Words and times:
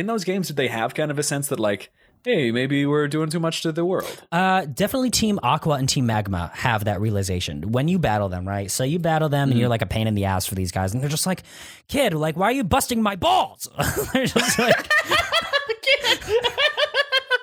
in 0.00 0.06
those 0.06 0.24
games 0.24 0.48
did 0.48 0.56
they 0.56 0.68
have 0.68 0.94
kind 0.94 1.10
of 1.10 1.18
a 1.18 1.22
sense 1.22 1.48
that 1.48 1.60
like, 1.60 1.90
hey, 2.24 2.50
maybe 2.50 2.84
we're 2.86 3.06
doing 3.08 3.30
too 3.30 3.38
much 3.40 3.62
to 3.62 3.72
the 3.72 3.84
world? 3.84 4.22
Uh, 4.32 4.64
definitely 4.64 5.10
Team 5.10 5.38
Aqua 5.42 5.74
and 5.74 5.88
Team 5.88 6.06
Magma 6.06 6.50
have 6.54 6.84
that 6.84 7.00
realization 7.00 7.70
when 7.72 7.86
you 7.86 7.98
battle 7.98 8.28
them, 8.28 8.48
right? 8.48 8.70
So 8.70 8.82
you 8.84 8.98
battle 8.98 9.28
them 9.28 9.50
and 9.50 9.58
you're 9.60 9.68
like 9.68 9.82
a 9.82 9.86
pain 9.86 10.06
in 10.06 10.14
the 10.14 10.24
ass 10.24 10.46
for 10.46 10.54
these 10.54 10.72
guys, 10.72 10.92
and 10.92 11.02
they're 11.02 11.08
just 11.10 11.26
like, 11.26 11.42
"Kid, 11.88 12.14
like, 12.14 12.36
why 12.36 12.46
are 12.46 12.52
you 12.52 12.64
busting 12.64 13.02
my 13.02 13.16
balls?" 13.16 13.68
they're 14.12 14.26
just 14.26 14.58
like, 14.58 14.88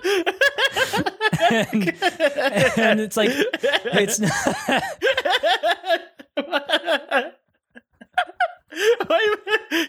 and, 1.50 1.94
and 2.78 3.00
it's 3.00 3.18
like, 3.18 3.30
it's 3.32 4.20
not, 4.20 4.84
Why, 6.36 7.32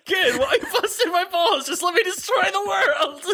kid, 0.04 0.38
why 0.38 0.46
are 0.46 0.56
you 0.56 0.66
busting 0.80 1.12
my 1.12 1.24
balls? 1.30 1.66
Just 1.66 1.82
let 1.82 1.94
me 1.94 2.02
destroy 2.02 2.50
the 2.50 2.64
world. 2.66 3.24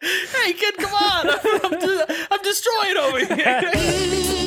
hey, 0.00 0.52
kid, 0.52 0.76
come 0.76 0.94
on! 0.94 1.30
I'm, 1.30 1.38
I'm, 1.64 2.16
I'm 2.30 2.42
destroyed 2.42 2.96
over 2.96 3.34
here. 3.34 4.36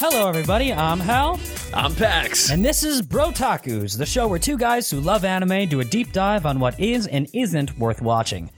"Hello, 0.00 0.28
everybody. 0.28 0.72
I'm 0.72 1.00
Hal." 1.00 1.40
I'm 1.74 1.92
Pax. 1.92 2.50
And 2.50 2.64
this 2.64 2.84
is 2.84 3.02
Brotakus, 3.02 3.98
the 3.98 4.06
show 4.06 4.28
where 4.28 4.38
two 4.38 4.56
guys 4.56 4.88
who 4.88 5.00
love 5.00 5.24
anime 5.24 5.68
do 5.68 5.80
a 5.80 5.84
deep 5.84 6.12
dive 6.12 6.46
on 6.46 6.60
what 6.60 6.78
is 6.78 7.08
and 7.08 7.28
isn't 7.34 7.76
worth 7.76 8.00
watching. 8.00 8.48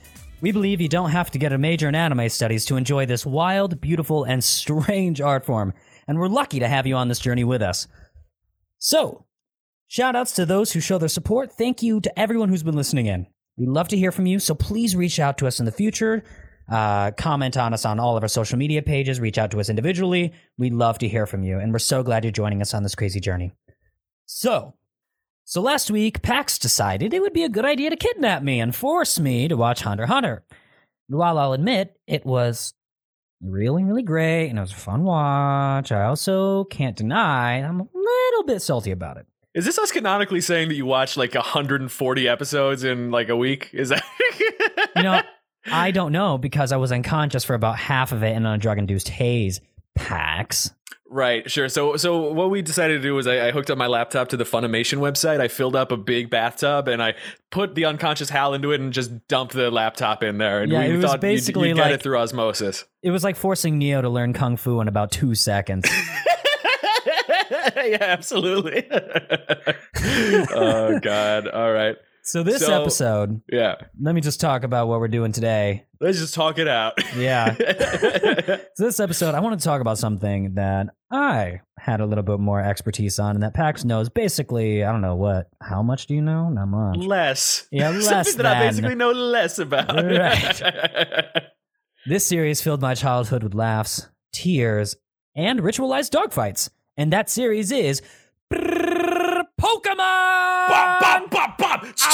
We 0.41 0.51
believe 0.51 0.79
you 0.79 0.87
don't 0.87 1.09
have 1.09 1.31
to 1.31 1.39
get 1.39 1.51
a 1.51 1.57
major 1.57 1.89
in 1.89 1.95
anime 1.95 2.29
studies 2.29 2.63
to 2.65 2.77
enjoy 2.77 3.07
this 3.07 3.25
wild, 3.25 3.81
beautiful, 3.81 4.23
and 4.23 4.43
strange 4.43 5.19
art 5.19 5.43
form, 5.43 5.73
and 6.07 6.19
we're 6.19 6.27
lucky 6.27 6.59
to 6.59 6.67
have 6.67 6.85
you 6.85 6.95
on 6.95 7.07
this 7.07 7.17
journey 7.17 7.43
with 7.43 7.63
us. 7.63 7.87
So, 8.77 9.25
shout 9.87 10.15
outs 10.15 10.33
to 10.33 10.45
those 10.45 10.73
who 10.73 10.79
show 10.79 10.99
their 10.99 11.09
support. 11.09 11.51
Thank 11.53 11.81
you 11.81 12.01
to 12.01 12.19
everyone 12.19 12.49
who's 12.49 12.61
been 12.61 12.77
listening 12.77 13.07
in. 13.07 13.25
We'd 13.57 13.67
love 13.67 13.87
to 13.87 13.97
hear 13.97 14.11
from 14.11 14.27
you, 14.27 14.37
so 14.37 14.53
please 14.53 14.95
reach 14.95 15.19
out 15.19 15.39
to 15.39 15.47
us 15.47 15.59
in 15.59 15.65
the 15.65 15.71
future. 15.71 16.23
Uh, 16.71 17.11
comment 17.11 17.57
on 17.57 17.73
us 17.73 17.83
on 17.83 17.99
all 17.99 18.15
of 18.15 18.23
our 18.23 18.29
social 18.29 18.57
media 18.57 18.81
pages. 18.81 19.19
Reach 19.19 19.37
out 19.37 19.51
to 19.51 19.59
us 19.59 19.69
individually. 19.69 20.31
We'd 20.57 20.73
love 20.73 20.99
to 20.99 21.07
hear 21.07 21.25
from 21.25 21.43
you, 21.43 21.59
and 21.59 21.73
we're 21.73 21.79
so 21.79 22.01
glad 22.01 22.23
you're 22.23 22.31
joining 22.31 22.61
us 22.61 22.73
on 22.73 22.83
this 22.83 22.95
crazy 22.95 23.19
journey. 23.19 23.51
So, 24.25 24.75
so 25.43 25.61
last 25.61 25.91
week, 25.91 26.21
Pax 26.21 26.57
decided 26.57 27.13
it 27.13 27.21
would 27.21 27.33
be 27.33 27.43
a 27.43 27.49
good 27.49 27.65
idea 27.65 27.89
to 27.89 27.97
kidnap 27.97 28.41
me 28.41 28.61
and 28.61 28.73
force 28.73 29.19
me 29.19 29.49
to 29.49 29.57
watch 29.57 29.81
Hunter 29.81 30.05
Hunter. 30.05 30.45
While 31.09 31.37
I'll 31.37 31.51
admit 31.51 31.99
it 32.07 32.25
was 32.25 32.73
really, 33.41 33.83
really 33.83 34.03
great 34.03 34.47
and 34.47 34.57
it 34.57 34.61
was 34.61 34.71
a 34.71 34.75
fun 34.75 35.03
watch, 35.03 35.91
I 35.91 36.05
also 36.05 36.63
can't 36.65 36.95
deny 36.95 37.55
I'm 37.55 37.81
a 37.81 37.87
little 37.93 38.43
bit 38.45 38.61
salty 38.61 38.91
about 38.91 39.17
it. 39.17 39.25
Is 39.53 39.65
this 39.65 39.77
us 39.77 39.91
canonically 39.91 40.39
saying 40.39 40.69
that 40.69 40.75
you 40.75 40.85
watched 40.85 41.17
like 41.17 41.35
140 41.35 42.27
episodes 42.29 42.85
in 42.85 43.11
like 43.11 43.27
a 43.27 43.35
week? 43.35 43.71
Is 43.73 43.89
that? 43.89 44.05
You 44.95 45.03
know, 45.03 45.21
I 45.65 45.91
don't 45.91 46.11
know 46.11 46.37
because 46.37 46.71
I 46.71 46.77
was 46.77 46.91
unconscious 46.91 47.43
for 47.43 47.53
about 47.53 47.77
half 47.77 48.11
of 48.11 48.23
it 48.23 48.35
and 48.35 48.47
on 48.47 48.55
a 48.55 48.57
drug 48.57 48.77
induced 48.77 49.09
haze. 49.09 49.61
Pax. 49.95 50.71
Right, 51.13 51.51
sure. 51.51 51.67
So, 51.67 51.97
so 51.97 52.31
what 52.31 52.49
we 52.49 52.61
decided 52.61 53.01
to 53.01 53.01
do 53.03 53.13
was 53.13 53.27
I, 53.27 53.47
I 53.47 53.51
hooked 53.51 53.69
up 53.69 53.77
my 53.77 53.87
laptop 53.87 54.29
to 54.29 54.37
the 54.37 54.45
Funimation 54.45 54.99
website. 54.99 55.41
I 55.41 55.49
filled 55.49 55.75
up 55.75 55.91
a 55.91 55.97
big 55.97 56.29
bathtub 56.29 56.87
and 56.87 57.03
I 57.03 57.15
put 57.49 57.75
the 57.75 57.83
unconscious 57.83 58.29
Hal 58.29 58.53
into 58.53 58.71
it 58.71 58.79
and 58.79 58.93
just 58.93 59.27
dumped 59.27 59.53
the 59.53 59.69
laptop 59.69 60.23
in 60.23 60.37
there. 60.37 60.61
And 60.61 60.71
Yeah, 60.71 60.79
we 60.87 60.93
it 60.93 60.95
was 60.95 61.05
thought 61.05 61.11
you'd- 61.21 61.27
basically 61.35 61.67
you'd, 61.67 61.75
get 61.75 61.81
like- 61.83 61.93
it 61.95 62.01
through 62.01 62.17
osmosis. 62.17 62.85
It 63.03 63.11
was 63.11 63.25
like 63.25 63.35
forcing 63.35 63.77
Neo 63.77 64.01
to 64.01 64.07
learn 64.09 64.31
kung 64.31 64.55
fu 64.55 64.79
in 64.79 64.87
about 64.87 65.11
two 65.11 65.35
seconds. 65.35 65.85
yeah, 67.75 67.97
absolutely. 67.99 68.87
oh 70.53 70.99
God! 71.01 71.47
All 71.47 71.71
right. 71.71 71.97
So 72.23 72.43
this 72.43 72.63
So- 72.65 72.81
episode, 72.81 73.41
Yeah, 73.51 73.75
let 73.99 74.13
me 74.15 74.21
just 74.21 74.39
talk 74.39 74.63
about 74.63 74.87
what 74.87 74.99
we're 74.99 75.07
doing 75.07 75.31
today. 75.31 75.85
let's 75.99 76.19
just 76.19 76.33
talk 76.33 76.59
it 76.59 76.67
out. 76.67 76.93
Yeah. 77.15 77.55
So 78.75 78.85
this 78.85 78.99
episode, 78.99 79.35
I 79.35 79.39
want 79.41 79.59
to 79.59 79.63
talk 79.63 79.81
about 79.81 79.97
something 79.97 80.53
that 80.55 80.87
I 81.11 81.61
had 81.77 81.99
a 81.99 82.05
little 82.05 82.23
bit 82.23 82.39
more 82.39 82.59
expertise 82.61 83.19
on, 83.19 83.35
and 83.35 83.43
that 83.43 83.53
Pax 83.53 83.83
knows. 83.83 84.09
Basically, 84.09 84.83
I 84.83 84.91
don't 84.91 85.01
know 85.01 85.15
what. 85.15 85.49
How 85.61 85.83
much 85.83 86.07
do 86.07 86.15
you 86.15 86.21
know? 86.21 86.49
Not 86.49 86.67
much. 86.67 86.97
less. 86.97 87.67
Yeah, 87.71 87.89
less 87.91 88.05
Something 88.07 88.37
that 88.37 88.57
I 88.57 88.59
basically 88.67 88.95
know 88.95 89.11
less 89.11 89.59
about. 89.59 89.93
Right. 89.95 91.43
This 92.07 92.25
series 92.25 92.61
filled 92.61 92.81
my 92.81 92.95
childhood 92.95 93.43
with 93.43 93.53
laughs, 93.53 94.07
tears, 94.33 94.95
and 95.35 95.59
ritualized 95.59 96.09
dogfights, 96.09 96.69
and 96.97 97.13
that 97.13 97.29
series 97.29 97.71
is 97.71 98.01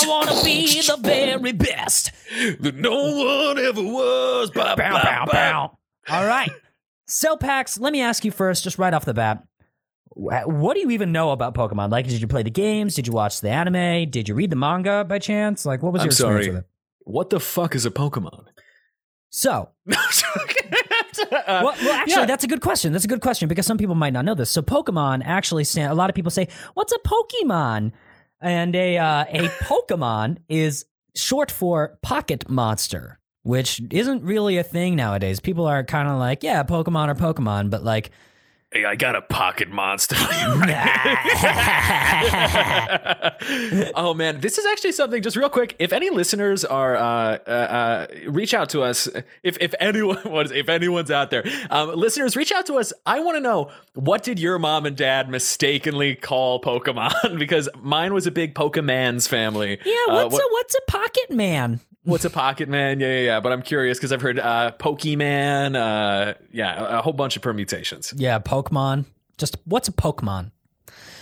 I 0.03 0.07
want 0.07 0.29
to 0.29 0.43
be 0.43 0.81
the 0.81 0.97
very 1.01 1.51
best. 1.51 2.11
that 2.59 2.75
no 2.75 2.91
one 2.95 3.57
ever 3.59 3.81
was. 3.81 4.51
Bop, 4.51 4.77
Bow, 4.77 4.91
bop, 4.93 5.03
bow, 5.03 5.25
bow. 5.31 5.77
All 6.09 6.25
right. 6.25 6.51
So, 7.07 7.37
Pax, 7.37 7.79
let 7.79 7.93
me 7.93 8.01
ask 8.01 8.25
you 8.25 8.31
first, 8.31 8.63
just 8.63 8.77
right 8.77 8.93
off 8.93 9.05
the 9.05 9.13
bat. 9.13 9.43
What 10.09 10.73
do 10.73 10.79
you 10.79 10.89
even 10.91 11.11
know 11.11 11.31
about 11.31 11.53
Pokemon? 11.53 11.91
Like, 11.91 12.07
did 12.07 12.19
you 12.19 12.27
play 12.27 12.43
the 12.43 12.49
games? 12.49 12.95
Did 12.95 13.07
you 13.07 13.13
watch 13.13 13.41
the 13.41 13.49
anime? 13.49 14.09
Did 14.09 14.27
you 14.27 14.35
read 14.35 14.49
the 14.49 14.55
manga 14.55 15.05
by 15.05 15.19
chance? 15.19 15.65
Like, 15.65 15.83
what 15.83 15.93
was 15.93 15.99
your 16.01 16.05
I'm 16.07 16.11
experience 16.11 16.45
sorry. 16.45 16.55
with 16.55 16.63
it? 16.63 16.69
What 17.03 17.29
the 17.29 17.39
fuck 17.39 17.75
is 17.75 17.85
a 17.85 17.91
Pokemon? 17.91 18.45
So, 19.29 19.69
No, 19.85 19.95
I'm 19.97 20.09
joking. 20.11 20.71
Uh, 21.31 21.61
well, 21.63 21.75
well, 21.81 21.93
actually, 21.93 22.13
yeah. 22.13 22.25
that's 22.25 22.43
a 22.43 22.47
good 22.47 22.61
question. 22.61 22.93
That's 22.93 23.05
a 23.05 23.07
good 23.07 23.21
question 23.21 23.47
because 23.47 23.65
some 23.65 23.77
people 23.77 23.95
might 23.95 24.13
not 24.13 24.23
know 24.25 24.35
this. 24.35 24.49
So, 24.49 24.61
Pokemon 24.61 25.21
actually 25.25 25.63
stand. 25.63 25.91
A 25.91 25.95
lot 25.95 26.09
of 26.09 26.15
people 26.15 26.29
say, 26.31 26.47
"What's 26.75 26.93
a 26.93 26.99
Pokemon?" 26.99 27.91
And 28.39 28.75
a 28.75 28.97
uh, 28.97 29.25
a 29.29 29.47
Pokemon 29.63 30.37
is 30.47 30.85
short 31.15 31.49
for 31.51 31.97
pocket 32.01 32.49
monster, 32.49 33.19
which 33.43 33.81
isn't 33.91 34.23
really 34.23 34.57
a 34.57 34.63
thing 34.63 34.95
nowadays. 34.95 35.39
People 35.39 35.65
are 35.65 35.83
kind 35.83 36.07
of 36.07 36.19
like, 36.19 36.43
"Yeah, 36.43 36.63
Pokemon 36.63 37.09
or 37.09 37.15
Pokemon," 37.15 37.69
but 37.69 37.83
like, 37.83 38.11
Hey, 38.71 38.83
I 38.83 38.95
got 38.95 39.15
a 39.15 39.21
pocket 39.21 39.69
monster. 39.69 40.15
oh 43.95 44.13
man, 44.13 44.41
this 44.41 44.57
is 44.57 44.65
actually 44.65 44.91
something. 44.91 45.21
Just 45.21 45.37
real 45.37 45.47
quick, 45.49 45.75
if 45.79 45.93
any 45.93 46.09
listeners 46.09 46.65
are, 46.65 46.97
uh, 46.97 47.37
uh, 47.47 47.49
uh, 47.49 48.07
reach 48.27 48.53
out 48.53 48.69
to 48.71 48.81
us. 48.81 49.07
If 49.41 49.57
if 49.61 49.73
anyone 49.79 50.19
was, 50.25 50.51
if 50.51 50.67
anyone's 50.67 51.11
out 51.11 51.31
there, 51.31 51.45
um, 51.69 51.95
listeners, 51.95 52.35
reach 52.35 52.51
out 52.51 52.65
to 52.65 52.73
us. 52.75 52.91
I 53.05 53.21
want 53.21 53.37
to 53.37 53.41
know 53.41 53.71
what 53.93 54.23
did 54.23 54.37
your 54.39 54.59
mom 54.59 54.85
and 54.85 54.97
dad 54.97 55.29
mistakenly 55.29 56.15
call 56.15 56.59
Pokemon? 56.61 57.39
because 57.39 57.69
mine 57.81 58.13
was 58.13 58.27
a 58.27 58.31
big 58.31 58.53
Pokemon's 58.53 59.27
family. 59.27 59.79
yeah, 59.85 59.93
Uh, 60.09 60.23
what's 60.23 60.33
what- 60.33 60.43
a 60.43 60.47
what's 60.51 60.75
a 60.75 60.81
pocket 60.91 61.31
man? 61.31 61.79
What's 62.07 62.25
a 62.25 62.29
pocket 62.29 62.69
man? 62.69 62.99
Yeah, 63.01 63.07
yeah, 63.07 63.19
yeah. 63.19 63.39
But 63.41 63.51
I'm 63.51 63.61
curious 63.61 63.97
because 63.97 64.13
I've 64.13 64.21
heard 64.21 64.39
uh, 64.39 64.71
Pokemon. 64.79 65.75
Uh, 65.75 66.35
yeah, 66.53 66.81
a, 66.81 66.99
a 66.99 67.01
whole 67.01 67.11
bunch 67.13 67.35
of 67.35 67.41
permutations. 67.41 68.13
Yeah, 68.15 68.39
Pokemon. 68.39 69.05
Just 69.37 69.57
what's 69.65 69.89
a 69.89 69.91
Pokemon? 69.91 70.51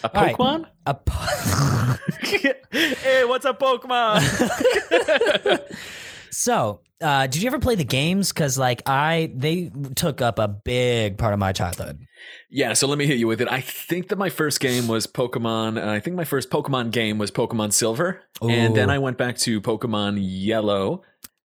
A 0.03 0.15
All 0.15 0.23
right. 0.23 0.35
Pokemon? 0.35 0.67
A 0.85 0.93
po- 0.93 1.97
hey, 2.71 3.25
what's 3.25 3.45
a 3.45 3.53
Pokemon? 3.53 4.21
So, 6.35 6.81
uh, 7.01 7.27
did 7.27 7.41
you 7.41 7.47
ever 7.47 7.59
play 7.59 7.75
the 7.75 7.85
games? 7.85 8.33
Because 8.33 8.57
like 8.57 8.81
I, 8.85 9.31
they 9.33 9.71
took 9.95 10.21
up 10.21 10.37
a 10.37 10.47
big 10.47 11.17
part 11.17 11.33
of 11.33 11.39
my 11.39 11.53
childhood. 11.53 12.05
yeah, 12.49 12.73
so 12.73 12.87
let 12.87 12.97
me 12.97 13.05
hit 13.05 13.17
you 13.17 13.27
with 13.27 13.39
it. 13.41 13.47
I 13.49 13.61
think 13.61 14.09
that 14.09 14.17
my 14.17 14.29
first 14.29 14.59
game 14.59 14.87
was 14.87 15.07
Pokemon. 15.07 15.81
Uh, 15.81 15.89
I 15.89 15.99
think 15.99 16.15
my 16.15 16.25
first 16.25 16.49
Pokemon 16.49 16.91
game 16.91 17.17
was 17.17 17.31
Pokemon 17.31 17.71
Silver, 17.73 18.21
and 18.41 18.75
then 18.75 18.89
I 18.89 18.99
went 18.99 19.17
back 19.17 19.37
to 19.39 19.61
Pokemon 19.61 20.17
Yellow, 20.19 21.03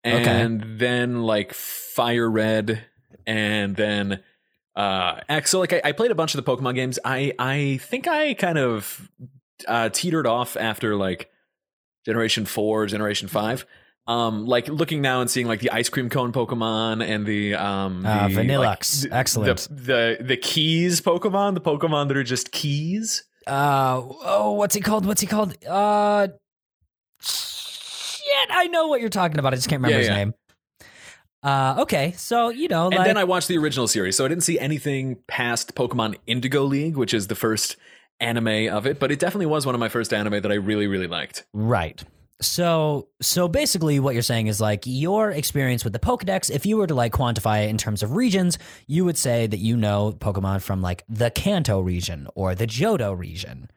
and 0.03 0.79
then 0.79 1.21
like 1.21 1.53
Fire 1.53 2.29
Red, 2.29 2.83
and 3.27 3.75
then 3.75 4.23
uh 4.75 5.19
X. 5.29 5.51
So 5.51 5.59
like 5.59 5.73
I, 5.73 5.81
I 5.85 5.91
played 5.91 6.11
a 6.11 6.15
bunch 6.15 6.33
of 6.33 6.43
the 6.43 6.51
Pokemon 6.51 6.75
games. 6.75 6.97
I 7.05 7.33
I 7.37 7.79
think 7.83 8.07
I 8.07 8.33
kind 8.33 8.57
of 8.57 9.09
uh 9.67 9.89
teetered 9.89 10.25
off 10.25 10.57
after 10.57 10.95
like 10.95 11.29
Generation 12.05 12.45
Four, 12.45 12.87
Generation 12.87 13.27
Five. 13.27 13.65
Um, 14.07 14.45
like 14.45 14.67
looking 14.67 15.01
now 15.01 15.21
and 15.21 15.29
seeing 15.29 15.47
like 15.47 15.59
the 15.59 15.69
ice 15.69 15.87
cream 15.87 16.09
cone 16.09 16.33
Pokemon 16.33 17.07
and 17.07 17.25
the 17.25 17.53
um 17.55 18.05
Uh, 18.05 18.27
the, 18.27 18.35
Vanilluxe. 18.35 19.03
like, 19.03 19.13
Excellent. 19.13 19.67
The, 19.69 20.17
the 20.17 20.23
the 20.23 20.37
keys 20.37 21.01
Pokemon, 21.01 21.53
the 21.53 21.61
Pokemon 21.61 22.07
that 22.07 22.17
are 22.17 22.23
just 22.23 22.51
keys. 22.51 23.23
Uh 23.47 24.01
oh, 24.23 24.53
what's 24.53 24.73
he 24.75 24.81
called? 24.81 25.05
What's 25.05 25.21
he 25.21 25.27
called? 25.27 25.55
Uh, 25.65 26.27
shit, 27.21 28.49
I 28.49 28.67
know 28.67 28.87
what 28.87 29.01
you're 29.01 29.09
talking 29.09 29.39
about. 29.39 29.53
I 29.53 29.55
just 29.55 29.69
can't 29.69 29.81
remember 29.81 30.03
Yeah, 30.03 30.09
his 30.09 30.17
name. 30.17 30.33
Uh, 31.43 31.75
okay, 31.79 32.13
so 32.17 32.49
you 32.49 32.67
know, 32.67 32.89
And 32.89 33.03
then 33.05 33.17
I 33.17 33.23
watched 33.23 33.47
the 33.47 33.57
original 33.57 33.87
series, 33.87 34.15
so 34.15 34.25
I 34.25 34.27
didn't 34.27 34.43
see 34.43 34.59
anything 34.59 35.17
past 35.27 35.73
Pokemon 35.75 36.17
Indigo 36.27 36.63
League, 36.63 36.95
which 36.95 37.13
is 37.15 37.27
the 37.27 37.35
first 37.35 37.77
anime 38.19 38.69
of 38.71 38.85
it, 38.85 38.99
but 38.99 39.11
it 39.11 39.17
definitely 39.17 39.47
was 39.47 39.65
one 39.65 39.73
of 39.73 39.79
my 39.79 39.89
first 39.89 40.13
anime 40.13 40.41
that 40.41 40.51
I 40.51 40.55
really, 40.55 40.85
really 40.85 41.07
liked. 41.07 41.45
Right. 41.53 42.03
So 42.41 43.07
so 43.21 43.47
basically 43.47 43.99
what 43.99 44.13
you're 44.13 44.23
saying 44.23 44.47
is 44.47 44.59
like 44.59 44.83
your 44.85 45.31
experience 45.31 45.83
with 45.83 45.93
the 45.93 45.99
Pokédex, 45.99 46.49
if 46.49 46.65
you 46.65 46.77
were 46.77 46.87
to 46.87 46.95
like 46.95 47.13
quantify 47.13 47.65
it 47.65 47.69
in 47.69 47.77
terms 47.77 48.03
of 48.03 48.15
regions, 48.15 48.57
you 48.87 49.05
would 49.05 49.17
say 49.17 49.47
that 49.47 49.57
you 49.57 49.77
know 49.77 50.13
Pokemon 50.19 50.61
from 50.61 50.81
like 50.81 51.03
the 51.07 51.29
Kanto 51.29 51.79
region 51.79 52.27
or 52.35 52.55
the 52.55 52.67
Johto 52.67 53.17
region, 53.17 53.69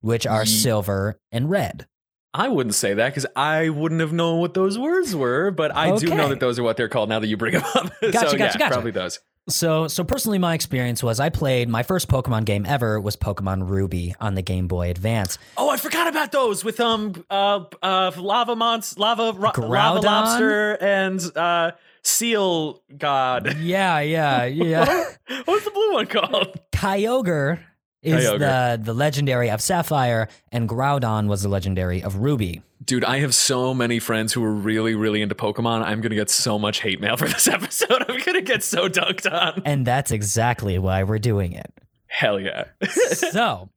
which 0.00 0.26
are 0.26 0.44
silver 0.44 1.18
and 1.32 1.50
red. 1.50 1.86
I 2.32 2.48
wouldn't 2.48 2.76
say 2.76 2.94
that 2.94 3.08
because 3.08 3.26
I 3.34 3.70
wouldn't 3.70 4.00
have 4.00 4.12
known 4.12 4.38
what 4.38 4.54
those 4.54 4.78
words 4.78 5.16
were, 5.16 5.50
but 5.50 5.74
I 5.74 5.96
do 5.96 6.14
know 6.14 6.28
that 6.28 6.38
those 6.38 6.58
are 6.58 6.62
what 6.62 6.76
they're 6.76 6.88
called 6.88 7.08
now 7.08 7.18
that 7.18 7.26
you 7.26 7.36
bring 7.36 7.54
them 7.54 7.64
up. 7.74 7.92
Gotcha, 8.00 8.12
so, 8.12 8.24
gotcha, 8.24 8.38
yeah, 8.38 8.52
gotcha. 8.52 8.68
probably 8.68 8.92
those. 8.92 9.18
So 9.48 9.88
so 9.88 10.04
personally 10.04 10.38
my 10.38 10.54
experience 10.54 11.02
was 11.02 11.18
I 11.18 11.28
played 11.28 11.68
my 11.68 11.82
first 11.82 12.08
Pokemon 12.08 12.44
game 12.44 12.64
ever 12.66 13.00
was 13.00 13.16
Pokemon 13.16 13.68
Ruby 13.68 14.14
on 14.20 14.34
the 14.34 14.42
Game 14.42 14.68
Boy 14.68 14.90
Advance. 14.90 15.38
Oh, 15.56 15.70
I 15.70 15.76
forgot 15.76 16.06
about 16.06 16.30
those 16.30 16.64
with 16.64 16.78
um 16.78 17.24
uh 17.30 17.64
uh 17.82 18.12
lava 18.16 18.54
mons 18.54 18.98
lava 18.98 19.32
ro- 19.36 19.52
lava 19.56 20.00
lobster 20.00 20.74
and 20.80 21.20
uh 21.36 21.72
seal 22.02 22.82
god. 22.96 23.56
Yeah, 23.58 24.00
yeah, 24.00 24.44
yeah. 24.46 25.04
What's 25.46 25.64
the 25.64 25.70
blue 25.70 25.92
one 25.94 26.06
called? 26.06 26.58
Kyogre 26.72 27.60
is 28.02 28.24
Kyogre. 28.24 28.38
the 28.38 28.80
the 28.82 28.94
legendary 28.94 29.50
of 29.50 29.60
Sapphire 29.60 30.28
and 30.52 30.68
Groudon 30.68 31.28
was 31.28 31.42
the 31.42 31.48
legendary 31.48 32.02
of 32.02 32.16
Ruby. 32.16 32.62
Dude, 32.84 33.04
I 33.04 33.18
have 33.18 33.34
so 33.34 33.74
many 33.74 33.98
friends 33.98 34.32
who 34.32 34.42
are 34.42 34.52
really, 34.52 34.94
really 34.94 35.20
into 35.20 35.34
Pokemon. 35.34 35.84
I'm 35.84 36.00
gonna 36.00 36.14
get 36.14 36.30
so 36.30 36.58
much 36.58 36.80
hate 36.80 37.00
mail 37.00 37.16
for 37.16 37.28
this 37.28 37.46
episode. 37.56 38.04
I'm 38.08 38.20
gonna 38.20 38.40
get 38.40 38.62
so 38.62 38.88
dunked 38.88 39.30
on. 39.30 39.62
And 39.64 39.86
that's 39.86 40.10
exactly 40.10 40.78
why 40.78 41.02
we're 41.02 41.18
doing 41.18 41.52
it. 41.52 41.72
Hell 42.06 42.40
yeah. 42.40 42.64
so, 42.88 43.68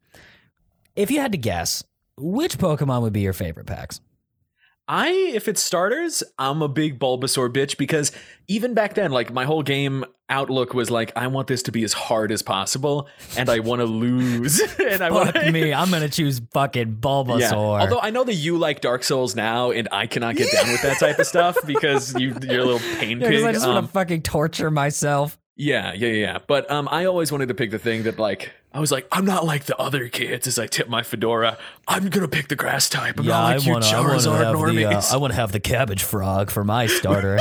if 0.95 1.11
you 1.11 1.19
had 1.19 1.33
to 1.33 1.37
guess, 1.37 1.83
which 2.17 2.57
Pokemon 2.57 3.01
would 3.01 3.13
be 3.13 3.21
your 3.21 3.33
favorite 3.33 3.67
Pax? 3.67 3.99
I, 4.87 5.11
if 5.33 5.47
it's 5.47 5.61
starters, 5.61 6.23
I'm 6.37 6.61
a 6.61 6.67
big 6.67 6.99
Bulbasaur 6.99 7.49
bitch 7.49 7.77
because 7.77 8.11
even 8.47 8.73
back 8.73 8.95
then, 8.95 9.11
like 9.11 9.31
my 9.31 9.45
whole 9.45 9.63
game 9.63 10.03
outlook 10.29 10.73
was 10.73 10.91
like, 10.91 11.11
I 11.15 11.27
want 11.27 11.47
this 11.47 11.63
to 11.63 11.71
be 11.71 11.83
as 11.85 11.93
hard 11.93 12.31
as 12.31 12.41
possible, 12.41 13.07
and 13.37 13.49
I 13.49 13.59
want 13.59 13.79
to 13.79 13.85
lose, 13.85 14.59
and 14.79 15.01
I 15.01 15.09
want 15.11 15.35
me, 15.53 15.73
I'm 15.73 15.89
gonna 15.89 16.09
choose 16.09 16.41
fucking 16.51 16.95
Bulbasaur. 16.99 17.39
Yeah. 17.39 17.53
Although 17.55 17.99
I 18.01 18.09
know 18.09 18.23
that 18.25 18.33
you 18.33 18.57
like 18.57 18.81
Dark 18.81 19.03
Souls 19.03 19.35
now, 19.35 19.71
and 19.71 19.87
I 19.91 20.05
cannot 20.07 20.35
get 20.35 20.51
down 20.51 20.67
with 20.69 20.81
that 20.81 20.99
type 20.99 21.17
of 21.19 21.27
stuff 21.27 21.55
because 21.65 22.13
you, 22.19 22.35
you're 22.41 22.61
a 22.61 22.65
little 22.65 22.79
pain 22.99 23.19
Yeah, 23.21 23.29
pig. 23.29 23.43
I 23.45 23.53
just 23.53 23.65
Um, 23.65 23.75
want 23.75 23.85
to 23.87 23.91
fucking 23.93 24.23
torture 24.23 24.69
myself. 24.71 25.39
Yeah, 25.55 25.93
yeah, 25.93 26.07
yeah. 26.09 26.37
But 26.47 26.69
um, 26.71 26.87
I 26.91 27.05
always 27.05 27.31
wanted 27.31 27.47
to 27.49 27.53
pick 27.53 27.71
the 27.71 27.79
thing 27.79 28.03
that 28.03 28.17
like 28.19 28.51
I 28.73 28.79
was 28.79 28.91
like, 28.91 29.07
I'm 29.11 29.25
not 29.25 29.45
like 29.45 29.65
the 29.65 29.77
other 29.77 30.09
kids. 30.09 30.47
As 30.47 30.57
I 30.57 30.65
tip 30.67 30.89
my 30.89 31.03
fedora, 31.03 31.57
I'm 31.87 32.09
gonna 32.09 32.27
pick 32.27 32.47
the 32.47 32.55
grass 32.55 32.89
type. 32.89 33.19
I'm 33.19 33.25
not 33.25 33.57
like 33.57 33.65
you 33.65 33.73
Charizard 33.75 34.53
normies. 34.55 35.13
I 35.13 35.17
want 35.17 35.31
to 35.33 35.35
have 35.39 35.51
the 35.51 35.59
cabbage 35.59 36.03
frog 36.03 36.49
for 36.49 36.63
my 36.63 36.85
starter. 36.99 37.39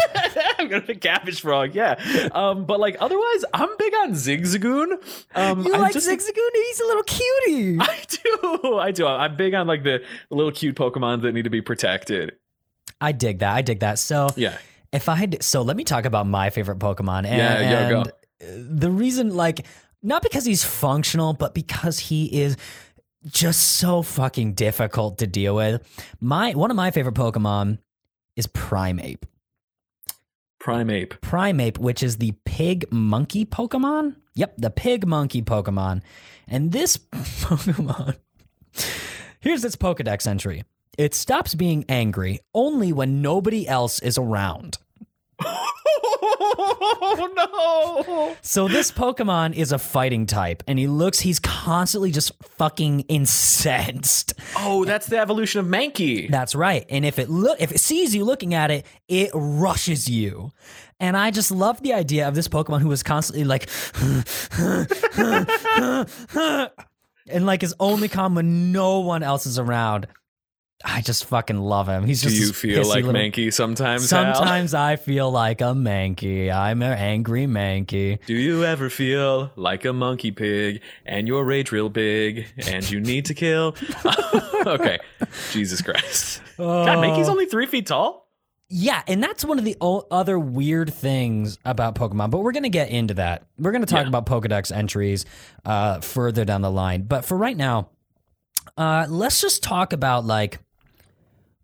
I'm 0.59 0.69
gonna 0.69 0.83
pick 0.83 1.01
Cabbage 1.01 1.41
Frog. 1.41 1.75
Yeah. 1.75 1.95
Um, 2.33 2.67
but 2.67 2.79
like 2.79 2.97
otherwise, 3.01 3.45
I'm 3.53 3.69
big 3.79 3.93
on 4.03 4.13
Zigzagoon. 4.13 4.93
Um, 5.35 5.65
you 5.67 5.75
I'm 5.75 5.81
like 5.81 5.93
just- 5.93 6.09
Zigzagoon? 6.09 6.51
He's 6.55 6.81
a 6.81 6.85
little 6.87 7.03
cutie. 7.03 7.79
I 7.81 7.99
do. 8.09 8.79
I 8.79 8.91
do. 8.93 9.07
I'm 9.07 9.35
big 9.37 9.55
on 9.55 9.67
like 9.67 9.83
the 9.83 10.05
little 10.31 10.53
cute 10.53 10.77
Pokemon 10.77 11.23
that 11.23 11.33
need 11.33 11.43
to 11.45 11.51
be 11.51 11.63
protected. 11.63 12.37
I 13.01 13.11
dig 13.11 13.41
that. 13.41 13.53
I 13.57 13.63
dig 13.63 13.81
that. 13.81 13.99
So 13.99 14.29
Yeah. 14.37 14.57
If 14.93 15.09
I 15.09 15.17
had, 15.17 15.43
so 15.43 15.63
let 15.63 15.77
me 15.77 15.85
talk 15.85 16.05
about 16.05 16.27
my 16.27 16.51
favorite 16.51 16.79
Pokemon. 16.79 17.25
And, 17.27 17.37
Yeah, 17.39 17.91
go. 17.91 18.01
and 18.01 18.09
uh, 18.09 18.13
the 18.79 18.91
reason, 18.91 19.35
like, 19.35 19.67
not 20.03 20.23
because 20.23 20.45
he's 20.45 20.65
functional, 20.65 21.33
but 21.33 21.55
because 21.55 21.99
he 21.99 22.27
is 22.43 22.57
just 23.27 23.77
so 23.77 24.03
fucking 24.03 24.55
difficult 24.55 25.19
to 25.19 25.27
deal 25.27 25.55
with. 25.55 25.83
My 26.21 26.53
one 26.53 26.71
of 26.71 26.77
my 26.77 26.91
favorite 26.91 27.15
Pokemon 27.15 27.79
is 28.37 28.47
Primeape. 28.49 29.23
Primeape. 30.61 31.19
Primeape, 31.21 31.79
which 31.79 32.03
is 32.03 32.17
the 32.19 32.33
pig 32.45 32.91
monkey 32.93 33.45
Pokemon. 33.45 34.17
Yep, 34.35 34.55
the 34.59 34.71
pig 34.71 35.07
monkey 35.07 35.43
Pokemon. 35.43 36.03
And 36.49 36.73
this 36.73 36.97
Pokemon, 37.13 38.17
here's 39.41 39.65
its 39.65 39.77
Pokedex 39.77 40.27
entry. 40.27 40.65
It 40.99 41.15
stops 41.15 41.55
being 41.55 41.85
angry 41.89 42.41
only 42.55 42.93
when 42.93 43.23
nobody 43.23 43.67
else 43.67 43.99
is 44.01 44.19
around. 44.19 44.79
Oh 45.45 47.31
no! 47.37 48.37
So 48.43 48.69
this 48.69 48.91
Pokemon 48.91 49.55
is 49.55 49.73
a 49.73 49.79
fighting 49.79 50.27
type, 50.27 50.63
and 50.67 50.79
he 50.79 50.87
looks, 50.87 51.21
he's 51.21 51.39
constantly 51.39 52.11
just 52.11 52.33
fucking 52.43 53.01
incensed. 53.01 54.35
Oh, 54.57 54.85
that's 54.85 55.07
the 55.07 55.19
evolution 55.19 55.61
of 55.61 55.67
Mankey. 55.67 56.31
That's 56.31 56.55
right. 56.55 56.87
And 56.89 57.05
if 57.05 57.19
it 57.19 57.29
look 57.29 57.61
if 57.61 57.73
it 57.73 57.81
sees 57.81 58.15
you 58.15 58.25
looking 58.25 58.55
at 58.55 58.71
it, 58.71 58.87
it 59.09 59.31
rushes 59.35 60.09
you. 60.09 60.53
And 61.01 61.17
I 61.17 61.31
just 61.31 61.51
love 61.51 61.83
the 61.83 61.95
idea 61.95 62.29
of 62.29 62.35
this 62.35 62.49
Pokemon 62.49 62.81
who 62.81 62.93
is 62.93 63.03
constantly 63.03 63.45
like 63.45 63.69
and 67.29 67.47
like 67.47 67.63
is 67.63 67.75
only 67.81 68.09
calm 68.09 68.35
when 68.35 68.73
no 68.73 69.01
one 69.01 69.23
else 69.23 69.47
is 69.47 69.59
around. 69.59 70.07
I 70.85 71.01
just 71.01 71.27
fucking 71.27 71.59
love 71.59 71.89
him. 71.89 72.05
He's 72.05 72.23
just. 72.23 72.35
Do 72.37 72.41
you 72.43 72.53
feel 72.53 72.87
like 72.89 73.05
little- 73.05 73.13
Mankey 73.21 73.53
sometimes? 73.53 74.11
Hal? 74.11 74.35
Sometimes 74.35 74.75
I 74.75 74.97
feel 74.97 75.31
like 75.31 75.61
a 75.61 75.73
Mankey. 75.75 76.53
I'm 76.53 76.83
an 76.83 76.93
angry 76.99 77.47
Mankey. 77.47 78.19
Do 78.27 78.35
you 78.35 78.65
ever 78.65 78.91
feel 78.91 79.51
like 79.57 79.85
a 79.85 79.93
monkey 79.93 80.31
pig 80.33 80.81
and 81.07 81.29
your 81.29 81.45
rage 81.45 81.71
real 81.73 81.89
big 81.89 82.47
and 82.67 82.89
you 82.91 83.01
need 83.01 83.27
to 83.27 83.35
kill? 83.35 83.77
okay, 84.67 84.99
Jesus 85.53 85.83
Christ! 85.83 86.41
God, 86.59 86.99
Mankey's 86.99 87.29
only 87.29 87.47
three 87.47 87.67
feet 87.67 87.87
tall. 87.87 88.21
Yeah, 88.75 89.03
and 89.07 89.23
that's 89.23 89.45
one 89.45 89.59
of 89.59 89.67
the 89.67 89.77
o- 89.83 90.07
other 90.11 90.39
weird 90.39 90.95
things 90.95 91.59
about 91.65 91.95
Pokemon, 91.95 92.31
but 92.31 92.39
we're 92.39 92.53
going 92.53 92.63
to 92.63 92.71
get 92.71 92.89
into 92.89 93.13
that. 93.15 93.45
We're 93.59 93.71
going 93.73 93.83
to 93.85 93.87
talk 93.87 94.05
Yeah. 94.05 94.09
about 94.09 94.25
Pokedex 94.25 94.75
entries 94.75 95.27
uh, 95.67 96.01
further 96.01 96.47
down 96.47 96.63
the 96.63 96.71
line. 96.71 97.03
But 97.03 97.27
for 97.27 97.37
right 97.37 97.57
now, 97.57 97.91
uh, 98.79 99.05
let's 99.11 99.43
just 99.43 99.63
talk 99.63 99.93
about 99.93 100.25
like 100.25 100.59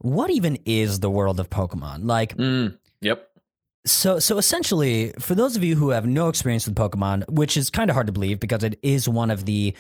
what 0.01 0.31
even 0.31 0.59
is 0.65 1.01
the 1.01 1.11
world 1.11 1.41
of 1.41 1.51
Pokemon? 1.51 2.05
Like, 2.05 2.37
Mm, 2.37 2.79
yep. 3.01 3.29
so 3.87 4.19
so 4.19 4.39
essentially, 4.39 5.13
for 5.19 5.35
those 5.35 5.57
of 5.57 5.65
you 5.65 5.77
who 5.77 5.91
have 5.91 6.07
no 6.07 6.29
experience 6.29 6.67
with 6.67 6.77
Pokemon, 6.77 7.29
which 7.31 7.57
is 7.57 7.71
kind 7.71 7.91
of 7.91 7.95
hard 7.95 8.07
to 8.07 8.13
believe 8.13 8.39
because 8.41 8.63
it 8.65 8.79
is 8.83 9.09
one 9.09 9.31
of 9.31 9.45
the 9.45 9.75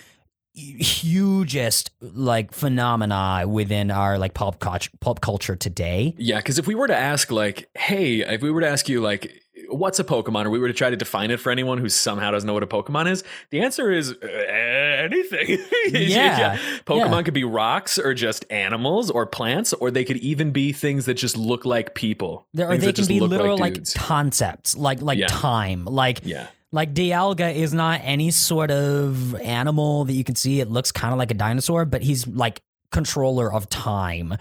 hugest 0.54 1.90
like 2.00 2.52
phenomena 2.52 3.44
within 3.46 3.90
our 3.90 4.18
like 4.18 4.34
pop 4.34 4.58
culture, 4.58 4.90
pulp 5.00 5.20
culture 5.20 5.56
today. 5.56 6.14
Yeah, 6.18 6.38
because 6.38 6.58
if 6.58 6.66
we 6.66 6.74
were 6.74 6.88
to 6.88 6.96
ask, 6.96 7.30
like, 7.30 7.68
hey, 7.76 8.20
if 8.20 8.42
we 8.42 8.50
were 8.50 8.60
to 8.62 8.68
ask 8.68 8.88
you, 8.88 9.00
like, 9.00 9.32
what's 9.68 9.98
a 9.98 10.04
Pokemon, 10.04 10.46
or 10.46 10.50
we 10.50 10.58
were 10.58 10.68
to 10.68 10.74
try 10.74 10.90
to 10.90 10.96
define 10.96 11.30
it 11.30 11.40
for 11.40 11.50
anyone 11.50 11.78
who 11.78 11.88
somehow 11.88 12.30
doesn't 12.30 12.46
know 12.46 12.54
what 12.54 12.62
a 12.62 12.66
Pokemon 12.66 13.10
is, 13.10 13.24
the 13.50 13.60
answer 13.60 13.90
is 13.90 14.12
uh, 14.12 14.26
anything. 14.26 15.58
Yeah, 15.92 16.56
Pokemon 16.84 17.10
yeah. 17.10 17.22
could 17.22 17.34
be 17.34 17.44
rocks, 17.44 17.98
or 17.98 18.14
just 18.14 18.44
animals, 18.50 19.10
or 19.10 19.26
plants, 19.26 19.72
or 19.72 19.90
they 19.90 20.04
could 20.04 20.18
even 20.18 20.50
be 20.50 20.72
things 20.72 21.06
that 21.06 21.14
just 21.14 21.36
look 21.36 21.64
like 21.64 21.94
people. 21.94 22.46
There, 22.54 22.70
or 22.70 22.76
they 22.76 22.92
can 22.92 23.06
be 23.06 23.20
literal 23.20 23.56
like, 23.58 23.74
dudes. 23.74 23.94
concepts, 23.94 24.76
like 24.76 25.00
like 25.02 25.18
Yeah. 25.18 25.26
time, 25.28 25.84
like 25.84 26.20
yeah. 26.24 26.48
like 26.72 26.94
Dialga 26.94 27.54
is 27.54 27.72
not 27.72 28.00
any 28.04 28.30
sort 28.30 28.70
of 28.70 29.34
animal 29.36 30.04
that 30.04 30.12
you 30.12 30.24
can 30.24 30.34
see. 30.34 30.60
It 30.60 30.70
looks 30.70 30.92
kind 30.92 31.12
of 31.12 31.18
like 31.18 31.30
a 31.30 31.34
dinosaur, 31.34 31.84
but 31.84 32.02
he's 32.02 32.26
like 32.26 32.60
controller 32.92 33.52
of 33.52 33.68
time, 33.68 34.34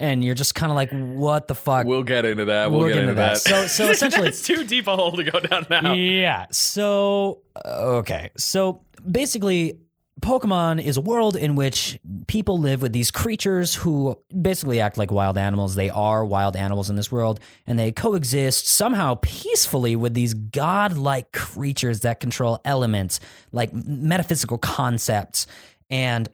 and 0.00 0.24
you're 0.24 0.34
just 0.34 0.54
kind 0.54 0.70
of 0.70 0.76
like, 0.76 0.90
what 0.90 1.48
the 1.48 1.54
fuck? 1.54 1.86
We'll 1.86 2.02
get 2.02 2.24
into 2.24 2.44
that. 2.46 2.70
We'll, 2.70 2.80
We'll 2.80 2.88
get, 2.88 2.94
get 2.94 3.00
into 3.00 3.10
into 3.12 3.20
that. 3.22 3.44
that. 3.44 3.68
So- 3.68 3.84
so 3.84 3.90
essentially- 3.90 4.28
it's 4.28 4.46
too 4.46 4.64
deep 4.64 4.86
a 4.86 4.96
hole 4.96 5.12
to 5.12 5.24
go 5.24 5.40
down 5.40 5.66
now. 5.70 5.92
Yeah. 5.94 6.46
So 6.50 7.42
uh, 7.64 7.96
okay. 7.98 8.30
So 8.36 8.82
basically. 9.10 9.78
Pokemon 10.20 10.82
is 10.82 10.96
a 10.96 11.00
world 11.00 11.36
in 11.36 11.54
which 11.54 11.96
people 12.26 12.58
live 12.58 12.82
with 12.82 12.92
these 12.92 13.08
creatures 13.12 13.76
who 13.76 14.18
basically 14.42 14.80
act 14.80 14.98
like 14.98 15.12
wild 15.12 15.38
animals. 15.38 15.76
They 15.76 15.90
are 15.90 16.24
wild 16.24 16.56
animals 16.56 16.90
in 16.90 16.96
this 16.96 17.12
world, 17.12 17.38
and 17.68 17.78
they 17.78 17.92
coexist 17.92 18.66
somehow 18.66 19.20
peacefully 19.22 19.94
with 19.94 20.14
these 20.14 20.34
godlike 20.34 21.30
creatures 21.30 22.00
that 22.00 22.18
control 22.18 22.60
elements, 22.64 23.20
like 23.52 23.72
metaphysical 23.72 24.58
concepts, 24.58 25.46
and 25.88 26.28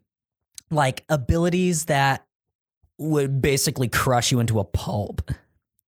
like 0.70 1.04
abilities 1.10 1.84
that 1.84 2.24
would 2.98 3.42
basically 3.42 3.88
crush 3.88 4.30
you 4.32 4.40
into 4.40 4.58
a 4.60 4.64
pulp 4.64 5.30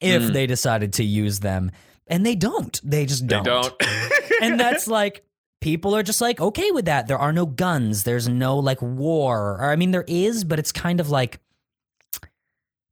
if 0.00 0.22
Mm. 0.22 0.32
they 0.32 0.46
decided 0.46 0.92
to 0.94 1.04
use 1.04 1.40
them. 1.40 1.70
And 2.06 2.24
they 2.24 2.34
don't. 2.34 2.78
They 2.84 3.06
just 3.06 3.26
don't. 3.26 3.44
don't. 3.44 3.74
and 4.42 4.58
that's 4.60 4.86
like 4.86 5.24
people 5.60 5.96
are 5.96 6.02
just 6.02 6.20
like 6.20 6.40
okay 6.40 6.70
with 6.70 6.84
that. 6.84 7.06
There 7.08 7.18
are 7.18 7.32
no 7.32 7.46
guns. 7.46 8.04
There's 8.04 8.28
no 8.28 8.58
like 8.58 8.80
war. 8.82 9.56
Or 9.60 9.70
I 9.70 9.76
mean 9.76 9.90
there 9.90 10.04
is, 10.06 10.44
but 10.44 10.58
it's 10.58 10.72
kind 10.72 11.00
of 11.00 11.10
like 11.10 11.40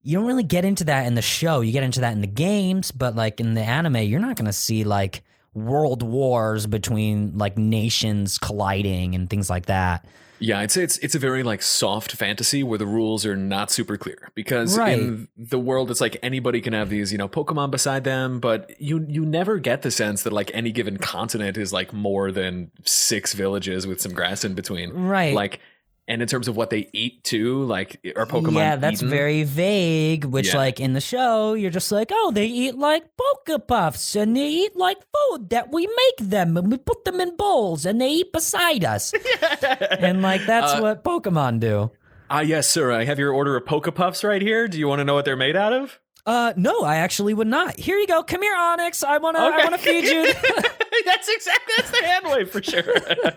you 0.02 0.18
don't 0.18 0.26
really 0.26 0.42
get 0.42 0.64
into 0.64 0.84
that 0.84 1.06
in 1.06 1.14
the 1.14 1.22
show. 1.22 1.60
You 1.60 1.72
get 1.72 1.82
into 1.82 2.00
that 2.00 2.12
in 2.12 2.20
the 2.20 2.26
games, 2.26 2.90
but 2.90 3.14
like 3.14 3.40
in 3.40 3.54
the 3.54 3.62
anime, 3.62 3.96
you're 3.96 4.20
not 4.20 4.36
going 4.36 4.44
to 4.46 4.52
see 4.52 4.84
like 4.84 5.22
world 5.54 6.02
wars 6.02 6.66
between 6.66 7.36
like 7.38 7.56
nations 7.56 8.38
colliding 8.38 9.14
and 9.14 9.30
things 9.30 9.48
like 9.48 9.66
that. 9.66 10.04
Yeah, 10.40 10.58
I'd 10.58 10.72
say 10.72 10.82
it's 10.82 10.98
it's 10.98 11.14
a 11.14 11.18
very 11.18 11.42
like 11.44 11.62
soft 11.62 12.12
fantasy 12.12 12.62
where 12.64 12.76
the 12.76 12.86
rules 12.86 13.24
are 13.24 13.36
not 13.36 13.70
super 13.70 13.96
clear 13.96 14.30
because 14.34 14.76
Right. 14.76 14.98
in 14.98 15.28
the 15.38 15.60
world 15.60 15.90
it's 15.92 16.00
like 16.00 16.16
anybody 16.24 16.60
can 16.60 16.72
have 16.72 16.90
these 16.90 17.12
you 17.12 17.18
know 17.18 17.28
Pokemon 17.28 17.70
beside 17.70 18.02
them, 18.04 18.40
but 18.40 18.72
you 18.80 19.06
you 19.08 19.24
never 19.24 19.58
get 19.58 19.82
the 19.82 19.90
sense 19.92 20.24
that 20.24 20.32
like 20.32 20.50
any 20.52 20.72
given 20.72 20.98
continent 20.98 21.56
is 21.56 21.72
like 21.72 21.92
more 21.92 22.32
than 22.32 22.72
six 22.84 23.32
villages 23.32 23.86
with 23.86 24.00
some 24.00 24.12
grass 24.12 24.44
in 24.44 24.54
between. 24.54 24.90
Right. 24.92 25.34
Like, 25.34 25.60
and 26.06 26.20
in 26.22 26.28
terms 26.28 26.48
of 26.48 26.56
what 26.56 26.70
they 26.70 26.88
eat 26.92 27.24
too, 27.24 27.64
like 27.64 27.98
are 28.16 28.26
Pokemon? 28.26 28.54
yeah, 28.54 28.76
that's 28.76 28.96
eaten? 29.00 29.08
very 29.10 29.42
vague. 29.42 30.24
Which, 30.24 30.48
Yeah. 30.52 30.58
like 30.58 30.80
in 30.80 30.92
the 30.92 31.00
show, 31.00 31.54
you're 31.54 31.70
just 31.70 31.90
like, 31.92 32.10
oh, 32.12 32.30
they 32.34 32.46
eat 32.46 32.76
like 32.76 33.04
Poke 33.16 33.66
Puffs, 33.66 34.14
and 34.16 34.36
they 34.36 34.48
eat 34.48 34.76
like 34.76 34.98
food 34.98 35.50
that 35.50 35.72
we 35.72 35.86
make 35.86 36.28
them, 36.30 36.56
and 36.56 36.70
we 36.70 36.78
put 36.78 37.04
them 37.04 37.20
in 37.20 37.36
bowls, 37.36 37.86
and 37.86 38.00
they 38.00 38.10
eat 38.10 38.32
beside 38.32 38.84
us, 38.84 39.12
and 39.98 40.22
like 40.22 40.44
that's 40.46 40.74
Uh, 40.74 40.80
what 40.80 41.04
Pokemon 41.04 41.60
do. 41.60 41.90
Ah, 42.30 42.40
yes, 42.40 42.68
sir. 42.68 42.90
I 42.90 43.04
have 43.04 43.18
your 43.18 43.32
order 43.32 43.54
of 43.56 43.64
Pokepuffs 43.64 44.24
right 44.24 44.40
here. 44.42 44.66
Do 44.66 44.78
you 44.78 44.88
want 44.88 45.00
to 45.00 45.04
know 45.04 45.14
what 45.14 45.24
they're 45.24 45.36
made 45.36 45.56
out 45.56 45.72
of? 45.74 46.00
Uh, 46.26 46.54
no, 46.56 46.80
I 46.82 46.96
actually 46.96 47.34
would 47.34 47.46
not. 47.46 47.78
Here 47.78 47.98
you 47.98 48.06
go. 48.06 48.22
Come 48.22 48.40
here, 48.40 48.56
Onix. 48.56 49.04
I 49.04 49.18
wanna, 49.18 49.40
I 49.40 49.62
wanna 49.62 49.76
feed 49.76 50.04
you. 50.04 50.24
that's 51.04 51.28
exactly 51.28 51.74
that's 51.76 51.90
the 51.90 52.02
hand 52.02 52.24
wave 52.30 52.50
for 52.50 52.62
sure. 52.62 52.82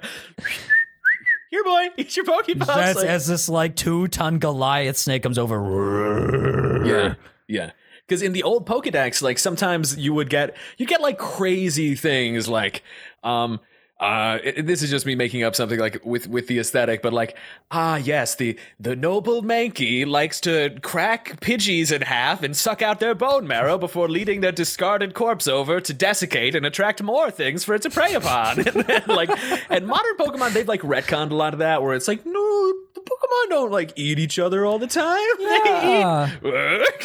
Here, 1.50 1.64
boy, 1.64 1.88
eat 1.98 2.16
your 2.18 2.26
Pokepuffs. 2.26 2.66
That's 2.66 2.98
Like- 3.00 3.08
as 3.08 3.28
this 3.28 3.48
like 3.50 3.76
two 3.76 4.08
ton 4.08 4.38
Goliath 4.40 4.98
snake 4.98 5.24
comes 5.24 5.38
over. 5.38 6.84
Yeah, 6.86 7.16
yeah. 7.48 7.72
Because 8.06 8.22
in 8.22 8.32
the 8.32 8.44
old 8.44 8.66
Pokedex, 8.66 9.22
like 9.22 9.38
sometimes 9.38 9.98
you 9.98 10.14
would 10.14 10.30
get 10.30 10.56
you 10.78 10.86
get 10.86 11.02
like 11.02 11.18
crazy 11.18 11.96
things 11.96 12.48
like 12.48 12.84
um 13.24 13.60
uh 14.00 14.38
it- 14.44 14.68
this 14.68 14.84
is 14.84 14.90
just 14.92 15.06
me 15.08 15.16
making 15.16 15.42
up 15.44 15.56
something 15.56 15.80
like 15.80 16.00
with 16.06 16.28
with 16.28 16.46
the 16.48 16.60
aesthetic 16.60 17.02
but 17.02 17.12
like 17.14 17.36
ah 17.72 17.96
yes 17.96 18.36
the 18.36 18.56
the 18.80 18.96
noble 18.96 19.42
Mankey 19.42 20.06
likes 20.06 20.40
to 20.42 20.78
crack 20.84 21.40
pidgeys 21.42 21.92
in 21.92 22.04
half 22.04 22.44
and 22.44 22.56
suck 22.56 22.84
out 22.84 23.00
their 23.00 23.16
bone 23.16 23.48
marrow 23.48 23.78
before 23.78 24.08
leading 24.08 24.42
their 24.42 24.52
discarded 24.52 25.16
corpse 25.16 25.48
over 25.48 25.82
to 25.82 25.94
desiccate 25.94 26.54
and 26.54 26.64
attract 26.66 27.02
more 27.02 27.32
things 27.32 27.64
for 27.64 27.74
it 27.74 27.82
to 27.82 27.90
prey 27.90 28.14
upon 28.14 28.60
and 28.68 28.68
then, 28.86 29.04
like 29.08 29.30
and 29.72 29.88
modern 29.88 30.16
pokemon 30.18 30.54
they've 30.54 30.68
like 30.68 30.82
retconned 30.82 31.32
a 31.32 31.36
lot 31.36 31.54
of 31.54 31.60
that 31.60 31.82
where 31.82 31.96
it's 31.96 32.08
like 32.08 32.24
no 32.24 32.74
the 32.94 33.02
pokemon 33.02 33.50
don't 33.50 33.72
like 33.72 33.94
eat 33.96 34.20
each 34.20 34.38
other 34.38 34.64
all 34.66 34.78
the 34.78 34.86
time 34.86 35.18
Yeah. 35.40 36.30
they 36.44 36.50
eat 36.52 36.52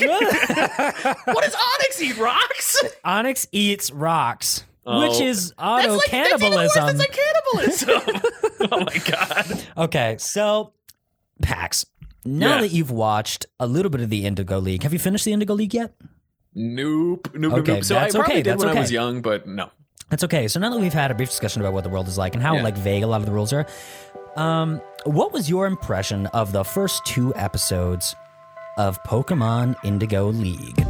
what 1.25 1.43
does 1.45 1.55
Onix 1.55 2.01
eat? 2.03 2.19
Rocks? 2.19 2.83
Onix 3.05 3.47
eats 3.53 3.91
rocks, 3.91 4.65
Oh. 4.85 5.09
which 5.09 5.21
is 5.21 5.51
That's 5.51 5.87
auto 5.87 5.93
like 5.97 6.11
that's 6.11 6.43
even 6.43 6.53
worse. 6.55 6.73
cannibalism. 6.75 6.87
That's 6.87 6.99
like 6.99 7.19
cannibalism. 7.87 8.23
oh 8.73 8.81
my 8.81 8.99
god. 9.11 9.67
Okay, 9.85 10.17
so 10.19 10.73
Pax. 11.41 11.87
Now 12.25 12.57
Yeah. 12.57 12.61
that 12.62 12.71
you've 12.73 12.91
watched 12.91 13.47
a 13.61 13.67
little 13.67 13.91
bit 13.91 14.01
of 14.01 14.11
the 14.11 14.27
Indigo 14.27 14.59
League, 14.59 14.83
have 14.83 14.93
you 14.93 14.99
finished 14.99 15.25
the 15.25 15.33
Indigo 15.33 15.55
League 15.55 15.75
yet? 15.75 15.95
Nope. 16.55 17.31
Nope. 17.35 17.53
Okay, 17.55 17.75
nope. 17.75 17.85
So 17.85 17.97
I 17.97 18.11
probably 18.11 18.21
okay, 18.25 18.35
did 18.43 18.47
that's 18.53 18.65
when 18.65 18.77
I 18.77 18.81
was 18.81 18.93
young, 18.93 19.23
but 19.23 19.47
no. 19.47 19.71
That's 20.11 20.25
okay. 20.25 20.47
So 20.49 20.61
now 20.61 20.71
that 20.71 20.79
we've 20.81 20.93
had 20.93 21.11
a 21.11 21.15
brief 21.15 21.31
discussion 21.31 21.62
about 21.62 21.73
what 21.73 21.85
the 21.85 21.91
world 21.91 22.07
is 22.09 22.19
like 22.19 22.35
and 22.35 22.43
how 22.43 22.57
Yeah. 22.57 22.62
like 22.62 22.77
vague 22.77 23.03
a 23.03 23.07
lot 23.07 23.21
of 23.21 23.27
the 23.27 23.33
rules 23.33 23.53
are, 23.53 23.67
um, 24.37 24.81
what 25.05 25.33
was 25.33 25.49
your 25.49 25.67
impression 25.67 26.27
of 26.29 26.53
the 26.53 26.65
first 26.65 27.05
two 27.07 27.33
episodes 27.37 28.15
of 28.79 29.03
Pokemon 29.05 29.77
Indigo 29.85 30.27
League? 30.29 30.85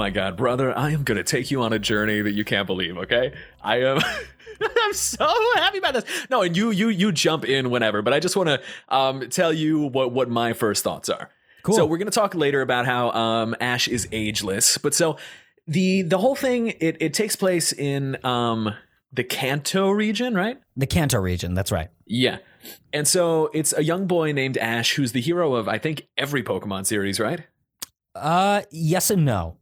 My 0.00 0.08
god, 0.08 0.34
brother! 0.34 0.76
I 0.76 0.92
am 0.92 1.02
gonna 1.02 1.22
take 1.22 1.50
you 1.50 1.60
on 1.60 1.74
a 1.74 1.78
journey 1.78 2.22
that 2.22 2.32
you 2.32 2.42
can't 2.42 2.66
believe. 2.66 2.96
Okay, 2.96 3.34
I 3.62 3.82
am. 3.82 3.98
I'm 4.78 4.94
so 4.94 5.26
happy 5.56 5.76
about 5.76 5.92
this. 5.92 6.04
No, 6.30 6.40
and 6.40 6.56
you, 6.56 6.70
you, 6.70 6.88
you 6.88 7.12
jump 7.12 7.44
in 7.44 7.68
whenever. 7.68 8.00
But 8.00 8.14
I 8.14 8.20
just 8.20 8.34
want 8.34 8.48
to 8.48 8.62
um, 8.88 9.28
tell 9.28 9.52
you 9.52 9.80
what 9.80 10.10
what 10.12 10.30
my 10.30 10.54
first 10.54 10.82
thoughts 10.82 11.10
are. 11.10 11.28
Cool. 11.64 11.74
So 11.74 11.84
we're 11.84 11.98
gonna 11.98 12.10
talk 12.10 12.34
later 12.34 12.62
about 12.62 12.86
how 12.86 13.10
um, 13.10 13.54
Ash 13.60 13.88
is 13.88 14.08
ageless. 14.10 14.78
But 14.78 14.94
so 14.94 15.18
the 15.66 16.00
the 16.00 16.16
whole 16.16 16.34
thing 16.34 16.68
it 16.80 16.96
it 16.98 17.12
takes 17.12 17.36
place 17.36 17.70
in 17.70 18.16
um, 18.24 18.74
the 19.12 19.22
Kanto 19.22 19.90
region, 19.90 20.34
right? 20.34 20.58
The 20.78 20.86
Kanto 20.86 21.18
region. 21.18 21.52
That's 21.52 21.70
right. 21.70 21.88
Yeah. 22.06 22.38
And 22.94 23.06
so 23.06 23.50
it's 23.52 23.74
a 23.76 23.84
young 23.84 24.06
boy 24.06 24.32
named 24.32 24.56
Ash 24.56 24.94
who's 24.94 25.12
the 25.12 25.20
hero 25.20 25.52
of 25.56 25.68
I 25.68 25.76
think 25.76 26.08
every 26.16 26.42
Pokemon 26.42 26.86
series, 26.86 27.20
right? 27.20 27.40
Uh, 28.14 28.62
yes 28.70 29.10
and 29.10 29.26
no. 29.26 29.58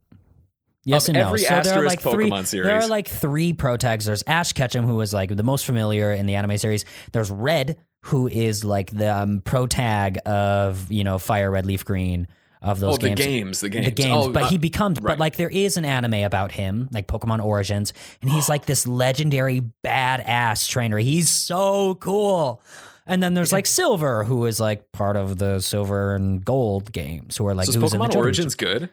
Yes 0.89 1.07
and 1.07 1.17
no. 1.17 1.35
so 1.35 1.61
there 1.61 1.79
are 1.79 1.85
like 1.85 2.01
three. 2.01 2.29
Pokemon 2.29 2.49
There 2.51 2.79
are 2.81 2.87
like 2.87 3.07
three 3.07 3.53
pro 3.53 3.77
tags. 3.77 4.05
There's 4.05 4.23
Ash 4.25 4.53
Ketchum, 4.53 4.85
who 4.85 4.99
is 5.01 5.13
like 5.13 5.35
the 5.35 5.43
most 5.43 5.65
familiar 5.65 6.11
in 6.11 6.25
the 6.25 6.35
anime 6.35 6.57
series. 6.57 6.83
There's 7.11 7.29
Red, 7.29 7.77
who 8.01 8.27
is 8.27 8.63
like 8.63 8.89
the 8.91 9.15
um, 9.15 9.41
pro 9.41 9.67
tag 9.67 10.19
of 10.25 10.91
you 10.91 11.03
know 11.03 11.19
Fire 11.19 11.51
Red, 11.51 11.65
Leaf 11.65 11.85
Green 11.85 12.27
of 12.61 12.79
those 12.79 12.95
oh, 12.95 12.97
the 12.97 13.09
games. 13.09 13.19
games, 13.19 13.59
the 13.61 13.69
games. 13.69 13.85
The 13.85 13.91
games, 13.91 14.25
Oh, 14.27 14.31
but 14.31 14.43
uh, 14.43 14.49
he 14.49 14.57
becomes. 14.57 14.99
But 14.99 15.19
like, 15.19 15.35
there 15.35 15.49
is 15.49 15.77
an 15.77 15.85
anime 15.85 16.25
about 16.25 16.51
him, 16.51 16.89
like 16.91 17.07
Pokemon 17.07 17.43
Origins, 17.43 17.93
and 18.21 18.31
he's 18.31 18.49
like 18.49 18.65
this 18.65 18.87
legendary 18.87 19.61
badass 19.85 20.67
trainer. 20.67 20.97
He's 20.97 21.29
so 21.29 21.95
cool. 21.95 22.61
And 23.05 23.23
then 23.23 23.33
there's 23.33 23.53
like 23.53 23.65
Silver, 23.65 24.23
who 24.23 24.45
is 24.45 24.59
like 24.59 24.91
part 24.91 25.15
of 25.15 25.37
the 25.37 25.61
Silver 25.61 26.15
and 26.15 26.43
Gold 26.43 26.91
games, 26.91 27.37
who 27.37 27.47
are 27.47 27.55
like 27.55 27.65
so 27.65 27.69
is 27.69 27.75
who's 27.75 27.93
in 27.93 27.99
the 27.99 28.05
Pokemon 28.07 28.15
Origins 28.15 28.55
good? 28.55 28.89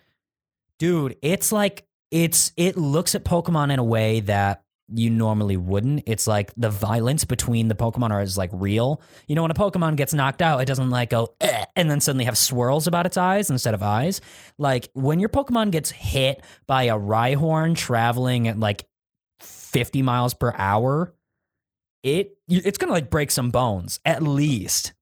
dude 0.79 1.17
it's 1.23 1.53
like 1.53 1.86
it's 2.11 2.53
it 2.57 2.77
looks 2.77 3.15
at 3.15 3.25
pokemon 3.25 3.73
in 3.73 3.79
a 3.79 3.85
way 3.85 4.21
that 4.21 4.63
you 4.89 5.11
normally 5.11 5.57
wouldn't. 5.57 6.05
It's 6.07 6.27
like 6.27 6.53
the 6.57 6.71
violence 6.71 7.25
between 7.25 7.69
the 7.69 7.75
pokemon 7.75 8.11
are 8.11 8.23
is 8.23 8.39
like 8.39 8.51
real. 8.53 9.01
You 9.27 9.35
know 9.35 9.43
when 9.43 9.51
a 9.51 9.55
pokemon 9.55 9.97
gets 9.97 10.15
knocked 10.15 10.43
out 10.43 10.61
it 10.61 10.67
doesn't 10.67 10.91
like 10.91 11.11
go 11.11 11.35
"Eh," 11.41 11.65
and 11.75 11.91
then 11.91 12.01
suddenly 12.01 12.25
have 12.25 12.39
swirls 12.39 12.87
about 12.87 13.07
its 13.07 13.17
eyes 13.17 13.51
instead 13.51 13.75
of 13.75 13.83
eyes. 13.83 14.21
Like 14.59 14.89
when 14.95 15.19
your 15.19 15.29
pokemon 15.29 15.73
gets 15.73 15.91
hit 15.91 16.43
by 16.67 16.85
a 16.85 16.99
rhyhorn 16.99 17.77
traveling 17.77 18.49
at 18.49 18.59
like 18.59 18.87
50 19.41 20.03
miles 20.03 20.33
per 20.35 20.55
hour 20.57 21.13
it 22.03 22.39
it's 22.49 22.79
gonna 22.79 22.93
like 22.93 23.11
break 23.11 23.31
some 23.31 23.51
bones 23.51 24.01
at 24.05 24.23
least 24.23 24.95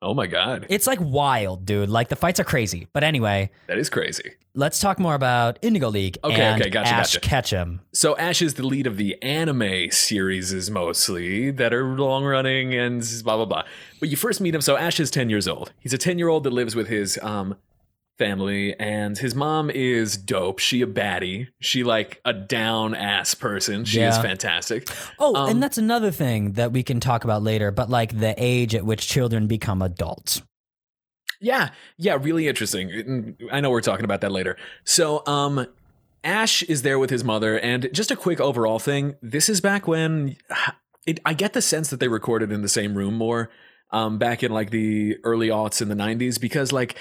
Oh 0.00 0.14
my 0.14 0.26
god, 0.28 0.66
it's 0.68 0.86
like 0.86 1.00
wild 1.00 1.66
dude 1.66 1.88
like 1.88 2.08
the 2.08 2.16
fights 2.16 2.38
are 2.38 2.44
crazy 2.44 2.86
but 2.92 3.02
anyway 3.02 3.50
that 3.66 3.78
is 3.78 3.90
crazy. 3.90 4.32
let's 4.54 4.78
talk 4.78 5.00
more 5.00 5.14
about 5.16 5.58
Indigo 5.60 5.88
League 5.88 6.18
Okay, 6.22 6.40
and 6.40 6.60
okay, 6.60 6.70
gotcha, 6.70 6.90
Ash 6.94 7.14
gotcha. 7.14 7.20
Ketchum. 7.20 7.80
So 7.92 8.16
Ash 8.16 8.40
is 8.40 8.54
the 8.54 8.64
lead 8.66 8.86
of 8.86 8.96
the 8.96 9.20
anime 9.22 9.90
series, 9.90 10.52
is 10.52 10.70
mostly 10.70 11.50
that 11.50 11.74
are 11.74 11.84
long 11.96 12.24
running 12.24 12.74
and 12.74 13.02
blah 13.24 13.36
blah 13.36 13.44
blah. 13.44 13.64
But 13.98 14.08
you 14.08 14.16
first 14.16 14.40
meet 14.40 14.54
him. 14.54 14.60
So 14.60 14.76
Ash 14.76 15.00
is 15.00 15.10
ten 15.10 15.30
years 15.30 15.48
old. 15.48 15.72
He's 15.80 15.92
a 15.92 15.98
ten 15.98 16.16
year 16.18 16.28
old 16.28 16.44
that 16.44 16.52
lives 16.52 16.76
with 16.76 16.86
his 16.86 17.18
um 17.22 17.56
family, 18.18 18.78
and 18.78 19.16
his 19.16 19.34
mom 19.34 19.70
is 19.70 20.16
dope. 20.16 20.58
She 20.58 20.82
a 20.82 20.86
baddie. 20.86 21.48
She 21.60 21.84
like 21.84 22.20
a 22.24 22.32
down 22.32 22.94
ass 22.94 23.34
person. 23.34 23.84
She 23.84 24.00
is 24.00 24.18
fantastic. 24.18 24.88
Oh, 25.18 25.34
Um, 25.34 25.50
and 25.50 25.62
that's 25.62 25.78
another 25.78 26.10
thing 26.10 26.52
that 26.52 26.72
we 26.72 26.82
can 26.82 27.00
talk 27.00 27.24
about 27.24 27.42
later, 27.42 27.70
but 27.70 27.88
like 27.88 28.18
the 28.18 28.34
age 28.36 28.74
at 28.74 28.84
which 28.84 29.06
children 29.08 29.46
become 29.46 29.80
adults. 29.82 30.42
Yeah, 31.40 31.70
yeah, 31.96 32.18
really 32.20 32.48
interesting. 32.48 33.36
I 33.52 33.60
know 33.60 33.70
we're 33.70 33.80
talking 33.80 34.04
about 34.04 34.22
that 34.22 34.32
later. 34.32 34.56
So, 34.84 35.22
um, 35.26 35.66
Ash 36.24 36.64
is 36.64 36.82
there 36.82 36.98
with 36.98 37.10
his 37.10 37.22
mother, 37.22 37.58
and 37.58 37.88
just 37.92 38.10
a 38.10 38.16
quick 38.16 38.40
overall 38.40 38.80
thing. 38.80 39.14
This 39.22 39.48
is 39.48 39.60
back 39.60 39.86
when 39.86 40.36
it, 41.06 41.20
I 41.24 41.34
get 41.34 41.52
the 41.52 41.62
sense 41.62 41.90
that 41.90 42.00
they 42.00 42.08
recorded 42.08 42.50
in 42.50 42.62
the 42.62 42.68
same 42.68 42.96
room 42.96 43.14
more, 43.14 43.50
um, 43.92 44.18
back 44.18 44.42
in 44.42 44.50
like 44.50 44.70
the 44.70 45.16
early 45.22 45.46
aughts 45.48 45.80
in 45.80 45.88
the 45.88 45.94
'90s, 45.94 46.40
because 46.40 46.72
like. 46.72 46.96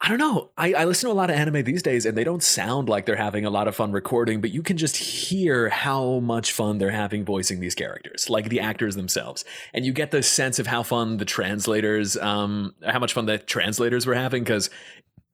I 0.00 0.08
don't 0.08 0.18
know. 0.18 0.50
I, 0.56 0.74
I 0.74 0.84
listen 0.84 1.08
to 1.08 1.12
a 1.12 1.16
lot 1.16 1.28
of 1.28 1.34
anime 1.34 1.64
these 1.64 1.82
days, 1.82 2.06
and 2.06 2.16
they 2.16 2.22
don't 2.22 2.42
sound 2.42 2.88
like 2.88 3.04
they're 3.04 3.16
having 3.16 3.44
a 3.44 3.50
lot 3.50 3.66
of 3.66 3.74
fun 3.74 3.90
recording, 3.90 4.40
but 4.40 4.50
you 4.50 4.62
can 4.62 4.76
just 4.76 4.96
hear 4.96 5.68
how 5.70 6.20
much 6.20 6.52
fun 6.52 6.78
they're 6.78 6.90
having 6.90 7.24
voicing 7.24 7.58
these 7.58 7.74
characters, 7.74 8.30
like 8.30 8.48
the 8.48 8.60
actors 8.60 8.94
themselves. 8.94 9.44
And 9.74 9.84
you 9.84 9.92
get 9.92 10.12
the 10.12 10.22
sense 10.22 10.60
of 10.60 10.68
how 10.68 10.84
fun 10.84 11.16
the 11.16 11.24
translators, 11.24 12.16
um, 12.16 12.76
how 12.86 13.00
much 13.00 13.12
fun 13.12 13.26
the 13.26 13.38
translators 13.38 14.06
were 14.06 14.14
having, 14.14 14.44
because 14.44 14.70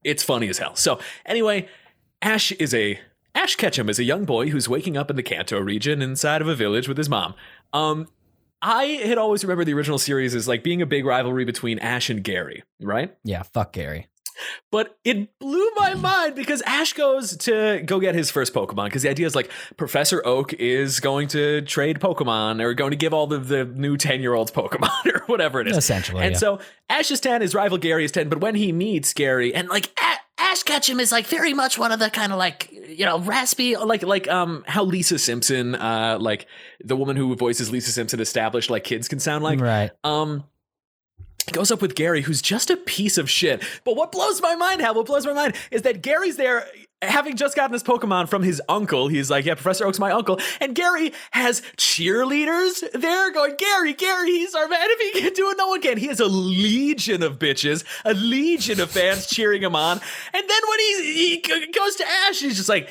it's 0.02 0.23
funny 0.23 0.49
as 0.49 0.56
hell. 0.56 0.75
So, 0.76 0.99
anyway, 1.26 1.68
Ash 2.23 2.50
is 2.52 2.75
a. 2.75 2.99
Ash 3.37 3.56
Ketchum 3.56 3.88
is 3.88 3.99
a 3.99 4.04
young 4.04 4.25
boy 4.25 4.49
who's 4.49 4.68
waking 4.68 4.97
up 4.97 5.11
in 5.11 5.16
the 5.16 5.23
Kanto 5.23 5.59
region 5.59 6.00
inside 6.00 6.40
of 6.40 6.47
a 6.47 6.54
village 6.54 6.87
with 6.87 6.97
his 6.97 7.09
mom. 7.09 7.35
Um, 7.73 8.06
I 8.62 8.85
had 9.04 9.18
always 9.18 9.42
remembered 9.44 9.66
the 9.66 9.75
original 9.75 9.99
series 9.99 10.37
as 10.37 10.47
like 10.47 10.62
being 10.62 10.80
a 10.80 10.87
big 10.87 11.04
rivalry 11.04 11.44
between 11.44 11.80
Ash 11.80 12.09
and 12.09 12.23
Gary, 12.23 12.62
right? 12.80 13.14
Yeah, 13.25 13.42
fuck 13.42 13.73
Gary. 13.73 14.06
But 14.70 14.98
it 15.04 15.38
blew 15.38 15.70
my 15.76 15.94
mind 15.94 16.34
because 16.34 16.62
Ash 16.62 16.92
goes 16.92 17.36
to 17.38 17.82
go 17.84 18.00
get 18.00 18.14
his 18.14 18.30
first 18.30 18.52
Pokemon 18.52 18.86
because 18.86 19.02
the 19.02 19.10
idea 19.10 19.26
is 19.26 19.34
like 19.34 19.50
Professor 19.76 20.20
Oak 20.26 20.52
is 20.54 21.00
going 21.00 21.28
to 21.28 21.62
trade 21.62 22.00
Pokemon 22.00 22.60
or 22.62 22.74
going 22.74 22.90
to 22.90 22.96
give 22.96 23.14
all 23.14 23.26
the, 23.26 23.38
the 23.38 23.64
new 23.64 23.96
10 23.96 24.20
year 24.20 24.34
olds 24.34 24.50
Pokemon 24.50 25.06
or 25.14 25.20
whatever 25.26 25.60
it 25.60 25.68
is. 25.68 25.76
Essentially. 25.76 26.22
And 26.22 26.32
yeah. 26.32 26.38
so 26.38 26.60
Ash 26.88 27.10
is 27.10 27.20
10, 27.20 27.40
his 27.40 27.54
rival 27.54 27.78
Gary 27.78 28.04
is 28.04 28.12
10, 28.12 28.28
but 28.28 28.40
when 28.40 28.54
he 28.54 28.72
meets 28.72 29.12
Gary 29.12 29.54
and 29.54 29.68
like 29.68 29.90
A- 30.00 30.42
Ash 30.42 30.62
Ketchum 30.62 31.00
is 31.00 31.12
like 31.12 31.26
very 31.26 31.54
much 31.54 31.78
one 31.78 31.92
of 31.92 31.98
the 31.98 32.10
kind 32.10 32.32
of 32.32 32.38
like, 32.38 32.70
you 32.72 33.04
know, 33.04 33.20
raspy, 33.20 33.76
like, 33.76 34.02
like, 34.02 34.28
um, 34.28 34.64
how 34.66 34.84
Lisa 34.84 35.18
Simpson, 35.18 35.74
uh, 35.74 36.18
like 36.20 36.46
the 36.84 36.96
woman 36.96 37.16
who 37.16 37.34
voices 37.36 37.70
Lisa 37.70 37.92
Simpson 37.92 38.20
established 38.20 38.70
like 38.70 38.84
kids 38.84 39.08
can 39.08 39.20
sound 39.20 39.44
like. 39.44 39.60
right. 39.60 39.90
Um, 40.02 40.44
goes 41.52 41.70
up 41.70 41.82
with 41.82 41.94
Gary, 41.94 42.22
who's 42.22 42.42
just 42.42 42.70
a 42.70 42.76
piece 42.76 43.18
of 43.18 43.28
shit. 43.30 43.62
But 43.84 43.96
what 43.96 44.12
blows 44.12 44.40
my 44.40 44.54
mind, 44.54 44.80
Hal, 44.80 44.94
what 44.94 45.06
blows 45.06 45.26
my 45.26 45.32
mind 45.32 45.54
is 45.70 45.82
that 45.82 46.02
Gary's 46.02 46.36
there 46.36 46.66
having 47.08 47.37
just 47.37 47.56
gotten 47.56 47.73
his 47.73 47.82
Pokemon 47.82 48.28
from 48.28 48.42
his 48.42 48.61
uncle. 48.68 49.08
He's 49.08 49.30
like, 49.30 49.44
yeah, 49.44 49.54
Professor 49.54 49.87
Oak's 49.87 49.99
my 49.99 50.11
uncle. 50.11 50.40
And 50.61 50.75
Gary 50.75 51.12
has 51.32 51.62
cheerleaders 51.76 52.84
there 52.92 53.32
going, 53.32 53.56
Gary, 53.56 53.94
Gary, 53.94 54.30
he's 54.30 54.54
our 54.54 54.68
man. 54.68 54.80
If 54.82 55.14
he 55.14 55.20
can 55.20 55.32
do 55.32 55.50
it, 55.50 55.56
no 55.56 55.68
one 55.68 55.80
can. 55.80 55.99
He 55.99 56.06
has 56.06 56.20
a 56.20 56.26
legion 56.26 57.23
of 57.23 57.38
bitches, 57.38 57.84
a 58.04 58.14
legion 58.14 58.80
of 58.80 58.90
fans 58.90 59.26
cheering 59.34 59.62
him 59.62 59.76
on. 59.76 60.00
And 60.32 60.49
then 60.49 60.61
when 60.68 60.78
he, 60.78 61.40
he 61.40 61.73
goes 61.73 61.96
to 61.96 62.04
Ash, 62.06 62.40
he's 62.40 62.56
just 62.56 62.68
like, 62.68 62.88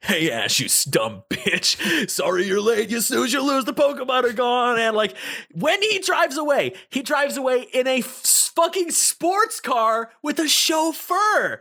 hey, 0.00 0.30
Ash, 0.30 0.60
you 0.60 0.68
dumb 0.90 1.22
bitch. 1.30 2.10
Sorry 2.10 2.46
you're 2.46 2.60
late. 2.60 2.90
You 2.90 3.00
snooze, 3.00 3.32
you 3.32 3.42
lose. 3.42 3.64
The 3.64 3.74
Pokemon 3.74 4.24
are 4.24 4.32
gone. 4.32 4.78
And 4.78 4.96
like, 4.96 5.16
when 5.52 5.82
he 5.82 5.98
drives 5.98 6.36
away, 6.36 6.74
he 6.90 7.02
drives 7.02 7.36
away 7.36 7.62
in 7.72 7.86
a 7.86 8.00
fucking 8.00 8.90
sports 8.90 9.60
car 9.60 10.10
with 10.22 10.38
a 10.38 10.48
chauffeur 10.48 11.60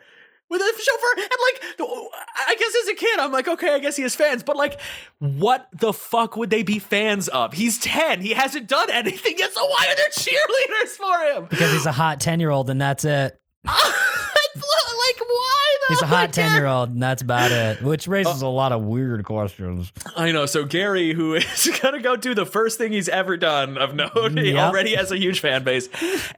with 0.53 0.61
a 0.61 0.81
chauffeur 0.81 1.21
and 1.21 1.29
like 1.41 1.63
i 2.47 2.55
guess 2.55 2.73
as 2.83 2.87
a 2.89 2.93
kid 2.93 3.19
i'm 3.19 3.31
like 3.31 3.47
okay 3.47 3.73
i 3.73 3.79
guess 3.79 3.95
he 3.95 4.03
has 4.03 4.15
fans 4.15 4.43
but 4.43 4.55
like 4.55 4.79
what 5.19 5.67
the 5.73 5.91
fuck 5.91 6.37
would 6.37 6.49
they 6.49 6.61
be 6.63 6.77
fans 6.79 7.27
of 7.29 7.53
he's 7.53 7.79
10 7.79 8.21
he 8.21 8.31
hasn't 8.31 8.67
done 8.67 8.89
anything 8.91 9.33
yet 9.37 9.51
so 9.51 9.65
why 9.65 9.87
are 9.89 9.95
there 9.95 10.09
cheerleaders 10.11 10.89
for 10.91 11.17
him 11.33 11.47
Because 11.49 11.71
he's 11.71 11.85
a 11.87 11.91
hot 11.91 12.19
10 12.19 12.39
year 12.39 12.51
old 12.51 12.69
and 12.69 12.79
that's 12.79 13.03
it. 13.03 13.37
like 15.07 15.19
why 15.27 15.77
though? 15.81 15.93
He's 15.93 16.01
a 16.01 16.07
hot 16.07 16.33
10 16.33 16.53
year 16.53 16.65
old 16.65 16.89
and 16.91 17.01
that's 17.03 17.21
about 17.21 17.51
it, 17.51 17.81
which 17.81 18.07
raises 18.07 18.41
a 18.41 18.47
lot 18.47 18.71
of 18.71 18.81
weird 18.83 19.25
questions. 19.25 19.91
I 20.15 20.31
know. 20.31 20.45
So 20.45 20.65
Gary, 20.65 21.13
who 21.13 21.33
is 21.35 21.69
gonna 21.81 22.01
go 22.01 22.15
do 22.15 22.33
the 22.33 22.45
first 22.45 22.77
thing 22.77 22.91
he's 22.93 23.09
ever 23.09 23.37
done 23.37 23.77
of 23.77 23.93
note, 23.95 24.31
he 24.37 24.51
Yep. 24.53 24.57
already 24.71 24.95
has 24.95 25.11
a 25.11 25.17
huge 25.17 25.39
fan 25.39 25.63
base. 25.63 25.89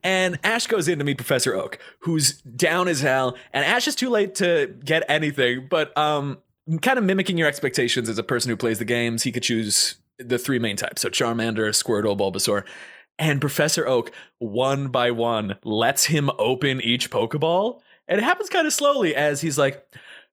And 0.03 0.39
Ash 0.43 0.67
goes 0.67 0.87
in 0.87 0.99
to 0.99 1.05
meet 1.05 1.17
Professor 1.17 1.55
Oak, 1.55 1.77
who's 1.99 2.41
down 2.41 2.87
as 2.87 3.01
hell. 3.01 3.37
And 3.53 3.63
Ash 3.65 3.87
is 3.87 3.95
too 3.95 4.09
late 4.09 4.35
to 4.35 4.75
get 4.83 5.03
anything, 5.07 5.67
but 5.69 5.95
um, 5.97 6.39
kind 6.81 6.97
of 6.97 7.03
mimicking 7.03 7.37
your 7.37 7.47
expectations 7.47 8.09
as 8.09 8.17
a 8.17 8.23
person 8.23 8.49
who 8.49 8.57
plays 8.57 8.79
the 8.79 8.85
games, 8.85 9.23
he 9.23 9.31
could 9.31 9.43
choose 9.43 9.95
the 10.17 10.37
three 10.39 10.59
main 10.59 10.75
types: 10.77 11.01
so 11.01 11.09
Charmander, 11.09 11.69
Squirtle, 11.69 12.17
Bulbasaur. 12.17 12.63
And 13.17 13.39
Professor 13.39 13.87
Oak, 13.87 14.11
one 14.39 14.89
by 14.89 15.09
one, 15.11 15.55
lets 15.63 16.05
him 16.05 16.29
open 16.37 16.81
each 16.81 17.09
Pokeball. 17.09 17.79
And 18.07 18.19
it 18.19 18.23
happens 18.23 18.49
kind 18.49 18.67
of 18.67 18.73
slowly 18.73 19.15
as 19.15 19.41
he's 19.41 19.57
like, 19.57 19.85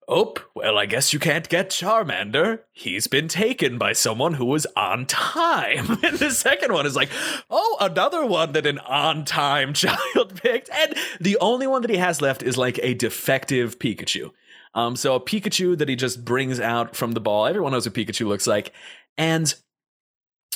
Oh, 0.07 0.33
well, 0.53 0.77
I 0.77 0.85
guess 0.85 1.13
you 1.13 1.19
can't 1.19 1.47
get 1.47 1.69
Charmander. 1.69 2.59
He's 2.71 3.07
been 3.07 3.27
taken 3.27 3.77
by 3.77 3.93
someone 3.93 4.33
who 4.33 4.45
was 4.45 4.67
on 4.75 5.05
time. 5.05 5.97
And 6.03 6.19
the 6.19 6.31
second 6.31 6.73
one 6.73 6.85
is 6.85 6.95
like, 6.95 7.09
oh, 7.49 7.77
another 7.79 8.25
one 8.25 8.51
that 8.53 8.65
an 8.65 8.79
on 8.79 9.23
time 9.23 9.73
child 9.73 10.41
picked. 10.41 10.69
And 10.69 10.95
the 11.21 11.37
only 11.39 11.67
one 11.67 11.81
that 11.83 11.91
he 11.91 11.97
has 11.97 12.21
left 12.21 12.43
is 12.43 12.57
like 12.57 12.79
a 12.83 12.93
defective 12.93 13.79
Pikachu. 13.79 14.31
Um, 14.75 14.95
so 14.95 15.15
a 15.15 15.21
Pikachu 15.21 15.77
that 15.77 15.87
he 15.87 15.95
just 15.95 16.25
brings 16.25 16.59
out 16.59 16.95
from 16.95 17.13
the 17.13 17.21
ball. 17.21 17.45
Everyone 17.45 17.71
knows 17.71 17.85
what 17.85 17.95
Pikachu 17.95 18.27
looks 18.27 18.47
like. 18.47 18.73
And 19.17 19.53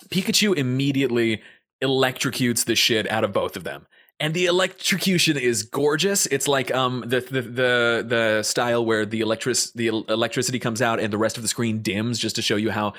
Pikachu 0.10 0.58
immediately 0.58 1.42
electrocutes 1.82 2.66
the 2.66 2.76
shit 2.76 3.10
out 3.10 3.24
of 3.24 3.32
both 3.32 3.56
of 3.56 3.64
them. 3.64 3.88
And 4.20 4.34
the 4.34 4.48
electrocution 4.48 5.38
is 5.38 5.62
gorgeous. 5.64 6.26
It's 6.26 6.48
like 6.48 6.74
um 6.74 7.02
the 7.02 7.22
the 7.22 7.42
the, 7.42 8.06
the 8.08 8.44
style 8.44 8.84
where 8.84 9.06
the 9.06 9.22
electric 9.22 9.58
the 9.76 9.88
electricity 9.88 10.60
comes 10.60 10.82
out 10.82 11.00
and 11.00 11.14
the 11.14 11.18
rest 11.18 11.38
of 11.38 11.44
the 11.44 11.50
screen 11.50 11.82
dims 11.82 12.18
just 12.18 12.36
to 12.38 12.42
show 12.42 12.56
you 12.56 12.72
how 12.72 12.94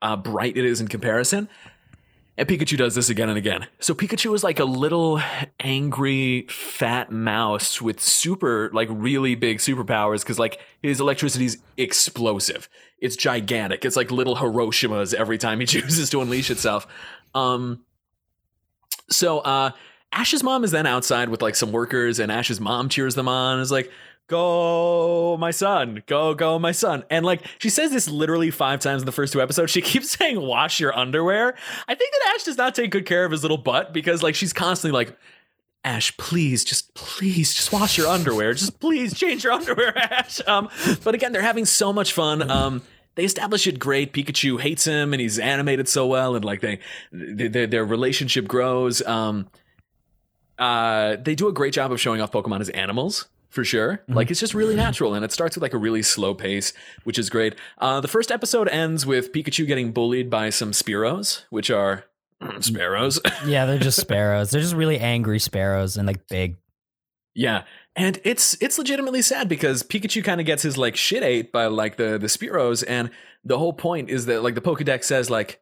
uh, 0.00 0.16
bright 0.16 0.56
it 0.56 0.64
is 0.64 0.80
in 0.80 0.88
comparison. 0.88 1.48
And 2.38 2.48
Pikachu 2.48 2.78
does 2.78 2.94
this 2.94 3.10
again 3.10 3.28
and 3.28 3.36
again. 3.36 3.66
So 3.78 3.94
Pikachu 3.94 4.34
is 4.34 4.42
like 4.42 4.58
a 4.58 4.64
little 4.64 5.20
angry 5.60 6.46
fat 6.48 7.12
mouse 7.12 7.82
with 7.82 8.00
super 8.00 8.70
like 8.72 8.88
really 8.90 9.34
big 9.34 9.58
superpowers 9.58 10.20
because 10.20 10.38
like 10.38 10.58
his 10.82 10.98
electricity 10.98 11.44
is 11.44 11.58
explosive. 11.76 12.70
It's 13.00 13.16
gigantic. 13.16 13.84
It's 13.84 13.96
like 13.96 14.10
little 14.10 14.36
Hiroshimas 14.36 15.12
every 15.12 15.36
time 15.36 15.60
he 15.60 15.66
chooses 15.66 16.08
to 16.10 16.22
unleash 16.22 16.50
itself. 16.50 16.86
Um 17.34 17.84
so 19.10 19.40
uh 19.40 19.72
Ash's 20.12 20.42
mom 20.42 20.62
is 20.62 20.70
then 20.70 20.86
outside 20.86 21.28
with 21.30 21.42
like 21.42 21.56
some 21.56 21.72
workers, 21.72 22.18
and 22.18 22.30
Ash's 22.30 22.60
mom 22.60 22.88
cheers 22.88 23.14
them 23.14 23.28
on. 23.28 23.60
Is 23.60 23.72
like, 23.72 23.90
"Go, 24.28 25.36
my 25.38 25.50
son! 25.50 26.02
Go, 26.06 26.34
go, 26.34 26.58
my 26.58 26.72
son!" 26.72 27.04
And 27.10 27.24
like 27.24 27.42
she 27.58 27.70
says 27.70 27.92
this 27.92 28.08
literally 28.08 28.50
five 28.50 28.80
times 28.80 29.02
in 29.02 29.06
the 29.06 29.12
first 29.12 29.32
two 29.32 29.40
episodes. 29.40 29.72
She 29.72 29.80
keeps 29.82 30.10
saying, 30.10 30.40
"Wash 30.40 30.80
your 30.80 30.96
underwear." 30.96 31.54
I 31.88 31.94
think 31.94 32.12
that 32.12 32.34
Ash 32.34 32.44
does 32.44 32.58
not 32.58 32.74
take 32.74 32.90
good 32.90 33.06
care 33.06 33.24
of 33.24 33.32
his 33.32 33.42
little 33.42 33.56
butt 33.58 33.92
because 33.92 34.22
like 34.22 34.34
she's 34.34 34.52
constantly 34.52 34.96
like. 34.96 35.16
Ash, 35.84 36.16
please, 36.16 36.62
just 36.62 36.94
please, 36.94 37.52
just 37.52 37.72
wash 37.72 37.98
your 37.98 38.06
underwear. 38.06 38.54
Just 38.54 38.78
please 38.78 39.18
change 39.18 39.42
your 39.42 39.52
underwear, 39.52 39.98
Ash. 40.12 40.40
Um, 40.46 40.68
but 41.02 41.16
again, 41.16 41.32
they're 41.32 41.42
having 41.42 41.64
so 41.64 41.92
much 41.92 42.12
fun. 42.12 42.48
Um, 42.48 42.82
they 43.16 43.24
establish 43.24 43.66
it 43.66 43.80
great. 43.80 44.12
Pikachu 44.12 44.60
hates 44.60 44.84
him, 44.84 45.12
and 45.12 45.20
he's 45.20 45.40
animated 45.40 45.88
so 45.88 46.06
well, 46.06 46.36
and 46.36 46.44
like 46.44 46.60
they, 46.60 46.78
they 47.10 47.48
their, 47.48 47.66
their 47.66 47.84
relationship 47.84 48.46
grows. 48.46 49.02
Um, 49.02 49.48
uh, 50.58 51.16
they 51.16 51.34
do 51.34 51.48
a 51.48 51.52
great 51.52 51.74
job 51.74 51.92
of 51.92 52.00
showing 52.00 52.20
off 52.20 52.32
Pokemon 52.32 52.60
as 52.60 52.68
animals 52.70 53.28
for 53.52 53.64
sure. 53.64 54.02
Like 54.08 54.30
it's 54.30 54.40
just 54.40 54.54
really 54.54 54.74
natural, 54.74 55.14
and 55.14 55.24
it 55.24 55.30
starts 55.30 55.56
with 55.56 55.62
like 55.62 55.74
a 55.74 55.78
really 55.78 56.02
slow 56.02 56.34
pace, 56.34 56.72
which 57.04 57.18
is 57.18 57.28
great. 57.28 57.54
Uh, 57.78 58.00
the 58.00 58.08
first 58.08 58.32
episode 58.32 58.66
ends 58.68 59.04
with 59.04 59.32
Pikachu 59.32 59.66
getting 59.66 59.92
bullied 59.92 60.30
by 60.30 60.48
some 60.50 60.72
Spearows, 60.72 61.44
which 61.50 61.70
are 61.70 62.04
mm, 62.40 62.64
sparrows. 62.64 63.20
Yeah, 63.46 63.66
they're 63.66 63.78
just 63.78 64.00
sparrows. 64.00 64.50
They're 64.50 64.62
just 64.62 64.74
really 64.74 64.98
angry 64.98 65.38
sparrows 65.38 65.96
and 65.96 66.06
like 66.06 66.26
big. 66.28 66.56
yeah, 67.34 67.64
and 67.94 68.18
it's 68.24 68.56
it's 68.62 68.78
legitimately 68.78 69.20
sad 69.20 69.48
because 69.48 69.82
Pikachu 69.82 70.24
kind 70.24 70.40
of 70.40 70.46
gets 70.46 70.62
his 70.62 70.78
like 70.78 70.96
shit 70.96 71.22
ate 71.22 71.52
by 71.52 71.66
like 71.66 71.96
the 71.96 72.16
the 72.18 72.28
Spearows, 72.28 72.82
and 72.88 73.10
the 73.44 73.58
whole 73.58 73.74
point 73.74 74.08
is 74.08 74.26
that 74.26 74.42
like 74.42 74.54
the 74.54 74.62
Pokedex 74.62 75.04
says 75.04 75.28
like 75.28 75.60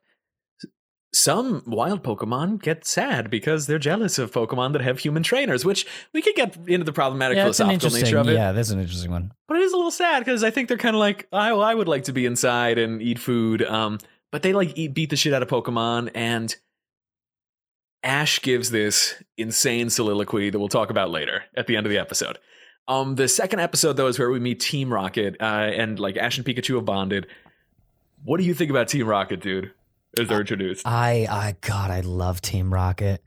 some 1.13 1.61
wild 1.65 2.03
Pokemon 2.03 2.61
get 2.61 2.85
sad 2.85 3.29
because 3.29 3.67
they're 3.67 3.79
jealous 3.79 4.17
of 4.17 4.31
Pokemon 4.31 4.73
that 4.73 4.81
have 4.81 4.99
human 4.99 5.23
trainers, 5.23 5.65
which 5.65 5.85
we 6.13 6.21
could 6.21 6.35
get 6.35 6.55
into 6.67 6.85
the 6.85 6.93
problematic 6.93 7.35
Yeah, 7.35 7.43
philosophical 7.43 7.89
nature 7.89 8.17
of 8.17 8.29
it. 8.29 8.33
Yeah, 8.33 8.53
that's 8.53 8.69
an 8.69 8.79
interesting 8.79 9.11
one. 9.11 9.33
But 9.47 9.57
it 9.57 9.63
is 9.63 9.73
a 9.73 9.75
little 9.75 9.91
sad 9.91 10.19
because 10.19 10.43
I 10.43 10.51
think 10.51 10.69
they're 10.69 10.77
kind 10.77 10.95
of 10.95 11.01
like, 11.01 11.27
I, 11.33 11.51
well, 11.51 11.63
I 11.63 11.75
would 11.75 11.89
like 11.89 12.05
to 12.05 12.13
be 12.13 12.25
inside 12.25 12.77
and 12.77 13.01
eat 13.01 13.19
food. 13.19 13.61
Um, 13.61 13.99
but 14.31 14.41
they 14.41 14.53
like 14.53 14.77
eat, 14.77 14.93
beat 14.93 15.09
the 15.09 15.17
shit 15.17 15.33
out 15.33 15.41
of 15.41 15.49
Pokemon, 15.49 16.11
and 16.15 16.55
Ash 18.03 18.41
gives 18.41 18.71
this 18.71 19.21
insane 19.37 19.89
soliloquy 19.89 20.49
that 20.49 20.57
we'll 20.57 20.69
talk 20.69 20.89
about 20.89 21.11
later 21.11 21.43
at 21.55 21.67
the 21.67 21.75
end 21.75 21.85
of 21.85 21.91
the 21.91 21.97
episode. 21.97 22.39
Um, 22.87 23.15
the 23.15 23.27
second 23.27 23.59
episode 23.59 23.93
though 23.97 24.07
is 24.07 24.17
where 24.17 24.31
we 24.31 24.39
meet 24.39 24.59
Team 24.59 24.91
Rocket, 24.91 25.35
uh, 25.41 25.43
and 25.43 25.99
like 25.99 26.15
Ash 26.17 26.37
and 26.37 26.45
Pikachu 26.45 26.75
have 26.75 26.85
bonded. 26.85 27.27
What 28.23 28.37
do 28.37 28.43
you 28.43 28.53
think 28.53 28.71
about 28.71 28.87
Team 28.87 29.07
Rocket, 29.07 29.41
dude? 29.41 29.71
As 30.19 30.27
they're 30.27 30.41
introduced, 30.41 30.85
I, 30.85 31.27
I, 31.29 31.55
God, 31.61 31.89
I 31.91 32.01
love 32.01 32.41
Team 32.41 32.73
Rocket. 32.73 33.23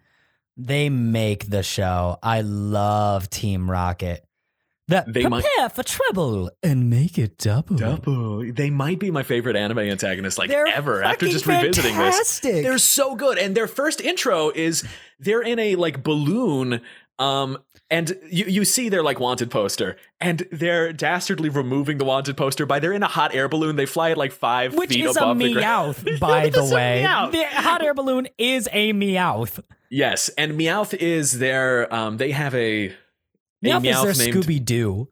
They 0.56 0.88
make 0.90 1.48
the 1.50 1.62
show. 1.62 2.18
I 2.22 2.42
love 2.42 3.28
Team 3.30 3.70
Rocket. 3.70 4.24
That 4.88 5.10
They 5.10 5.22
prepare 5.22 5.30
might- 5.30 5.72
for 5.72 5.82
trouble 5.82 6.50
and 6.62 6.90
make 6.90 7.16
it 7.18 7.38
double. 7.38 7.76
Double. 7.76 8.52
They 8.52 8.68
might 8.68 8.98
be 8.98 9.10
my 9.10 9.22
favorite 9.22 9.56
anime 9.56 9.78
antagonist 9.78 10.36
like 10.38 10.50
They're 10.50 10.66
ever. 10.66 11.02
After 11.02 11.26
just 11.26 11.46
revisiting 11.46 11.96
this. 11.96 12.40
They're 12.40 12.76
so 12.76 13.14
good. 13.16 13.38
And 13.38 13.54
their 13.56 13.66
first 13.66 14.02
intro 14.02 14.50
is 14.54 14.84
they're 15.18 15.40
in 15.40 15.58
a 15.58 15.76
like 15.76 16.02
balloon. 16.04 16.82
Um, 17.18 17.58
and 17.90 18.18
you, 18.30 18.46
you 18.46 18.64
see 18.64 18.88
their 18.88 19.02
like 19.02 19.20
wanted 19.20 19.50
poster, 19.50 19.96
and 20.20 20.46
they're 20.50 20.92
dastardly 20.92 21.48
removing 21.48 21.98
the 21.98 22.04
wanted 22.04 22.36
poster 22.36 22.66
by 22.66 22.78
they're 22.78 22.92
in 22.92 23.02
a 23.02 23.08
hot 23.08 23.34
air 23.34 23.48
balloon. 23.48 23.76
They 23.76 23.86
fly 23.86 24.10
at 24.10 24.16
like 24.18 24.32
five 24.32 24.74
Which 24.74 24.90
feet 24.90 25.04
is 25.04 25.16
a 25.16 25.20
above 25.20 25.38
the 25.38 25.52
ground. 25.52 25.96
Meowth, 25.96 26.18
by 26.20 26.48
the 26.48 26.64
way. 26.64 27.02
The 27.02 27.44
hot 27.46 27.82
air 27.82 27.94
balloon 27.94 28.28
is 28.38 28.68
a 28.72 28.92
Meowth. 28.92 29.60
Yes, 29.90 30.28
and 30.30 30.52
Meowth 30.58 30.94
is 30.94 31.38
their 31.38 31.92
um 31.94 32.16
they 32.16 32.30
have 32.32 32.54
a, 32.54 32.86
a 32.86 32.92
Meowth, 33.64 33.82
Meowth 33.84 34.08
is 34.10 34.18
their 34.18 34.26
named 34.32 34.44
Scooby 34.44 34.64
Doo. 34.64 35.08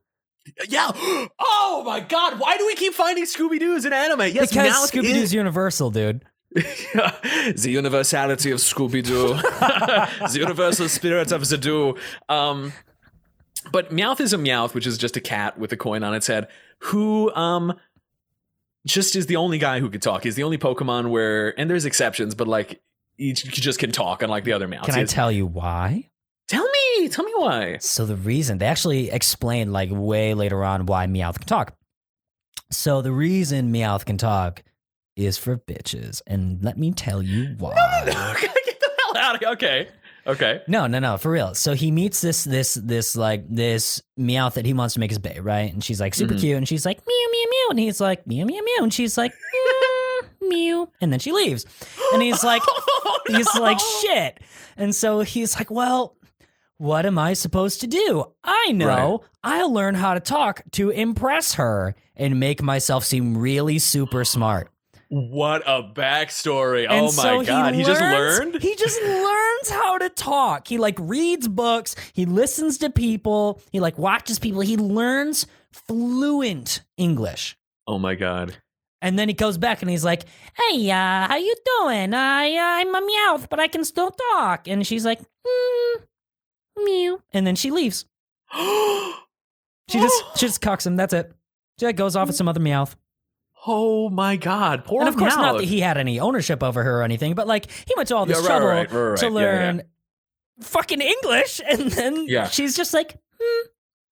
Yeah. 0.69 0.91
Oh 1.75 1.85
my 1.85 2.01
god, 2.01 2.39
why 2.39 2.57
do 2.59 2.67
we 2.67 2.75
keep 2.75 2.93
finding 2.95 3.25
Scooby 3.25 3.59
Doo's 3.59 3.85
in 3.85 3.93
anime? 3.93 4.21
Yes, 4.21 4.51
Because 4.51 4.91
Scooby 4.91 5.05
is- 5.05 5.13
Doo's 5.15 5.35
Universal, 5.35 5.91
dude. 5.91 6.25
the 6.55 7.69
universality 7.71 8.51
of 8.51 8.59
Scooby 8.59 9.03
Doo, 9.03 9.35
the 10.33 10.39
universal 10.39 10.89
spirit 10.89 11.33
of 11.33 11.49
the 11.49 11.57
Doo. 11.57 11.97
Um, 12.29 12.73
but 13.71 13.91
Meowth 13.91 14.21
is 14.21 14.33
a 14.33 14.37
Meowth, 14.37 14.75
which 14.75 14.87
is 14.87 14.99
just 14.99 15.17
a 15.17 15.21
cat 15.21 15.59
with 15.59 15.73
a 15.73 15.77
coin 15.77 16.03
on 16.03 16.15
its 16.15 16.27
head, 16.27 16.49
who 16.79 17.33
um 17.35 17.75
just 18.87 19.17
is 19.17 19.27
the 19.27 19.37
only 19.37 19.59
guy 19.59 19.81
who 19.81 19.89
could 19.89 20.03
talk. 20.03 20.25
He's 20.25 20.35
the 20.35 20.43
only 20.43 20.59
Pokemon 20.59 21.11
where, 21.11 21.59
and 21.59 21.71
there's 21.71 21.85
exceptions, 21.85 22.35
but 22.35 22.49
like 22.49 22.83
he 23.17 23.33
just 23.33 23.79
can 23.79 23.93
talk, 23.93 24.23
unlike 24.23 24.45
the 24.45 24.53
other 24.53 24.69
Meowths. 24.69 24.87
Can 24.87 24.95
I 24.95 25.05
tell 25.05 25.31
you 25.31 25.47
why? 25.47 26.11
Tell 26.49 26.69
me, 26.69 27.09
tell 27.09 27.25
me 27.25 27.33
why. 27.37 27.79
So 27.79 28.05
the 28.05 28.17
reason 28.17 28.59
they 28.59 28.67
actually 28.67 29.11
explain 29.11 29.73
like 29.73 29.89
way 29.91 30.35
later 30.35 30.65
on 30.65 30.87
why 30.87 31.07
Meowth 31.07 31.39
can 31.39 31.47
talk. 31.49 31.75
So 32.71 33.01
the 33.01 33.13
reason 33.13 33.73
Meowth 33.73 34.05
can 34.05 34.19
talk 34.19 34.63
is 35.17 35.39
for 35.39 35.57
bitches, 35.59 36.23
and 36.27 36.63
let 36.63 36.79
me 36.79 36.93
tell 36.93 37.23
you 37.23 37.55
why. 37.59 37.75
No, 37.75 38.13
no, 38.13 38.33
no. 38.33 38.35
Get 38.41 38.81
the 38.81 38.91
hell 39.05 39.17
out 39.17 39.35
of 39.37 39.41
here. 39.41 39.49
Okay. 39.51 39.89
Okay. 40.25 40.63
No, 40.69 40.87
no, 40.87 41.01
no, 41.01 41.17
for 41.19 41.33
real. 41.33 41.53
So 41.55 41.75
he 41.75 41.91
meets 41.91 42.21
this, 42.21 42.45
this, 42.45 42.75
this, 42.75 43.17
like 43.17 43.45
this 43.49 44.01
Meowth 44.19 44.55
that 44.55 44.65
he 44.65 44.73
wants 44.73 44.95
to 44.95 45.01
make 45.01 45.11
his 45.11 45.19
bae, 45.19 45.39
right? 45.41 45.73
And 45.73 45.83
she's 45.83 46.01
like 46.01 46.15
super 46.15 46.35
Mhm. 46.35 46.41
cute, 46.41 46.57
and 46.59 46.69
she's 46.69 46.87
like 46.87 46.99
meow, 46.99 47.27
meow, 47.33 47.45
meow, 47.51 47.67
and 47.71 47.79
he's 47.81 48.01
like 48.01 48.25
meow, 48.27 48.45
meow, 48.45 48.61
meow, 48.63 48.83
and 48.85 48.95
she's 48.95 49.19
like 49.19 49.33
meow, 49.33 50.29
meow, 50.49 50.89
and 51.01 51.13
then 51.13 51.19
she 51.19 51.33
leaves, 51.33 51.67
and 52.13 52.23
he's 52.23 52.45
like, 52.45 52.63
Oh, 52.67 53.19
he's 53.27 53.53
like 53.57 53.79
shit, 54.01 54.39
and 54.77 54.95
so 54.95 55.21
he's 55.23 55.57
like, 55.59 55.71
well, 55.73 56.17
what 56.79 57.05
am 57.05 57.19
I 57.19 57.33
supposed 57.33 57.81
to 57.81 57.87
do? 57.89 58.25
I 58.45 58.71
know 58.73 59.23
I'll 59.43 59.73
learn 59.73 59.95
how 59.97 60.15
to 60.15 60.21
talk 60.21 60.63
to 60.73 60.91
impress 60.91 61.55
her 61.55 61.95
and 62.17 62.39
make 62.39 62.63
myself 62.63 63.05
seem 63.05 63.37
really 63.37 63.79
super 63.81 64.25
smart. 64.25 64.69
What 65.15 65.63
a 65.67 65.83
backstory. 65.83 66.85
And 66.89 67.05
oh 67.05 67.11
so 67.11 67.41
my 67.41 67.45
god. 67.45 67.75
He, 67.75 67.85
just 67.85 68.01
learns- 68.01 68.39
learned? 68.39 68.63
He 68.63 68.75
just 68.77 68.99
learns 69.03 69.69
how 69.69 69.99
to 69.99 70.09
talk. 70.09 70.69
He 70.69 70.79
like 70.79 70.97
reads 70.99 71.49
books, 71.49 71.95
he 72.15 72.25
listens 72.25 72.79
to 72.79 72.89
people, 72.89 73.61
he 73.73 73.79
like 73.79 73.99
watches 73.99 74.39
people, 74.39 74.63
he 74.63 74.79
learns 74.79 75.47
fluent 75.71 76.81
English. 76.97 77.59
Oh 77.87 77.99
my 77.99 78.15
god. 78.15 78.57
And 79.03 79.19
then 79.19 79.29
he 79.29 79.35
goes 79.35 79.59
back 79.59 79.83
and 79.83 79.91
he's 79.91 80.05
like, 80.05 80.23
"Hey, 80.57 80.91
uh, 80.91 81.29
how 81.29 81.37
you 81.37 81.55
doing? 81.81 82.15
I 82.15 82.55
uh, 82.55 82.81
I'm 82.81 82.95
a 82.95 83.01
meowth, 83.03 83.51
but 83.51 83.61
I 83.61 83.69
can 83.69 83.85
still 83.85 84.13
talk." 84.31 84.67
And 84.67 84.87
she's 84.87 85.05
like, 85.05 85.21
mm, 85.21 86.03
"Mew," 86.83 87.21
and 87.35 87.47
then 87.47 87.55
she 87.57 87.71
leaves. 87.71 88.07
She 89.91 89.99
just 89.99 90.25
she 90.37 90.47
just 90.47 90.63
cucks 90.63 90.87
him. 90.87 90.97
That's 90.97 91.13
it. 91.13 91.35
She 91.79 91.85
like, 91.85 91.97
goes 91.97 92.17
off 92.17 92.29
with 92.29 92.37
some 92.37 92.49
other 92.49 92.61
meowth. 92.61 92.95
Oh 93.67 94.09
my 94.11 94.37
god. 94.37 94.85
Poor 94.85 95.01
and 95.01 95.09
of 95.09 95.17
course, 95.17 95.37
not 95.37 95.59
that 95.59 95.65
he 95.65 95.81
had 95.81 95.99
any 95.99 96.19
ownership 96.21 96.63
over 96.63 96.83
her 96.83 97.01
or 97.01 97.03
anything, 97.03 97.35
but 97.35 97.47
like 97.47 97.71
he 97.71 97.95
went 97.97 98.09
to 98.09 98.17
all 98.17 98.27
this 98.27 98.37
Yeah, 98.39 98.43
right, 98.43 98.47
trouble 98.49 98.67
right, 98.67 98.93
right, 98.93 99.01
right, 99.11 99.19
to 99.19 99.27
yeah, 99.27 99.31
yeah. 99.31 99.35
learn 99.37 99.83
fucking 100.61 101.01
English, 101.01 101.61
and 101.69 101.91
then 101.91 102.27
Yeah. 102.29 102.49
she's 102.49 102.77
just 102.77 102.95
like, 102.95 103.17
hmm, 103.41 103.67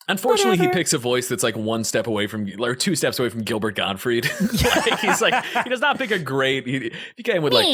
Unfortunately, 0.09 0.57
he 0.59 0.67
picks 0.73 0.93
a 0.93 0.99
voice 0.99 1.29
that's 1.29 1.45
like 1.45 1.57
one 1.57 1.85
step 1.85 2.09
away 2.09 2.27
from, 2.27 2.49
or 2.61 2.75
two 2.75 2.97
steps 2.97 3.21
away 3.21 3.29
from 3.29 3.43
Gilbert 3.43 3.77
Gottfried. 3.77 4.25
like, 4.41 4.99
he's 4.99 5.21
like, 5.23 5.45
he 5.63 5.71
does 5.71 5.81
not 5.81 5.99
pick 5.99 6.11
a 6.11 6.19
great. 6.19 6.67
He, 6.67 6.93
he 7.17 7.23
came 7.23 7.43
with 7.45 7.53
like. 7.53 7.65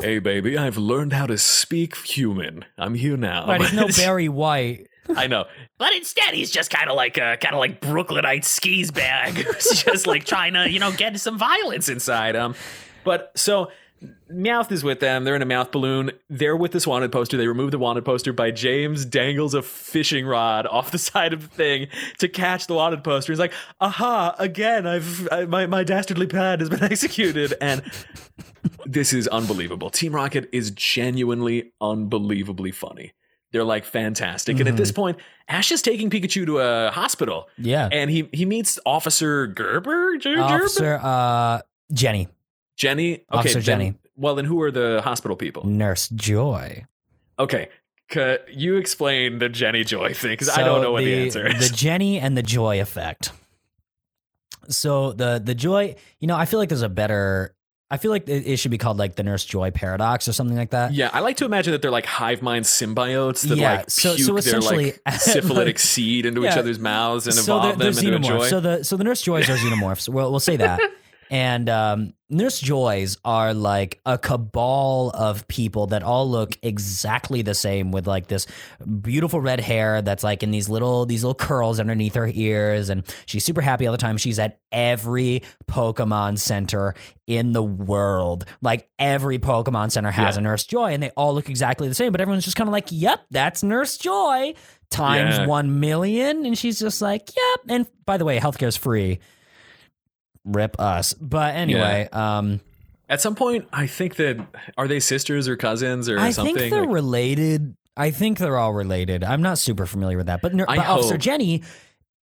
"Hey, 0.00 0.20
baby, 0.20 0.56
I've 0.56 0.76
learned 0.76 1.12
how 1.12 1.26
to 1.26 1.36
speak 1.36 1.96
human. 1.96 2.64
I'm 2.78 2.94
here 2.94 3.16
now." 3.16 3.46
But 3.46 3.62
he's 3.62 3.72
no 3.72 3.88
Barry 3.88 4.28
White. 4.28 4.86
I 5.16 5.26
know, 5.26 5.46
but 5.78 5.94
instead 5.94 6.34
he's 6.34 6.50
just 6.50 6.70
kind 6.70 6.88
of 6.88 6.96
like 6.96 7.18
a 7.18 7.36
kind 7.40 7.54
of 7.54 7.58
like 7.58 7.80
Brooklynite 7.80 8.44
skis 8.44 8.90
bag, 8.90 9.34
who's 9.36 9.82
just 9.82 10.06
like 10.06 10.24
trying 10.24 10.54
to 10.54 10.70
you 10.70 10.78
know 10.78 10.92
get 10.92 11.18
some 11.20 11.38
violence 11.38 11.88
inside 11.88 12.34
him. 12.34 12.54
But 13.04 13.32
so 13.36 13.70
Meowth 14.30 14.72
is 14.72 14.82
with 14.82 15.00
them. 15.00 15.24
They're 15.24 15.36
in 15.36 15.42
a 15.42 15.46
Meowth 15.46 15.70
balloon. 15.70 16.10
They're 16.28 16.56
with 16.56 16.72
this 16.72 16.86
wanted 16.86 17.12
poster. 17.12 17.36
They 17.36 17.46
remove 17.46 17.70
the 17.70 17.78
wanted 17.78 18.04
poster 18.04 18.32
by 18.32 18.50
James 18.50 19.04
dangles 19.04 19.54
a 19.54 19.62
fishing 19.62 20.26
rod 20.26 20.66
off 20.66 20.90
the 20.90 20.98
side 21.10 21.32
of 21.32 21.42
the 21.42 21.48
thing 21.48 21.88
to 22.18 22.28
catch 22.28 22.66
the 22.66 22.74
wanted 22.74 23.04
poster. 23.04 23.32
He's 23.32 23.38
like, 23.38 23.52
"Aha! 23.80 24.34
Again, 24.38 24.86
I've 24.86 25.28
I, 25.30 25.44
my 25.44 25.66
my 25.66 25.84
dastardly 25.84 26.26
plan 26.26 26.60
has 26.60 26.68
been 26.68 26.82
executed." 26.92 27.54
And 27.60 27.82
this 28.86 29.12
is 29.12 29.28
unbelievable. 29.28 29.90
Team 29.90 30.14
Rocket 30.14 30.48
is 30.52 30.70
genuinely 30.70 31.72
unbelievably 31.80 32.72
funny. 32.72 33.12
They're 33.52 33.64
like 33.64 33.84
fantastic. 33.84 34.58
And 34.58 34.68
at 34.68 34.76
this 34.76 34.90
point, 34.92 35.18
Ash 35.46 35.70
is 35.70 35.82
taking 35.82 36.08
Pikachu 36.10 36.46
to 36.46 36.58
a 36.58 36.90
hospital. 36.90 37.48
Yeah. 37.58 37.88
And 37.92 38.10
he 38.10 38.28
he 38.32 38.44
meets 38.46 38.78
Officer 38.86 39.46
Gerber, 39.46 40.16
Ger- 40.16 40.40
Officer 40.40 40.98
uh, 41.02 41.60
Jenny, 41.92 42.28
Jenny. 42.76 43.12
Okay, 43.14 43.24
Officer 43.30 43.54
then- 43.60 43.64
Jenny. 43.64 43.94
Well, 44.16 44.34
then 44.34 44.44
who 44.44 44.60
are 44.62 44.70
the 44.70 45.00
hospital 45.02 45.36
people? 45.36 45.66
Nurse 45.66 46.08
Joy. 46.08 46.84
Okay, 47.38 47.68
c- 48.12 48.36
you 48.52 48.76
explain 48.76 49.38
the 49.38 49.48
Jenny 49.48 49.84
Joy 49.84 50.12
thing 50.14 50.32
because 50.32 50.48
I 50.50 50.62
don't 50.62 50.82
know 50.82 50.92
what 50.92 51.04
the, 51.04 51.24
answer 51.24 51.46
is. 51.46 51.70
The 51.70 51.76
Jenny 51.76 52.18
and 52.20 52.36
the 52.36 52.42
Joy 52.42 52.80
effect. 52.80 53.32
So 54.68 55.12
the 55.12 55.40
the 55.44 55.54
Joy, 55.54 55.96
you 56.20 56.28
know, 56.28 56.36
I 56.36 56.44
feel 56.44 56.58
like 56.58 56.68
there's 56.68 56.82
a 56.82 56.88
better. 56.88 57.54
I 57.92 57.98
feel 57.98 58.10
like 58.10 58.26
it, 58.26 58.46
it 58.46 58.56
should 58.56 58.70
be 58.70 58.78
called 58.78 58.96
like 58.96 59.16
the 59.16 59.22
Nurse 59.22 59.44
Joy 59.44 59.70
paradox 59.70 60.26
or 60.26 60.32
something 60.32 60.56
like 60.56 60.70
that. 60.70 60.94
yeah, 60.94 61.10
I 61.12 61.20
like 61.20 61.36
to 61.36 61.44
imagine 61.44 61.72
that 61.72 61.82
they're 61.82 61.90
like 61.90 62.06
hive 62.06 62.40
mind 62.40 62.64
symbiotes 62.64 63.46
that 63.46 63.58
Yeah, 63.58 63.76
like 63.76 63.90
so- 63.90 64.14
puke 64.14 64.26
so 64.26 64.32
their 64.32 64.38
essentially- 64.38 64.94
like 65.06 65.12
syphilitic 65.20 65.78
seed 65.78 66.24
into 66.24 66.44
each 66.46 66.56
other's 66.56 66.78
mouths 66.78 67.26
and 67.26 67.34
so 67.36 67.42
evolve 67.58 67.78
they're, 67.78 67.90
them 67.92 68.04
into 68.06 68.16
a 68.16 68.18
xenomorphs. 68.18 68.38
joy. 68.40 68.48
So 68.48 68.60
the 68.60 68.82
so 68.84 68.96
the 68.96 69.04
Nurse 69.04 69.20
Joys 69.22 69.50
are 69.50 69.56
xenomorphs. 69.56 70.08
We'll 70.08 70.30
we'll 70.30 70.40
say 70.40 70.56
that. 70.56 70.80
And 71.32 71.70
um, 71.70 72.12
Nurse 72.28 72.60
Joys 72.60 73.16
are 73.24 73.54
like 73.54 74.00
a 74.04 74.18
cabal 74.18 75.10
of 75.14 75.48
people 75.48 75.86
that 75.86 76.02
all 76.02 76.28
look 76.30 76.58
exactly 76.62 77.40
the 77.40 77.54
same 77.54 77.90
with 77.90 78.06
like 78.06 78.26
this 78.26 78.46
beautiful 79.00 79.40
red 79.40 79.58
hair 79.58 80.02
that's 80.02 80.22
like 80.22 80.42
in 80.42 80.50
these 80.50 80.68
little 80.68 81.06
these 81.06 81.24
little 81.24 81.34
curls 81.34 81.80
underneath 81.80 82.16
her 82.16 82.30
ears 82.34 82.90
and 82.90 83.02
she's 83.24 83.46
super 83.46 83.62
happy 83.62 83.86
all 83.86 83.92
the 83.92 83.98
time. 83.98 84.18
She's 84.18 84.38
at 84.38 84.60
every 84.70 85.42
Pokemon 85.66 86.38
center 86.38 86.94
in 87.26 87.52
the 87.54 87.62
world. 87.62 88.44
Like 88.60 88.90
every 88.98 89.38
Pokemon 89.38 89.90
center 89.90 90.10
has 90.10 90.36
Yeah. 90.36 90.40
a 90.40 90.42
Nurse 90.42 90.64
Joy 90.64 90.92
and 90.92 91.02
they 91.02 91.10
all 91.16 91.32
look 91.34 91.48
exactly 91.48 91.88
the 91.88 91.94
same, 91.94 92.12
but 92.12 92.20
everyone's 92.20 92.44
just 92.44 92.58
kind 92.58 92.68
of 92.68 92.72
like, 92.72 92.88
"Yep, 92.90 93.20
that's 93.30 93.62
Nurse 93.62 93.96
Joy." 93.96 94.52
Times 94.90 95.38
Yeah. 95.38 95.46
1 95.46 95.80
million 95.80 96.44
and 96.44 96.58
she's 96.58 96.78
just 96.78 97.00
like, 97.00 97.30
"Yep." 97.34 97.60
And 97.70 97.86
by 98.04 98.18
the 98.18 98.26
way, 98.26 98.38
healthcare 98.38 98.68
is 98.68 98.76
free 98.76 99.18
rip 100.44 100.78
us. 100.80 101.14
But 101.14 101.54
anyway, 101.54 102.08
um, 102.12 102.60
At 103.08 103.20
some 103.20 103.34
point, 103.34 103.68
I 103.72 103.86
think 103.86 104.16
that 104.16 104.38
are 104.78 104.88
they 104.88 105.00
sisters 105.00 105.48
or 105.48 105.56
cousins 105.56 106.08
or 106.08 106.18
I 106.18 106.30
something? 106.30 106.56
think 106.56 106.70
they're 106.72 106.82
Like- 106.82 106.94
related. 106.94 107.76
I 107.96 108.10
think 108.10 108.38
they're 108.38 108.56
all 108.56 108.72
related. 108.72 109.22
I'm 109.22 109.42
not 109.42 109.58
super 109.58 109.84
familiar 109.84 110.16
with 110.16 110.26
that, 110.26 110.40
but, 110.40 110.56
but 110.56 110.78
Officer. 110.78 111.18
Jenny, 111.18 111.62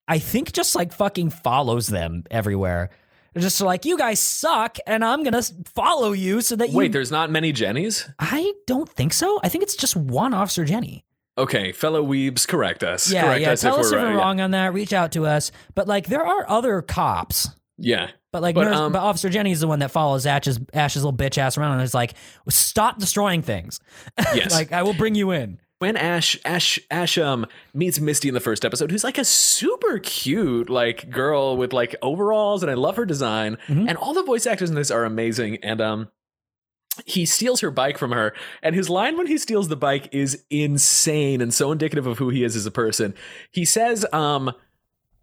I 0.08 0.18
think 0.20 0.54
just 0.54 0.76
like 0.76 0.94
fucking 0.94 1.32
follows 1.32 1.88
them 1.88 2.24
everywhere. 2.32 2.90
They're 3.34 3.44
just 3.44 3.60
like, 3.60 3.84
you 3.84 3.98
guys 3.98 4.20
suck, 4.22 4.78
and 4.88 5.04
I'm 5.04 5.24
gonna 5.24 5.44
follow 5.76 6.14
you 6.14 6.40
so 6.42 6.56
that 6.56 6.70
you. 6.70 6.78
Wait, 6.78 6.92
there's 6.94 7.12
not 7.12 7.30
many 7.30 7.52
Jennies. 7.52 8.10
I 8.18 8.54
don't 8.66 8.88
think 8.90 9.12
so. 9.14 9.40
I 9.44 9.50
think 9.50 9.64
it's 9.64 9.76
just 9.76 9.96
one 9.98 10.34
Officer 10.34 10.64
Jenny. 10.64 11.04
Okay, 11.38 11.72
fellow 11.74 12.04
weebs, 12.04 12.48
correct 12.48 12.82
us. 12.84 13.12
Yeah, 13.12 13.24
correct 13.24 13.42
yeah. 13.42 13.52
us 13.52 13.62
Tell 13.62 13.76
if 13.76 13.82
us 13.82 13.92
we're 13.92 13.98
if 13.98 14.04
right. 14.06 14.10
we're 14.10 14.18
yeah. 14.18 14.24
wrong 14.24 14.42
on 14.42 14.52
that. 14.52 14.74
Reach 14.74 14.94
out 14.94 15.12
to 15.12 15.26
us. 15.28 15.52
But 15.76 15.88
like, 15.88 16.08
there 16.08 16.26
are 16.26 16.50
other 16.50 16.82
cops. 16.82 17.50
Yeah. 17.78 18.10
But 18.32 18.42
like, 18.42 18.56
But, 18.56 18.66
Nurse, 18.66 18.76
um, 18.78 18.92
but 18.92 19.00
Officer 19.00 19.30
Jenny's 19.30 19.60
the 19.60 19.68
one 19.68 19.80
that 19.80 19.92
follows 19.92 20.26
Ash's 20.26 20.60
Ash's 20.74 21.04
little 21.04 21.18
bitch 21.18 21.38
ass 21.38 21.58
around 21.58 21.74
and 21.74 21.82
is 21.84 21.94
like, 21.94 22.14
"Stop 22.50 23.00
destroying 23.00 23.42
things." 23.42 23.80
Yes. 24.36 24.52
like, 24.52 24.72
I 24.72 24.84
will 24.84 24.94
bring 24.94 25.16
you 25.16 25.32
in. 25.32 25.60
when 25.80 25.96
Ash 25.96 26.38
Ash 26.44 26.80
Ash 26.90 27.18
um 27.20 27.46
meets 27.74 28.00
Misty 28.00 28.28
in 28.28 28.34
the 28.34 28.40
first 28.40 28.66
episode, 28.66 28.92
who's 28.92 29.04
like 29.04 29.18
a 29.20 29.24
super 29.26 30.00
cute 30.00 30.70
like 30.70 31.10
girl 31.10 31.56
with 31.56 31.72
like 31.74 31.96
overalls, 32.02 32.64
and 32.64 32.72
I 32.72 32.76
love 32.76 32.96
her 32.98 33.06
design, 33.06 33.58
Mhm. 33.68 33.88
and 33.90 33.98
all 33.98 34.14
the 34.14 34.24
voice 34.24 34.46
actors 34.48 34.70
in 34.70 34.76
this 34.76 34.92
are 34.92 35.06
amazing, 35.06 35.58
and 35.64 35.80
um. 35.82 36.10
He 37.06 37.28
steals 37.28 37.60
her 37.62 37.70
bike 37.70 37.96
from 38.00 38.12
her, 38.12 38.34
and 38.64 38.74
his 38.74 38.90
line 38.90 39.18
when 39.18 39.28
he 39.28 39.38
steals 39.38 39.68
the 39.68 39.76
bike 39.76 40.10
is 40.12 40.44
insane 40.50 41.42
and 41.42 41.54
so 41.54 41.72
indicative 41.72 42.08
of 42.08 42.18
who 42.18 42.30
he 42.30 42.44
is 42.44 42.56
as 42.56 42.66
a 42.66 42.72
person. 42.72 43.14
He 43.52 43.66
says, 43.66 44.04
um, 44.12 44.52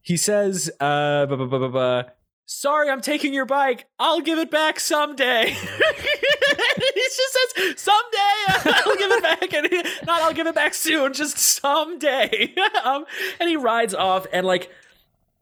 he 0.01 0.17
says, 0.17 0.71
uh, 0.79 1.27
bu- 1.27 1.49
bu- 1.49 1.69
bu- 1.69 2.03
sorry, 2.47 2.91
I'm 2.91 3.01
taking 3.01 3.33
your 3.33 3.47
bike. 3.47 3.87
I'll 3.99 4.21
give 4.21 4.39
it 4.39 4.51
back 4.51 4.81
someday. 4.81 5.51
he 5.51 6.93
just 6.95 7.37
says, 7.57 7.81
someday 7.81 8.71
I'll 8.85 8.97
give 8.97 9.13
it 9.13 9.23
back. 9.23 9.53
And 9.53 9.67
he, 9.69 9.83
not 10.07 10.23
I'll 10.23 10.35
give 10.35 10.47
it 10.47 10.55
back 10.55 10.75
soon, 10.75 11.13
just 11.13 11.39
someday. 11.39 12.55
um, 12.85 13.05
and 13.41 13.49
he 13.49 13.57
rides 13.57 13.95
off 13.95 14.27
and 14.33 14.47
like, 14.47 14.71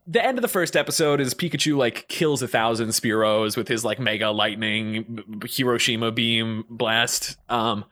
the 0.05 0.25
end 0.25 0.37
of 0.37 0.43
the 0.43 0.49
first 0.49 0.77
episode 0.77 1.21
is 1.21 1.33
Pikachu 1.33 1.77
like 1.77 2.09
kills 2.09 2.43
a 2.43 2.49
thousand 2.49 2.89
Spearows 2.89 3.57
with 3.57 3.69
his 3.69 3.85
like 3.85 4.01
mega 4.01 4.31
lightning 4.31 5.41
Hiroshima 5.49 6.11
beam 6.11 6.65
blast 6.69 7.37
um 7.49 7.85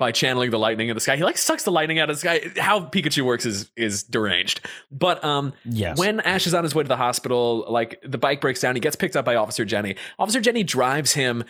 by 0.00 0.10
channeling 0.10 0.50
the 0.50 0.58
lightning 0.58 0.88
in 0.88 0.96
the 0.96 1.00
sky. 1.00 1.14
He 1.16 1.22
like 1.22 1.38
sucks 1.38 1.62
the 1.62 1.70
lightning 1.70 2.00
out 2.00 2.10
of 2.10 2.16
the 2.16 2.20
sky. 2.20 2.40
How 2.58 2.80
Pikachu 2.80 3.22
works 3.22 3.46
is 3.46 3.70
is 3.76 4.02
deranged. 4.02 4.60
But 4.90 5.22
um 5.24 5.52
Yes. 5.64 5.96
when 5.96 6.18
Ash 6.20 6.48
is 6.48 6.54
on 6.54 6.64
his 6.64 6.74
way 6.74 6.82
to 6.82 6.88
the 6.88 6.96
hospital, 6.96 7.64
like 7.68 8.00
the 8.04 8.18
bike 8.18 8.40
breaks 8.40 8.60
down, 8.60 8.74
he 8.74 8.80
gets 8.80 8.96
picked 8.96 9.14
up 9.14 9.24
by 9.24 9.36
Officer 9.36 9.64
Jenny. 9.64 9.94
Officer 10.18 10.40
Jenny 10.40 10.64
drives 10.64 11.12
him 11.12 11.44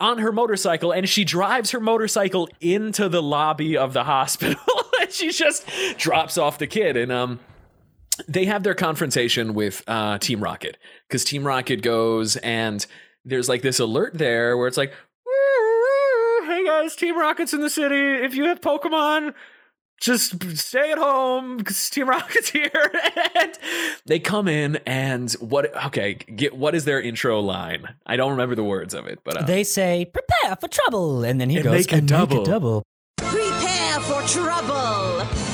on 0.00 0.18
her 0.18 0.32
motorcycle 0.32 0.92
and 0.92 1.08
she 1.08 1.24
drives 1.24 1.70
her 1.72 1.80
motorcycle 1.80 2.48
into 2.60 3.08
the 3.08 3.22
lobby 3.22 3.76
of 3.76 3.92
the 3.92 4.04
hospital 4.04 4.60
and 5.00 5.10
she 5.12 5.30
just 5.30 5.66
drops 5.98 6.38
off 6.38 6.58
the 6.58 6.66
kid 6.66 6.96
and 6.96 7.10
um 7.10 7.40
they 8.28 8.44
have 8.46 8.62
their 8.62 8.74
confrontation 8.74 9.52
with 9.54 9.82
uh 9.88 10.16
team 10.18 10.40
rocket 10.40 10.76
because 11.08 11.24
team 11.24 11.44
rocket 11.46 11.82
goes 11.82 12.36
and 12.36 12.86
there's 13.24 13.48
like 13.48 13.62
this 13.62 13.80
alert 13.80 14.14
there 14.14 14.56
where 14.56 14.68
it's 14.68 14.76
like 14.78 14.92
guys 16.86 16.96
team 16.96 17.18
rocket's 17.18 17.52
in 17.52 17.60
the 17.60 17.70
city 17.70 18.24
if 18.24 18.34
you 18.34 18.44
have 18.44 18.60
pokemon 18.60 19.34
just 19.98 20.42
stay 20.58 20.92
at 20.92 20.98
home 20.98 21.56
because 21.56 21.88
Team 21.90 22.06
Rocket's 22.06 22.50
here. 22.50 22.70
and 23.40 23.58
they 24.04 24.18
come 24.18 24.46
in 24.46 24.76
and 24.84 25.32
what? 25.40 25.74
Okay, 25.86 26.14
get 26.14 26.54
what 26.54 26.74
is 26.74 26.84
their 26.84 27.00
intro 27.00 27.40
line? 27.40 27.94
I 28.04 28.16
don't 28.16 28.32
remember 28.32 28.54
the 28.54 28.62
words 28.62 28.92
of 28.92 29.06
it, 29.06 29.20
but 29.24 29.38
uh, 29.38 29.46
they 29.46 29.64
say 29.64 30.04
prepare 30.04 30.54
for 30.56 30.68
trouble, 30.68 31.24
and 31.24 31.40
then 31.40 31.48
he 31.48 31.56
And 31.56 31.64
goes 31.64 31.72
make 31.72 31.92
a 31.92 31.96
and 31.96 32.08
double." 32.08 32.36
Make 32.36 32.46
a 32.46 32.50
double. 32.50 32.82
Prepare 33.16 34.00
for 34.00 34.22
trouble 34.28 35.45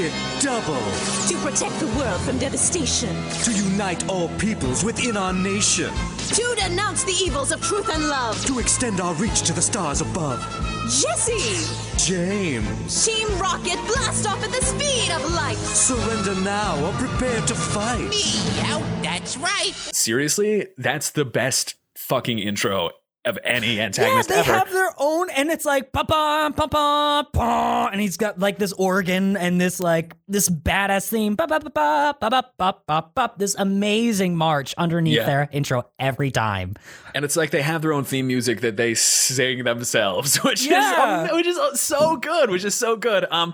Make 0.00 0.12
it 0.12 0.42
double 0.42 0.80
to 1.28 1.36
protect 1.44 1.78
the 1.78 1.86
world 1.98 2.20
from 2.22 2.38
devastation, 2.38 3.14
to 3.42 3.52
unite 3.52 4.08
all 4.08 4.28
peoples 4.38 4.82
within 4.82 5.14
our 5.14 5.32
nation, 5.34 5.90
to 6.28 6.56
denounce 6.56 7.04
the 7.04 7.12
evils 7.12 7.52
of 7.52 7.60
truth 7.60 7.90
and 7.92 8.08
love. 8.08 8.42
to 8.46 8.60
extend 8.60 9.00
our 9.00 9.12
reach 9.14 9.42
to 9.42 9.52
the 9.52 9.60
stars 9.60 10.00
above. 10.00 10.40
Jessie! 10.84 11.68
James, 11.98 13.04
Team 13.04 13.28
Rocket 13.38 13.78
blast 13.86 14.26
off 14.26 14.42
at 14.42 14.50
the 14.50 14.64
speed 14.64 15.10
of 15.10 15.34
light! 15.34 15.58
surrender 15.58 16.34
now 16.40 16.82
or 16.82 16.92
prepare 16.94 17.40
to 17.42 17.54
fight. 17.54 18.08
Meow, 18.08 18.82
that's 19.02 19.36
right. 19.36 19.72
seriously, 19.92 20.68
that's 20.78 21.10
the 21.10 21.26
best 21.26 21.74
fucking 21.94 22.38
intro 22.38 22.90
of 23.26 23.38
any 23.44 23.78
antagonist 23.80 24.30
Yeah, 24.30 24.36
they 24.36 24.40
ever. 24.40 24.52
have 24.58 24.72
their 24.72 24.90
own, 24.98 25.28
and 25.30 25.50
it's 25.50 25.66
like 25.66 25.92
pa 25.92 26.04
pa 26.04 26.50
pa 26.56 26.66
pa 26.66 27.22
pa, 27.32 27.88
and 27.92 28.00
he's 28.00 28.16
got 28.16 28.38
like 28.38 28.56
this 28.58 28.72
organ 28.72 29.36
and 29.36 29.60
this 29.60 29.78
like 29.78 30.14
this 30.26 30.48
badass 30.48 31.08
theme, 31.08 31.36
pa 31.36 31.46
pa 31.46 31.58
pa 31.58 31.68
pa 31.68 32.12
pa 32.18 32.30
pa 32.30 32.42
pa 32.56 32.72
pa 32.86 33.00
pa, 33.02 33.28
this 33.36 33.54
amazing 33.58 34.36
march 34.36 34.74
underneath 34.78 35.16
Yeah. 35.18 35.26
their 35.26 35.48
intro 35.52 35.84
every 35.98 36.30
time. 36.30 36.76
and 37.14 37.24
it's 37.24 37.36
like 37.36 37.50
they 37.50 37.60
have 37.62 37.82
their 37.82 37.92
own 37.92 38.04
theme 38.04 38.26
music 38.28 38.60
that 38.60 38.76
they 38.76 38.94
sing 38.94 39.64
themselves, 39.64 40.36
which 40.44 40.64
Yeah. 40.64 41.24
is 41.24 41.30
um, 41.30 41.36
which 41.36 41.46
is 41.46 41.58
so 41.80 42.16
good, 42.16 42.48
which 42.50 42.64
is 42.64 42.74
so 42.74 42.96
good. 42.96 43.26
Um, 43.30 43.52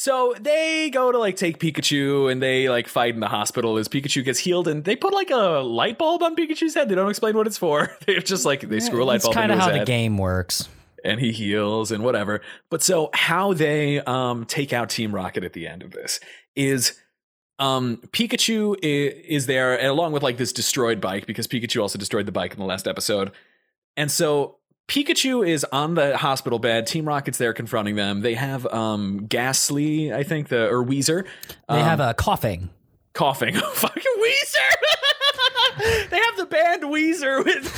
so 0.00 0.34
they 0.40 0.88
go 0.88 1.12
to 1.12 1.18
like 1.18 1.36
take 1.36 1.58
Pikachu 1.58 2.32
and 2.32 2.42
they 2.42 2.70
like 2.70 2.88
fight 2.88 3.12
in 3.12 3.20
the 3.20 3.28
hospital 3.28 3.76
as 3.76 3.86
Pikachu 3.86 4.24
gets 4.24 4.38
healed, 4.38 4.66
and 4.66 4.82
they 4.82 4.96
put 4.96 5.12
like 5.12 5.30
a 5.30 5.60
light 5.60 5.98
bulb 5.98 6.22
on 6.22 6.34
Pikachu's 6.34 6.74
head. 6.74 6.88
They 6.88 6.94
don't 6.94 7.10
explain 7.10 7.36
what 7.36 7.46
it's 7.46 7.58
for. 7.58 7.94
They 8.06 8.16
just 8.20 8.46
like 8.46 8.62
they 8.62 8.80
screw 8.80 9.02
a 9.02 9.04
light 9.04 9.16
It's 9.16 9.26
bulb 9.26 9.34
kind 9.34 9.52
of 9.52 9.58
how 9.58 9.68
head. 9.68 9.82
the 9.82 9.84
game 9.84 10.16
works. 10.16 10.70
and 11.04 11.20
he 11.20 11.32
heals 11.32 11.92
and 11.92 12.02
whatever. 12.02 12.40
But 12.70 12.82
so 12.82 13.10
how 13.12 13.52
they 13.52 14.00
um 14.00 14.46
take 14.46 14.72
out 14.72 14.88
Team 14.88 15.14
Rocket 15.14 15.44
at 15.44 15.52
the 15.52 15.66
end 15.66 15.82
of 15.82 15.90
this 15.90 16.18
is 16.56 16.98
um 17.58 17.98
Pikachu 18.06 18.76
is, 18.82 19.12
is 19.28 19.46
there 19.46 19.78
and 19.78 19.88
along 19.88 20.12
with 20.12 20.22
like 20.22 20.38
this 20.38 20.54
destroyed 20.54 21.02
bike 21.02 21.26
because 21.26 21.46
Pikachu 21.46 21.82
also 21.82 21.98
destroyed 21.98 22.24
the 22.24 22.32
bike 22.32 22.54
in 22.54 22.58
the 22.58 22.64
last 22.64 22.88
episode. 22.88 23.32
And 23.98 24.10
so 24.10 24.59
Pikachu 24.90 25.46
is 25.46 25.64
on 25.70 25.94
the 25.94 26.16
hospital 26.16 26.58
bed. 26.58 26.84
Team 26.84 27.04
Rocket's 27.06 27.38
there 27.38 27.52
confronting 27.52 27.94
them. 27.94 28.22
They 28.22 28.34
have 28.34 28.66
um 28.66 29.26
Gastly, 29.28 30.12
I 30.12 30.24
think 30.24 30.48
the 30.48 30.68
or 30.68 30.84
Weezer. 30.84 31.26
They 31.68 31.76
um, 31.76 31.82
have 31.82 32.00
a 32.00 32.12
Koffing. 32.12 32.70
Koffing. 33.14 33.56
Fucking 33.74 34.02
Weezer. 34.18 34.74
they 36.10 36.18
have 36.18 36.36
the 36.36 36.46
band 36.46 36.82
Weezer 36.82 37.44
with. 37.44 37.72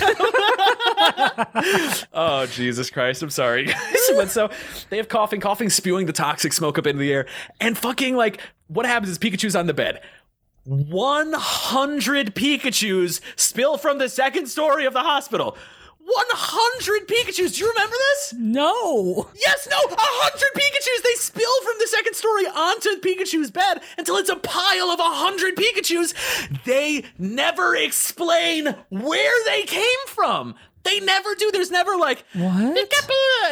oh 2.14 2.46
Jesus 2.46 2.88
Christ! 2.88 3.22
I'm 3.22 3.28
sorry, 3.28 3.66
guys. 3.66 4.10
but 4.16 4.30
so 4.30 4.48
they 4.88 4.96
have 4.96 5.08
Koffing, 5.08 5.42
Koffing, 5.42 5.70
spewing 5.70 6.06
the 6.06 6.14
toxic 6.14 6.54
smoke 6.54 6.78
up 6.78 6.86
into 6.86 7.00
the 7.00 7.12
air, 7.12 7.26
and 7.60 7.76
fucking 7.76 8.16
like 8.16 8.40
what 8.68 8.86
happens 8.86 9.10
is 9.10 9.18
Pikachu's 9.18 9.54
on 9.54 9.66
the 9.66 9.74
bed. 9.74 10.00
100 10.64 12.34
Pikachu's 12.34 13.20
spill 13.36 13.76
from 13.76 13.98
the 13.98 14.08
second 14.08 14.46
story 14.46 14.86
of 14.86 14.94
the 14.94 15.02
hospital. 15.02 15.58
100 16.04 17.06
Pikachu's. 17.08 17.52
Do 17.52 17.60
you 17.64 17.70
remember 17.70 17.94
this? 17.96 18.34
No. 18.38 19.28
Yes, 19.34 19.68
no, 19.70 19.76
a 19.76 19.96
hundred 19.96 20.60
Pikachu's. 20.60 21.02
They 21.02 21.14
spill 21.14 21.62
from 21.62 21.74
the 21.78 21.86
second 21.86 22.14
story 22.14 22.44
onto 22.46 22.88
Pikachu's 23.00 23.50
bed 23.50 23.80
until 23.98 24.16
it's 24.16 24.28
a 24.30 24.36
pile 24.36 24.90
of 24.90 24.98
a 25.00 25.02
hundred 25.04 25.56
Pikachu's. 25.56 26.14
They 26.64 27.04
never 27.18 27.76
explain 27.76 28.74
where 28.90 29.44
they 29.46 29.62
came 29.62 29.82
from. 30.08 30.54
They 30.84 30.98
never 30.98 31.36
do. 31.36 31.50
There's 31.52 31.70
never 31.70 31.96
like 31.96 32.24
What? 32.32 32.76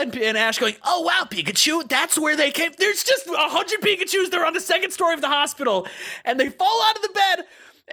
and, 0.00 0.16
and 0.16 0.36
Ash 0.36 0.58
going, 0.58 0.74
"Oh 0.82 1.02
wow, 1.02 1.28
Pikachu, 1.30 1.88
that's 1.88 2.18
where 2.18 2.36
they 2.36 2.50
came." 2.50 2.72
There's 2.76 3.04
just 3.04 3.26
a 3.28 3.32
hundred 3.36 3.80
Pikachu's. 3.80 4.30
They're 4.30 4.44
on 4.44 4.54
the 4.54 4.60
second 4.60 4.90
story 4.90 5.14
of 5.14 5.20
the 5.20 5.28
hospital, 5.28 5.86
and 6.24 6.40
they 6.40 6.48
fall 6.48 6.82
out 6.88 6.96
of 6.96 7.02
the 7.02 7.10
bed. 7.10 7.44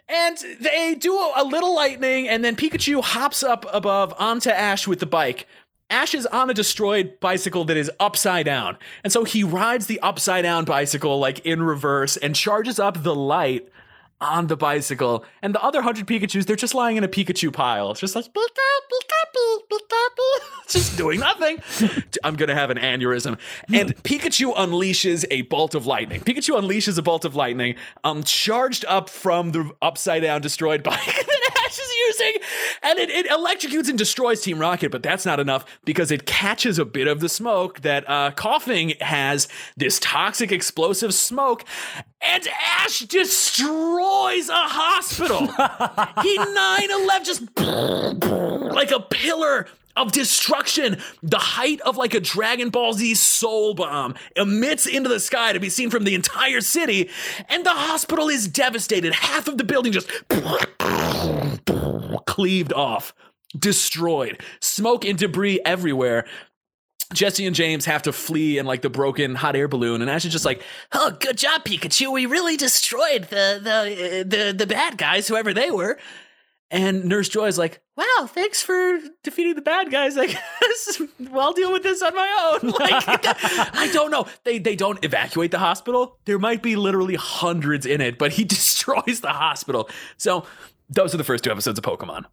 And 0.10 0.38
they 0.62 0.96
do 0.96 1.14
a, 1.36 1.44
little 1.44 1.76
lightning, 1.76 2.30
and 2.30 2.44
then 2.44 2.56
Pikachu 2.56 3.04
hops 3.04 3.44
up 3.44 3.66
above 3.74 4.14
onto 4.18 4.50
Ash 4.50 4.88
with 4.88 5.00
the 5.00 5.06
bike. 5.06 5.48
Ash 5.90 6.14
is 6.14 6.26
on 6.28 6.50
a 6.50 6.54
destroyed 6.54 7.20
bicycle 7.20 7.66
that 7.66 7.78
is 7.78 7.92
upside 8.00 8.46
down. 8.46 8.78
And 9.04 9.12
so 9.12 9.26
he 9.26 9.44
rides 9.44 9.88
the 9.88 10.00
upside 10.00 10.44
down 10.44 10.66
bicycle 10.66 11.20
like 11.20 11.40
in 11.40 11.62
reverse 11.62 12.16
and 12.18 12.36
charges 12.36 12.80
up 12.80 13.04
the 13.04 13.16
light 13.16 13.70
on 14.20 14.48
the 14.48 14.58
bicycle. 14.58 15.24
And 15.42 15.54
the 15.54 15.62
other 15.62 15.82
hundred 15.82 16.08
Pikachus, 16.08 16.46
they're 16.46 16.56
just 16.56 16.74
lying 16.74 16.98
in 16.98 17.04
a 17.04 17.08
Pikachu 17.08 17.54
pile. 17.54 17.92
It's 17.92 18.00
just 18.00 18.16
like, 18.16 18.26
just 20.68 20.98
doing 20.98 21.20
nothing. 21.20 21.62
I'm 22.24 22.36
to 22.50 22.56
have 22.56 22.70
an 22.70 22.78
aneurysm. 22.78 23.38
And 23.74 23.96
Pikachu 24.04 24.56
unleashes 24.56 25.26
a 25.30 25.44
bolt 25.44 25.76
of 25.76 25.86
lightning. 25.86 26.22
Pikachu 26.22 26.60
unleashes 26.60 26.98
a 26.98 27.02
bolt 27.02 27.26
of 27.26 27.36
lightning, 27.36 27.76
um, 28.04 28.24
charged 28.24 28.86
up 28.86 29.10
from 29.10 29.52
the 29.52 29.72
upside 29.82 30.24
down 30.24 30.42
destroyed 30.42 30.84
bike 30.84 31.00
Ash 31.78 31.86
is 31.86 31.96
using. 32.08 32.42
And 32.84 33.00
it, 33.00 33.10
it 33.10 33.28
electrocutes 33.28 33.90
and 33.90 33.98
destroys 33.98 34.42
Team 34.42 34.60
Rocket, 34.60 34.92
but 34.92 35.04
that's 35.04 35.26
not 35.26 35.40
enough 35.40 35.66
because 35.86 36.12
it 36.12 36.26
catches 36.26 36.80
a 36.80 36.86
bit 36.86 37.08
of 37.08 37.20
the 37.20 37.30
smoke 37.30 37.82
that 37.82 38.08
uh, 38.10 38.32
Koffing 38.32 39.00
has 39.02 39.48
this 39.76 40.00
toxic 40.00 40.52
explosive 40.52 41.14
smoke. 41.14 41.64
And 42.22 42.48
Ash 42.48 43.00
destroys 43.00 44.50
a 44.50 44.54
hospital. 44.54 45.48
he 46.24 46.38
9 46.38 46.92
11 46.92 47.26
just 47.26 47.42
like 48.74 48.92
a 48.92 49.00
pillar 49.00 49.68
of 49.98 50.12
destruction, 50.12 51.02
the 51.22 51.40
height 51.40 51.82
of 51.82 51.98
like 51.98 52.14
a 52.14 52.20
Dragon 52.20 52.70
Ball 52.70 52.94
Z 52.94 53.16
soul 53.16 53.74
bomb, 53.74 54.16
emits 54.36 54.86
into 54.86 55.10
the 55.10 55.20
sky 55.20 55.54
to 55.54 55.60
be 55.60 55.70
seen 55.70 55.90
from 55.90 56.04
the 56.04 56.16
entire 56.16 56.62
city, 56.62 57.10
and 57.50 57.66
the 57.66 57.72
hospital 57.72 58.30
is 58.30 58.48
devastated. 58.48 59.14
Half 59.14 59.48
of 59.48 59.58
the 59.58 59.64
building 59.64 59.92
just 59.92 60.10
cleaved 62.26 62.74
off, 62.74 63.14
destroyed, 63.58 64.42
smoke 64.62 65.04
and 65.04 65.18
debris 65.18 65.60
everywhere. 65.66 66.26
Jessie 67.14 67.46
and 67.46 67.56
James 67.56 67.86
have 67.86 68.02
to 68.04 68.12
flee 68.12 68.58
in 68.58 68.66
like 68.66 68.82
the 68.82 68.90
broken 68.90 69.36
hot 69.36 69.56
air 69.56 69.68
balloon, 69.68 70.02
and 70.02 70.12
Ash 70.12 70.26
is 70.26 70.32
just 70.32 70.46
like, 70.46 70.62
"Oh, 70.92 71.16
good 71.20 71.38
job, 71.38 71.64
Pikachu! 71.64 72.12
We 72.12 72.26
really 72.26 72.58
destroyed 72.58 73.24
the 73.30 73.60
the 73.64 73.72
uh, 73.72 74.24
the 74.24 74.54
the 74.54 74.68
bad 74.68 74.98
guys, 74.98 75.28
whoever 75.28 75.54
they 75.54 75.72
were." 75.72 75.98
And 76.70 77.06
Nurse 77.06 77.30
Joy 77.30 77.48
is 77.48 77.58
like, 77.58 77.82
"Wow, 77.96 78.28
thanks 78.28 78.62
for 78.62 79.00
defeating 79.24 79.56
the 79.56 79.62
bad 79.62 79.90
guys. 79.90 80.18
I 80.18 80.26
guess 80.28 81.02
well, 81.20 81.40
I'll 81.48 81.54
deal 81.54 81.72
with 81.72 81.84
this 81.84 82.02
on 82.02 82.14
my 82.14 82.60
own." 82.62 82.72
Like, 82.80 83.04
I 83.08 83.90
don't 83.94 84.12
know. 84.12 84.26
They 84.44 84.60
they 84.60 84.76
don't 84.76 85.04
evacuate 85.04 85.52
the 85.52 85.60
hospital. 85.60 86.18
There 86.26 86.40
might 86.40 86.62
be 86.62 86.76
literally 86.76 87.16
hundreds 87.16 87.86
in 87.86 88.02
it, 88.02 88.18
but 88.18 88.34
he 88.34 88.44
destroys 88.44 89.22
the 89.22 89.30
hospital. 89.30 89.90
So 90.18 90.46
those 90.90 91.14
are 91.14 91.18
the 91.18 91.24
first 91.24 91.44
two 91.44 91.52
episodes 91.52 91.80
of 91.80 91.86
Pokemon. 91.86 92.26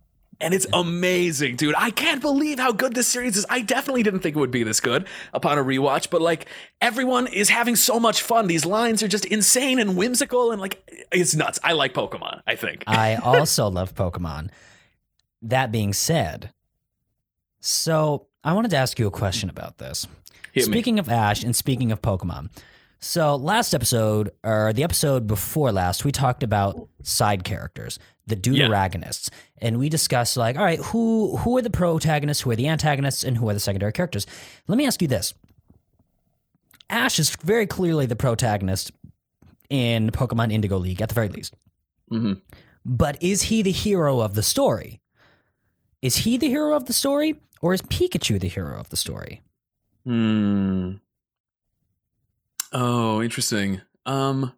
And 0.45 0.53
it's 0.53 0.67
amazing, 0.75 1.57
dude. 1.57 1.75
I 1.79 1.91
can't 1.91 2.21
believe 2.21 2.59
how 2.59 2.71
good 2.71 2.95
this 2.95 3.09
series 3.09 3.39
is. 3.39 3.47
I 3.49 3.63
definitely 3.63 4.03
didn't 4.03 4.21
think 4.21 4.37
it 4.37 4.39
would 4.39 4.51
be 4.51 4.63
this 4.63 4.79
good 4.79 5.07
upon 5.33 5.57
a 5.57 5.65
rewatch, 5.65 6.11
but 6.11 6.21
like 6.21 6.47
everyone 6.83 7.27
is 7.29 7.49
having 7.49 7.77
so 7.77 7.99
much 7.99 8.21
fun. 8.21 8.47
These 8.47 8.67
lines 8.67 9.03
are 9.03 9.09
just 9.09 9.25
insane 9.25 9.79
and 9.79 9.97
whimsical 9.97 10.53
and 10.53 10.61
like 10.61 10.87
it's 11.11 11.35
nuts. 11.35 11.59
I 11.65 11.73
like 11.73 11.95
Pokemon, 11.95 12.43
I 12.47 12.57
think. 12.57 12.85
I 12.87 13.15
also 13.15 13.69
love 13.69 13.95
Pokemon. 13.95 14.51
That 15.41 15.73
being 15.73 15.95
said, 15.95 16.53
so 17.61 18.27
I 18.45 18.53
wanted 18.53 18.71
to 18.73 18.77
ask 18.77 18.99
you 18.99 19.07
a 19.07 19.11
question 19.11 19.49
about 19.49 19.79
this. 19.79 20.07
Hit 20.53 20.69
me. 20.69 20.73
speaking 20.73 20.99
of 20.99 21.09
Ash 21.09 21.43
and 21.43 21.57
speaking 21.57 21.91
of 21.91 22.03
Pokemon. 22.03 22.51
So 23.01 23.37
last 23.37 23.75
episode, 23.75 24.31
or 24.43 24.73
the 24.75 24.83
episode 24.83 25.27
before 25.27 25.73
last, 25.73 26.05
we 26.05 26.13
talked 26.13 26.43
about 26.43 26.89
side 27.03 27.45
characters, 27.45 27.99
the 28.27 28.37
deuteragonists, 28.37 29.29
and 29.59 29.79
we 29.79 29.89
discussed 29.89 30.37
like, 30.37 30.57
all 30.57 30.65
right, 30.65 30.79
who 30.79 31.37
who 31.39 31.57
are 31.57 31.63
the 31.63 31.71
protagonists, 31.71 32.43
who 32.43 32.51
are 32.51 32.57
the 32.57 32.69
antagonists, 32.69 33.25
and 33.25 33.37
who 33.37 33.49
are 33.49 33.55
the 33.55 33.61
secondary 33.61 33.93
characters. 33.93 34.27
Let 34.67 34.79
me 34.79 34.87
ask 34.87 35.03
you 35.03 35.09
this: 35.09 35.35
Ash 36.89 37.19
is 37.19 37.31
very 37.37 37.67
clearly 37.67 38.07
the 38.07 38.17
protagonist 38.17 38.93
in 39.71 40.11
Pokemon 40.11 40.53
Indigo 40.53 40.79
League, 40.79 41.03
at 41.03 41.09
the 41.09 41.15
very 41.15 41.29
least. 41.29 41.55
Mhm. 42.11 42.41
But 42.85 43.23
is 43.23 43.43
he 43.43 43.63
the 43.63 43.73
hero 43.73 44.21
of 44.21 44.35
the 44.35 44.43
story? 44.43 45.01
is 46.03 46.17
he 46.17 46.37
the 46.37 46.49
hero 46.49 46.77
of 46.77 46.85
the 46.85 46.93
story 46.93 47.35
or 47.63 47.73
is 47.73 47.81
Pikachu 47.81 48.39
the 48.39 48.47
hero 48.49 48.79
of 48.79 48.91
the 48.91 48.97
story? 48.97 49.41
Hmm. 50.05 50.97
Oh, 52.73 53.23
interesting. 53.23 53.81
Um. 54.05 54.53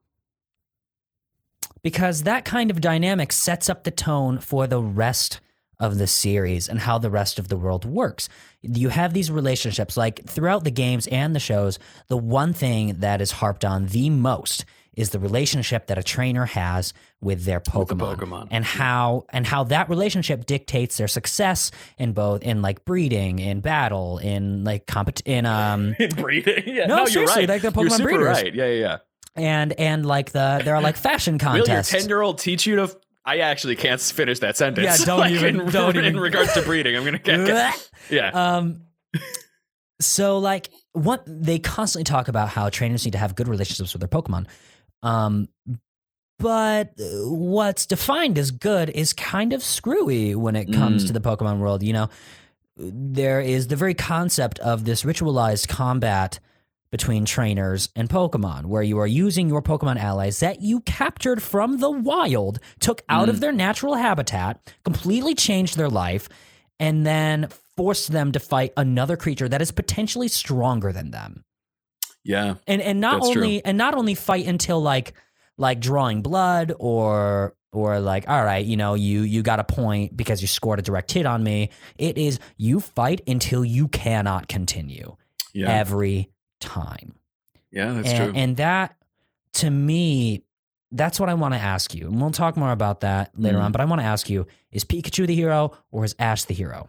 Because 1.86 2.24
that 2.24 2.44
kind 2.44 2.68
of 2.72 2.80
dynamic 2.80 3.30
sets 3.30 3.70
up 3.70 3.84
the 3.84 3.92
tone 3.92 4.38
for 4.40 4.66
the 4.66 4.82
rest 4.82 5.40
of 5.78 5.98
the 5.98 6.06
series 6.08 6.68
and 6.68 6.80
how 6.80 6.98
the 6.98 7.10
rest 7.10 7.38
of 7.38 7.46
the 7.46 7.56
world 7.56 7.84
works. 7.84 8.28
You 8.62 8.88
have 8.88 9.12
these 9.14 9.30
relationships 9.30 9.96
like 9.96 10.24
throughout 10.26 10.64
the 10.64 10.72
games 10.72 11.06
and 11.06 11.32
the 11.32 11.38
shows, 11.38 11.78
the 12.08 12.16
one 12.16 12.52
thing 12.52 12.96
that 12.98 13.20
is 13.20 13.30
harped 13.30 13.64
on 13.64 13.86
the 13.86 14.10
most 14.10 14.64
is 14.94 15.10
the 15.10 15.18
relationship 15.20 15.86
that 15.86 15.96
a 15.98 16.02
trainer 16.02 16.46
has 16.46 16.92
with 17.20 17.44
their 17.44 17.58
With 17.74 17.86
the 17.88 17.94
Pokemon, 17.94 18.16
Pokemon. 18.16 18.48
and 18.50 18.64
how 18.64 19.26
and 19.28 19.46
how 19.46 19.62
that 19.64 19.88
relationship 19.88 20.46
dictates 20.46 20.96
their 20.96 21.06
success 21.08 21.70
in 21.98 22.14
both 22.14 22.42
in 22.42 22.62
like 22.62 22.84
breeding, 22.86 23.38
in 23.38 23.60
battle, 23.60 24.16
in 24.18 24.64
like 24.64 24.86
compet 24.86 25.20
in 25.24 25.44
um 25.46 25.94
In 25.98 26.08
breeding. 26.16 26.62
Yeah, 26.66 26.86
No, 26.86 26.96
no, 26.96 27.00
you're 27.02 27.06
seriously, 27.08 27.42
right. 27.42 27.48
like 27.50 27.62
the 27.62 27.68
Pokemon 27.68 27.82
you're 27.82 27.90
Pokemon 27.90 27.96
super 27.98 28.08
breeders. 28.08 28.26
right. 28.42 28.54
Yeah, 28.54 28.64
yeah, 28.66 28.80
yeah. 28.80 28.96
And 29.36 29.72
and 29.74 30.04
like 30.06 30.32
the 30.32 30.60
there 30.64 30.74
are 30.76 30.82
like 30.82 30.96
fashion 30.96 31.34
Will 31.34 31.38
contests. 31.40 31.92
your 31.92 32.00
ten 32.00 32.08
year 32.08 32.20
old 32.22 32.38
teach 32.38 32.66
you 32.66 32.76
to? 32.76 32.96
I 33.24 33.38
actually 33.38 33.74
can't 33.76 34.00
finish 34.00 34.38
that 34.38 34.56
sentence. 34.56 35.00
Yeah, 35.00 35.04
don't 35.04 35.18
Like, 35.18 35.32
even- 35.32 35.60
In, 35.62 35.70
don't 35.70 35.96
in 35.96 36.04
even- 36.04 36.20
regards 36.20 36.52
to 36.54 36.62
breeding, 36.62 36.96
I'm 36.96 37.04
gonna 37.04 37.18
get. 37.18 37.44
get- 37.46 37.90
yeah. 38.10 38.28
Um, 38.56 38.82
so 40.00 40.38
like 40.38 40.70
what 40.92 41.22
they 41.26 41.58
constantly 41.58 42.04
talk 42.04 42.28
about 42.28 42.48
how 42.48 42.68
trainers 42.68 43.04
need 43.04 43.12
to 43.12 43.18
have 43.18 43.34
good 43.34 43.48
relationships 43.48 43.92
with 43.92 44.00
their 44.00 44.08
Pokemon. 44.08 44.46
Um, 45.02 45.48
but 46.38 46.92
uh, 47.00 47.04
what's 47.30 47.86
defined 47.86 48.38
as 48.38 48.50
good 48.50 48.90
is 48.90 49.12
kind 49.12 49.52
of 49.52 49.62
screwy 49.62 50.34
when 50.34 50.54
it 50.54 50.72
comes 50.72 51.04
Mm. 51.04 51.06
to 51.08 51.12
the 51.14 51.20
Pokemon 51.20 51.58
world. 51.58 51.82
You 51.82 51.94
know, 51.94 52.08
there 52.76 53.40
is 53.40 53.68
the 53.68 53.76
very 53.76 53.94
concept 53.94 54.58
of 54.58 54.84
this 54.84 55.02
ritualized 55.02 55.68
combat 55.68 56.38
between 56.96 57.24
trainers 57.26 57.90
and 57.94 58.08
Pokemon, 58.08 58.66
where 58.66 58.82
you 58.82 58.98
are 58.98 59.06
using 59.06 59.48
your 59.48 59.60
Pokemon 59.60 59.98
allies 59.98 60.40
that 60.40 60.62
you 60.62 60.80
captured 60.80 61.42
from 61.42 61.78
the 61.78 61.90
wild, 61.90 62.58
took 62.80 63.02
out 63.08 63.28
of 63.28 63.36
mm. 63.36 63.40
their 63.40 63.52
natural 63.52 63.94
habitat, 63.94 64.52
completely 64.84 65.34
changed 65.34 65.76
their 65.76 65.90
life, 65.90 66.28
and 66.80 67.04
then 67.06 67.48
forced 67.76 68.12
them 68.12 68.32
to 68.32 68.40
fight 68.40 68.72
another 68.78 69.16
creature 69.16 69.48
that 69.48 69.60
is 69.60 69.70
potentially 69.72 70.28
stronger 70.28 70.90
than 70.92 71.10
them. 71.10 71.44
yeah. 72.24 72.54
And 72.66 72.80
and 72.80 72.98
not 73.00 73.20
That's 73.20 73.32
true. 73.32 73.42
only 73.42 73.64
and 73.64 73.76
not 73.76 73.94
only 73.94 74.14
fight 74.14 74.46
until 74.46 74.80
like 74.80 75.12
like 75.58 75.78
drawing 75.80 76.22
blood 76.22 76.72
or 76.78 77.54
or 77.72 78.00
like 78.00 78.24
all 78.28 78.42
right 78.44 78.64
you 78.64 78.76
know 78.76 78.94
you 78.94 79.20
you 79.22 79.42
got 79.42 79.60
a 79.60 79.64
point 79.64 80.16
because 80.16 80.40
you 80.40 80.48
scored 80.48 80.78
a 80.78 80.82
direct 80.82 81.12
hit 81.12 81.26
on 81.26 81.42
me 81.42 81.68
it 81.98 82.16
is 82.16 82.38
you 82.56 82.80
fight 82.80 83.20
until 83.26 83.64
you 83.64 83.88
cannot 83.88 84.48
continue 84.48 85.16
Yeah. 85.52 85.70
every 85.70 86.30
time 86.66 87.14
yeah. 87.70 87.92
That's 87.92 88.08
and, 88.10 88.32
true. 88.32 88.40
and 88.42 88.56
that 88.58 88.96
to 89.54 89.70
me 89.70 90.42
that's 90.92 91.18
what 91.20 91.28
i 91.28 91.34
want 91.34 91.54
to 91.54 91.60
ask 91.60 91.94
you 91.94 92.06
and 92.08 92.20
we'll 92.20 92.30
talk 92.30 92.56
more 92.56 92.72
about 92.72 93.00
that 93.00 93.30
later 93.38 93.58
Mm. 93.58 93.64
on 93.64 93.72
but 93.72 93.80
i 93.80 93.84
want 93.84 94.00
to 94.00 94.06
ask 94.06 94.28
you 94.30 94.46
is 94.72 94.84
pikachu 94.84 95.26
the 95.26 95.34
hero 95.34 95.72
or 95.90 96.04
is 96.04 96.14
ash 96.18 96.44
the 96.44 96.54
hero 96.54 96.88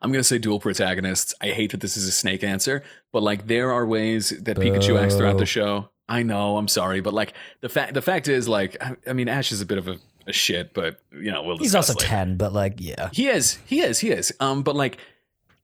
I'm 0.00 0.10
gonna 0.12 0.24
say 0.24 0.38
dual 0.38 0.58
protagonists. 0.60 1.34
I 1.40 1.48
hate 1.48 1.70
that 1.72 1.80
this 1.80 1.96
is 1.96 2.06
a 2.06 2.12
snake 2.12 2.42
answer, 2.44 2.82
but 3.12 3.22
like 3.22 3.46
there 3.46 3.70
are 3.72 3.84
ways 3.86 4.30
that 4.30 4.56
Pikachu 4.56 5.00
acts 5.00 5.14
throughout 5.16 5.38
the 5.38 5.46
show. 5.46 5.88
I 6.08 6.22
know. 6.22 6.56
I'm 6.56 6.68
sorry, 6.68 7.00
but 7.00 7.12
like 7.14 7.34
the 7.60 7.68
fact 7.68 7.94
the 7.94 8.02
fact 8.02 8.26
is 8.28 8.48
like 8.48 8.76
I, 8.80 8.96
I 9.08 9.12
mean 9.12 9.28
Ash 9.28 9.50
is 9.52 9.60
a 9.60 9.66
bit 9.66 9.78
of 9.78 9.88
a, 9.88 9.96
a 10.26 10.32
shit, 10.32 10.72
but 10.74 11.00
you 11.12 11.30
know 11.32 11.42
we'll. 11.42 11.58
he's 11.58 11.74
also 11.74 11.94
later. 11.94 12.06
10 12.06 12.36
but 12.36 12.52
like 12.52 12.74
yeah 12.78 13.10
He 13.12 13.28
is. 13.28 13.58
He 13.66 13.80
is. 13.80 13.98
He 14.00 14.10
is. 14.10 14.32
Um, 14.40 14.62
but 14.62 14.74
like 14.76 14.98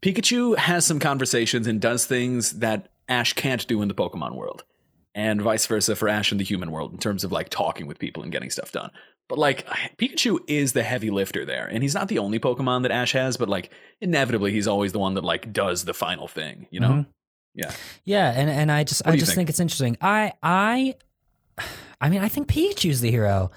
Pikachu 0.02 0.56
has 0.56 0.84
some 0.86 0.98
conversations 1.00 1.66
and 1.66 1.80
does 1.80 2.06
things 2.06 2.52
that 2.58 2.88
Ash 3.08 3.32
can't 3.32 3.66
do 3.66 3.80
in 3.82 3.88
the 3.88 3.94
Pokemon 3.94 4.34
world, 4.34 4.64
and 5.14 5.40
vice 5.42 5.66
versa 5.66 5.96
for 5.96 6.08
Ash 6.08 6.30
in 6.32 6.38
the 6.38 6.44
human 6.44 6.70
world 6.70 6.92
in 6.92 6.98
terms 6.98 7.24
of 7.24 7.32
like 7.32 7.48
talking 7.48 7.86
with 7.86 7.98
people 7.98 8.22
and 8.22 8.30
getting 8.32 8.50
stuff 8.50 8.72
done. 8.72 8.90
But 9.28 9.38
like 9.38 9.66
Pikachu 9.98 10.38
is 10.46 10.72
the 10.72 10.82
heavy 10.82 11.10
lifter 11.10 11.44
there, 11.44 11.66
and 11.66 11.82
he's 11.82 11.94
not 11.94 12.08
the 12.08 12.18
only 12.18 12.38
Pokemon 12.38 12.82
that 12.82 12.90
Ash 12.90 13.12
has. 13.12 13.36
But 13.36 13.48
like 13.48 13.70
inevitably, 14.00 14.52
he's 14.52 14.68
always 14.68 14.92
the 14.92 14.98
one 14.98 15.14
that 15.14 15.24
like 15.24 15.52
does 15.52 15.84
the 15.84 15.94
final 15.94 16.28
thing. 16.28 16.66
You 16.70 16.80
know? 16.80 16.88
Mhm. 16.90 17.06
Yeah. 17.54 17.72
Yeah, 18.04 18.32
and 18.36 18.48
and 18.50 18.70
I 18.70 18.84
just 18.84 19.04
What 19.04 19.14
I 19.14 19.16
just 19.16 19.30
think? 19.30 19.36
think? 19.36 19.48
it's 19.50 19.60
interesting. 19.60 19.96
I 20.00 20.32
I 20.42 20.94
I 22.00 22.08
mean, 22.10 22.20
I 22.22 22.28
think 22.28 22.48
Pikachu's 22.48 23.00
the 23.00 23.10
hero. 23.10 23.50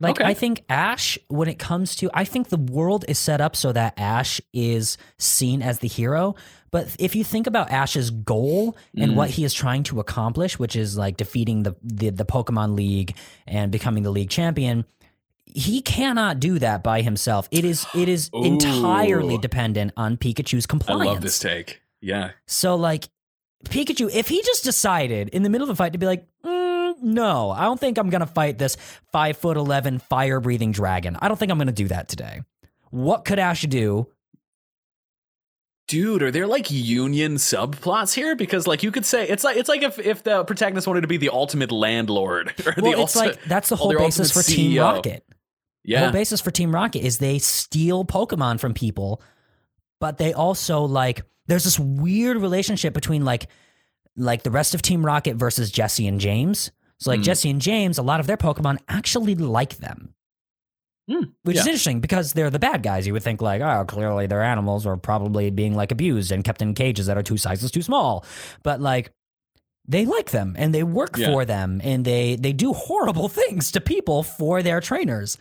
Like 0.00 0.20
Okay. 0.20 0.24
I 0.30 0.34
think 0.34 0.62
Ash 0.68 1.18
when 1.28 1.48
it 1.48 1.58
comes 1.58 1.96
to 1.96 2.10
I 2.14 2.24
think 2.24 2.48
the 2.50 2.56
world 2.56 3.04
is 3.08 3.18
set 3.18 3.40
up 3.40 3.56
so 3.56 3.72
that 3.72 3.94
Ash 3.98 4.40
is 4.52 4.96
seen 5.18 5.60
as 5.62 5.80
the 5.80 5.88
hero. 5.88 6.34
But 6.70 6.94
if 6.98 7.16
you 7.16 7.24
think 7.24 7.46
about 7.46 7.70
Ash's 7.70 8.10
goal 8.10 8.76
and 8.96 9.12
Mm. 9.12 9.14
what 9.16 9.30
he 9.30 9.42
is 9.44 9.54
trying 9.54 9.82
to 9.84 10.00
accomplish, 10.00 10.58
which 10.58 10.76
is 10.76 10.96
like 10.98 11.16
defeating 11.16 11.62
the, 11.64 11.74
the 11.82 12.10
the 12.10 12.24
Pokemon 12.24 12.76
League 12.76 13.16
and 13.46 13.72
becoming 13.72 14.02
the 14.04 14.10
league 14.10 14.30
champion, 14.30 14.84
he 15.46 15.80
cannot 15.80 16.38
do 16.40 16.58
that 16.58 16.84
by 16.84 17.00
himself. 17.02 17.48
It 17.50 17.64
is 17.64 17.86
it 17.94 18.08
is 18.08 18.30
Ooh. 18.36 18.44
entirely 18.44 19.38
dependent 19.38 19.92
on 19.96 20.16
Pikachu's 20.16 20.66
compliance. 20.66 21.02
I 21.08 21.12
love 21.12 21.20
this 21.22 21.38
take. 21.38 21.80
Yeah. 22.00 22.32
So 22.46 22.76
like 22.76 23.08
Pikachu, 23.64 24.08
if 24.14 24.28
he 24.28 24.40
just 24.42 24.62
decided 24.62 25.30
in 25.30 25.42
the 25.42 25.48
middle 25.50 25.64
of 25.68 25.72
a 25.72 25.76
fight 25.76 25.92
to 25.94 25.98
be 25.98 26.06
like, 26.06 26.24
mm, 26.44 26.57
no, 27.02 27.50
I 27.50 27.62
don't 27.62 27.78
think 27.80 27.98
I'm 27.98 28.10
gonna 28.10 28.26
fight 28.26 28.58
this 28.58 28.76
five 29.12 29.36
foot 29.36 29.56
eleven 29.56 29.98
fire 29.98 30.40
breathing 30.40 30.72
dragon. 30.72 31.16
I 31.20 31.28
don't 31.28 31.36
think 31.38 31.50
I'm 31.52 31.58
gonna 31.58 31.72
do 31.72 31.88
that 31.88 32.08
today. 32.08 32.40
What 32.90 33.24
could 33.24 33.38
Ash 33.38 33.62
do? 33.62 34.06
Dude, 35.86 36.22
are 36.22 36.30
there 36.30 36.46
like 36.46 36.70
union 36.70 37.36
subplots 37.36 38.12
here? 38.14 38.36
Because 38.36 38.66
like 38.66 38.82
you 38.82 38.92
could 38.92 39.06
say 39.06 39.26
it's 39.26 39.42
like 39.42 39.56
it's 39.56 39.70
like 39.70 39.82
if 39.82 39.98
if 39.98 40.22
the 40.22 40.44
protagonist 40.44 40.86
wanted 40.86 41.00
to 41.00 41.06
be 41.08 41.16
the 41.16 41.30
ultimate 41.30 41.72
landlord 41.72 42.48
or 42.66 42.72
the 42.72 42.82
Well, 42.82 43.00
it's 43.02 43.16
ultimate, 43.16 43.36
like 43.38 43.44
that's 43.44 43.70
the 43.70 43.76
whole 43.76 43.94
basis 43.96 44.30
for 44.30 44.40
ultimate 44.40 44.54
Team 44.56 44.70
CEO. 44.72 44.82
Rocket. 44.82 45.24
The 45.28 45.34
Yeah. 45.92 46.00
whole 46.00 46.12
basis 46.12 46.42
for 46.42 46.50
Team 46.50 46.74
Rocket 46.74 47.00
is 47.00 47.18
they 47.18 47.38
steal 47.38 48.04
Pokemon 48.04 48.60
from 48.60 48.74
people, 48.74 49.22
but 49.98 50.18
they 50.18 50.34
also 50.34 50.82
like 50.82 51.22
there's 51.46 51.64
this 51.64 51.78
weird 51.78 52.36
relationship 52.36 52.92
between 52.92 53.24
like 53.24 53.46
like 54.14 54.42
the 54.42 54.50
rest 54.50 54.74
of 54.74 54.82
Team 54.82 55.06
Rocket 55.06 55.36
versus 55.36 55.70
Jessie 55.70 56.06
and 56.06 56.20
James. 56.20 56.70
So 56.98 57.10
like 57.10 57.20
Mm. 57.20 57.24
Jessie 57.24 57.50
and 57.50 57.60
James, 57.60 57.98
a 57.98 58.02
lot 58.02 58.20
of 58.20 58.26
their 58.26 58.36
Pokemon 58.36 58.78
actually 58.88 59.34
like 59.34 59.76
them. 59.78 60.14
Mm, 61.10 61.32
Which 61.42 61.56
is 61.56 61.66
interesting 61.66 62.00
because 62.00 62.34
they're 62.34 62.50
the 62.50 62.58
bad 62.58 62.82
guys. 62.82 63.06
You 63.06 63.14
would 63.14 63.22
think 63.22 63.40
like, 63.40 63.62
oh, 63.62 63.84
clearly 63.86 64.26
their 64.26 64.42
animals 64.42 64.84
are 64.84 64.96
probably 64.98 65.48
being 65.50 65.74
like 65.74 65.90
abused 65.90 66.30
and 66.32 66.44
kept 66.44 66.60
in 66.60 66.74
cages 66.74 67.06
that 67.06 67.16
are 67.16 67.22
two 67.22 67.38
sizes 67.38 67.70
too 67.70 67.80
small. 67.80 68.26
But 68.62 68.80
like 68.82 69.10
they 69.86 70.04
like 70.04 70.32
them 70.32 70.54
and 70.58 70.74
they 70.74 70.82
work 70.82 71.16
Yeah. 71.16 71.28
for 71.32 71.46
them 71.46 71.80
and 71.82 72.04
they 72.04 72.36
they 72.36 72.52
do 72.52 72.74
horrible 72.74 73.28
things 73.40 73.72
to 73.72 73.80
people 73.80 74.22
for 74.22 74.62
their 74.62 74.80
trainers. 74.80 75.38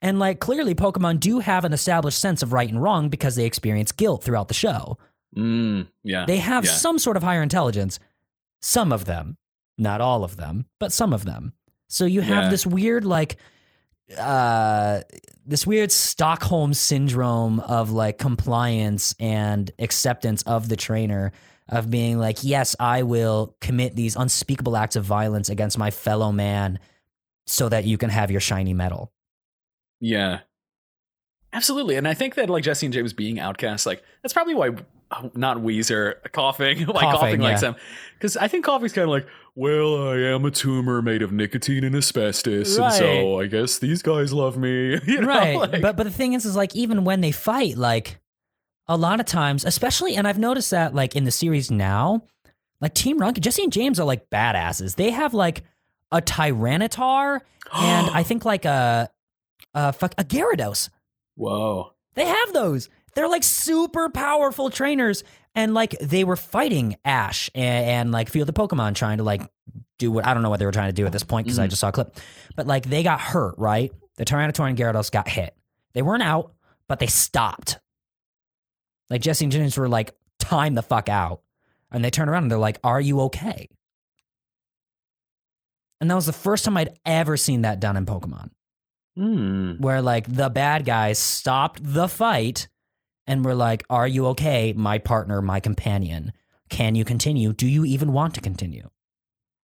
And 0.00 0.18
like 0.18 0.40
clearly 0.40 0.74
Pokemon 0.74 1.20
do 1.20 1.40
have 1.40 1.64
an 1.66 1.74
established 1.74 2.18
sense 2.18 2.42
of 2.42 2.54
right 2.54 2.68
and 2.70 2.82
wrong 2.82 3.10
because 3.10 3.36
they 3.36 3.44
experience 3.44 3.92
guilt 3.92 4.24
throughout 4.24 4.48
the 4.48 4.54
show. 4.54 4.96
Mm, 5.36 5.88
yeah. 6.04 6.24
They 6.26 6.38
have 6.38 6.64
yeah. 6.64 6.72
some 6.72 6.98
sort 6.98 7.18
of 7.18 7.22
higher 7.22 7.42
intelligence. 7.42 7.98
Some 8.62 8.92
of 8.92 9.04
them, 9.04 9.36
not 9.82 10.00
all 10.00 10.24
of 10.24 10.36
them, 10.36 10.64
but 10.80 10.92
some 10.92 11.12
of 11.12 11.24
them. 11.24 11.52
So 11.88 12.04
you 12.06 12.20
have 12.22 12.44
Yeah. 12.44 12.50
this 12.50 12.66
weird 12.66 13.04
like 13.04 13.36
uh 14.18 15.00
this 15.46 15.66
weird 15.66 15.90
Stockholm 15.90 16.74
syndrome 16.74 17.60
of 17.60 17.90
like 17.90 18.18
compliance 18.18 19.14
and 19.18 19.70
acceptance 19.78 20.42
of 20.42 20.68
the 20.68 20.76
trainer 20.76 21.32
of 21.68 21.90
being 21.90 22.18
like, 22.18 22.44
yes, 22.44 22.76
I 22.78 23.02
will 23.02 23.56
commit 23.60 23.96
these 23.96 24.14
unspeakable 24.16 24.76
acts 24.76 24.96
of 24.96 25.04
violence 25.04 25.48
against 25.48 25.78
my 25.78 25.90
fellow 25.90 26.30
man 26.32 26.78
so 27.46 27.68
that 27.68 27.84
you 27.84 27.98
can 27.98 28.10
have 28.10 28.30
your 28.30 28.40
shiny 28.40 28.74
medal. 28.74 29.12
Yeah. 30.00 30.40
Absolutely. 31.52 31.96
And 31.96 32.06
I 32.08 32.14
think 32.14 32.34
that 32.36 32.48
like 32.48 32.64
Jessie 32.64 32.86
and 32.86 32.92
James 32.92 33.12
being 33.12 33.38
outcasts, 33.38 33.86
like 33.86 34.02
that's 34.22 34.32
probably 34.32 34.54
why 34.54 34.70
uh, 35.10 35.28
not 35.34 35.58
Weezing 35.58 36.14
Koffing, 36.32 36.86
like 36.94 37.04
Koffing, 37.04 37.38
Koffing, 37.38 37.42
yeah. 37.42 37.56
them. 37.58 37.76
Because 38.14 38.36
I 38.36 38.48
think 38.48 38.64
Koffing's 38.64 38.92
kind 38.92 39.04
of 39.04 39.10
like, 39.10 39.26
well, 39.54 40.08
I 40.08 40.16
am 40.18 40.44
a 40.44 40.50
tumor 40.50 41.02
made 41.02 41.22
of 41.22 41.32
nicotine 41.32 41.84
and 41.84 41.94
asbestos, 41.94 42.76
and 42.78 42.92
so 42.92 43.40
I 43.40 43.46
guess 43.46 43.78
these 43.78 44.02
guys 44.02 44.32
love 44.32 44.56
me. 44.56 44.98
You 45.06 45.20
know? 45.20 45.28
right 45.28 45.56
Like- 45.56 45.82
but 45.82 45.96
but 45.96 46.04
the 46.04 46.10
thing 46.10 46.32
is 46.32 46.44
is 46.44 46.56
like 46.56 46.74
even 46.74 47.04
when 47.04 47.20
they 47.20 47.32
fight 47.32 47.76
like 47.76 48.18
a 48.88 48.96
lot 48.96 49.20
of 49.20 49.26
times 49.26 49.64
especially 49.64 50.16
and 50.16 50.26
i've 50.26 50.38
noticed 50.40 50.72
that 50.72 50.92
like 50.92 51.14
in 51.14 51.22
the 51.22 51.30
series 51.30 51.70
now 51.70 52.22
like 52.80 52.92
team 52.94 53.16
rocket 53.18 53.40
jessie 53.40 53.62
and 53.62 53.72
james 53.72 54.00
are 54.00 54.04
like 54.04 54.28
badasses 54.28 54.96
they 54.96 55.10
have 55.10 55.32
like 55.34 55.62
a 56.10 56.20
tyranitar 56.20 57.40
and 57.72 58.10
i 58.12 58.24
think 58.24 58.44
like 58.44 58.64
a 58.64 59.08
a 59.72 59.92
fuck 59.92 60.14
a 60.18 60.24
gyarados 60.24 60.88
Whoa. 61.36 61.92
they 62.14 62.26
have 62.26 62.52
those 62.52 62.88
they're 63.14 63.28
like 63.28 63.44
super 63.44 64.08
powerful 64.10 64.68
trainers 64.68 65.22
and 65.54 65.74
like 65.74 65.96
they 66.00 66.24
were 66.24 66.36
fighting 66.36 66.96
ash 67.04 67.50
and, 67.54 67.86
and 67.86 68.12
like 68.12 68.28
few 68.30 68.40
of 68.42 68.46
the 68.46 68.52
pokemon 68.52 68.94
trying 68.94 69.18
to 69.18 69.24
like 69.24 69.42
do 69.98 70.10
what 70.10 70.26
i 70.26 70.32
don't 70.34 70.42
know 70.42 70.50
what 70.50 70.58
they 70.58 70.66
were 70.66 70.72
trying 70.72 70.88
to 70.88 70.92
do 70.94 71.04
at 71.06 71.12
this 71.12 71.22
point 71.22 71.46
because 71.46 71.58
i 71.58 71.66
Mhm. 71.66 71.70
just 71.70 71.80
saw 71.80 71.88
a 71.88 71.92
clip 71.92 72.16
but 72.56 72.66
like 72.66 72.84
they 72.86 73.02
got 73.02 73.20
hurt 73.20 73.54
right 73.58 73.92
the 74.16 74.24
Tyranitar 74.26 74.68
and 74.68 74.76
Gyarados 74.76 75.10
got 75.10 75.26
hit. 75.26 75.56
They 75.94 76.02
weren't 76.02 76.22
out, 76.22 76.52
but 76.86 76.98
they 76.98 77.06
stopped. 77.06 77.78
Like 79.08 79.22
Jessie 79.22 79.46
and 79.46 79.52
James 79.52 79.76
were 79.78 79.88
like, 79.88 80.14
time 80.38 80.74
the 80.74 80.82
fuck 80.82 81.08
out. 81.08 81.40
And 81.90 82.04
they 82.04 82.10
turn 82.10 82.28
around 82.28 82.42
and 82.44 82.50
they're 82.50 82.58
like, 82.58 82.78
Are 82.84 83.00
you 83.00 83.20
okay? 83.22 83.70
And 86.00 86.10
that 86.10 86.14
was 86.14 86.26
the 86.26 86.32
first 86.32 86.64
time 86.64 86.76
I'd 86.76 86.98
ever 87.06 87.36
seen 87.38 87.62
that 87.62 87.80
done 87.80 87.96
in 87.96 88.04
Pokemon, 88.06 88.50
Hmm. 89.16 89.74
where 89.78 90.02
like 90.02 90.26
the 90.32 90.50
bad 90.50 90.84
guys 90.84 91.18
stopped 91.18 91.80
the 91.82 92.06
fight 92.08 92.68
and 93.26 93.44
we're 93.44 93.54
like, 93.54 93.84
Are 93.90 94.06
you 94.08 94.26
okay, 94.28 94.72
my 94.72 94.98
partner, 94.98 95.40
my 95.42 95.60
companion? 95.60 96.32
Can 96.68 96.94
you 96.94 97.04
continue? 97.04 97.52
Do 97.52 97.66
you 97.66 97.84
even 97.84 98.12
want 98.12 98.34
to 98.34 98.40
continue? 98.40 98.88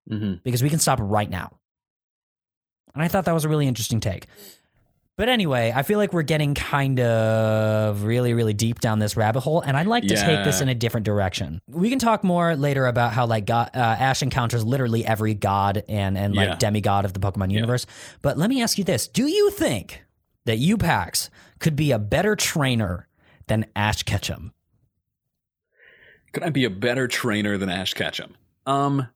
hmm 0.08 0.34
Because 0.44 0.62
we 0.62 0.70
can 0.70 0.78
stop 0.78 0.98
right 1.02 1.28
now. 1.30 1.58
And 2.94 3.02
I 3.02 3.08
thought 3.08 3.24
that 3.26 3.32
was 3.34 3.44
a 3.44 3.48
really 3.48 3.66
interesting 3.68 4.00
take. 4.00 4.26
But 5.16 5.28
anyway, 5.28 5.72
I 5.74 5.82
feel 5.82 5.98
like 5.98 6.12
we're 6.12 6.22
getting 6.22 6.54
kind 6.54 7.00
of 7.00 8.04
really, 8.04 8.34
really 8.34 8.54
deep 8.54 8.78
down 8.78 9.00
this 9.00 9.16
rabbit 9.16 9.40
hole, 9.40 9.60
and 9.60 9.76
I'd 9.76 9.88
like 9.88 10.06
to 10.06 10.16
take 10.16 10.44
this 10.44 10.60
in 10.60 10.68
a 10.68 10.76
different 10.76 11.04
direction. 11.06 11.60
We 11.66 11.90
can 11.90 11.98
talk 11.98 12.22
more 12.22 12.54
later 12.54 12.86
about 12.86 13.12
how 13.14 13.26
like 13.26 13.44
God, 13.44 13.70
uh, 13.74 13.78
Ash 13.78 14.22
encounters 14.22 14.64
literally 14.64 15.04
every 15.04 15.34
god 15.34 15.82
and 15.88 16.16
and 16.16 16.36
like 16.36 16.50
Yeah. 16.50 16.54
demigod 16.58 17.04
of 17.04 17.14
the 17.14 17.20
Pokemon 17.20 17.50
universe. 17.50 17.84
But 18.22 18.38
let 18.38 18.48
me 18.48 18.62
ask 18.62 18.78
you 18.78 18.84
this: 18.84 19.08
Do 19.08 19.26
you 19.26 19.50
think 19.50 20.04
that 20.46 20.58
you 20.58 20.76
Pax 20.78 21.30
could 21.58 21.74
be 21.74 21.90
a 21.90 21.98
better 21.98 22.36
trainer 22.36 23.07
than 23.48 23.66
Ash 23.74 24.02
Ketchum? 24.02 24.52
Could 26.32 26.42
I 26.42 26.50
be 26.50 26.64
a 26.64 26.70
better 26.70 27.08
trainer 27.08 27.56
than 27.58 27.68
Ash 27.68 27.94
Ketchum? 27.94 28.36
Um. 28.66 29.08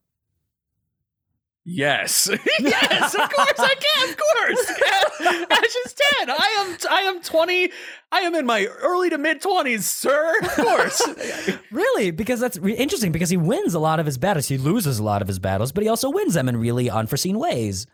Yes, 1.65 2.29
yes, 2.59 3.13
of 3.15 3.29
course 3.29 3.53
I 3.57 3.75
can. 3.75 4.09
Of 4.09 4.17
course, 4.17 5.49
Ash 5.49 5.75
is 5.85 5.93
ten. 5.93 6.29
I 6.29 6.55
am. 6.59 6.77
I 6.91 7.01
am 7.03 7.21
twenty. 7.21 7.71
I 8.11 8.19
am 8.19 8.35
in 8.35 8.45
my 8.45 8.65
early 8.65 9.09
to 9.11 9.17
mid 9.17 9.39
twenties, 9.41 9.89
sir. 9.89 10.39
Of 10.41 10.49
course. 10.55 11.01
Really? 11.71 12.11
Because 12.11 12.39
that's 12.39 12.57
re- 12.59 12.75
interesting. 12.75 13.11
Because 13.11 13.31
he 13.31 13.37
wins 13.37 13.73
a 13.73 13.79
lot 13.79 13.99
of 13.99 14.05
his 14.05 14.19
battles, 14.19 14.47
he 14.47 14.59
loses 14.59 14.99
a 14.99 15.03
lot 15.03 15.21
of 15.23 15.27
his 15.27 15.39
battles, 15.39 15.71
but 15.71 15.81
he 15.83 15.89
also 15.89 16.09
wins 16.11 16.35
them 16.35 16.47
in 16.47 16.57
really 16.57 16.87
unforeseen 16.87 17.39
ways. 17.39 17.87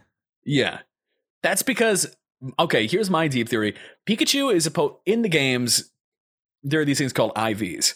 Yeah. 0.44 0.80
That's 1.44 1.62
because 1.62 2.14
okay, 2.58 2.88
here's 2.88 3.10
my 3.10 3.28
deep 3.30 3.48
theory. 3.48 3.76
Pikachu 4.06 4.54
is 4.54 4.66
a 4.66 4.72
po- 4.72 5.00
in 5.06 5.22
the 5.22 5.30
games 5.30 5.92
there 6.64 6.82
are 6.82 6.86
these 6.86 6.98
things 6.98 7.14
called 7.14 7.34
IVs. 7.36 7.96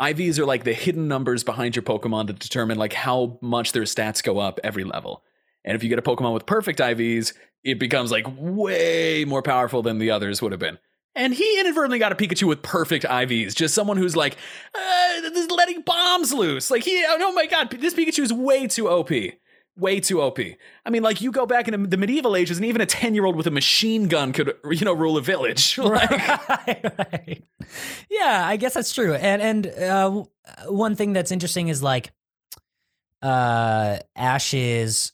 IVs 0.00 0.38
are 0.38 0.46
like 0.46 0.64
the 0.64 0.72
hidden 0.72 1.06
numbers 1.06 1.44
behind 1.44 1.76
your 1.76 1.82
Pokemon 1.82 2.26
that 2.26 2.38
determine 2.38 2.78
like 2.78 2.92
how 2.92 3.38
much 3.40 3.72
their 3.72 3.82
stats 3.82 4.22
go 4.22 4.38
up 4.38 4.58
every 4.64 4.84
level. 4.84 5.22
And 5.64 5.76
if 5.76 5.82
you 5.82 5.88
get 5.88 5.98
a 5.98 6.02
Pokemon 6.02 6.34
with 6.34 6.46
perfect 6.46 6.80
IVs, 6.80 7.34
it 7.62 7.78
becomes 7.78 8.10
like 8.10 8.26
way 8.36 9.24
more 9.24 9.42
powerful 9.42 9.82
than 9.82 9.98
the 9.98 10.10
others 10.10 10.42
would 10.42 10.52
have 10.52 10.60
been. 10.60 10.78
And 11.14 11.34
he 11.34 11.60
inadvertently 11.60 11.98
got 11.98 12.10
a 12.10 12.14
Pikachu 12.14 12.44
with 12.44 12.62
perfect 12.62 13.04
IVs. 13.04 13.54
Just 13.54 13.74
someone 13.74 13.98
who's 13.98 14.16
like, 14.16 14.36
uh, 14.74 15.30
letting 15.50 15.82
bombs 15.82 16.32
loose. 16.32 16.70
Like 16.70 16.84
he, 16.84 17.04
oh 17.06 17.32
my 17.32 17.46
god, 17.46 17.70
this 17.70 17.94
Pikachu 17.94 18.20
is 18.20 18.32
way 18.32 18.66
too 18.66 18.88
OP. 18.88 19.10
Way 19.78 20.00
too 20.00 20.20
OP. 20.20 20.38
I 20.84 20.90
mean, 20.90 21.02
like 21.02 21.20
you 21.22 21.32
go 21.32 21.46
back 21.46 21.66
into 21.66 21.86
the 21.86 21.96
medieval 21.96 22.36
ages, 22.36 22.58
and 22.58 22.66
even 22.66 22.80
a 22.82 22.86
ten-year-old 22.86 23.36
with 23.36 23.46
a 23.46 23.50
machine 23.50 24.06
gun 24.06 24.32
could, 24.32 24.54
you 24.70 24.84
know, 24.84 24.92
rule 24.92 25.16
a 25.16 25.22
village. 25.22 25.78
Like, 25.82 26.10
right, 26.10 26.84
right. 26.98 27.44
Yeah, 28.10 28.42
I 28.46 28.56
guess 28.56 28.74
that's 28.74 28.92
true. 28.92 29.14
And 29.14 29.40
and 29.40 29.66
uh, 29.66 30.24
one 30.68 30.94
thing 30.96 31.14
that's 31.14 31.32
interesting 31.32 31.68
is 31.68 31.82
like 31.82 32.12
uh, 33.22 33.98
Ash's. 34.16 35.12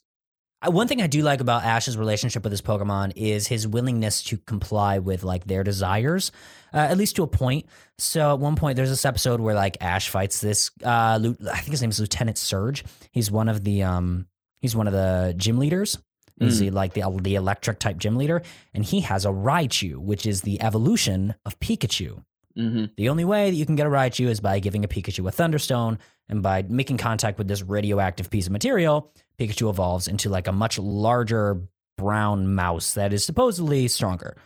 uh, 0.61 0.71
One 0.71 0.87
thing 0.87 1.01
I 1.01 1.07
do 1.07 1.21
like 1.21 1.41
about 1.41 1.63
Ash's 1.63 1.95
relationship 1.97 2.43
with 2.43 2.51
his 2.51 2.61
Pokemon 2.61 3.13
is 3.15 3.47
his 3.47 3.67
willingness 3.67 4.23
to 4.25 4.37
comply 4.37 4.99
with 4.99 5.23
like 5.23 5.45
their 5.45 5.63
desires, 5.63 6.31
uh, 6.73 6.77
at 6.77 6.97
least 6.97 7.15
to 7.17 7.23
a 7.23 7.27
point. 7.27 7.65
So 7.97 8.33
at 8.33 8.39
one 8.39 8.55
point, 8.55 8.75
there's 8.75 8.89
this 8.89 9.05
episode 9.05 9.39
where 9.39 9.55
like 9.55 9.77
Ash 9.81 10.09
fights 10.09 10.41
this. 10.41 10.71
Uh, 10.83 11.19
I 11.51 11.57
think 11.59 11.71
his 11.71 11.81
name 11.81 11.91
is 11.91 11.99
Lieutenant 11.99 12.37
Surge. 12.37 12.83
He's 13.11 13.31
one 13.31 13.47
of 13.47 13.63
the 13.63 13.83
um, 13.83 14.27
he's 14.59 14.75
one 14.75 14.87
of 14.87 14.93
the 14.93 15.33
gym 15.37 15.57
leaders. 15.57 15.97
He's 16.39 16.59
the, 16.59 16.69
like 16.71 16.93
the 16.93 17.03
the 17.21 17.35
electric 17.35 17.79
type 17.79 17.97
gym 17.97 18.15
leader, 18.15 18.41
and 18.73 18.85
he 18.85 19.01
has 19.01 19.25
a 19.25 19.29
Raichu, 19.29 19.97
which 19.97 20.25
is 20.25 20.41
the 20.43 20.61
evolution 20.61 21.35
of 21.45 21.59
Pikachu. 21.59 22.23
Mhm. 22.57 22.91
The 22.95 23.09
only 23.09 23.25
way 23.25 23.49
that 23.49 23.57
you 23.57 23.65
can 23.65 23.75
get 23.75 23.85
a 23.85 23.89
Raichu 23.89 24.27
is 24.27 24.39
by 24.39 24.59
giving 24.59 24.85
a 24.85 24.87
Pikachu 24.87 25.27
a 25.27 25.31
Thunderstone, 25.31 25.97
and 26.29 26.41
by 26.41 26.61
making 26.63 26.95
contact 26.97 27.37
with 27.39 27.49
this 27.49 27.61
radioactive 27.61 28.29
piece 28.29 28.45
of 28.45 28.53
material, 28.53 29.11
Pikachu 29.37 29.69
evolves 29.69 30.07
into 30.07 30.29
like 30.29 30.47
a 30.47 30.53
much 30.53 30.79
larger 30.79 31.61
brown 31.97 32.53
mouse 32.55 32.93
that 32.93 33.11
is 33.11 33.25
supposedly 33.25 33.89
stronger. 33.89 34.37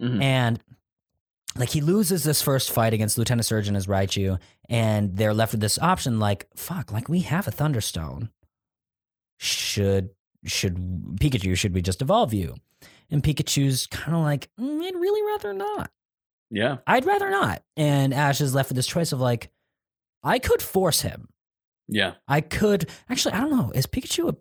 Mhm. 0.00 0.22
And 0.22 0.60
like 1.56 1.68
he 1.68 1.82
loses 1.82 2.24
this 2.24 2.40
first 2.40 2.70
fight 2.70 2.94
against 2.94 3.18
Lieutenant 3.18 3.44
Surgeon 3.44 3.76
as 3.76 3.86
Raichu, 3.86 4.38
and 4.70 5.18
they're 5.18 5.34
left 5.34 5.52
with 5.52 5.60
this 5.60 5.78
option 5.78 6.18
like, 6.18 6.46
fuck, 6.56 6.90
like 6.90 7.10
we 7.10 7.20
have 7.20 7.46
a 7.46 7.50
Thunderstone. 7.50 8.30
Should 9.42 10.10
should 10.44 10.76
Pikachu, 11.20 11.56
should 11.56 11.74
we 11.74 11.82
just 11.82 12.00
evolve 12.00 12.32
you? 12.32 12.54
And 13.10 13.22
Pikachu's 13.22 13.88
kind 13.88 14.16
of 14.16 14.22
like, 14.22 14.48
"Mm, 14.58 14.80
I'd 14.82 14.94
really 14.94 15.22
rather 15.22 15.52
not. 15.52 15.90
yeah, 16.50 16.78
I'd 16.86 17.04
rather 17.04 17.28
not. 17.28 17.62
And 17.76 18.14
Ash 18.14 18.40
is 18.40 18.54
left 18.54 18.70
with 18.70 18.76
this 18.76 18.86
choice 18.86 19.10
of 19.12 19.20
like, 19.20 19.50
I 20.22 20.38
could 20.38 20.62
force 20.62 21.00
him. 21.02 21.28
yeah. 21.88 22.14
I 22.28 22.40
could 22.40 22.88
actually. 23.10 23.34
I 23.34 23.40
don't 23.40 23.50
know. 23.50 23.72
Is 23.74 23.86
Pikachu 23.86 24.28
a 24.28 24.36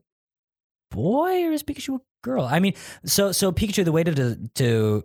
boy 0.96 1.46
or 1.46 1.52
is 1.52 1.64
Pikachu 1.64 1.98
a 1.98 2.02
girl? 2.24 2.46
I 2.46 2.60
mean, 2.60 2.74
so 3.04 3.32
so 3.32 3.52
Pikachu. 3.52 3.84
The 3.84 3.92
way 3.92 4.04
to 4.04 4.36
to 4.56 5.04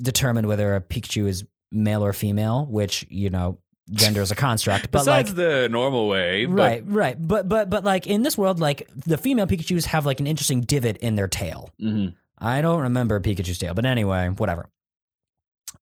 determine 0.00 0.46
whether 0.46 0.74
a 0.74 0.80
Pikachu 0.82 1.26
is 1.26 1.44
male 1.72 2.04
or 2.04 2.12
female, 2.12 2.66
which 2.66 3.06
you 3.08 3.30
know, 3.30 3.58
gender 3.92 4.20
is 4.22 4.30
a 4.30 4.34
construct, 4.34 4.90
but 4.90 5.00
Besides 5.00 5.30
like. 5.30 5.36
the 5.36 5.68
normal 5.70 6.08
way, 6.08 6.46
but 6.46 6.54
Right, 6.54 6.82
right, 6.86 7.16
but 7.18 7.48
but 7.48 7.70
but 7.70 7.84
like 7.84 8.06
in 8.06 8.22
this 8.22 8.36
world, 8.38 8.60
like 8.60 8.88
the 8.94 9.18
female 9.18 9.46
Pikachu's 9.46 9.86
have 9.86 10.06
like 10.06 10.20
an 10.20 10.26
interesting 10.26 10.60
divot 10.62 10.96
in 10.98 11.14
their 11.16 11.28
tail. 11.28 11.70
Mhm. 11.80 12.14
I 12.38 12.60
don't 12.60 12.80
remember 12.82 13.18
Pikachu's 13.20 13.58
tail, 13.58 13.74
but 13.74 13.84
anyway, 13.84 14.28
whatever. 14.28 14.68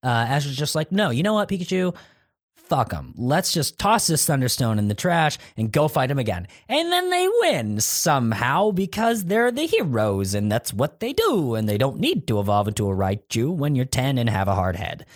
Uh, 0.02 0.08
Ash 0.08 0.46
was 0.46 0.56
just 0.56 0.74
like, 0.74 0.92
no, 0.92 1.10
you 1.10 1.22
know 1.22 1.34
what, 1.34 1.48
Pikachu? 1.48 1.94
Fuck 2.54 2.90
them. 2.90 3.14
Let's 3.16 3.52
just 3.52 3.78
toss 3.78 4.06
this 4.08 4.26
Thunderstone 4.26 4.78
in 4.78 4.88
the 4.88 4.94
trash 4.94 5.38
and 5.56 5.70
go 5.70 5.86
fight 5.86 6.10
him 6.10 6.18
again. 6.18 6.48
And 6.68 6.90
then 6.90 7.10
they 7.10 7.28
win 7.40 7.80
somehow 7.80 8.72
because 8.72 9.24
they're 9.26 9.52
the 9.52 9.66
heroes 9.66 10.34
and 10.34 10.50
that's 10.50 10.72
what 10.72 10.98
they 10.98 11.12
do. 11.12 11.54
And 11.54 11.68
they 11.68 11.78
don't 11.78 12.00
need 12.00 12.26
to 12.26 12.40
evolve 12.40 12.66
into 12.68 12.90
a 12.90 12.94
Raichu 12.94 13.54
when 13.54 13.76
you're 13.76 13.84
10 13.84 14.18
and 14.18 14.28
have 14.28 14.48
a 14.48 14.54
hard 14.56 14.74
head. 14.76 15.06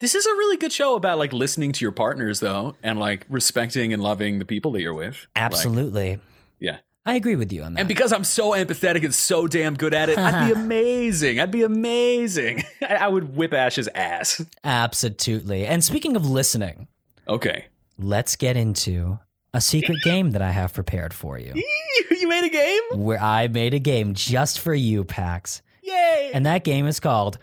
This 0.00 0.14
is 0.14 0.24
a 0.24 0.30
really 0.30 0.56
good 0.56 0.72
show 0.72 0.96
about 0.96 1.18
like 1.18 1.34
listening 1.34 1.72
to 1.72 1.84
your 1.84 1.92
partners 1.92 2.40
though, 2.40 2.74
and 2.82 2.98
like 2.98 3.26
respecting 3.28 3.92
and 3.92 4.02
loving 4.02 4.38
the 4.38 4.46
people 4.46 4.72
that 4.72 4.80
you're 4.80 4.94
with. 4.94 5.26
Like, 5.36 5.44
Absolutely. 5.44 6.18
yeah. 6.58 6.78
I 7.04 7.14
agree 7.14 7.36
with 7.36 7.52
you 7.52 7.62
on 7.62 7.74
that. 7.74 7.80
And 7.80 7.88
because 7.88 8.12
I'm 8.12 8.24
so 8.24 8.50
empathetic 8.52 9.04
and 9.04 9.14
so 9.14 9.46
damn 9.46 9.74
good 9.74 9.92
at 9.94 10.08
it, 10.08 10.18
I'd 10.18 10.46
be 10.46 10.52
uh-huh. 10.52 10.62
amazing. 10.62 11.38
I'd 11.40 11.50
be 11.50 11.62
amazing. 11.62 12.62
I 12.88 13.08
would 13.08 13.36
whip 13.36 13.52
Ash's 13.52 13.88
ass. 13.94 14.44
Absolutely. 14.64 15.66
And 15.66 15.82
speaking 15.84 16.16
of 16.16 16.28
listening, 16.28 16.88
Okay. 17.28 17.66
let's 17.98 18.36
get 18.36 18.56
into 18.56 19.18
a 19.52 19.60
secret 19.60 19.98
game 20.02 20.30
that 20.32 20.42
I 20.42 20.50
have 20.50 20.72
prepared 20.74 21.12
for 21.12 21.38
you. 21.38 21.52
you 22.10 22.28
made 22.28 22.44
a 22.44 22.50
game? 22.50 22.82
Where 23.04 23.20
I 23.20 23.48
made 23.48 23.74
a 23.74 23.78
game 23.78 24.14
just 24.14 24.60
for 24.60 24.74
you, 24.74 25.04
Pax. 25.04 25.62
Yay! 25.82 26.30
And 26.32 26.46
that 26.46 26.64
game 26.64 26.86
is 26.86 27.00
called 27.00 27.38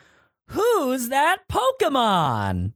Who's 0.50 1.10
That 1.10 1.40
Pokemon? 1.50 2.74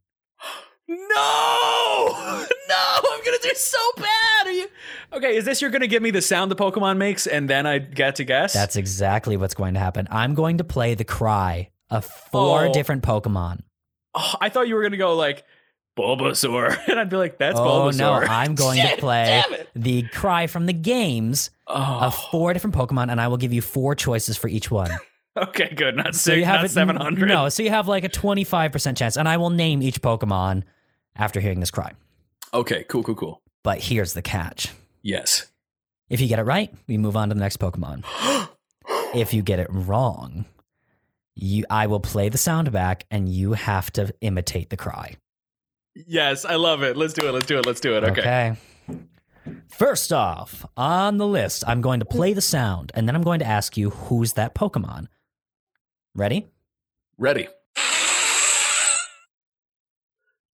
no! 0.88 2.46
No! 2.72 2.78
I'm 3.12 3.20
gonna 3.26 3.38
do 3.44 3.52
so 3.54 3.78
bad! 3.98 4.48
Are 4.48 4.52
you 4.52 4.68
Okay, 5.12 5.36
is 5.36 5.44
this 5.44 5.62
you're 5.62 5.72
gonna 5.72 5.88
give 5.88 6.02
me 6.02 6.10
the 6.12 6.22
sound 6.22 6.50
the 6.50 6.56
Pokemon 6.56 6.96
makes 6.98 7.28
and 7.28 7.50
then 7.50 7.66
I 7.66 7.80
get 7.80 8.16
to 8.16 8.24
guess? 8.24 8.54
That's 8.54 8.78
exactly 8.78 9.36
what's 9.36 9.54
going 9.54 9.74
to 9.74 9.80
happen. 9.82 10.08
I'm 10.10 10.36
going 10.36 10.60
to 10.60 10.64
play 10.64 10.96
the 10.96 11.04
cry 11.04 11.70
of 11.90 12.06
four 12.06 12.68
Oh. 12.68 12.74
different 12.74 13.04
Pokemon. 13.04 13.62
Oh, 14.16 14.36
I 14.40 14.48
thought 14.50 14.70
you 14.70 14.76
were 14.76 14.84
gonna 14.84 14.96
go 14.96 15.16
like 15.16 15.44
Bulbasaur. 16.00 16.78
And 16.88 16.98
I'd 17.00 17.10
be 17.10 17.18
like, 17.18 17.38
that's 17.38 17.60
Bulbasaur. 17.60 17.94
oh 17.94 17.98
no, 17.98 18.14
I'm 18.14 18.56
going 18.64 18.80
Shit, 18.80 18.96
to 18.96 19.02
play 19.02 19.44
the 19.76 20.04
cry 20.04 20.48
from 20.48 20.66
the 20.66 20.74
games 20.74 21.50
Oh, 21.68 22.00
of 22.02 22.16
four 22.32 22.54
different 22.54 22.76
Pokemon, 22.76 23.12
and 23.12 23.20
I 23.20 23.28
will 23.28 23.38
give 23.38 23.52
you 23.52 23.62
four 23.62 23.96
choices 23.96 24.38
for 24.38 24.48
each 24.48 24.72
one. 24.72 24.92
Okay, 25.38 25.74
good. 25.74 25.96
Not 25.96 26.16
So 26.16 26.34
you 26.34 26.46
have 26.46 26.62
not 26.62 26.70
seven 26.72 26.96
hundred. 26.96 27.28
No, 27.28 27.50
so 27.50 27.64
you 27.64 27.70
have 27.70 27.88
like 27.88 28.04
a 28.04 28.10
25% 28.10 28.98
chance, 28.98 29.18
and 29.18 29.28
I 29.28 29.38
will 29.38 29.50
name 29.50 29.82
each 29.82 30.02
Pokemon 30.02 30.64
after 31.16 31.40
hearing 31.40 31.60
this 31.60 31.72
cry. 31.72 31.94
Okay, 32.54 32.84
cool, 32.90 33.04
cool, 33.04 33.16
cool. 33.16 33.42
But 33.64 33.80
here's 33.80 34.14
the 34.14 34.22
catch. 34.22 34.72
Yes. 35.02 35.48
If 36.10 36.20
you 36.20 36.28
get 36.28 36.40
it 36.40 36.44
right, 36.44 36.74
we 36.88 36.98
move 36.98 37.16
on 37.16 37.30
to 37.30 37.36
the 37.36 37.40
next 37.40 37.58
Pokemon. 37.58 38.04
if 39.16 39.34
you 39.34 39.42
get 39.42 39.60
it 39.60 39.68
wrong, 39.70 40.46
you 41.36 41.66
I 41.70 41.88
will 41.88 42.00
play 42.00 42.30
the 42.30 42.38
sound 42.38 42.72
back 42.72 43.06
and 43.10 43.30
you 43.30 43.54
have 43.54 43.92
to 43.94 44.14
imitate 44.22 44.70
the 44.70 44.78
cry. 44.78 45.16
Yes, 45.96 46.46
I 46.46 46.56
love 46.56 46.84
it. 46.84 46.98
Let's 46.98 47.14
do 47.14 47.28
it. 47.28 47.32
Let's 47.32 47.46
do 47.46 47.58
it. 47.58 47.66
Let's 47.66 47.80
do 47.80 47.96
it. 47.98 48.04
Okay. 48.04 48.22
Okay. 48.22 48.56
First 49.70 50.14
off, 50.14 50.66
on 50.78 51.18
the 51.18 51.28
list, 51.28 51.64
I'm 51.68 51.82
going 51.82 52.00
to 52.00 52.06
play 52.06 52.34
the 52.34 52.42
sound 52.42 52.92
and 52.94 53.08
then 53.08 53.16
I'm 53.16 53.24
going 53.24 53.40
to 53.40 53.48
ask 53.48 53.78
you 53.78 53.90
who's 53.90 54.34
that 54.34 54.54
Pokemon. 54.54 55.08
Ready? 56.16 56.48
Ready. 57.18 57.48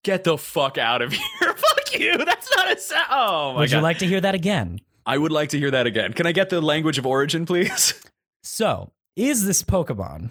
Get 0.03 0.23
the 0.23 0.37
fuck 0.37 0.77
out 0.77 1.01
of 1.01 1.11
here. 1.39 1.53
fuck 1.53 1.99
you. 1.99 2.17
That's 2.23 2.55
not 2.55 2.71
a 2.71 2.79
sound. 2.79 3.07
Oh 3.11 3.53
my 3.53 3.59
Would 3.59 3.71
god. 3.71 3.77
you 3.77 3.81
like 3.83 3.97
to 3.99 4.05
hear 4.07 4.21
that 4.21 4.35
again? 4.35 4.79
I 5.05 5.17
would 5.17 5.31
like 5.31 5.49
to 5.49 5.59
hear 5.59 5.71
that 5.71 5.87
again. 5.87 6.13
Can 6.13 6.25
I 6.27 6.31
get 6.31 6.49
the 6.49 6.61
language 6.61 6.97
of 6.97 7.05
origin, 7.05 7.45
please? 7.45 7.93
So, 8.43 8.91
is 9.17 9.45
this 9.45 9.61
Pokemon 9.61 10.29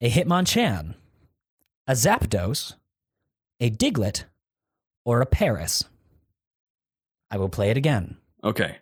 a 0.00 0.08
Hitmonchan, 0.08 0.94
a 1.86 1.92
Zapdos, 1.92 2.72
a 3.60 3.68
Diglett, 3.70 4.24
or 5.04 5.20
a 5.20 5.26
Paras? 5.26 5.84
I 7.30 7.36
will 7.36 7.50
play 7.50 7.68
it 7.68 7.76
again. 7.76 8.16
Okay. 8.42 8.78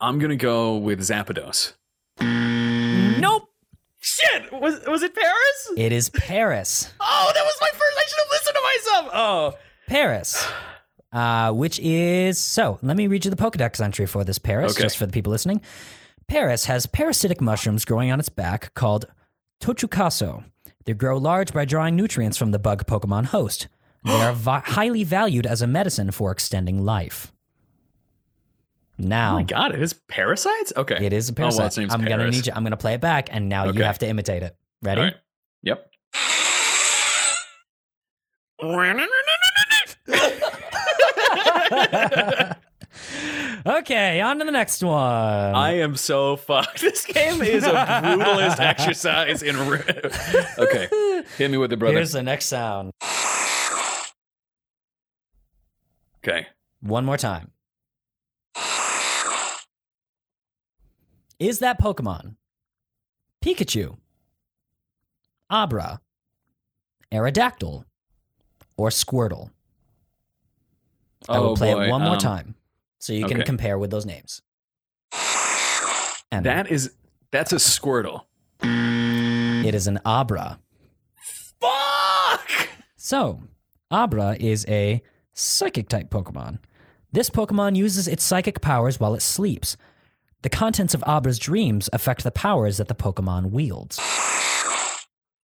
I'm 0.00 0.18
gonna 0.18 0.34
go 0.34 0.76
with 0.76 0.98
Zapdos. 1.02 1.74
Nope. 3.28 3.48
Shit! 4.02 4.50
Was 4.52 4.80
was 4.86 5.02
it 5.02 5.14
Paras? 5.14 5.72
It 5.76 5.92
is 5.92 6.08
Paras. 6.10 6.90
Oh, 7.00 7.32
that 7.34 7.42
was 7.44 7.56
my 7.60 7.68
first. 7.72 7.98
I 7.98 8.06
should 8.06 8.18
have 8.18 8.30
listened 8.30 8.56
to 8.56 8.62
myself. 8.62 9.10
Oh, 9.14 9.58
Paras. 9.88 10.46
Uh, 11.12 11.52
which 11.52 11.78
is 11.80 12.38
so. 12.38 12.78
Let 12.82 12.96
me 12.96 13.08
read 13.08 13.24
you 13.24 13.30
the 13.30 13.36
Pokedex 13.36 13.80
entry 13.80 14.06
for 14.06 14.24
this 14.24 14.38
Paras, 14.38 14.72
Okay. 14.72 14.82
just 14.84 14.96
for 14.96 15.04
the 15.06 15.12
people 15.12 15.30
listening. 15.32 15.60
Paras 16.28 16.64
has 16.66 16.86
parasitic 16.86 17.40
mushrooms 17.40 17.84
growing 17.84 18.10
on 18.12 18.20
its 18.20 18.28
back 18.30 18.72
called 18.74 19.06
Tochukaso. 19.60 20.44
They 20.86 20.94
grow 20.94 21.18
large 21.18 21.52
by 21.52 21.64
drawing 21.64 21.96
nutrients 21.96 22.38
from 22.38 22.52
the 22.52 22.58
bug 22.58 22.86
Pokemon 22.86 23.26
host. 23.26 23.68
They 24.04 24.12
are 24.22 24.32
vi- 24.32 24.60
highly 24.64 25.04
valued 25.04 25.44
as 25.46 25.60
a 25.60 25.66
medicine 25.66 26.10
for 26.10 26.30
extending 26.32 26.84
life. 26.84 27.32
Oh 29.02 29.06
Now, 29.06 29.34
my 29.34 29.42
god! 29.42 29.74
It 29.74 29.82
is 29.82 29.92
parasites. 29.92 30.72
Okay, 30.76 31.04
it 31.04 31.12
is 31.12 31.28
a 31.28 31.32
Oh, 31.32 31.34
well, 31.38 31.44
parasite. 31.50 31.66
its 31.66 31.76
name's 31.78 31.94
I'm 31.94 32.04
gonna 32.04 32.30
need 32.30 32.46
you. 32.46 32.52
I'm 32.54 32.62
gonna 32.62 32.76
play 32.76 32.94
it 32.94 33.00
back, 33.00 33.28
and 33.32 33.48
now 33.48 33.70
you 33.70 33.82
have 33.82 33.98
to 34.00 34.08
imitate 34.08 34.42
it. 34.42 34.56
Ready? 34.82 35.00
Right. 35.02 35.14
Yep. 35.62 35.86
okay, 43.66 44.20
on 44.20 44.38
to 44.38 44.44
the 44.44 44.50
next 44.50 44.82
one. 44.82 44.94
I 44.96 45.78
am 45.78 45.96
so 45.96 46.36
fucked. 46.36 46.80
This 46.90 47.04
game 47.06 47.40
is 47.42 47.64
a 47.64 47.70
brutalist 47.70 48.58
exercise 48.60 49.42
in. 49.42 49.56
Re- 49.68 49.82
okay, 50.58 51.22
hit 51.38 51.50
me 51.50 51.56
with 51.58 51.70
the 51.70 51.76
brother. 51.76 51.94
Here's 51.96 52.12
the 52.12 52.22
next 52.22 52.46
sound. 52.46 52.92
okay. 56.24 56.46
One 56.80 57.04
more 57.04 57.16
time. 57.18 57.50
Is 61.40 61.58
that 61.60 61.80
Pokemon 61.80 62.36
Pikachu, 63.44 63.96
Abra, 65.48 66.00
Aerodactyl, 67.10 67.84
or 68.76 68.90
Squirtle? 68.90 69.50
I 71.28 71.38
will 71.38 71.50
Oh, 71.50 71.56
play 71.56 71.72
boy, 71.74 71.86
it 71.86 71.90
one 71.90 72.02
more 72.02 72.12
um, 72.14 72.18
time 72.18 72.54
so 72.98 73.12
you 73.14 73.24
can 73.26 73.38
okay. 73.38 73.46
compare 73.46 73.78
with 73.78 73.90
those 73.90 74.06
names. 74.06 74.42
And 76.32 76.46
That 76.46 76.70
is 76.70 76.92
that's 77.32 77.52
a 77.52 77.56
Squirtle. 77.56 78.22
it 78.62 79.74
is 79.74 79.86
an 79.86 79.98
Abra. 80.04 80.60
Fuck! 81.60 82.68
So, 82.96 83.42
Abra 83.90 84.36
is 84.38 84.64
a 84.68 85.02
psychic 85.32 85.88
type 85.88 86.10
Pokemon. 86.10 86.58
This 87.12 87.30
Pokemon 87.30 87.76
uses 87.76 88.06
its 88.06 88.22
psychic 88.22 88.60
powers 88.60 89.00
while 89.00 89.14
it 89.14 89.22
sleeps. 89.22 89.76
The 90.42 90.48
contents 90.48 90.94
of 90.94 91.04
Abra's 91.06 91.38
dreams 91.38 91.88
affect 91.92 92.24
the 92.24 92.30
powers 92.30 92.78
that 92.78 92.88
the 92.88 92.94
Pokemon 92.94 93.50
wields. 93.50 94.00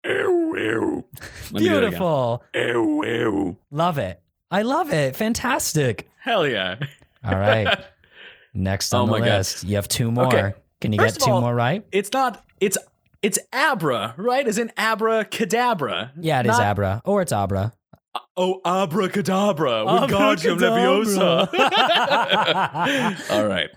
Ew, 0.05 0.57
ew. 0.57 1.05
Let 1.51 1.53
me 1.53 1.61
do 1.61 1.69
that 1.69 1.77
again. 1.79 1.81
Beautiful. 1.91 2.45
Ew, 2.55 3.05
ew. 3.05 3.57
Love 3.71 3.99
it. 3.99 4.21
I 4.51 4.63
love 4.63 4.93
it. 4.93 5.17
Fantastic. 5.17 6.09
Hell 6.21 6.47
yeah. 6.47 6.77
All 7.25 7.39
right. 7.39 7.79
Next 8.55 8.95
oh 8.95 8.99
on 9.03 9.03
Oh 9.03 9.07
the 9.15 9.21
my 9.21 9.27
God. 9.27 9.37
list, 9.39 9.65
you 9.65 9.77
have 9.77 9.89
two 9.89 10.11
more. 10.11 10.27
Okay. 10.29 10.55
Can 10.81 10.93
you 10.93 10.99
First 10.99 11.19
get 11.19 11.27
two 11.27 11.33
all- 11.33 11.41
more 11.41 11.55
right? 11.55 11.85
It's 11.93 12.13
not. 12.13 12.43
It's 12.61 12.79
it's 13.23 13.39
Abra, 13.53 14.15
right? 14.17 14.47
As 14.47 14.57
in 14.59 14.71
Abracadabra. 14.79 16.13
Yeah, 16.21 16.41
it 16.41 16.47
is 16.47 16.53
Not- 16.59 16.63
Abra. 16.63 17.03
Or 17.05 17.21
it's 17.23 17.33
Abra. 17.33 17.73
Uh, 18.15 18.21
oh, 18.37 18.61
Abra 18.65 19.05
abracadabra. 19.05 19.85
Wingardium 19.85 20.59
Leviosa. 20.59 21.49
All 23.31 23.47
right. 23.47 23.69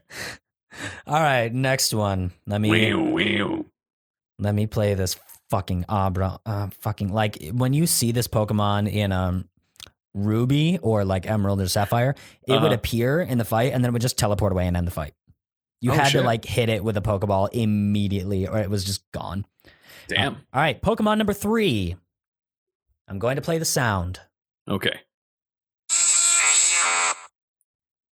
All 1.10 1.22
right, 1.22 1.52
next 1.52 1.94
one. 1.94 2.32
Let 2.46 2.62
me 2.62 2.70
Whew, 2.70 3.16
whew. 3.16 3.66
let 4.38 4.54
me 4.54 4.68
play 4.68 4.94
this 4.94 5.16
fucking 5.50 5.86
Abra. 5.90 6.40
Uh, 6.46 6.68
fucking 6.82 7.12
like 7.12 7.50
when 7.52 7.74
you 7.74 7.88
see 7.88 8.12
this 8.12 8.28
Pokemon 8.28 8.92
in 8.92 9.12
um 9.12 9.50
Ruby 10.14 10.78
or 10.82 11.04
like 11.06 11.26
Emerald 11.28 11.62
or 11.62 11.68
Sapphire, 11.68 12.14
it 12.48 12.52
would 12.54 12.64
Uh-huh. 12.66 12.74
appear 12.76 13.22
in 13.22 13.38
the 13.40 13.46
fight 13.46 13.74
and 13.74 13.84
then 13.84 13.90
it 13.90 13.94
would 13.94 14.02
just 14.04 14.18
teleport 14.20 14.52
away 14.52 14.68
and 14.68 14.78
end 14.78 14.86
the 14.86 14.92
fight. 14.92 15.14
You 15.82 15.92
Oh, 15.92 15.96
had 15.96 16.12
to 16.12 16.22
like 16.22 16.46
hit 16.46 16.70
it 16.70 16.84
with 16.84 16.96
a 16.98 17.02
Pokeball 17.02 17.50
immediately 17.54 18.48
or 18.48 18.60
it 18.60 18.70
was 18.70 18.84
just 18.84 19.10
gone. 19.12 19.46
Damn. 20.08 20.36
All 20.54 20.62
right, 20.62 20.80
Pokemon 20.82 21.18
number 21.18 21.34
three. 21.34 21.96
I'm 23.08 23.18
going 23.18 23.36
to 23.38 23.42
play 23.42 23.58
the 23.58 23.66
sound. 23.66 24.20
Okay. 24.68 25.00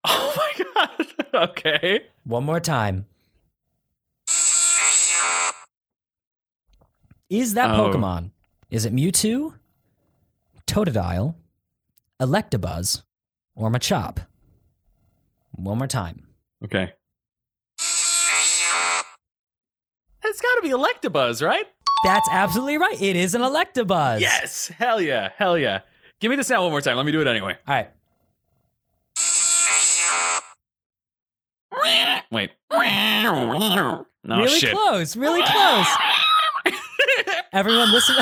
Oh 0.05 0.33
my 0.37 0.65
god. 0.75 1.07
Okay. 1.41 2.03
One 2.25 2.45
more 2.45 2.61
time. 2.61 3.07
Is 7.31 7.55
that 7.55 7.71
Oh. 7.71 7.91
Pokemon? 7.91 8.31
Is 8.71 8.85
it 8.85 8.93
Mewtwo, 8.95 9.55
Totodile, 10.67 11.35
Electabuzz, 12.21 13.03
or 13.55 13.71
Machop? 13.71 14.27
One 15.53 15.79
more 15.79 15.87
time. 15.87 16.27
Okay. 16.65 16.93
It's 20.23 20.41
got 20.41 20.55
to 20.57 20.63
be 20.63 20.69
Electabuzz, 20.71 21.45
right? 21.45 21.67
That's 22.05 22.29
absolutely 22.31 22.79
right. 22.79 23.01
It 23.01 23.17
is 23.17 23.35
an 23.35 23.43
Electabuzz. 23.43 24.21
Yes. 24.21 24.69
Hell 24.69 25.01
yeah. 25.01 25.31
Hell 25.37 25.57
yeah. 25.59 25.81
Give 26.21 26.31
me 26.31 26.37
the 26.37 26.45
sound 26.45 26.63
one 26.63 26.71
more 26.71 26.81
time. 26.81 26.97
Let 26.97 27.07
me 27.07 27.13
do 27.13 27.21
it 27.21 27.27
anyway. 27.27 27.57
All 27.67 27.75
right. 27.75 27.91
Wait. 32.31 32.51
No 34.23 34.39
really 34.39 34.59
shit. 34.61 34.73
close. 34.73 35.17
Really 35.17 35.43
close. 35.43 35.87
Everyone 37.53 37.91
listen. 37.93 38.15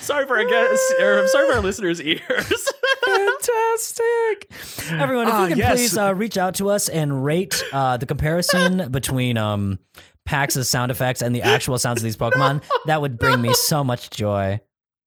sorry 0.00 0.26
for 0.26 0.38
or 0.38 1.28
sorry 1.28 1.46
for 1.48 1.54
our 1.54 1.60
listeners' 1.60 2.00
ears. 2.00 2.68
Fantastic. 3.04 4.50
Everyone, 4.92 5.28
if 5.28 5.34
Ah, 5.34 5.42
you 5.42 5.48
can 5.50 5.58
yes. 5.58 5.72
please 5.72 5.98
uh, 5.98 6.14
reach 6.14 6.36
out 6.38 6.54
to 6.56 6.70
us 6.70 6.88
and 6.88 7.24
rate 7.24 7.62
uh, 7.72 7.96
the 7.96 8.06
comparison 8.06 8.88
between 8.92 9.36
um, 9.36 9.78
Pax's 10.24 10.68
sound 10.68 10.90
effects 10.90 11.22
and 11.22 11.34
the 11.34 11.42
actual 11.42 11.78
sounds 11.78 11.98
of 12.00 12.04
these 12.04 12.16
Pokemon, 12.16 12.62
that 12.86 13.00
would 13.00 13.18
bring 13.18 13.40
me 13.40 13.52
so 13.54 13.84
much 13.84 14.10
joy. 14.10 14.60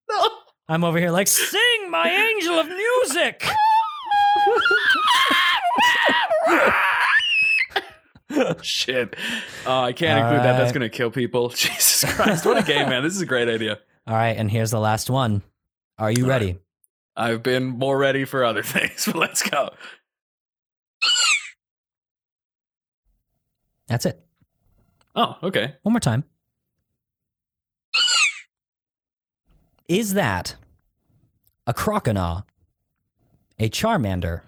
No. 0.10 0.30
I'm 0.70 0.84
over 0.84 1.00
here 1.00 1.12
like, 1.12 1.28
sing 1.28 1.90
my 1.90 2.10
angel 2.10 2.60
of 2.60 2.68
music. 2.68 3.46
Shit. 8.62 9.16
Oh, 9.66 9.82
I 9.82 9.93
can't 9.93 10.20
include 10.20 10.43
that. 10.43 10.58
That's 10.58 10.72
going 10.72 10.82
to 10.82 10.89
kill 10.89 11.12
people. 11.12 11.50
Jesus 11.56 12.14
Christ. 12.14 12.45
What 12.45 12.58
a 12.58 12.64
game, 12.64 12.89
man. 12.89 13.04
This 13.04 13.16
is 13.16 13.22
a 13.22 13.26
great 13.26 13.48
idea. 13.48 13.80
All 14.06 14.16
right, 14.16 14.36
and 14.38 14.50
here's 14.52 14.72
the 14.72 14.80
last 14.80 15.10
one. 15.10 15.43
Are 15.98 16.12
you 16.12 16.24
All 16.26 16.30
right. 16.30 16.41
ready? 16.41 16.60
I've 17.16 17.41
been 17.41 17.66
more 17.66 17.98
ready 17.98 18.26
for 18.26 18.43
other 18.43 18.64
things, 18.64 19.06
but 19.06 19.16
let's 19.16 19.48
go. 19.48 19.70
That's 23.88 24.06
it. 24.06 24.24
Oh, 25.16 25.38
okay. 25.41 25.76
One 25.84 25.93
more 25.93 26.00
time. 26.00 26.24
Is 29.88 30.14
that 30.14 30.56
a 31.66 31.74
Croconaw, 31.74 32.43
a 33.60 33.70
Charmander, 33.70 34.41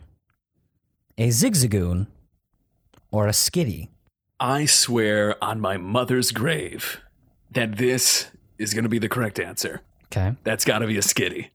a 1.18 1.30
Zigzagoon, 1.30 2.08
or 3.12 3.28
a 3.28 3.32
Skitty? 3.32 3.90
I 4.40 4.66
swear 4.66 5.42
on 5.44 5.60
my 5.60 5.78
mother's 5.78 6.32
grave 6.32 7.02
that 7.52 7.78
this 7.78 8.28
is 8.58 8.74
going 8.74 8.84
to 8.84 8.90
be 8.90 9.00
the 9.00 9.10
correct 9.10 9.40
answer. 9.40 9.82
Okay. 10.06 10.36
That's 10.44 10.64
got 10.64 10.80
to 10.80 10.88
be 10.88 10.98
a 10.98 11.02
skitty. 11.02 11.50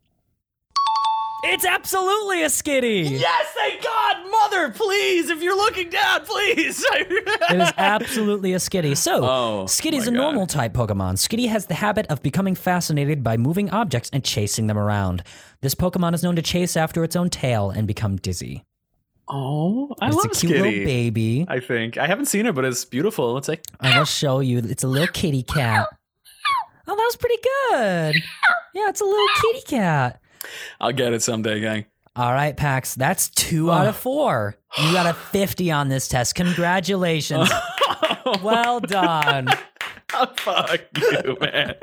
It's 1.46 1.64
absolutely 1.64 2.42
a 2.42 2.46
Skitty. 2.46 3.10
Yes, 3.20 3.46
thank 3.54 3.82
God, 3.82 4.30
mother, 4.30 4.70
please, 4.70 5.28
if 5.30 5.42
you're 5.42 5.56
looking 5.56 5.90
down, 5.90 6.24
please. 6.24 6.84
It 6.94 7.60
is 7.60 7.72
absolutely 7.76 8.54
a 8.54 8.56
Skitty. 8.56 8.96
So, 8.96 9.22
Oh, 9.24 9.64
Skitty's 9.66 10.06
my 10.06 10.12
a 10.12 10.16
God. 10.16 10.22
normal 10.22 10.46
type 10.46 10.72
Pokemon. 10.72 11.14
Skitty 11.16 11.48
has 11.48 11.66
the 11.66 11.74
habit 11.74 12.06
of 12.08 12.22
becoming 12.22 12.54
fascinated 12.54 13.22
by 13.22 13.36
moving 13.36 13.70
objects 13.70 14.08
and 14.12 14.24
chasing 14.24 14.66
them 14.66 14.78
around. 14.78 15.22
This 15.60 15.74
Pokemon 15.74 16.14
is 16.14 16.22
known 16.22 16.36
to 16.36 16.42
chase 16.42 16.76
after 16.76 17.04
its 17.04 17.14
own 17.16 17.28
tail 17.30 17.70
and 17.70 17.86
become 17.86 18.16
dizzy. 18.16 18.64
Oh, 19.28 19.94
I 20.00 20.08
it's 20.08 20.16
love 20.16 20.24
a 20.26 20.28
cute 20.30 20.52
Skitty. 20.52 20.60
little 20.62 20.84
baby. 20.84 21.46
I 21.48 21.60
think 21.60 21.96
I 21.98 22.06
haven't 22.06 22.26
seen 22.26 22.46
it, 22.46 22.54
but 22.54 22.64
it's 22.64 22.84
beautiful. 22.84 23.36
It's 23.38 23.48
like 23.48 23.62
I 23.80 23.98
will 23.98 24.04
show 24.04 24.40
you. 24.40 24.58
It's 24.58 24.84
a 24.84 24.88
little 24.88 25.08
kitty 25.08 25.42
cat. 25.42 25.86
Oh, 26.86 26.94
that 26.94 27.02
was 27.02 27.16
pretty 27.16 27.38
good. 27.42 28.14
Yeah, 28.74 28.88
it's 28.90 29.00
a 29.00 29.04
little 29.04 29.28
kitty 29.40 29.62
cat. 29.66 30.20
I'll 30.80 30.92
get 30.92 31.12
it 31.12 31.22
someday, 31.22 31.60
gang. 31.60 31.86
All 32.16 32.32
right, 32.32 32.56
Pax. 32.56 32.94
That's 32.94 33.28
two 33.28 33.70
oh. 33.70 33.74
out 33.74 33.86
of 33.88 33.96
four. 33.96 34.56
You 34.78 34.92
got 34.92 35.06
a 35.06 35.14
50 35.32 35.70
on 35.70 35.88
this 35.88 36.08
test. 36.08 36.34
Congratulations. 36.34 37.50
well 38.42 38.80
done. 38.80 39.48
Oh, 40.16 40.32
fuck 40.36 40.80
you, 40.96 41.36
man. 41.40 41.74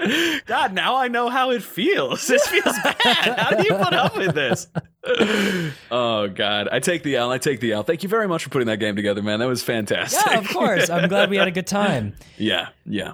God, 0.46 0.74
now 0.74 0.96
I 0.96 1.10
know 1.10 1.28
how 1.28 1.52
it 1.52 1.62
feels. 1.62 2.26
This 2.28 2.48
feels 2.48 2.78
bad. 2.82 3.38
How 3.38 3.50
do 3.58 3.64
you 3.64 3.74
put 3.74 3.94
up 3.94 4.16
with 4.16 4.34
this? 4.34 4.68
Oh 5.92 6.28
God, 6.30 6.70
I 6.72 6.80
take 6.80 7.02
the 7.02 7.16
L. 7.16 7.32
I 7.32 7.40
take 7.40 7.60
the 7.60 7.74
L. 7.74 7.82
Thank 7.82 8.04
you 8.04 8.10
very 8.10 8.28
much 8.28 8.44
for 8.44 8.52
putting 8.52 8.68
that 8.68 8.78
game 8.78 8.96
together, 8.96 9.24
man. 9.24 9.40
That 9.40 9.48
was 9.48 9.64
fantastic. 9.64 10.22
Yeah, 10.32 10.38
of 10.38 10.48
course. 10.48 10.92
I'm 10.92 11.10
glad 11.10 11.32
we 11.32 11.38
had 11.38 11.48
a 11.48 11.52
good 11.52 11.66
time. 11.66 12.14
yeah, 12.38 12.70
yeah. 12.86 13.14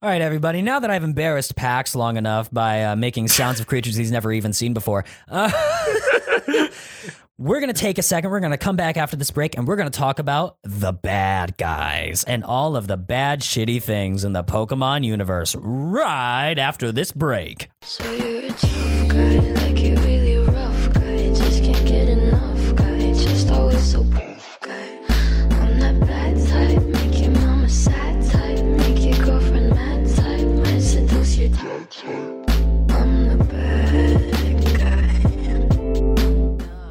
All 0.00 0.08
right, 0.08 0.22
everybody. 0.22 0.62
Now 0.62 0.78
that 0.78 0.92
I've 0.92 1.02
embarrassed 1.02 1.56
Pax 1.56 1.96
long 1.96 2.16
enough 2.16 2.48
by 2.52 2.84
uh, 2.84 2.94
making 2.94 3.26
sounds 3.26 3.58
of 3.58 3.66
creatures 3.66 3.96
he's 3.96 4.12
never 4.12 4.30
even 4.30 4.52
seen 4.52 4.72
before, 4.72 5.04
uh, 5.26 5.50
we're 7.36 7.58
going 7.58 7.72
to 7.72 7.80
take 7.80 7.98
a 7.98 8.02
second. 8.02 8.30
We're 8.30 8.38
going 8.38 8.52
to 8.52 8.58
come 8.58 8.76
back 8.76 8.96
after 8.96 9.16
this 9.16 9.32
break 9.32 9.58
and 9.58 9.66
we're 9.66 9.74
going 9.74 9.90
to 9.90 9.98
talk 9.98 10.20
about 10.20 10.56
the 10.62 10.92
bad 10.92 11.56
guys 11.56 12.22
and 12.22 12.44
all 12.44 12.76
of 12.76 12.86
the 12.86 12.96
bad, 12.96 13.40
shitty 13.40 13.82
things 13.82 14.22
in 14.22 14.34
the 14.34 14.44
Pokemon 14.44 15.02
universe 15.02 15.56
right 15.58 16.56
after 16.56 16.92
this 16.92 17.10
break. 17.10 17.68
So 17.82 18.04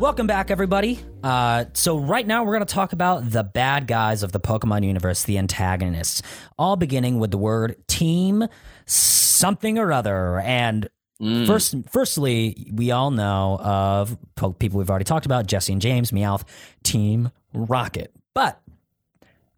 Welcome 0.07 0.25
back, 0.25 0.51
everybody. 0.51 1.01
Uh, 1.21 1.65
so, 1.73 1.97
right 1.97 2.25
now, 2.25 2.45
we're 2.45 2.53
going 2.53 2.65
to 2.65 2.73
talk 2.73 2.93
about 2.93 3.29
the 3.29 3.43
bad 3.43 3.87
guys 3.87 4.23
of 4.23 4.31
the 4.31 4.39
Pokemon 4.39 4.85
universe, 4.85 5.23
the 5.23 5.37
antagonists, 5.37 6.21
all 6.57 6.77
beginning 6.77 7.19
with 7.19 7.29
the 7.29 7.37
word 7.37 7.75
team 7.89 8.47
something 8.85 9.77
or 9.77 9.91
other. 9.91 10.39
And 10.39 10.87
first, 11.19 11.75
firstly, 11.91 12.71
we 12.71 12.91
all 12.91 13.11
know 13.11 13.59
of 13.59 14.17
people 14.59 14.79
we've 14.79 14.89
already 14.89 15.03
talked 15.03 15.25
about 15.25 15.45
Jessie 15.45 15.73
and 15.73 15.81
James, 15.81 16.11
Meowth, 16.11 16.45
Team 16.83 17.29
Rocket. 17.53 18.13
But 18.33 18.61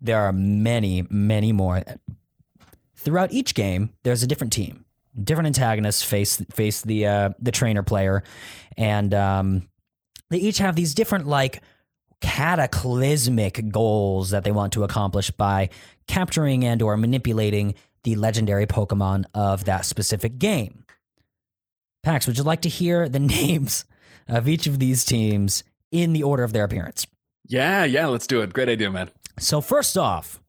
there 0.01 0.19
are 0.19 0.33
many, 0.33 1.05
many 1.11 1.51
more. 1.51 1.83
Throughout 2.95 3.31
each 3.31 3.53
game, 3.53 3.91
there's 4.01 4.23
a 4.23 4.27
different 4.27 4.51
team. 4.51 4.83
Different 5.23 5.45
antagonists 5.45 6.01
face 6.01 6.41
face 6.51 6.81
the 6.81 7.05
uh, 7.05 7.29
the 7.37 7.51
trainer 7.51 7.83
player, 7.83 8.23
and 8.77 9.13
um, 9.13 9.68
they 10.29 10.37
each 10.37 10.59
have 10.59 10.75
these 10.75 10.93
different 10.93 11.27
like 11.27 11.61
cataclysmic 12.21 13.69
goals 13.71 14.31
that 14.31 14.43
they 14.43 14.51
want 14.51 14.73
to 14.73 14.83
accomplish 14.83 15.31
by 15.31 15.69
capturing 16.07 16.65
and 16.65 16.81
or 16.81 16.97
manipulating 16.97 17.75
the 18.03 18.15
legendary 18.15 18.65
Pokemon 18.65 19.25
of 19.33 19.65
that 19.65 19.85
specific 19.85 20.37
game. 20.37 20.85
Pax, 22.03 22.27
would 22.27 22.37
you 22.37 22.43
like 22.43 22.61
to 22.61 22.69
hear 22.69 23.09
the 23.09 23.19
names 23.19 23.85
of 24.27 24.47
each 24.47 24.67
of 24.67 24.79
these 24.79 25.05
teams 25.05 25.63
in 25.91 26.13
the 26.13 26.23
order 26.23 26.43
of 26.43 26.53
their 26.53 26.63
appearance? 26.63 27.07
Yeah, 27.47 27.83
yeah, 27.83 28.07
let's 28.07 28.27
do 28.27 28.41
it. 28.41 28.53
Great 28.53 28.69
idea, 28.69 28.91
man. 28.91 29.09
So 29.39 29.61
first 29.61 29.97
off, 29.97 30.41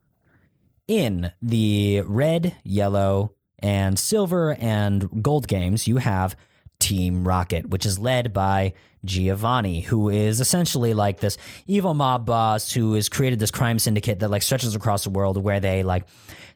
in 0.87 1.33
the 1.41 2.03
red, 2.05 2.57
yellow, 2.64 3.35
and 3.61 3.99
silver 3.99 4.55
and 4.55 5.22
gold 5.22 5.47
games, 5.47 5.87
you 5.87 5.99
have 5.99 6.37
Team 6.81 7.26
Rocket, 7.26 7.68
which 7.68 7.87
is 7.87 7.99
led 7.99 8.33
by 8.33 8.72
Giovanni, 9.05 9.81
who 9.81 10.09
is 10.09 10.41
essentially 10.41 10.95
like 10.95 11.20
this 11.20 11.39
evil 11.66 11.95
mob 11.95 12.26
boss 12.26 12.72
who 12.72 12.95
has 12.95 13.09
created 13.09 13.39
this 13.39 13.51
crime 13.51 13.78
syndicate 13.78 14.18
that 14.20 14.31
like 14.31 14.43
stretches 14.43 14.74
across 14.74 15.05
the 15.05 15.11
world 15.11 15.43
where 15.43 15.61
they 15.61 15.83
like 15.83 16.05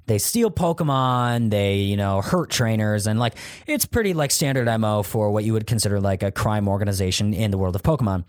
they 0.06 0.18
steal 0.18 0.50
Pokemon, 0.50 1.50
they, 1.50 1.76
you 1.76 1.96
know, 1.96 2.20
hurt 2.20 2.50
trainers, 2.50 3.06
and 3.06 3.18
like 3.18 3.34
it's 3.66 3.86
pretty 3.86 4.12
like 4.12 4.30
standard 4.30 4.66
MO 4.78 5.02
for 5.02 5.30
what 5.30 5.44
you 5.44 5.52
would 5.54 5.66
consider 5.66 6.00
like 6.00 6.22
a 6.22 6.30
crime 6.30 6.68
organization 6.68 7.32
in 7.32 7.50
the 7.50 7.58
world 7.58 7.74
of 7.74 7.82
Pokemon. 7.82 8.24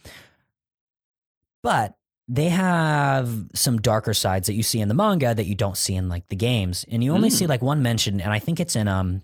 But 1.63 1.95
they 2.27 2.49
have 2.49 3.29
some 3.53 3.79
darker 3.81 4.13
sides 4.13 4.47
that 4.47 4.53
you 4.53 4.63
see 4.63 4.79
in 4.79 4.87
the 4.87 4.93
manga 4.93 5.35
that 5.35 5.45
you 5.45 5.55
don't 5.55 5.77
see 5.77 5.95
in 5.95 6.09
like 6.09 6.27
the 6.29 6.35
games. 6.35 6.85
And 6.89 7.03
you 7.03 7.13
only 7.13 7.29
see 7.29 7.45
like 7.47 7.61
one 7.61 7.83
mention, 7.83 8.21
and 8.21 8.31
I 8.31 8.39
think 8.39 8.59
it's 8.59 8.75
in 8.75 8.87
um 8.87 9.21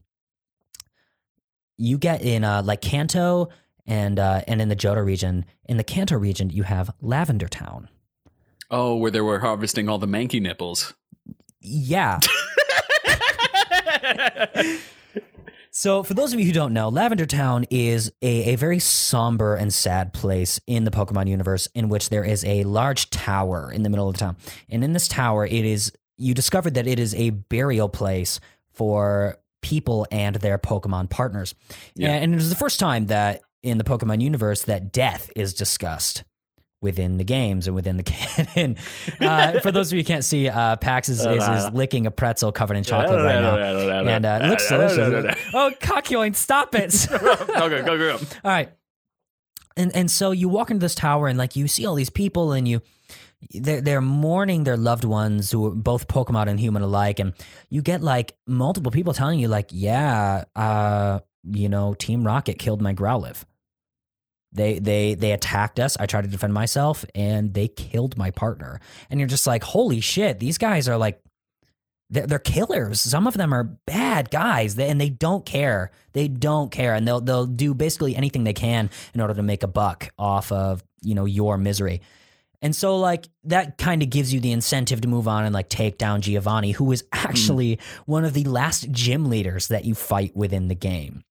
you 1.82 1.98
get 1.98 2.22
in 2.22 2.44
uh 2.44 2.62
like 2.64 2.82
Kanto 2.82 3.50
and 3.86 4.20
uh 4.20 4.42
and 4.48 4.62
in 4.62 4.70
the 4.70 4.76
Johto 4.76 5.04
region. 5.04 5.46
In 5.66 5.78
the 5.78 5.84
Kanto 5.84 6.18
region, 6.18 6.50
you 6.50 6.64
have 6.64 6.94
Lavender 7.02 7.48
Town. 7.48 7.90
Oh, 8.70 8.96
where 8.96 9.12
they 9.12 9.22
were 9.22 9.40
harvesting 9.40 9.90
all 9.90 9.98
the 9.98 10.08
manky 10.08 10.42
nipples. 10.42 10.94
Yeah. 11.60 12.20
So, 15.74 16.04
for 16.04 16.14
those 16.14 16.34
of 16.34 16.40
you 16.40 16.46
who 16.46 16.52
don't 16.52 16.74
know, 16.74 16.90
Lavender 16.90 17.26
Town 17.26 17.66
is 17.70 18.12
a, 18.22 18.52
a 18.52 18.56
very 18.58 18.78
somber 18.78 19.56
and 19.56 19.74
sad 19.74 20.12
place 20.12 20.60
in 20.68 20.84
the 20.84 20.92
Pokemon 20.92 21.30
universe 21.30 21.70
in 21.74 21.88
which 21.88 22.10
there 22.10 22.26
is 22.26 22.44
a 22.44 22.66
large 22.66 23.10
tower 23.10 23.72
in 23.72 23.84
the 23.84 23.90
middle 23.90 24.10
of 24.10 24.16
the 24.16 24.20
town. 24.20 24.36
And 24.68 24.84
in 24.84 24.92
this 24.92 25.08
tower, 25.08 25.46
it 25.46 25.64
is, 25.64 25.94
you 26.18 26.34
discovered 26.34 26.74
that 26.74 26.88
it 26.88 27.00
is 27.00 27.16
a 27.16 27.30
burial 27.30 27.88
place 27.88 28.42
for 28.74 29.38
people 29.62 30.08
and 30.12 30.36
their 30.38 30.58
Pokemon 30.58 31.10
partners. 31.10 31.56
Yeah. 31.96 32.12
And 32.14 32.34
it 32.34 32.36
was 32.36 32.50
the 32.50 32.56
first 32.56 32.80
time 32.80 33.08
that 33.08 33.42
in 33.64 33.78
the 33.78 33.84
Pokemon 33.84 34.22
universe 34.22 34.64
that 34.64 34.92
death 34.92 35.30
is 35.36 35.54
discussed 35.54 36.24
within 36.82 37.18
the 37.18 37.24
games 37.24 37.68
and 37.68 37.76
within 37.76 37.98
the 37.98 38.04
canon. 38.56 38.76
Uh, 39.20 39.60
for 39.60 39.72
those 39.72 39.92
of 39.92 39.94
you 39.98 40.00
who 40.00 40.06
can't 40.06 40.26
see, 40.26 40.50
uh, 40.50 40.76
Pax 40.78 41.10
is, 41.10 41.20
is, 41.20 41.48
is 41.48 41.70
licking 41.74 42.08
a 42.08 42.12
pretzel 42.12 42.52
covered 42.52 42.76
in 42.76 42.84
chocolate 42.84 43.24
right 43.24 43.40
now. 43.40 43.56
And 44.08 44.26
uh, 44.26 44.40
it 44.42 44.48
looks 44.48 44.68
delicious. 44.70 45.36
Oh, 45.54 45.72
Cockyoin, 45.80 46.36
stop 46.36 46.74
it. 46.76 47.08
go, 47.10 47.70
go, 47.70 47.84
go, 47.84 47.98
go. 47.98 48.14
All 48.44 48.52
right. 48.52 48.72
And 49.78 49.96
and 49.96 50.12
so 50.12 50.32
you 50.32 50.50
walk 50.50 50.70
into 50.70 50.84
this 50.84 50.96
tower 50.96 51.30
and 51.30 51.38
like 51.38 51.56
you 51.56 51.66
see 51.70 51.86
all 51.86 51.96
these 51.96 52.10
people 52.10 52.52
and 52.52 52.68
you 52.68 52.82
they're 53.50 53.82
they're 53.82 54.02
mourning 54.02 54.64
their 54.64 54.78
loved 54.78 55.04
ones 55.04 55.52
who 55.52 55.68
are 55.68 55.72
both 55.72 56.08
Pokemon 56.08 56.48
and 56.48 56.60
human 56.60 56.82
alike, 56.82 57.20
and 57.20 57.34
you 57.70 57.82
get 57.82 58.02
like 58.02 58.36
multiple 58.48 58.92
people 58.92 59.14
telling 59.14 59.40
you 59.40 59.48
like, 59.48 59.70
yeah, 59.72 60.46
uh, 60.56 61.20
you 61.44 61.70
know, 61.70 61.94
Team 61.94 62.26
Rocket 62.26 62.60
killed 62.60 62.82
my 62.82 62.94
Growlithe. 62.94 63.44
They 64.54 64.80
they 64.80 65.16
they 65.16 65.32
attacked 65.32 65.80
us. 65.80 65.98
I 66.00 66.06
tried 66.06 66.24
to 66.24 66.28
defend 66.28 66.54
myself, 66.54 67.06
and 67.16 67.54
they 67.54 67.68
killed 67.68 68.18
my 68.18 68.32
partner. 68.32 68.80
And 69.10 69.20
you're 69.20 69.30
just 69.30 69.48
like, 69.48 69.64
holy 69.64 70.02
shit, 70.02 70.40
these 70.40 70.58
guys 70.58 70.88
are 70.88 70.98
like 70.98 71.22
they're, 72.10 72.28
they're 72.28 72.40
killers. 72.40 73.00
Some 73.00 73.26
of 73.26 73.36
them 73.36 73.54
are 73.54 73.64
bad 73.64 74.30
guys, 74.30 74.78
and 74.78 75.00
they 75.00 75.10
don't 75.10 75.46
care. 75.46 75.92
They 76.14 76.28
don't 76.28 76.70
care, 76.70 76.94
and 76.94 77.08
they'll 77.08 77.22
they'll 77.22 77.48
do 77.48 77.74
basically 77.74 78.16
anything 78.16 78.44
they 78.44 78.54
can 78.54 78.90
in 79.14 79.22
order 79.22 79.34
to 79.34 79.44
make 79.44 79.64
a 79.64 79.68
buck 79.68 80.10
off 80.20 80.52
of 80.52 80.84
you 81.02 81.16
know 81.16 81.26
your 81.26 81.58
misery. 81.58 82.02
And 82.62 82.76
so 82.76 82.98
like 82.98 83.28
that 83.46 83.78
kind 83.78 84.04
of 84.04 84.10
gives 84.10 84.34
you 84.34 84.40
the 84.40 84.52
incentive 84.52 85.02
to 85.02 85.08
move 85.08 85.28
on 85.28 85.46
and 85.46 85.54
like 85.54 85.70
take 85.70 85.98
down 85.98 86.22
Giovanni, 86.22 86.72
who 86.72 86.92
is 86.92 87.04
mm. 87.04 87.08
actually 87.12 87.80
one 88.06 88.24
of 88.24 88.34
the 88.34 88.44
last 88.44 88.92
gym 88.92 89.30
leaders 89.30 89.68
that 89.70 89.86
you 89.86 89.96
fight 89.96 90.36
within 90.36 90.68
the 90.68 90.76
game. 90.76 91.24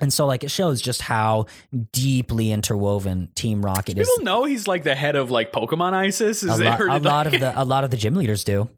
And 0.00 0.12
so 0.12 0.26
like 0.26 0.44
it 0.44 0.50
shows 0.50 0.80
just 0.80 1.02
how 1.02 1.46
deeply 1.92 2.52
interwoven 2.52 3.30
Team 3.34 3.64
Rocket 3.64 3.98
is. 3.98 4.08
People 4.08 4.24
know 4.24 4.44
he's 4.44 4.68
like 4.68 4.84
the 4.84 4.94
head 4.94 5.16
of 5.16 5.30
like 5.30 5.52
Pokemon 5.52 5.92
ISIS. 5.92 6.42
Is 6.42 6.60
A, 6.60 6.64
lot, 6.64 6.80
a 6.80 6.84
like- 6.84 7.02
lot 7.02 7.26
of 7.26 7.32
the 7.32 7.52
a 7.62 7.64
lot 7.64 7.84
of 7.84 7.90
the 7.90 7.96
gym 7.96 8.14
leaders 8.14 8.44
do, 8.44 8.68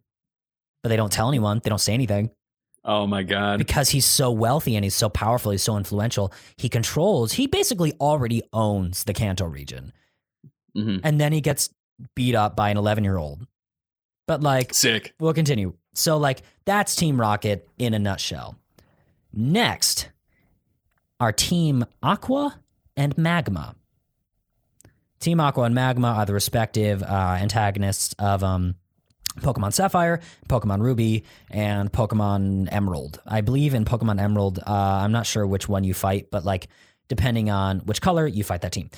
but 0.83 0.89
they 0.89 0.97
don't 0.97 1.13
tell 1.13 1.29
anyone. 1.29 1.61
They 1.63 1.71
don't 1.71 1.81
say 1.81 1.95
anything. 1.95 2.31
Oh 2.89 3.05
my 3.05 3.25
god. 3.25 3.59
because 3.59 3.91
he's 3.91 4.07
so 4.07 4.31
wealthy 4.31 4.77
and 4.77 4.85
he's 4.85 4.95
so 4.95 5.09
powerful, 5.09 5.51
he's 5.51 5.63
so 5.63 5.77
influential. 5.77 6.33
He 6.57 6.69
controls. 6.69 7.33
He 7.33 7.49
basically 7.49 7.93
already 7.95 8.43
owns 8.53 9.03
the 9.03 9.13
Kanto 9.13 9.45
region, 9.45 9.93
Mhm. 10.77 11.01
and 11.03 11.21
then 11.21 11.33
he 11.33 11.41
gets 11.41 11.71
beat 12.15 12.35
up 12.35 12.55
by 12.57 12.71
an 12.71 12.77
eleven-year-old. 12.77 13.47
But 14.27 14.43
like, 14.43 14.75
Sick. 14.75 15.15
we'll 15.21 15.33
continue. 15.35 15.75
So 15.95 16.17
like, 16.19 16.43
that's 16.65 16.95
Team 16.97 17.19
Rocket 17.21 17.69
in 17.79 17.95
a 17.95 17.99
nutshell. 17.99 18.57
Next, 19.33 20.09
are 21.21 21.33
Team 21.33 21.85
Aqua 22.03 22.61
and 22.97 23.17
Magma. 23.17 23.75
Team 25.21 25.41
Aqua 25.41 25.65
and 25.65 25.75
Magma 25.75 26.09
are 26.09 26.27
the 26.27 26.35
respective 26.35 27.03
uh, 27.03 27.39
antagonists 27.41 28.15
of 28.19 28.45
um, 28.45 28.75
Pokemon 29.41 29.73
Sapphire, 29.73 30.21
Pokemon 30.49 30.81
Ruby, 30.83 31.25
and 31.51 31.91
Pokemon 31.91 32.69
Emerald. 32.71 33.21
I 33.27 33.41
believe 33.41 33.75
in 33.75 33.85
Pokemon 33.85 34.21
Emerald, 34.21 34.59
uh, 34.59 34.71
I'm 34.73 35.13
not 35.13 35.27
sure 35.27 35.47
which 35.47 35.69
one 35.69 35.85
you 35.85 35.95
fight, 35.95 36.31
but 36.31 36.45
like 36.45 36.69
depending 37.09 37.49
on 37.51 37.81
which 37.81 38.01
color, 38.03 38.27
you 38.27 38.45
fight 38.45 38.61
that 38.63 38.73
team. 38.73 38.91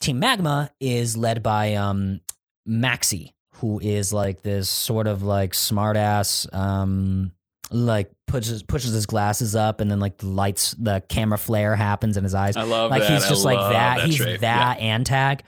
Team 0.00 0.18
Magma 0.18 0.70
is 0.80 1.16
led 1.16 1.42
by 1.42 1.74
um, 1.74 2.20
Maxie, 2.64 3.34
who 3.54 3.80
is 3.80 4.12
like 4.12 4.42
this 4.42 4.68
sort 4.68 5.06
of 5.06 5.22
like 5.22 5.52
smartass, 5.52 6.52
um, 6.54 7.32
like 7.70 8.10
pushes 8.26 8.62
pushes 8.62 8.92
his 8.92 9.06
glasses 9.06 9.56
up, 9.56 9.80
and 9.80 9.90
then 9.90 10.00
like 10.00 10.18
the 10.18 10.26
lights, 10.26 10.72
the 10.78 11.02
camera 11.08 11.38
flare 11.38 11.74
happens 11.74 12.16
in 12.16 12.24
his 12.24 12.34
eyes. 12.34 12.56
I 12.56 12.62
love 12.62 12.90
like 12.90 13.02
that. 13.02 13.10
he's 13.10 13.24
I 13.24 13.28
just 13.28 13.44
like 13.44 13.58
that. 13.58 13.96
that 13.98 14.06
he's 14.06 14.16
trait. 14.16 14.40
that 14.40 14.78
antag, 14.80 15.40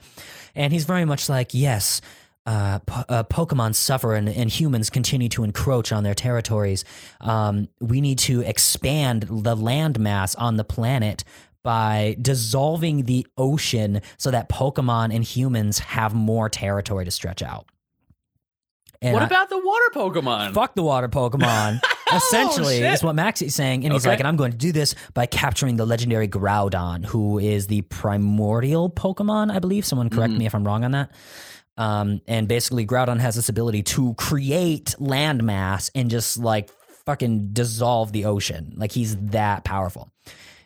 and 0.55 0.73
he's 0.73 0.85
very 0.85 1.05
much 1.05 1.29
like 1.29 1.53
yes. 1.53 2.01
Uh, 2.45 2.79
po- 2.79 3.03
uh, 3.09 3.23
Pokemon 3.25 3.75
suffer 3.75 4.15
and, 4.15 4.27
and 4.27 4.49
humans 4.49 4.89
continue 4.89 5.29
to 5.29 5.43
encroach 5.43 5.91
on 5.91 6.03
their 6.03 6.15
territories. 6.15 6.83
Um, 7.21 7.67
we 7.79 8.01
need 8.01 8.17
to 8.19 8.41
expand 8.41 9.23
the 9.23 9.55
landmass 9.55 10.35
on 10.35 10.55
the 10.55 10.63
planet 10.63 11.23
by 11.69 12.15
dissolving 12.19 13.03
the 13.03 13.27
ocean 13.37 14.01
so 14.17 14.31
that 14.31 14.49
Pokemon 14.49 15.13
and 15.13 15.23
humans 15.23 15.77
have 15.77 16.15
more 16.15 16.49
territory 16.49 17.05
to 17.05 17.11
stretch 17.11 17.43
out. 17.43 17.67
And 19.03 19.13
what 19.13 19.21
I- 19.21 19.27
about 19.27 19.49
the 19.49 19.59
water 19.59 19.85
Pokemon? 19.93 20.53
fuck 20.55 20.73
the 20.73 20.81
water 20.81 21.07
Pokemon. 21.07 21.79
Essentially, 22.11 22.77
shit. 22.79 22.91
is 22.93 23.03
what 23.03 23.13
Max 23.13 23.43
is 23.43 23.53
saying, 23.53 23.83
and 23.83 23.93
he's 23.93 24.03
like, 24.07 24.17
and 24.17 24.27
I'm 24.27 24.35
going 24.35 24.49
to 24.51 24.57
do 24.57 24.71
this 24.71 24.95
by 25.13 25.27
capturing 25.27 25.75
the 25.75 25.85
legendary 25.85 26.27
Groudon, 26.27 27.05
who 27.05 27.37
is 27.37 27.67
the 27.67 27.81
primordial 27.83 28.89
Pokemon, 28.89 29.51
I 29.51 29.59
believe. 29.59 29.85
Someone 29.85 30.09
correct 30.09 30.31
Mm-hmm. 30.31 30.39
me 30.39 30.45
if 30.47 30.55
I'm 30.55 30.65
wrong 30.65 30.83
on 30.83 30.91
that. 30.93 31.11
Um, 31.77 32.21
and 32.27 32.47
basically, 32.47 32.87
Groudon 32.87 33.19
has 33.19 33.35
this 33.35 33.47
ability 33.47 33.83
to 33.83 34.15
create 34.15 34.95
landmass 34.99 35.91
and 35.93 36.09
just 36.09 36.39
like 36.39 36.71
fucking 37.05 37.49
dissolve 37.53 38.11
the 38.11 38.25
ocean. 38.25 38.73
Like 38.75 38.91
he's 38.91 39.15
that 39.37 39.63
powerful. 39.63 40.11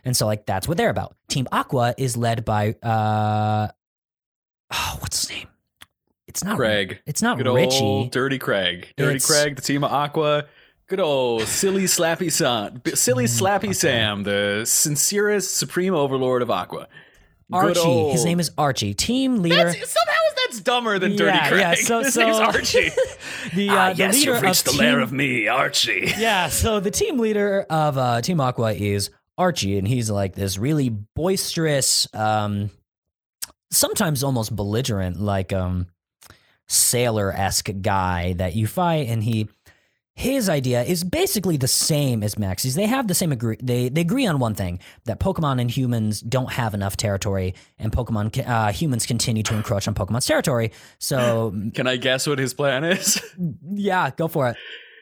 And 0.03 0.15
so, 0.17 0.25
like, 0.25 0.45
that's 0.45 0.67
what 0.67 0.77
they're 0.77 0.89
about. 0.89 1.15
Team 1.29 1.47
Aqua 1.51 1.93
is 1.97 2.17
led 2.17 2.43
by, 2.45 2.75
uh, 2.83 3.69
oh, 4.73 4.97
what's 4.99 5.21
his 5.21 5.29
name? 5.37 5.47
It's 6.27 6.43
not 6.43 6.57
Craig. 6.57 6.99
It's 7.05 7.21
not 7.21 7.37
Good 7.37 7.47
Richie. 7.47 7.79
old 7.83 8.11
Dirty 8.11 8.39
Craig. 8.39 8.87
Dirty 8.97 9.15
It's- 9.17 9.25
Craig, 9.29 9.55
the 9.55 9.61
team 9.61 9.83
of 9.83 9.91
Aqua. 9.91 10.45
Good 10.87 10.99
old 10.99 11.43
silly 11.43 11.83
slappy 11.83 12.31
son, 12.31 12.81
silly 12.93 13.23
Mm, 13.25 13.39
slappy 13.41 13.73
Sam, 13.75 14.23
the 14.23 14.63
sincerest 14.65 15.55
supreme 15.55 15.93
overlord 15.95 16.41
of 16.41 16.51
Aqua. 16.51 16.87
Archie. 17.51 18.09
His 18.11 18.25
name 18.25 18.39
is 18.39 18.51
Archie. 18.57 18.93
Team 18.93 19.37
leader. 19.41 19.55
That's, 19.55 19.77
somehow 19.77 20.19
that's 20.47 20.59
dumber 20.61 20.99
than 20.99 21.15
Dirty 21.15 21.35
Yeah, 21.37 21.47
Craig. 21.47 21.59
yeah, 21.61 21.73
so- 21.75 21.99
His 22.03 22.13
so- 22.13 22.21
name's 22.25 22.39
Archie. 22.39 22.89
the, 23.53 23.69
uh, 23.69 23.75
ah, 23.75 23.89
the 23.93 23.95
yes, 23.97 24.25
you've 24.25 24.41
reached 24.41 24.65
the 24.65 24.73
lair 24.73 24.99
of 24.99 25.11
me, 25.13 25.47
Archie. 25.47 26.11
Yeah, 26.17 26.49
so 26.49 26.79
the 26.79 26.91
team 26.91 27.17
leader 27.19 27.65
of 27.69 27.97
uh, 27.97 28.21
Team 28.21 28.41
Aqua 28.41 28.73
is 28.73 29.09
Archie, 29.37 29.77
and 29.77 29.87
he's 29.87 30.09
like 30.09 30.35
this 30.35 30.57
really 30.57 30.89
boisterous, 30.89 32.07
um, 32.13 32.69
sometimes 33.71 34.23
almost 34.23 34.55
belligerent, 34.55 35.19
like 35.19 35.51
um, 35.51 35.87
sailor 36.67 37.31
esque 37.31 37.69
guy 37.81 38.33
that 38.33 38.55
you 38.55 38.67
fight, 38.67 39.07
and 39.07 39.23
he. 39.23 39.49
His 40.15 40.47
idea 40.47 40.83
is 40.83 41.03
basically 41.03 41.57
the 41.57 41.67
same 41.67 42.21
as 42.21 42.37
Maxie's. 42.37 42.75
They 42.75 42.85
have 42.85 43.07
the 43.07 43.15
same 43.15 43.31
agree. 43.31 43.57
They 43.59 43.89
they 43.89 44.01
agree 44.01 44.27
on 44.27 44.37
one 44.37 44.53
thing 44.53 44.77
that 45.05 45.19
Pokemon 45.19 45.59
and 45.59 45.71
humans 45.71 46.21
don't 46.21 46.51
have 46.51 46.75
enough 46.75 46.95
territory, 46.95 47.55
and 47.79 47.91
Pokemon 47.91 48.47
uh, 48.47 48.71
humans 48.71 49.07
continue 49.07 49.41
to 49.41 49.55
encroach 49.55 49.87
on 49.87 49.95
Pokemon's 49.95 50.27
territory. 50.27 50.71
So 50.99 51.51
Can 51.73 51.87
I 51.87 51.95
guess 51.97 52.27
what 52.27 52.37
his 52.37 52.53
plan 52.53 52.83
is? 52.83 53.19
yeah, 53.71 54.11
go 54.11 54.27
for 54.27 54.49
it. 54.49 54.57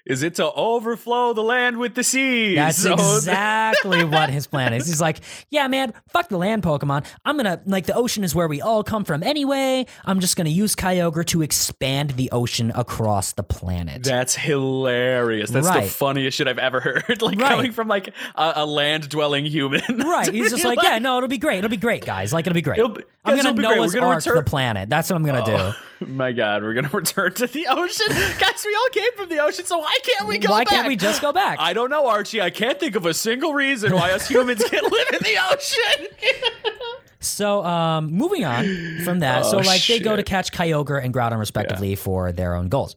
Is 0.05 0.23
it 0.23 0.35
to 0.35 0.51
overflow 0.51 1.33
the 1.33 1.43
land 1.43 1.77
with 1.77 1.95
the 1.95 2.03
seas? 2.03 2.55
That's 2.55 2.77
So- 2.81 2.93
exactly 2.93 4.03
what 4.05 4.29
his 4.29 4.47
plan 4.47 4.73
is. 4.73 4.87
He's 4.87 5.01
like, 5.01 5.19
yeah, 5.49 5.67
man, 5.67 5.93
fuck 6.09 6.29
the 6.29 6.37
land 6.37 6.63
Pokemon. 6.63 7.05
I'm 7.25 7.37
gonna 7.37 7.61
like 7.65 7.85
the 7.85 7.93
ocean 7.93 8.23
is 8.23 8.33
where 8.33 8.47
we 8.47 8.61
all 8.61 8.83
come 8.83 9.03
from 9.05 9.23
anyway. 9.23 9.85
I'm 10.05 10.19
just 10.19 10.35
gonna 10.35 10.49
use 10.49 10.75
Kyogre 10.75 11.25
to 11.27 11.41
expand 11.41 12.11
the 12.11 12.31
ocean 12.31 12.71
across 12.75 13.33
the 13.33 13.43
planet. 13.43 14.03
That's 14.03 14.35
hilarious. 14.35 15.49
That's 15.49 15.69
the 15.69 15.81
funniest 15.83 16.37
shit 16.37 16.47
I've 16.47 16.57
ever 16.59 16.79
heard. 16.79 17.21
like 17.21 17.39
Right. 17.39 17.49
coming 17.49 17.71
from 17.71 17.87
like 17.87 18.09
a, 18.35 18.53
a 18.57 18.65
land 18.65 19.09
dwelling 19.09 19.45
human. 19.45 19.81
right. 19.99 20.31
He's 20.33 20.51
just 20.51 20.65
like, 20.65 20.81
yeah, 20.83 20.99
no, 20.99 21.17
it'll 21.17 21.29
be 21.29 21.37
great. 21.37 21.59
It'll 21.59 21.69
be 21.69 21.77
great, 21.77 22.05
guys. 22.05 22.33
Like 22.33 22.45
it'll 22.47 22.53
be 22.55 22.61
great. 22.61 22.79
It'll 22.79 22.89
be- 22.89 23.03
I'm 23.23 23.37
gonna. 23.37 23.53
Noah's 23.53 23.93
gonna 23.93 24.07
Ark 24.07 24.15
return- 24.17 24.35
the 24.35 24.43
planet. 24.43 24.89
That's 24.89 25.09
what 25.11 25.15
I'm 25.15 25.23
gonna 25.23 25.45
do. 25.45 25.51
Oh, 25.55 25.75
my 26.07 26.31
God, 26.31 26.63
we're 26.63 26.73
gonna 26.73 26.89
return 26.91 27.31
to 27.35 27.45
the 27.45 27.67
ocean, 27.67 28.07
guys. 28.09 28.63
We 28.65 28.73
all 28.75 28.89
came 28.91 29.11
from 29.15 29.29
the 29.29 29.37
ocean, 29.43 29.63
so 29.65 29.77
why 29.77 29.95
can't 30.03 30.27
we 30.27 30.37
go 30.37 30.49
Why 30.51 30.63
back? 30.63 30.69
can't 30.73 30.87
we 30.87 30.95
just 30.95 31.21
go 31.21 31.31
back? 31.33 31.59
I 31.59 31.73
don't 31.73 31.89
know, 31.89 32.07
Archie. 32.07 32.41
I 32.41 32.49
can't 32.49 32.79
think 32.79 32.95
of 32.95 33.05
a 33.05 33.13
single 33.13 33.53
reason 33.53 33.93
why 33.93 34.11
us 34.11 34.27
humans 34.27 34.63
can't 34.63 34.91
live 34.91 35.07
in 35.13 35.19
the 35.23 35.37
ocean. 35.51 36.07
So, 37.23 37.63
um, 37.63 38.11
moving 38.11 38.45
on 38.45 38.65
from 39.03 39.19
that, 39.19 39.45
so 39.45 39.59
Oh, 39.59 39.61
like 39.61 39.85
they 39.85 39.99
go 39.99 40.15
to 40.15 40.23
catch 40.23 40.51
Kyogre 40.51 41.03
and 41.05 41.13
Groudon 41.13 41.37
respectively 41.37 41.93
for 41.95 42.31
their 42.31 42.55
own 42.55 42.67
goals. 42.67 42.95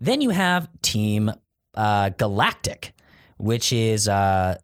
Then 0.00 0.22
you 0.22 0.30
have 0.30 0.66
Team 0.80 1.30
uh, 1.74 2.08
Galactic, 2.08 2.94
which 3.36 3.74
is 3.74 4.08
uh, 4.08 4.56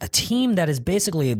a 0.00 0.08
team 0.08 0.54
that 0.54 0.68
is 0.68 0.78
basically 0.78 1.34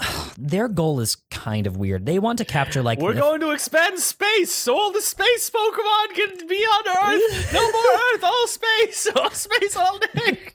their 0.38 0.68
goal 0.68 1.00
is 1.00 1.16
kind 1.30 1.66
of 1.66 1.76
weird. 1.76 2.06
They 2.06 2.18
want 2.18 2.38
to 2.38 2.44
capture 2.44 2.82
like 2.82 2.98
We're 2.98 3.14
going 3.14 3.40
to 3.40 3.50
expand 3.50 3.98
space, 3.98 4.52
so 4.52 4.76
all 4.76 4.92
the 4.92 5.00
space 5.00 5.50
Pokemon 5.50 6.14
can 6.14 6.46
be 6.46 6.56
on 6.56 6.88
Earth. 6.88 7.52
No 7.52 7.60
more 7.70 8.00
Earth, 8.14 8.24
all 8.24 8.46
space, 8.46 9.08
all 9.14 9.30
space 9.30 9.76
all 9.76 9.98
day. 9.98 10.38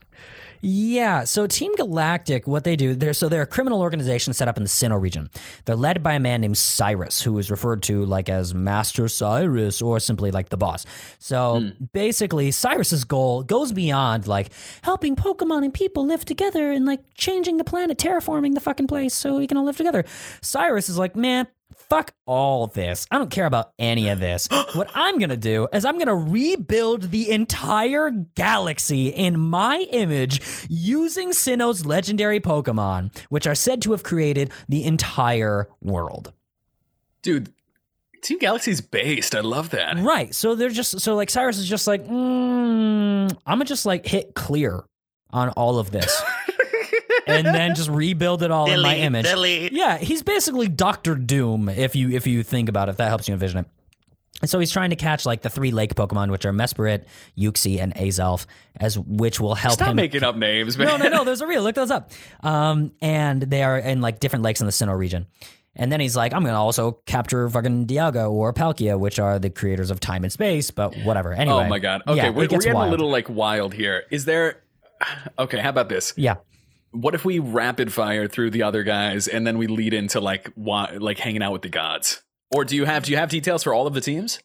Yeah, 0.68 1.26
so 1.26 1.45
Team 1.45 1.76
Galactic, 1.76 2.47
what 2.47 2.63
they 2.63 2.76
do, 2.76 2.95
they're 2.95 3.13
so 3.13 3.30
they're 3.30 3.43
a 3.43 3.45
criminal 3.45 3.82
organization 3.82 4.34
set 4.34 4.47
up 4.47 4.57
in 4.57 4.63
the 4.63 4.70
Sinnoh 4.70 4.99
region. 4.99 5.30
They're 5.66 5.76
led 5.76 6.01
by 6.01 6.13
a 6.13 6.20
man 6.20 6.41
named 6.41 6.57
Cyrus, 6.57 7.22
who 7.22 7.38
is 7.38 7.51
referred 7.51 7.84
to 7.84 8.03
like 8.03 8.30
as 8.30 8.55
Master 8.55 9.07
Cyrus 9.07 9.80
or 9.80 9.99
simply 9.99 10.32
like 10.32 10.49
the 10.49 10.57
boss. 10.57 10.84
So 11.20 11.59
hmm. 11.59 11.86
basically, 11.93 12.49
Cyrus's 12.49 13.03
goal 13.03 13.43
goes 13.43 13.74
beyond 13.74 14.26
like 14.26 14.49
helping 14.82 15.16
Pokemon 15.16 15.66
and 15.66 15.72
people 15.72 16.03
live 16.03 16.26
together 16.26 16.72
and 16.72 16.84
like 16.84 17.01
changing 17.13 17.57
the 17.57 17.63
planet, 17.63 17.99
terraforming 17.99 18.55
the 18.55 18.59
fucking 18.59 18.88
place 18.88 19.13
so 19.13 19.38
we 19.38 19.45
can 19.45 19.57
all 19.57 19.66
live 19.66 19.78
together. 19.78 20.03
Cyrus 20.41 20.89
is 20.89 20.97
like, 20.97 21.16
man, 21.16 21.45
fuck 21.76 22.13
all 22.26 22.67
this. 22.67 23.07
I 23.11 23.17
don't 23.17 23.32
care 23.32 23.45
about 23.45 23.71
any 23.80 24.09
of 24.09 24.19
this. 24.19 24.47
what 24.73 24.89
I'm 24.95 25.17
going 25.17 25.30
to 25.30 25.38
do 25.38 25.67
is 25.73 25.86
I'm 25.86 25.95
going 25.95 26.07
to 26.07 26.15
rebuild 26.15 27.11
the 27.11 27.32
entire 27.32 28.09
galaxy 28.09 29.09
in 29.09 29.39
my 29.39 29.86
image 29.91 30.41
using 30.69 31.30
Sinnoh's 31.30 31.86
legendary 31.86 32.39
Pokemon, 32.39 33.15
which 33.30 33.47
are 33.47 33.55
said 33.55 33.82
to 33.84 33.91
have 33.91 34.03
created 34.03 34.51
the 34.67 34.84
entire 34.84 35.69
world. 35.82 36.34
Dude, 37.21 37.51
Team 38.21 38.39
Galaxy's 38.39 38.82
based. 38.82 39.36
I 39.36 39.41
love 39.41 39.69
that. 39.71 39.97
Right. 39.97 40.34
So 40.34 40.55
they're 40.55 40.69
just, 40.69 40.99
so 40.99 41.15
like 41.15 41.30
Cyrus 41.30 41.57
is 41.57 41.69
just 41.69 41.88
like, 41.88 42.03
mm, 42.05 43.32
I'm 43.45 43.57
going 43.57 43.59
to 43.59 43.65
just 43.65 43.86
like 43.86 44.05
hit 44.05 44.34
clear 44.36 44.84
on 45.32 45.49
all 45.49 45.80
of 45.80 45.91
this. 45.91 46.23
and 47.28 47.45
then 47.45 47.76
just 47.76 47.89
rebuild 47.89 48.43
it 48.43 48.51
all 48.51 48.69
in 48.69 48.82
my 48.82 48.95
image. 48.97 49.26
Yeah, 49.71 49.97
he's 49.97 50.23
basically 50.23 50.67
Doctor 50.67 51.15
Doom 51.15 51.69
if 51.69 51.95
you 51.95 52.11
if 52.11 52.28
you 52.28 52.43
think 52.43 52.69
about 52.69 52.89
it, 52.89 52.91
if 52.91 52.97
that 52.97 53.07
helps 53.09 53.28
you 53.28 53.34
envision 53.34 53.59
it. 53.59 53.65
And 54.41 54.49
so 54.49 54.59
he's 54.59 54.71
trying 54.71 54.89
to 54.89 54.95
catch 54.97 55.26
like 55.26 55.41
the 55.41 55.49
three 55.49 55.71
lake 55.71 55.95
Pokemon, 55.95 56.30
which 56.30 56.45
are 56.45 56.51
Mesprit, 56.51 57.05
Uxie, 57.38 57.80
and 57.82 57.95
Azelf, 57.95 58.45
as 58.76 58.99
which 58.99 59.39
will 59.39 59.55
help 59.55 59.76
Stop 59.76 59.89
him. 59.89 59.95
making 59.95 60.23
up 60.23 60.36
names, 60.36 60.78
man. 60.78 60.88
no, 60.88 60.97
no, 60.97 61.09
no. 61.09 61.23
Those 61.23 61.41
are 61.41 61.47
real. 61.47 61.63
Look 61.63 61.76
those 61.76 61.89
up. 61.89 62.11
Um, 62.41 62.91
and 63.01 63.41
they 63.41 63.63
are 63.63 63.78
in 63.80 64.01
like 64.01 64.19
different 64.19 64.43
lakes 64.43 64.59
in 64.59 64.65
the 64.65 64.73
Sinnoh 64.73 64.97
region. 64.97 65.28
And 65.78 65.91
then 65.91 65.99
he's 65.99 66.15
like, 66.15 66.34
I'm 66.34 66.43
gonna 66.43 66.61
also 66.61 66.93
capture 67.05 67.49
fucking 67.49 67.88
Dialga 67.88 68.30
or 68.30 68.53
Palkia, 68.53 68.99
which 68.99 69.19
are 69.19 69.39
the 69.39 69.49
creators 69.49 69.89
of 69.89 69.99
time 69.99 70.23
and 70.23 70.32
space, 70.32 70.69
but 70.71 70.95
whatever. 71.03 71.34
Anyway. 71.34 71.65
Oh 71.65 71.67
my 71.67 71.80
god. 71.80 72.01
Okay, 72.07 72.17
yeah, 72.17 72.30
we're, 72.30 72.43
it 72.43 72.51
we're 72.51 72.59
getting 72.59 72.73
wild. 72.73 72.89
a 72.89 72.91
little 72.91 73.09
like 73.09 73.30
wild 73.30 73.73
here. 73.73 74.03
Is 74.11 74.26
there? 74.26 74.61
Okay, 75.38 75.59
how 75.59 75.69
about 75.69 75.89
this? 75.89 76.13
Yeah. 76.15 76.36
What 76.95 77.13
if 77.15 77.25
we 77.25 77.39
rapid 77.39 77.91
fire 77.93 78.27
through 78.27 78.51
the 78.51 78.63
other 78.63 78.83
guys 78.83 79.27
and 79.27 79.45
then 79.45 79.57
we 79.57 79.67
lead 79.67 79.93
into 79.93 80.19
like 80.19 80.51
wa- 80.55 80.91
like 80.97 81.19
hanging 81.19 81.43
out 81.43 81.51
with 81.53 81.61
the 81.61 81.69
gods? 81.69 82.21
Or 82.51 82.63
do 82.65 82.75
you 82.75 82.85
have 82.85 83.03
do 83.03 83.11
you 83.11 83.17
have 83.17 83.29
details 83.29 83.63
for 83.63 83.73
all 83.73 83.85
of 83.87 83.93
the 83.93 84.01
teams? 84.01 84.39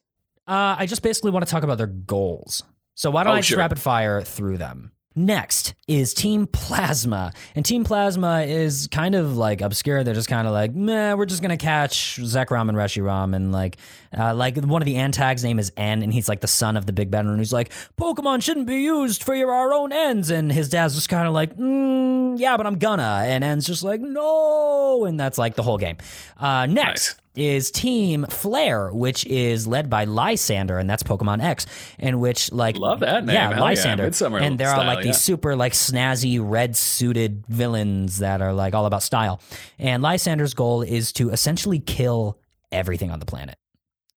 Uh, 0.48 0.74
I 0.78 0.86
just 0.86 1.02
basically 1.02 1.30
want 1.30 1.46
to 1.46 1.50
talk 1.50 1.62
about 1.62 1.78
their 1.78 1.86
goals. 1.86 2.64
So 2.94 3.10
why 3.10 3.22
don't 3.24 3.32
Oh, 3.32 3.36
I 3.36 3.38
just 3.38 3.50
sure. 3.50 3.58
rapid 3.58 3.78
fire 3.78 4.20
through 4.22 4.58
them? 4.58 4.92
Next 5.16 5.74
is 5.88 6.14
Team 6.14 6.46
Plasma. 6.46 7.32
And 7.56 7.64
Team 7.64 7.82
Plasma 7.82 8.42
is 8.42 8.88
kind 8.92 9.16
of 9.16 9.36
like 9.36 9.60
obscure. 9.60 10.04
They're 10.04 10.14
just 10.14 10.28
kind 10.28 10.46
of 10.46 10.52
like, 10.52 10.72
meh, 10.72 11.14
we're 11.14 11.26
just 11.26 11.42
going 11.42 11.56
to 11.56 11.62
catch 11.62 12.18
Zekrom 12.20 12.68
and 12.68 12.78
Reshiram. 12.78 13.34
And 13.34 13.50
like, 13.50 13.78
uh, 14.16 14.34
like 14.34 14.56
one 14.56 14.80
of 14.80 14.86
the 14.86 14.94
antags 14.94 15.42
name 15.42 15.58
is 15.58 15.72
N, 15.76 16.02
and 16.02 16.12
he's 16.12 16.28
like 16.28 16.40
the 16.40 16.46
son 16.46 16.76
of 16.76 16.86
the 16.86 16.92
big 16.92 17.10
bad, 17.10 17.24
and 17.24 17.38
he's 17.38 17.52
like, 17.52 17.72
Pokemon 18.00 18.42
shouldn't 18.42 18.66
be 18.66 18.82
used 18.82 19.24
for 19.24 19.34
your 19.34 19.50
our 19.50 19.72
own 19.72 19.92
ends. 19.92 20.30
And 20.30 20.52
his 20.52 20.68
dad's 20.68 20.94
just 20.94 21.08
kind 21.08 21.26
of 21.26 21.34
like, 21.34 21.56
mm, 21.56 22.38
yeah, 22.38 22.56
but 22.56 22.66
I'm 22.66 22.78
gonna. 22.78 23.22
And 23.24 23.42
N's 23.42 23.66
just 23.66 23.82
like, 23.82 24.00
no. 24.00 25.06
And 25.06 25.18
that's 25.18 25.38
like 25.38 25.56
the 25.56 25.62
whole 25.62 25.78
game. 25.78 25.96
Uh, 26.38 26.66
next 26.66 26.90
Nice. 26.90 27.19
Is 27.36 27.70
Team 27.70 28.26
Flare, 28.28 28.92
which 28.92 29.24
is 29.26 29.66
led 29.66 29.88
by 29.88 30.04
Lysander, 30.04 30.78
and 30.78 30.90
that's 30.90 31.02
Pokemon 31.02 31.42
X, 31.42 31.66
in 31.98 32.20
which 32.20 32.50
like 32.52 32.76
Love 32.76 33.00
that 33.00 33.24
name. 33.24 33.34
yeah, 33.34 33.48
Hell 33.48 33.58
yeah. 33.58 33.60
Lysander, 33.62 34.04
Midsummer 34.04 34.38
and 34.38 34.58
there 34.58 34.68
are 34.68 34.76
style, 34.76 34.86
like 34.86 35.04
these 35.04 35.20
super 35.20 35.54
like 35.56 35.72
snazzy 35.72 36.38
red 36.42 36.76
suited 36.76 37.44
villains 37.46 38.18
that 38.18 38.42
are 38.42 38.52
like 38.52 38.74
all 38.74 38.86
about 38.86 39.02
style, 39.02 39.40
and 39.78 40.02
Lysander's 40.02 40.54
goal 40.54 40.82
is 40.82 41.12
to 41.14 41.30
essentially 41.30 41.78
kill 41.78 42.38
everything 42.72 43.10
on 43.10 43.20
the 43.20 43.26
planet. 43.26 43.56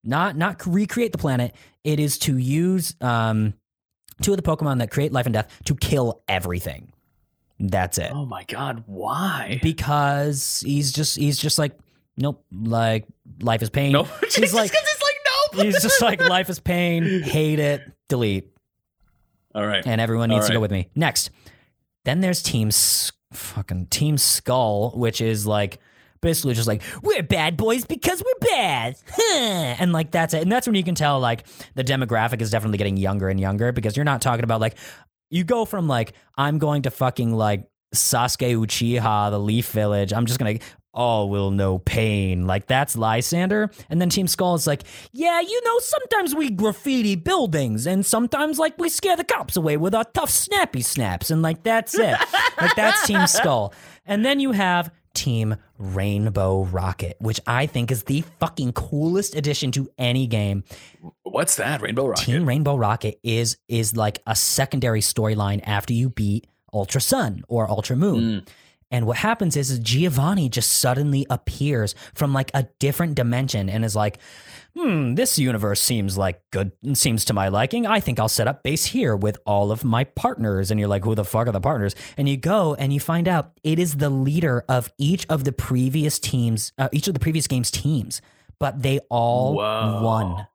Not 0.04 0.36
not 0.36 0.66
recreate 0.66 1.12
the 1.12 1.18
planet. 1.18 1.54
It 1.84 2.00
is 2.00 2.18
to 2.20 2.36
use 2.36 2.94
um, 3.00 3.54
two 4.20 4.32
of 4.32 4.36
the 4.36 4.42
Pokemon 4.42 4.78
that 4.78 4.90
create 4.90 5.12
life 5.12 5.26
and 5.26 5.32
death 5.34 5.50
to 5.66 5.74
kill 5.74 6.22
everything. 6.28 6.92
That's 7.60 7.98
it. 7.98 8.10
Oh 8.12 8.24
my 8.24 8.44
god, 8.44 8.82
why? 8.86 9.60
Because 9.62 10.64
he's 10.66 10.92
just 10.92 11.16
he's 11.16 11.38
just 11.38 11.58
like 11.58 11.78
nope, 12.16 12.44
like 12.52 13.06
life 13.40 13.62
is 13.62 13.70
pain. 13.70 13.92
Nope. 13.92 14.08
He's 14.22 14.34
Just 14.40 14.54
like 14.54 14.70
it's 14.72 15.02
like 15.02 15.14
nope. 15.56 15.64
he's 15.66 15.82
just 15.82 16.02
like 16.02 16.20
life 16.20 16.48
is 16.50 16.60
pain, 16.60 17.22
hate 17.22 17.58
it, 17.58 17.82
delete. 18.08 18.48
All 19.54 19.66
right. 19.66 19.86
and 19.86 20.00
everyone 20.00 20.30
All 20.30 20.36
needs 20.38 20.46
to 20.48 20.54
go 20.54 20.60
with 20.60 20.70
me. 20.70 20.88
Next, 20.94 21.30
then 22.04 22.20
there's 22.20 22.42
Team 22.42 22.68
S- 22.68 23.12
fucking 23.32 23.86
Team 23.86 24.16
Skull, 24.16 24.92
which 24.96 25.20
is 25.20 25.46
like 25.46 25.78
basically 26.22 26.54
just 26.54 26.68
like 26.68 26.82
we're 27.02 27.22
bad 27.22 27.56
boys 27.56 27.84
because 27.84 28.22
we're 28.24 28.48
bad, 28.48 28.96
huh. 29.10 29.34
and 29.78 29.92
like 29.92 30.10
that's 30.10 30.32
it. 30.34 30.42
And 30.42 30.50
that's 30.50 30.66
when 30.66 30.74
you 30.76 30.84
can 30.84 30.94
tell 30.94 31.20
like 31.20 31.46
the 31.74 31.84
demographic 31.84 32.40
is 32.40 32.50
definitely 32.50 32.78
getting 32.78 32.96
younger 32.96 33.28
and 33.28 33.38
younger 33.38 33.72
because 33.72 33.96
you're 33.96 34.04
not 34.04 34.22
talking 34.22 34.44
about 34.44 34.60
like 34.60 34.76
you 35.30 35.44
go 35.44 35.64
from 35.64 35.86
like 35.88 36.14
I'm 36.38 36.58
going 36.58 36.82
to 36.82 36.90
fucking 36.90 37.32
like 37.34 37.68
Sasuke 37.94 38.56
Uchiha, 38.56 39.30
the 39.30 39.38
Leaf 39.38 39.70
Village. 39.70 40.12
I'm 40.12 40.24
just 40.26 40.38
gonna. 40.38 40.58
All 40.94 41.30
will 41.30 41.50
know 41.50 41.78
pain. 41.78 42.46
Like 42.46 42.66
that's 42.66 42.96
Lysander. 42.96 43.70
And 43.88 44.00
then 44.00 44.10
Team 44.10 44.28
Skull 44.28 44.54
is 44.54 44.66
like, 44.66 44.82
yeah, 45.12 45.40
you 45.40 45.64
know, 45.64 45.78
sometimes 45.78 46.34
we 46.34 46.50
graffiti 46.50 47.16
buildings 47.16 47.86
and 47.86 48.04
sometimes 48.04 48.58
like 48.58 48.76
we 48.78 48.88
scare 48.90 49.16
the 49.16 49.24
cops 49.24 49.56
away 49.56 49.76
with 49.78 49.94
our 49.94 50.04
tough 50.04 50.30
snappy 50.30 50.82
snaps. 50.82 51.30
And 51.30 51.40
like 51.40 51.62
that's 51.62 51.94
it. 51.98 52.16
like 52.60 52.74
that's 52.76 53.06
Team 53.06 53.26
Skull. 53.26 53.72
And 54.04 54.24
then 54.24 54.38
you 54.38 54.52
have 54.52 54.90
Team 55.14 55.56
Rainbow 55.78 56.64
Rocket, 56.64 57.16
which 57.20 57.40
I 57.46 57.66
think 57.66 57.90
is 57.90 58.04
the 58.04 58.22
fucking 58.40 58.72
coolest 58.72 59.34
addition 59.34 59.72
to 59.72 59.90
any 59.98 60.26
game. 60.26 60.64
What's 61.22 61.56
that? 61.56 61.80
Rainbow 61.80 62.06
Rocket. 62.06 62.24
Team 62.24 62.46
Rainbow 62.46 62.76
Rocket 62.76 63.18
is 63.22 63.56
is 63.68 63.96
like 63.96 64.20
a 64.26 64.34
secondary 64.36 65.00
storyline 65.00 65.62
after 65.64 65.92
you 65.92 66.08
beat 66.10 66.46
Ultra 66.72 67.00
Sun 67.00 67.44
or 67.48 67.68
Ultra 67.68 67.96
Moon. 67.96 68.40
Hmm. 68.40 68.52
And 68.92 69.06
what 69.06 69.16
happens 69.16 69.56
is, 69.56 69.70
is 69.70 69.78
Giovanni 69.78 70.50
just 70.50 70.70
suddenly 70.70 71.26
appears 71.30 71.94
from 72.14 72.34
like 72.34 72.50
a 72.52 72.68
different 72.78 73.14
dimension 73.14 73.70
and 73.70 73.86
is 73.86 73.96
like, 73.96 74.18
hmm, 74.76 75.14
this 75.14 75.38
universe 75.38 75.80
seems 75.80 76.18
like 76.18 76.42
good, 76.50 76.72
seems 76.92 77.24
to 77.24 77.32
my 77.32 77.48
liking. 77.48 77.86
I 77.86 78.00
think 78.00 78.20
I'll 78.20 78.28
set 78.28 78.46
up 78.46 78.62
base 78.62 78.84
here 78.84 79.16
with 79.16 79.38
all 79.46 79.72
of 79.72 79.82
my 79.82 80.04
partners. 80.04 80.70
And 80.70 80.78
you're 80.78 80.90
like, 80.90 81.04
who 81.04 81.14
the 81.14 81.24
fuck 81.24 81.48
are 81.48 81.52
the 81.52 81.60
partners? 81.60 81.94
And 82.18 82.28
you 82.28 82.36
go 82.36 82.74
and 82.74 82.92
you 82.92 83.00
find 83.00 83.26
out 83.26 83.58
it 83.64 83.78
is 83.78 83.96
the 83.96 84.10
leader 84.10 84.62
of 84.68 84.92
each 84.98 85.26
of 85.30 85.44
the 85.44 85.52
previous 85.52 86.18
teams, 86.18 86.72
uh, 86.76 86.90
each 86.92 87.08
of 87.08 87.14
the 87.14 87.20
previous 87.20 87.46
games 87.46 87.70
teams, 87.70 88.20
but 88.60 88.82
they 88.82 89.00
all 89.08 89.54
Whoa. 89.54 90.02
won. 90.02 90.46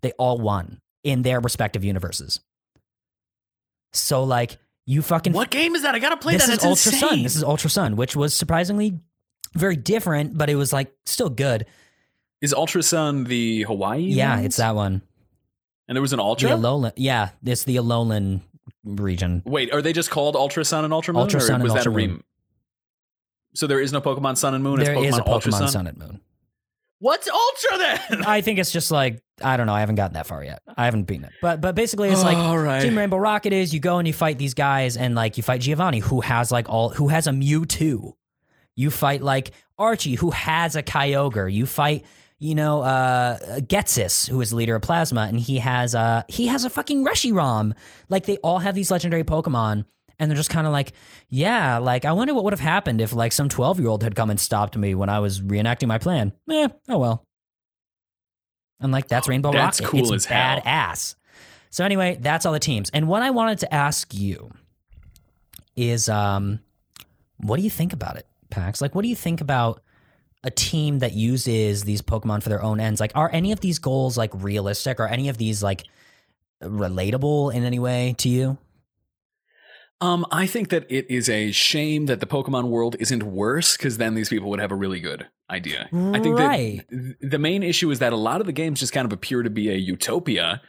They 0.00 0.12
all 0.12 0.38
won 0.38 0.80
in 1.02 1.20
their 1.20 1.38
respective 1.38 1.84
universes. 1.84 2.40
So 3.92 4.24
like 4.24 4.58
you 4.86 5.02
fucking 5.02 5.32
What 5.32 5.50
game 5.50 5.74
is 5.74 5.82
that? 5.82 5.94
I 5.94 5.98
gotta 5.98 6.16
play 6.16 6.34
this 6.34 6.46
that. 6.46 6.52
is 6.52 6.56
It's 6.56 6.64
Ultra 6.64 6.92
insane. 6.92 7.08
Sun. 7.08 7.22
This 7.22 7.36
is 7.36 7.42
Ultra 7.44 7.70
Sun, 7.70 7.96
which 7.96 8.14
was 8.16 8.34
surprisingly 8.34 9.00
very 9.54 9.76
different, 9.76 10.36
but 10.36 10.50
it 10.50 10.56
was 10.56 10.72
like 10.72 10.92
still 11.06 11.30
good. 11.30 11.66
Is 12.40 12.52
Ultra 12.52 12.82
Sun 12.82 13.24
the 13.24 13.62
Hawaii? 13.62 14.02
Yeah, 14.02 14.34
ones? 14.34 14.46
it's 14.46 14.56
that 14.56 14.74
one. 14.74 15.00
And 15.88 15.96
there 15.96 16.02
was 16.02 16.12
an 16.12 16.20
Ultra. 16.20 16.48
The 16.50 16.54
Ultra. 16.56 16.70
Alolan. 16.90 16.92
Yeah, 16.96 17.30
it's 17.44 17.64
the 17.64 17.76
Alolan 17.76 18.40
region. 18.84 19.42
Wait, 19.46 19.72
are 19.72 19.80
they 19.82 19.92
just 19.92 20.10
called 20.10 20.36
Ultra 20.36 20.64
Sun 20.64 20.84
and 20.84 20.92
Ultra 20.92 21.14
Moon? 21.14 21.22
Ultra 21.22 21.38
or 21.38 21.42
Sun 21.42 21.54
and 21.56 21.62
was 21.64 21.72
that 21.72 21.80
Ultra 21.86 21.92
a 21.92 21.96
rem- 21.96 22.10
Moon. 22.10 22.22
So 23.54 23.66
there 23.66 23.80
is 23.80 23.92
no 23.92 24.00
Pokemon 24.00 24.36
Sun 24.36 24.54
and 24.54 24.64
Moon. 24.64 24.80
There 24.80 24.92
it's 24.92 24.98
Pokemon 25.00 25.08
is 25.08 25.18
a 25.18 25.26
Ultra 25.30 25.52
Pokemon 25.52 25.58
Sun. 25.58 25.68
Sun 25.68 25.86
and 25.86 25.98
Moon. 25.98 26.20
What's 26.98 27.28
Ultra 27.28 27.78
then? 27.78 28.24
I 28.26 28.40
think 28.40 28.58
it's 28.58 28.70
just 28.70 28.90
like 28.90 29.22
I 29.42 29.56
don't 29.56 29.66
know. 29.66 29.74
I 29.74 29.80
haven't 29.80 29.96
gotten 29.96 30.14
that 30.14 30.26
far 30.26 30.44
yet. 30.44 30.62
I 30.76 30.84
haven't 30.84 31.04
beaten 31.04 31.24
it, 31.24 31.32
but 31.42 31.60
but 31.60 31.74
basically 31.74 32.08
it's 32.10 32.22
like 32.22 32.36
All 32.36 32.58
right. 32.58 32.80
Team 32.82 32.96
Rainbow 32.96 33.16
Rocket 33.16 33.52
is 33.52 33.74
you 33.74 33.80
go 33.80 33.98
and 33.98 34.06
you 34.06 34.14
fight 34.14 34.38
these 34.38 34.54
guys 34.54 34.96
and 34.96 35.14
like 35.14 35.36
you 35.36 35.42
fight 35.42 35.60
Giovanni 35.60 35.98
who 35.98 36.20
has 36.20 36.52
like 36.52 36.68
all 36.68 36.90
who 36.90 37.08
has 37.08 37.26
a 37.26 37.30
Mewtwo. 37.30 38.12
You 38.76 38.90
fight 38.90 39.22
like 39.22 39.52
Archie 39.78 40.14
who 40.14 40.30
has 40.30 40.76
a 40.76 40.82
Kyogre. 40.82 41.52
You 41.52 41.66
fight 41.66 42.04
you 42.38 42.54
know 42.54 42.82
uh 42.82 43.60
Ghetsis 43.60 44.28
who 44.28 44.40
is 44.40 44.50
the 44.50 44.56
leader 44.56 44.76
of 44.76 44.82
Plasma 44.82 45.22
and 45.22 45.38
he 45.38 45.58
has 45.58 45.94
uh 45.94 46.22
he 46.28 46.46
has 46.46 46.64
a 46.64 46.70
fucking 46.70 47.04
Reshiram. 47.04 47.72
Like 48.08 48.26
they 48.26 48.36
all 48.38 48.58
have 48.60 48.74
these 48.74 48.90
legendary 48.90 49.24
Pokemon 49.24 49.84
and 50.24 50.30
they're 50.30 50.36
just 50.36 50.50
kind 50.50 50.66
of 50.66 50.72
like 50.72 50.92
yeah 51.28 51.78
like 51.78 52.04
I 52.04 52.12
wonder 52.12 52.34
what 52.34 52.42
would 52.44 52.52
have 52.52 52.60
happened 52.60 53.00
if 53.00 53.12
like 53.12 53.30
some 53.32 53.48
12 53.48 53.78
year 53.78 53.88
old 53.88 54.02
had 54.02 54.16
come 54.16 54.30
and 54.30 54.40
stopped 54.40 54.76
me 54.76 54.94
when 54.94 55.08
I 55.08 55.20
was 55.20 55.40
reenacting 55.40 55.86
my 55.86 55.98
plan. 55.98 56.32
Eh, 56.50 56.68
oh 56.88 56.98
well. 56.98 57.24
And 58.80 58.90
like 58.92 59.06
that's 59.08 59.28
Rainbow 59.28 59.52
That's 59.52 59.80
Rocket. 59.80 59.90
cool 59.90 60.00
it's 60.00 60.12
as 60.12 60.24
hell. 60.26 60.60
badass. 60.60 61.14
So 61.70 61.84
anyway, 61.84 62.18
that's 62.20 62.46
all 62.46 62.52
the 62.52 62.58
teams. 62.60 62.90
And 62.90 63.08
what 63.08 63.22
I 63.22 63.30
wanted 63.30 63.58
to 63.60 63.72
ask 63.74 64.12
you 64.14 64.50
is 65.76 66.08
um 66.08 66.60
what 67.38 67.56
do 67.56 67.62
you 67.62 67.70
think 67.70 67.92
about 67.92 68.16
it, 68.16 68.26
Pax? 68.50 68.80
Like 68.80 68.94
what 68.94 69.02
do 69.02 69.08
you 69.08 69.16
think 69.16 69.40
about 69.40 69.82
a 70.42 70.50
team 70.50 70.98
that 71.00 71.12
uses 71.14 71.84
these 71.84 72.02
Pokemon 72.02 72.42
for 72.42 72.48
their 72.48 72.62
own 72.62 72.80
ends? 72.80 73.00
Like 73.00 73.12
are 73.14 73.30
any 73.32 73.52
of 73.52 73.60
these 73.60 73.78
goals 73.78 74.16
like 74.18 74.30
realistic? 74.34 75.00
Are 75.00 75.08
any 75.08 75.28
of 75.28 75.38
these 75.38 75.62
like 75.62 75.84
relatable 76.62 77.54
in 77.54 77.64
any 77.64 77.78
way 77.78 78.14
to 78.18 78.28
you? 78.28 78.58
Um, 80.00 80.26
I 80.30 80.46
think 80.46 80.68
that 80.68 80.86
it 80.90 81.06
is 81.10 81.28
a 81.28 81.50
shame 81.52 82.06
that 82.06 82.20
the 82.20 82.26
Pokemon 82.26 82.68
world 82.68 82.96
isn't 82.98 83.22
worse 83.22 83.76
because 83.76 83.96
then 83.96 84.14
these 84.14 84.28
people 84.28 84.50
would 84.50 84.60
have 84.60 84.72
a 84.72 84.74
really 84.74 85.00
good 85.00 85.28
idea. 85.50 85.88
I 85.92 86.18
think 86.20 86.38
Right. 86.38 86.84
that 86.90 87.16
the 87.20 87.38
main 87.38 87.62
issue 87.62 87.90
is 87.90 88.00
that 88.00 88.12
a 88.12 88.16
lot 88.16 88.40
of 88.40 88.46
the 88.46 88.52
games 88.52 88.80
just 88.80 88.92
kind 88.92 89.06
of 89.06 89.12
appear 89.12 89.42
to 89.42 89.50
be 89.50 89.70
a 89.70 89.74
utopia. 89.74 90.60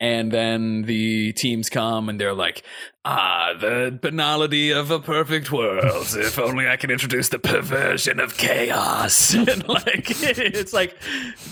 And 0.00 0.32
then 0.32 0.82
the 0.82 1.32
teams 1.32 1.70
come 1.70 2.08
and 2.08 2.20
they're 2.20 2.34
like, 2.34 2.64
ah, 3.04 3.54
the 3.58 3.96
banality 4.00 4.72
of 4.72 4.90
a 4.90 4.98
perfect 4.98 5.52
world. 5.52 6.06
if 6.16 6.38
only 6.38 6.68
I 6.68 6.76
can 6.76 6.90
introduce 6.90 7.28
the 7.28 7.38
perversion 7.38 8.18
of 8.18 8.36
chaos. 8.36 9.34
and 9.34 9.66
like, 9.68 10.10
it's 10.20 10.72
like, 10.72 10.96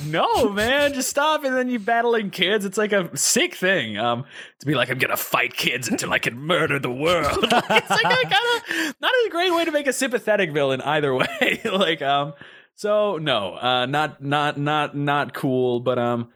no, 0.07 0.49
man, 0.49 0.93
just 0.93 1.09
stop. 1.09 1.45
And 1.45 1.55
then 1.55 1.69
you 1.69 1.79
battling 1.79 2.31
kids. 2.31 2.65
It's 2.65 2.77
like 2.79 2.93
a 2.93 3.17
sick 3.17 3.55
thing. 3.55 3.97
Um, 3.97 4.25
to 4.59 4.67
be 4.67 4.75
like, 4.75 4.91
I'm 4.91 4.99
gonna 4.99 5.17
fight 5.17 5.55
kids 5.55 5.89
until 5.89 6.13
I 6.13 6.19
can 6.19 6.37
murder 6.39 6.79
the 6.79 6.91
world. 6.91 7.39
it's 7.43 7.91
like 7.91 8.05
a 8.05 8.29
kind 8.29 8.35
of 8.35 8.95
not 9.01 9.13
a 9.13 9.29
great 9.31 9.55
way 9.55 9.65
to 9.65 9.71
make 9.71 9.87
a 9.87 9.93
sympathetic 9.93 10.53
villain 10.53 10.81
either 10.81 11.15
way. 11.15 11.61
like, 11.65 12.03
um, 12.03 12.35
so 12.75 13.19
no, 13.19 13.55
uh, 13.55 13.87
not 13.87 14.23
not 14.23 14.59
not 14.59 14.97
not 14.97 15.35
cool. 15.35 15.81
But 15.81 15.99
um, 15.99 16.31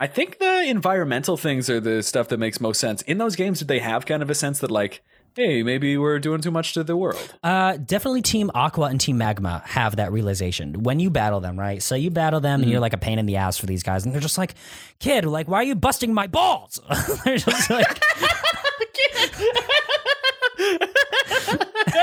I 0.00 0.06
think 0.06 0.38
the 0.38 0.64
environmental 0.68 1.36
things 1.36 1.68
are 1.68 1.80
the 1.80 2.04
stuff 2.04 2.28
that 2.28 2.38
makes 2.38 2.60
most 2.60 2.78
sense 2.78 3.02
in 3.02 3.18
those 3.18 3.34
games. 3.34 3.58
Did 3.58 3.66
they 3.68 3.80
have 3.80 4.06
kind 4.06 4.22
of 4.22 4.30
a 4.30 4.34
sense 4.34 4.60
that 4.60 4.70
like, 4.70 5.02
hey, 5.34 5.64
maybe 5.64 5.96
we're 5.96 6.20
doing 6.20 6.40
too 6.40 6.52
much 6.52 6.72
to 6.74 6.84
the 6.84 6.96
world? 6.96 7.34
Uh, 7.42 7.76
definitely 7.78 8.22
Team 8.22 8.48
Aqua 8.54 8.86
and 8.86 9.00
Team 9.00 9.18
Magma 9.18 9.60
have 9.66 9.96
that 9.96 10.12
realization 10.12 10.84
when 10.84 11.00
you 11.00 11.10
battle 11.10 11.40
them, 11.40 11.58
right? 11.58 11.82
So 11.82 11.96
you 11.96 12.10
battle 12.10 12.38
them 12.38 12.62
and 12.62 12.70
you're 12.70 12.78
like 12.78 12.92
a 12.92 12.98
pain 12.98 13.18
in 13.18 13.26
the 13.26 13.36
ass 13.36 13.58
for 13.58 13.66
these 13.66 13.82
guys, 13.82 14.04
and 14.04 14.14
they're 14.14 14.20
just 14.20 14.38
like, 14.38 14.54
"Kid, 15.00 15.24
like, 15.24 15.48
why 15.48 15.58
are 15.58 15.64
you 15.64 15.74
busting 15.74 16.14
my 16.14 16.28
balls?" 16.28 16.80
they're 17.24 17.38
just 17.38 17.68
like, 17.68 18.00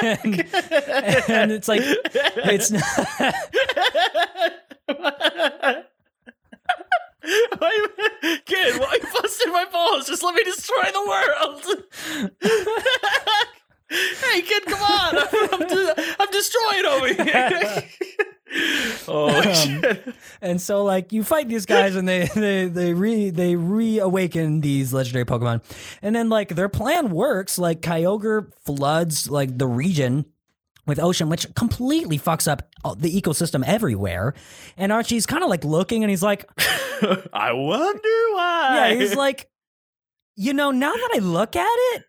and, 0.02 0.44
and 1.30 1.52
it's 1.52 1.68
like, 1.70 1.82
it's 1.84 2.72
not, 2.72 3.36
Kid, 8.46 8.80
why 8.80 9.00
you 9.02 9.08
busting 9.22 9.52
my 9.52 9.66
balls? 9.72 10.08
Just 10.08 10.24
let 10.24 10.36
me 10.36 10.44
destroy 10.44 10.84
the 10.92 11.06
world. 11.08 11.66
hey, 13.90 14.42
kid, 14.42 14.66
come 14.66 14.82
on! 14.82 15.18
I'm, 15.18 15.28
I'm, 15.54 15.68
de- 15.68 16.16
I'm 16.20 16.32
destroying 16.32 16.86
over 16.86 17.24
here. 17.24 17.84
oh 19.08 19.30
um, 19.36 19.54
shit! 19.54 20.16
and 20.42 20.62
so 20.62 20.84
like 20.84 21.12
you 21.12 21.24
fight 21.24 21.50
these 21.50 21.66
guys 21.66 21.96
and 21.96 22.08
they 22.08 22.28
they 22.36 22.68
they 22.68 22.94
re 22.94 23.30
they 23.30 23.56
reawaken 23.56 24.62
these 24.62 24.94
legendary 24.94 25.26
Pokemon, 25.26 25.64
and 26.02 26.16
then 26.16 26.30
like 26.30 26.50
their 26.50 26.70
plan 26.70 27.10
works. 27.10 27.58
Like 27.58 27.82
Kyogre 27.82 28.52
floods 28.64 29.30
like 29.30 29.58
the 29.58 29.68
region 29.68 30.26
with 30.86 31.00
ocean, 31.00 31.30
which 31.30 31.54
completely 31.56 32.20
fucks 32.20 32.48
up 32.48 32.64
uh, 32.84 32.96
the 32.96 33.10
ecosystem 33.22 33.64
everywhere. 33.66 34.34
And 34.78 34.92
Archie's 34.92 35.26
kind 35.26 35.44
of 35.44 35.50
like 35.50 35.64
looking 35.64 36.04
and 36.04 36.10
he's 36.10 36.24
like, 36.24 36.50
I 37.34 37.52
wonder 37.54 38.10
why. 38.34 38.90
yeah, 38.90 38.94
he's 38.96 39.16
like, 39.16 39.50
you 40.36 40.54
know, 40.54 40.72
now 40.72 40.94
that 40.94 41.12
I 41.16 41.20
look 41.20 41.56
at 41.56 41.78
it, 41.94 42.04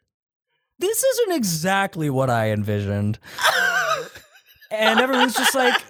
this 0.79 1.03
isn't 1.03 1.33
exactly 1.33 2.11
what 2.11 2.29
I 2.29 2.51
envisioned. 2.51 3.19
and 4.71 5.01
everyone's 5.01 5.35
just 5.35 5.55
like, 5.55 5.81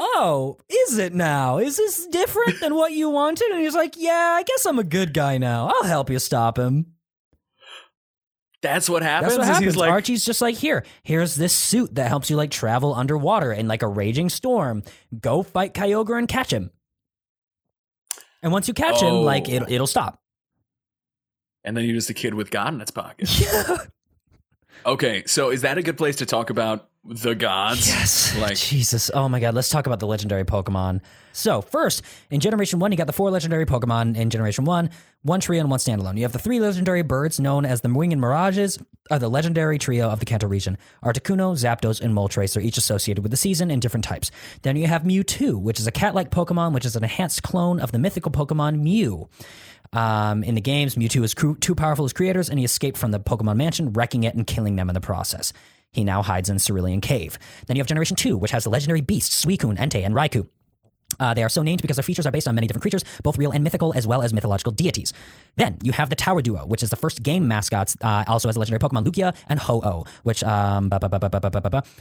oh, 0.00 0.58
is 0.68 0.98
it 0.98 1.14
now? 1.14 1.58
Is 1.58 1.76
this 1.76 2.06
different 2.06 2.60
than 2.60 2.74
what 2.74 2.92
you 2.92 3.10
wanted? 3.10 3.50
And 3.50 3.60
he's 3.60 3.74
like, 3.74 3.94
yeah, 3.96 4.36
I 4.38 4.42
guess 4.42 4.64
I'm 4.64 4.78
a 4.78 4.84
good 4.84 5.12
guy 5.12 5.38
now. 5.38 5.68
I'll 5.68 5.88
help 5.88 6.08
you 6.08 6.18
stop 6.18 6.58
him. 6.58 6.94
That's 8.62 8.88
what 8.88 9.02
happens. 9.02 9.36
That's 9.36 9.46
what 9.46 9.54
happens. 9.54 9.76
Like, 9.76 9.90
Archie's 9.90 10.24
just 10.24 10.40
like, 10.40 10.54
here, 10.54 10.84
here's 11.02 11.34
this 11.34 11.52
suit 11.52 11.96
that 11.96 12.06
helps 12.08 12.30
you 12.30 12.36
like 12.36 12.50
travel 12.52 12.94
underwater 12.94 13.52
in 13.52 13.66
like 13.68 13.82
a 13.82 13.88
raging 13.88 14.28
storm. 14.28 14.84
Go 15.20 15.42
fight 15.42 15.74
Kyogre 15.74 16.16
and 16.18 16.28
catch 16.28 16.52
him. 16.52 16.70
And 18.42 18.52
once 18.52 18.68
you 18.68 18.74
catch 18.74 19.00
him, 19.02 19.14
like 19.24 19.48
Oh. 19.48 19.52
it, 19.52 19.62
it'll 19.70 19.86
stop. 19.86 20.20
and 21.64 21.76
then 21.76 21.84
you're 21.84 21.94
just 21.94 22.10
a 22.10 22.14
kid 22.14 22.34
with 22.34 22.50
God 22.50 22.72
in 22.74 22.80
its 22.80 22.90
pocket. 22.90 23.28
Yeah. 23.40 23.76
Okay, 24.84 25.22
so 25.26 25.50
is 25.50 25.62
that 25.62 25.78
a 25.78 25.82
good 25.82 25.96
place 25.96 26.16
to 26.16 26.26
talk 26.26 26.50
about 26.50 26.88
the 27.04 27.34
gods? 27.34 27.88
Yes. 27.88 28.36
Like, 28.38 28.56
Jesus. 28.56 29.10
Oh 29.12 29.28
my 29.28 29.40
God. 29.40 29.54
Let's 29.54 29.68
talk 29.68 29.86
about 29.86 30.00
the 30.00 30.06
legendary 30.06 30.44
Pokemon. 30.44 31.00
So, 31.32 31.62
first, 31.62 32.02
in 32.30 32.40
Generation 32.40 32.78
1, 32.78 32.92
you 32.92 32.98
got 32.98 33.06
the 33.06 33.12
four 33.12 33.30
legendary 33.30 33.64
Pokemon 33.64 34.16
in 34.16 34.30
Generation 34.30 34.64
1, 34.64 34.90
one 35.22 35.40
trio 35.40 35.60
and 35.60 35.70
one 35.70 35.78
standalone. 35.78 36.16
You 36.16 36.22
have 36.22 36.32
the 36.32 36.38
three 36.38 36.60
legendary 36.60 37.02
birds 37.02 37.40
known 37.40 37.64
as 37.64 37.80
the 37.80 37.92
Wing 37.92 38.12
and 38.12 38.20
Mirages, 38.20 38.78
are 39.10 39.18
the 39.18 39.28
legendary 39.28 39.78
trio 39.78 40.08
of 40.08 40.20
the 40.20 40.26
Kanto 40.26 40.46
region. 40.46 40.78
Articuno, 41.02 41.54
Zapdos, 41.54 42.00
and 42.00 42.14
Moltres 42.14 42.56
are 42.56 42.60
each 42.60 42.76
associated 42.76 43.22
with 43.22 43.30
the 43.30 43.36
season 43.36 43.70
in 43.70 43.80
different 43.80 44.04
types. 44.04 44.30
Then 44.62 44.76
you 44.76 44.86
have 44.86 45.02
Mewtwo, 45.02 45.60
which 45.60 45.80
is 45.80 45.86
a 45.86 45.92
cat 45.92 46.14
like 46.14 46.30
Pokemon, 46.30 46.72
which 46.72 46.84
is 46.84 46.96
an 46.96 47.02
enhanced 47.02 47.42
clone 47.42 47.80
of 47.80 47.92
the 47.92 47.98
mythical 47.98 48.30
Pokemon 48.30 48.80
Mew. 48.80 49.28
Um, 49.92 50.42
in 50.44 50.54
the 50.54 50.60
games, 50.60 50.94
Mewtwo 50.94 51.22
is 51.24 51.34
cru- 51.34 51.56
too 51.56 51.74
powerful 51.74 52.04
as 52.04 52.12
creators, 52.12 52.48
and 52.48 52.58
he 52.58 52.64
escaped 52.64 52.96
from 52.96 53.10
the 53.10 53.20
Pokemon 53.20 53.56
Mansion, 53.56 53.92
wrecking 53.92 54.24
it 54.24 54.34
and 54.34 54.46
killing 54.46 54.76
them 54.76 54.88
in 54.88 54.94
the 54.94 55.00
process. 55.00 55.52
He 55.92 56.04
now 56.04 56.22
hides 56.22 56.48
in 56.48 56.58
Cerulean 56.58 57.00
Cave. 57.00 57.38
Then 57.66 57.76
you 57.76 57.80
have 57.80 57.86
Generation 57.86 58.16
2, 58.16 58.38
which 58.38 58.50
has 58.50 58.64
the 58.64 58.70
legendary 58.70 59.02
beasts 59.02 59.44
Suicune, 59.44 59.78
Entei, 59.78 60.04
and 60.04 60.14
Raikou. 60.14 60.48
Uh, 61.20 61.34
they 61.34 61.42
are 61.42 61.48
so 61.50 61.62
named 61.62 61.82
because 61.82 61.96
their 61.96 62.02
features 62.02 62.26
are 62.26 62.30
based 62.30 62.48
on 62.48 62.54
many 62.54 62.66
different 62.66 62.80
creatures, 62.80 63.04
both 63.22 63.36
real 63.36 63.50
and 63.50 63.62
mythical, 63.62 63.92
as 63.94 64.06
well 64.06 64.22
as 64.22 64.32
mythological 64.32 64.72
deities. 64.72 65.12
Then 65.56 65.76
you 65.82 65.92
have 65.92 66.08
the 66.08 66.16
Tower 66.16 66.40
Duo, 66.40 66.64
which 66.64 66.82
is 66.82 66.88
the 66.88 66.96
first 66.96 67.22
game 67.22 67.46
mascots, 67.46 67.94
uh, 68.00 68.24
also 68.26 68.48
has 68.48 68.56
legendary 68.56 68.80
Pokemon 68.80 69.04
Lugia 69.04 69.36
and 69.50 69.60
Ho-Oh, 69.60 70.04
which 70.22 70.42
um. 70.44 70.90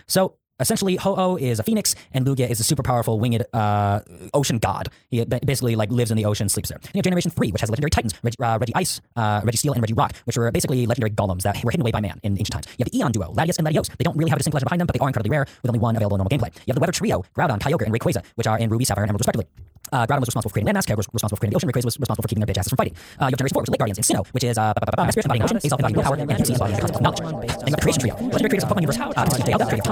So 0.07 0.35
essentially 0.61 0.95
Ho-Oh 0.95 1.35
is 1.37 1.59
a 1.59 1.63
phoenix 1.63 1.95
and 2.13 2.25
Lugia 2.25 2.49
is 2.49 2.59
a 2.59 2.63
super 2.63 2.83
powerful 2.83 3.19
winged 3.19 3.43
uh, 3.53 3.99
ocean 4.33 4.57
god. 4.59 4.89
He 5.09 5.23
basically 5.25 5.75
like 5.75 5.91
lives 5.91 6.11
in 6.11 6.17
the 6.17 6.25
ocean, 6.25 6.47
sleeps 6.49 6.69
there. 6.69 6.79
Then 6.81 6.91
you 6.93 6.99
have 6.99 7.03
Generation 7.03 7.31
3, 7.31 7.51
which 7.51 7.61
has 7.61 7.69
legendary 7.69 7.89
titans, 7.89 8.13
Reg- 8.23 8.35
uh, 8.39 8.57
Regice, 8.59 9.01
uh, 9.15 9.41
Registeel, 9.41 9.75
and 9.75 9.83
Regirock, 9.83 10.15
which 10.25 10.37
were 10.37 10.51
basically 10.51 10.85
legendary 10.85 11.11
golems 11.11 11.41
that 11.43 11.63
were 11.63 11.71
hidden 11.71 11.81
away 11.81 11.91
by 11.91 11.99
man 12.01 12.19
in 12.23 12.33
ancient 12.33 12.51
times. 12.53 12.67
You 12.77 12.83
have 12.85 12.91
the 12.91 12.97
Eon 12.99 13.11
Duo, 13.11 13.33
Latias 13.33 13.57
and 13.57 13.67
Latios. 13.67 13.89
They 13.97 14.03
don't 14.03 14.15
really 14.17 14.29
have 14.29 14.37
a 14.37 14.39
distinct 14.39 14.53
legend 14.55 14.67
behind 14.67 14.79
them, 14.81 14.87
but 14.87 14.93
they 14.93 14.99
are 14.99 15.09
incredibly 15.09 15.31
rare, 15.31 15.45
with 15.61 15.69
only 15.69 15.79
one 15.79 15.95
available 15.95 16.15
in 16.15 16.19
normal 16.19 16.29
gameplay. 16.37 16.53
You 16.65 16.71
have 16.71 16.75
the 16.75 16.81
Weather 16.81 16.93
Trio, 16.93 17.23
Groudon, 17.35 17.59
Kyogre, 17.59 17.85
and 17.85 17.93
Rayquaza, 17.93 18.23
which 18.35 18.47
are 18.47 18.57
in 18.57 18.69
Ruby, 18.69 18.85
Sapphire, 18.85 19.03
and 19.03 19.09
Emerald 19.09 19.21
respectively. 19.21 19.47
Uh, 19.91 20.05
Groudon 20.05 20.19
was 20.21 20.29
responsible 20.29 20.49
for 20.49 20.53
creating 20.53 20.73
landmass, 20.73 20.85
Kyogre 20.85 20.97
was 20.97 21.07
responsible 21.11 21.35
for 21.37 21.41
creating 21.41 21.51
the 21.53 21.57
ocean, 21.57 21.69
Rayquaza 21.69 21.85
was 21.85 21.99
responsible 21.99 22.21
for 22.23 22.27
keeping 22.29 22.45
their 22.45 22.53
bitch 22.53 22.59
asses 22.59 22.69
from 22.69 22.77
fighting. 22.77 22.95
Uh, 23.19 23.25
you 23.27 23.33
have 23.33 23.39
Generation 23.39 23.55
4, 23.55 23.61
which 23.61 23.67
is 23.67 23.71
Lake 23.71 23.79
Guardians, 23.79 23.97
and 23.97 24.05
Sinnoh, 24.07 24.27
which 24.31 24.43
is 24.45 24.57
uh, 24.57 24.73
ba- 24.73 24.85
ba- 24.85 24.91
ba- 24.95 25.03
ba- 25.05 25.11
Spirit 25.11 25.25
embodying 25.25 25.43
ocean, 25.43 25.57
Aesop 25.57 25.79
embodying 25.79 25.97
willpower, 25.97 26.15
and 26.15 26.29
Arceus 26.31 26.53
embodying 26.55 26.75
the 26.75 26.81
concept 26.81 26.95
of 26.95 27.01
knowledge. 27.01 27.19
Then 27.19 27.67
you 27.67 27.73
have 27.75 27.81
Creation 27.81 28.01
Trio, 28.01 28.15
legendary 28.15 28.49
creators 28.51 28.63
of 28.63 28.69
Pokemon 28.71 28.81
universe, 28.87 28.99
uh, 29.01 29.25
Tail, 29.25 29.59
Creative 29.59 29.85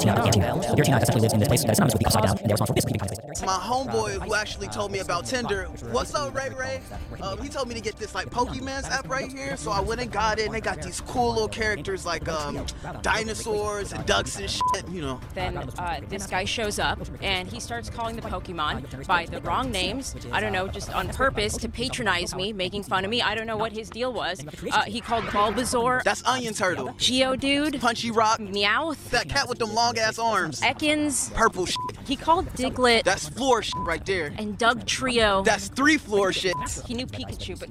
Time, 0.00 0.14
Power, 0.14 0.26
State, 0.26 0.38
Giratina, 0.42 0.42
and 0.42 0.46
Anti-Veil. 0.48 0.76
Giratina 0.76 1.02
essentially 1.02 1.20
lives 1.22 1.34
in 1.34 1.40
this 1.40 1.48
place 1.48 1.62
that 1.62 1.70
is 1.70 1.76
synonymous 1.76 1.94
with 1.94 2.00
the 2.00 2.06
Upside 2.06 2.22
Down, 2.22 2.38
and 2.38 2.48
they're 2.48 2.54
responsible 2.54 2.80
for 2.80 2.88
keeping 2.88 3.00
time 3.00 3.08
space. 3.08 3.42
my 3.42 3.58
homeboy 3.58 4.22
who 4.24 4.34
actually 4.34 4.68
told 4.68 4.90
me 4.92 4.98
about 5.00 5.26
Tinder. 5.26 5.64
What's 5.90 6.14
up, 6.14 6.34
Ray 6.34 6.50
Ray? 6.50 6.80
Um, 7.20 7.40
he 7.40 7.48
told 7.48 7.68
me 7.68 7.74
to 7.74 7.80
get 7.80 7.96
this 7.96 8.14
like 8.14 8.30
Pokemans 8.30 8.90
app 8.90 9.08
right 9.08 9.30
here, 9.30 9.56
so 9.56 9.70
I 9.70 9.80
went 9.80 10.00
and 10.00 10.10
got 10.10 10.38
it. 10.38 10.46
And 10.46 10.54
they 10.54 10.60
got 10.60 10.82
these 10.82 11.00
cool 11.00 11.32
little 11.32 11.48
characters 11.48 12.04
like 12.06 12.28
um, 12.28 12.64
dinosaurs 13.02 13.92
and 13.92 14.04
ducks 14.06 14.38
and 14.38 14.50
shit. 14.50 14.88
You 14.88 15.02
know. 15.02 15.20
Then 15.34 15.56
uh, 15.56 16.00
this 16.08 16.26
guy 16.26 16.44
shows 16.44 16.78
up 16.78 16.98
and 17.20 17.48
he 17.48 17.60
starts 17.60 17.90
calling 17.90 18.16
the 18.16 18.22
Pokemon 18.22 19.06
by 19.06 19.26
the 19.26 19.40
wrong 19.42 19.70
names. 19.70 20.14
I 20.32 20.40
don't 20.40 20.52
know, 20.52 20.68
just 20.68 20.92
on 20.94 21.08
purpose 21.08 21.56
to 21.58 21.68
patronize 21.68 22.34
me, 22.34 22.52
making 22.52 22.84
fun 22.84 23.04
of 23.04 23.10
me. 23.10 23.22
I 23.22 23.34
don't 23.34 23.46
know 23.46 23.56
what 23.56 23.72
his 23.72 23.90
deal 23.90 24.12
was. 24.12 24.44
Uh, 24.70 24.82
he 24.82 25.00
called 25.00 25.24
Bulbasaur, 25.24 26.02
That's 26.02 26.24
Onion 26.24 26.54
Turtle, 26.54 26.88
Geodude, 26.98 27.80
Punchy 27.80 28.10
Rock, 28.10 28.38
Meowth, 28.38 29.10
that 29.10 29.28
cat 29.28 29.48
with 29.48 29.58
them 29.72 29.76
long 29.76 29.98
ass 29.98 30.18
arms, 30.18 30.60
Ekans. 30.60 31.32
purple 31.34 31.66
shit. 31.66 31.76
He 32.04 32.16
called 32.16 32.46
Diglett 32.54 33.04
That's 33.04 33.28
floor 33.28 33.62
shit 33.62 33.74
right 33.78 34.04
there. 34.04 34.32
and 34.38 34.58
Dugtrio. 34.58 35.44
That's 35.44 35.68
three 35.68 35.96
floor 35.98 36.32
shit. 36.32 36.54
He 36.86 36.94
knew 36.94 37.06
Pikachu, 37.06 37.58
but 37.58 37.68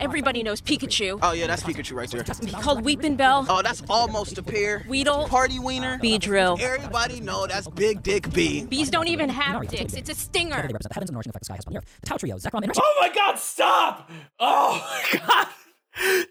everybody 0.00 0.42
knows 0.42 0.60
Pikachu. 0.60 1.18
Oh 1.22 1.32
yeah, 1.32 1.46
that's 1.46 1.62
Pikachu 1.62 1.94
right 1.94 2.10
there. 2.10 2.22
He 2.46 2.52
called 2.52 2.84
Weepinbell, 2.84 3.46
Oh, 3.48 3.62
that's 3.62 3.82
almost 3.88 4.38
a 4.38 4.42
pair. 4.42 4.84
Weedle, 4.88 5.26
Party 5.28 5.58
wiener. 5.58 5.98
Beedrill. 5.98 6.60
Everybody 6.60 7.20
know 7.20 7.46
that's 7.46 7.68
Big 7.68 8.02
Dick 8.02 8.32
B. 8.32 8.64
Bees 8.66 8.90
don't 8.90 9.08
even 9.08 9.28
have 9.28 9.66
dicks. 9.68 9.94
It's 9.94 10.10
a 10.10 10.14
stinger. 10.14 10.56
represent 10.56 10.82
the 10.88 10.94
heavens 10.94 11.10
and 11.10 11.14
nourishing 11.14 11.30
effect 11.30 11.42
the 11.42 11.46
sky 11.46 11.54
has 11.56 11.64
upon 11.64 11.72
the 11.74 11.78
earth. 11.78 11.98
The 12.02 12.06
Tao 12.06 12.16
Trio, 12.16 12.36
Zekrom, 12.36 12.62
and 12.62 12.72
oh 12.76 12.96
my 13.00 13.08
God, 13.14 13.38
stop! 13.38 14.10
Oh 14.38 15.02
my 15.12 15.20
God, 15.26 15.46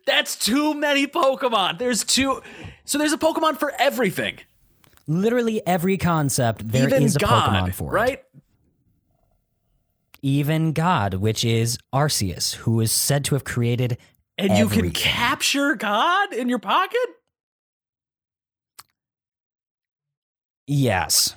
that's 0.05 0.35
too 0.35 0.73
many 0.73 1.07
Pokemon. 1.07 1.77
There's 1.79 2.03
too. 2.03 2.41
So 2.85 2.97
there's 2.97 3.13
a 3.13 3.17
Pokemon 3.17 3.57
for 3.57 3.73
everything. 3.79 4.37
Literally 5.09 5.65
every 5.67 5.97
concept 5.97 6.67
there 6.71 6.87
is 6.87 6.93
Even 6.93 7.03
a 7.03 7.09
God, 7.19 7.49
Pokemon 7.69 7.73
for 7.73 7.89
it. 7.91 7.93
right? 7.95 8.23
Even 10.21 10.71
God, 10.73 11.15
which 11.15 11.43
is 11.43 11.77
Arceus, 11.93 12.55
who 12.55 12.79
is 12.81 12.91
said 12.91 13.25
to 13.25 13.35
have 13.35 13.43
created 13.43 13.97
And 14.37 14.49
you 14.57 14.67
can 14.67 14.77
everything. 14.79 14.91
capture 14.91 15.75
God 15.75 16.33
in 16.33 16.47
your 16.49 16.59
pocket. 16.59 16.99
Yes. 20.67 21.35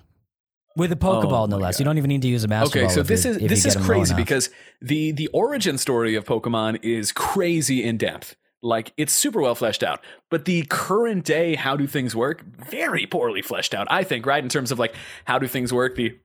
With 0.76 0.90
a 0.92 0.96
Pokeball, 0.96 1.44
Oh 1.44 1.46
no 1.46 1.58
my 1.58 1.66
less. 1.66 1.78
You 1.78 1.84
don't 1.84 1.98
even 1.98 2.08
need 2.08 2.22
to 2.22 2.28
use 2.28 2.44
a 2.44 2.48
Master 2.48 2.78
Okay, 2.78 2.86
Ball 2.86 2.94
so 2.94 3.00
if 3.00 3.06
this 3.06 3.24
you- 3.24 3.30
is 3.32 3.36
if 3.36 3.42
you 3.42 3.48
this 3.48 3.62
get 3.64 3.68
is 3.68 3.76
low 3.76 3.84
crazy 3.86 4.14
enough. 4.14 4.16
because 4.26 4.50
the 4.80 5.12
the 5.12 5.28
origin 5.28 5.76
story 5.78 6.14
of 6.14 6.24
Pokemon 6.24 6.82
is 6.82 7.12
crazy 7.12 7.84
in 7.84 7.98
depth. 7.98 8.36
Like 8.62 8.92
it's 8.96 9.12
super 9.12 9.40
well 9.40 9.54
fleshed 9.56 9.82
out, 9.82 10.00
but 10.30 10.44
the 10.44 10.62
current 10.70 11.24
day 11.24 11.56
how 11.56 11.76
do 11.76 11.86
things 11.86 12.14
work 12.14 12.44
very 12.44 13.06
poorly 13.06 13.42
fleshed 13.42 13.74
out. 13.74 13.88
I 13.90 14.04
think 14.04 14.24
right 14.24 14.42
in 14.42 14.48
terms 14.48 14.70
of 14.70 14.78
like 14.78 14.94
how 15.24 15.38
do 15.38 15.48
things 15.48 15.72
work 15.72 15.96
the 15.96 16.16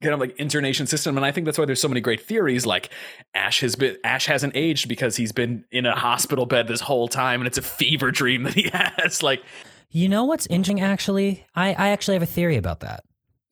kind 0.00 0.14
of 0.14 0.20
like 0.20 0.34
internation 0.36 0.86
system, 0.86 1.16
and 1.16 1.26
I 1.26 1.32
think 1.32 1.44
that's 1.44 1.58
why 1.58 1.64
there's 1.66 1.80
so 1.80 1.88
many 1.88 2.00
great 2.00 2.22
theories. 2.22 2.64
Like 2.64 2.88
Ash 3.34 3.60
has 3.60 3.76
been 3.76 3.98
Ash 4.02 4.26
hasn't 4.26 4.56
aged 4.56 4.88
because 4.88 5.16
he's 5.16 5.32
been 5.32 5.64
in 5.70 5.84
a 5.86 5.94
hospital 5.94 6.46
bed 6.46 6.68
this 6.68 6.80
whole 6.80 7.08
time, 7.08 7.40
and 7.40 7.46
it's 7.46 7.58
a 7.58 7.62
fever 7.62 8.10
dream 8.10 8.44
that 8.44 8.54
he 8.54 8.68
has. 8.72 9.22
Like 9.22 9.42
You 9.90 10.08
know 10.08 10.24
what's 10.24 10.46
interesting, 10.46 10.80
actually? 10.80 11.44
I, 11.54 11.74
I 11.74 11.88
actually 11.88 12.14
have 12.14 12.22
a 12.22 12.26
theory 12.26 12.56
about 12.56 12.80
that. 12.80 13.04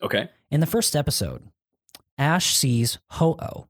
okay, 0.03 0.31
In 0.51 0.61
the 0.61 0.67
first 0.67 0.97
episode, 0.97 1.43
Ash 2.17 2.55
sees 2.57 2.99
Ho-Oh, 3.11 3.67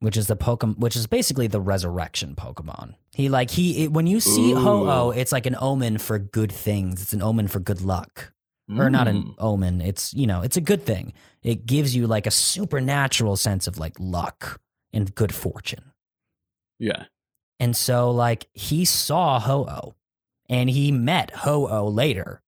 which 0.00 0.16
is 0.16 0.26
the 0.26 0.36
Pokemon, 0.36 0.78
which 0.78 0.96
is 0.96 1.06
basically 1.06 1.46
the 1.46 1.60
resurrection 1.60 2.34
Pokemon. 2.36 2.94
He 3.14 3.28
like 3.28 3.50
he 3.50 3.84
it, 3.84 3.92
when 3.92 4.06
you 4.06 4.20
see 4.20 4.52
Ooh. 4.52 4.56
Ho-Oh, 4.56 5.10
it's 5.10 5.32
like 5.32 5.46
an 5.46 5.56
omen 5.60 5.98
for 5.98 6.18
good 6.18 6.52
things. 6.52 7.00
It's 7.02 7.12
an 7.12 7.22
omen 7.22 7.48
for 7.48 7.60
good 7.60 7.80
luck. 7.80 8.32
Or 8.68 8.90
not 8.90 9.06
an 9.06 9.22
Mm. 9.22 9.34
omen. 9.38 9.80
It's 9.80 10.12
you 10.12 10.26
know, 10.26 10.42
it's 10.42 10.56
a 10.56 10.60
good 10.60 10.82
thing. 10.84 11.12
It 11.42 11.66
gives 11.66 11.94
you 11.94 12.08
like 12.08 12.26
a 12.26 12.32
supernatural 12.32 13.36
sense 13.36 13.68
of 13.68 13.78
like 13.78 13.94
luck 14.00 14.60
and 14.92 15.14
good 15.14 15.32
fortune. 15.34 15.92
yeah. 16.78 17.04
And 17.58 17.74
so, 17.74 18.10
like, 18.10 18.48
he 18.52 18.84
saw 18.84 19.40
Ho 19.40 19.64
Oh 19.66 19.94
and 20.46 20.68
he 20.68 20.92
met 20.92 21.30
Ho 21.30 21.66
Oh 21.70 21.86
later. 21.88 22.42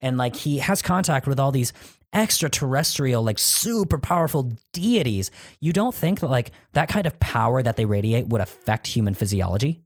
And, 0.00 0.16
like, 0.16 0.36
he 0.36 0.58
has 0.58 0.80
contact 0.82 1.26
with 1.26 1.40
all 1.40 1.50
these 1.50 1.72
extraterrestrial, 2.14 3.22
like, 3.22 3.38
super 3.38 3.98
powerful 3.98 4.52
deities. 4.72 5.30
You 5.60 5.72
don't 5.72 5.94
think 5.94 6.20
that, 6.20 6.30
like, 6.30 6.52
that 6.72 6.88
kind 6.88 7.06
of 7.06 7.18
power 7.20 7.62
that 7.62 7.76
they 7.76 7.84
radiate 7.84 8.28
would 8.28 8.40
affect 8.40 8.86
human 8.86 9.14
physiology? 9.14 9.82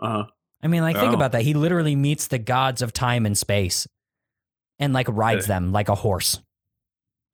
Uh 0.00 0.08
huh. 0.08 0.24
I 0.62 0.66
mean, 0.66 0.82
like, 0.82 0.96
think 0.96 1.12
Oh. 1.12 1.14
about 1.14 1.32
that. 1.32 1.42
He 1.42 1.54
literally 1.54 1.94
meets 1.96 2.26
the 2.26 2.38
gods 2.38 2.82
of 2.82 2.92
time 2.92 3.24
and 3.26 3.38
space 3.38 3.86
and, 4.78 4.92
like, 4.92 5.06
rides 5.08 5.46
Yeah. 5.46 5.54
them 5.54 5.72
like 5.72 5.88
a 5.88 5.94
horse. 5.94 6.40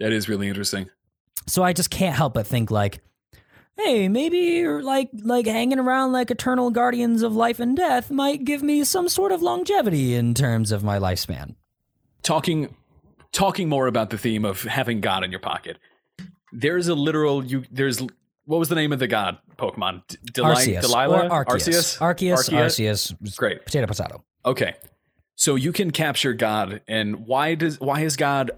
That 0.00 0.12
is 0.12 0.28
really 0.28 0.48
interesting. 0.48 0.90
So 1.46 1.62
I 1.62 1.72
just 1.72 1.90
can't 1.90 2.16
help 2.16 2.34
but 2.34 2.46
think, 2.46 2.70
like, 2.70 3.00
hey, 3.76 4.08
maybe 4.08 4.38
you're 4.38 4.82
like 4.82 5.10
like 5.24 5.46
hanging 5.46 5.78
around 5.80 6.12
like 6.12 6.30
eternal 6.30 6.70
guardians 6.70 7.22
of 7.22 7.34
life 7.34 7.58
and 7.58 7.76
death 7.76 8.08
might 8.10 8.44
give 8.44 8.62
me 8.62 8.84
some 8.84 9.08
sort 9.08 9.32
of 9.32 9.42
longevity 9.42 10.14
in 10.14 10.32
terms 10.32 10.70
of 10.70 10.84
my 10.84 10.98
lifespan. 10.98 11.56
talking 12.22 12.74
talking 13.34 13.68
more 13.68 13.86
about 13.86 14.08
the 14.08 14.16
theme 14.16 14.46
of 14.46 14.62
having 14.62 15.02
God 15.02 15.22
in 15.24 15.30
your 15.30 15.40
pocket. 15.40 15.78
There's 16.52 16.88
a 16.88 16.94
literal 16.94 17.44
you 17.44 17.64
there's 17.70 18.00
what 18.46 18.58
was 18.58 18.68
the 18.70 18.74
name 18.76 18.92
of 18.92 18.98
the 19.00 19.08
god 19.08 19.38
Pokemon? 19.58 20.02
Deli- 20.32 20.54
Arceus 20.54 20.80
Delilah? 20.82 21.28
or 21.28 21.44
Arceus. 21.44 21.98
Arceus, 21.98 22.48
Arceus, 22.50 23.36
Great. 23.36 23.66
potato, 23.66 23.86
potato. 23.86 24.24
Okay. 24.46 24.74
So 25.36 25.56
you 25.56 25.72
can 25.72 25.90
capture 25.90 26.32
God 26.32 26.80
and 26.88 27.26
why 27.26 27.56
does 27.56 27.80
why 27.80 28.00
is 28.00 28.16
God 28.16 28.52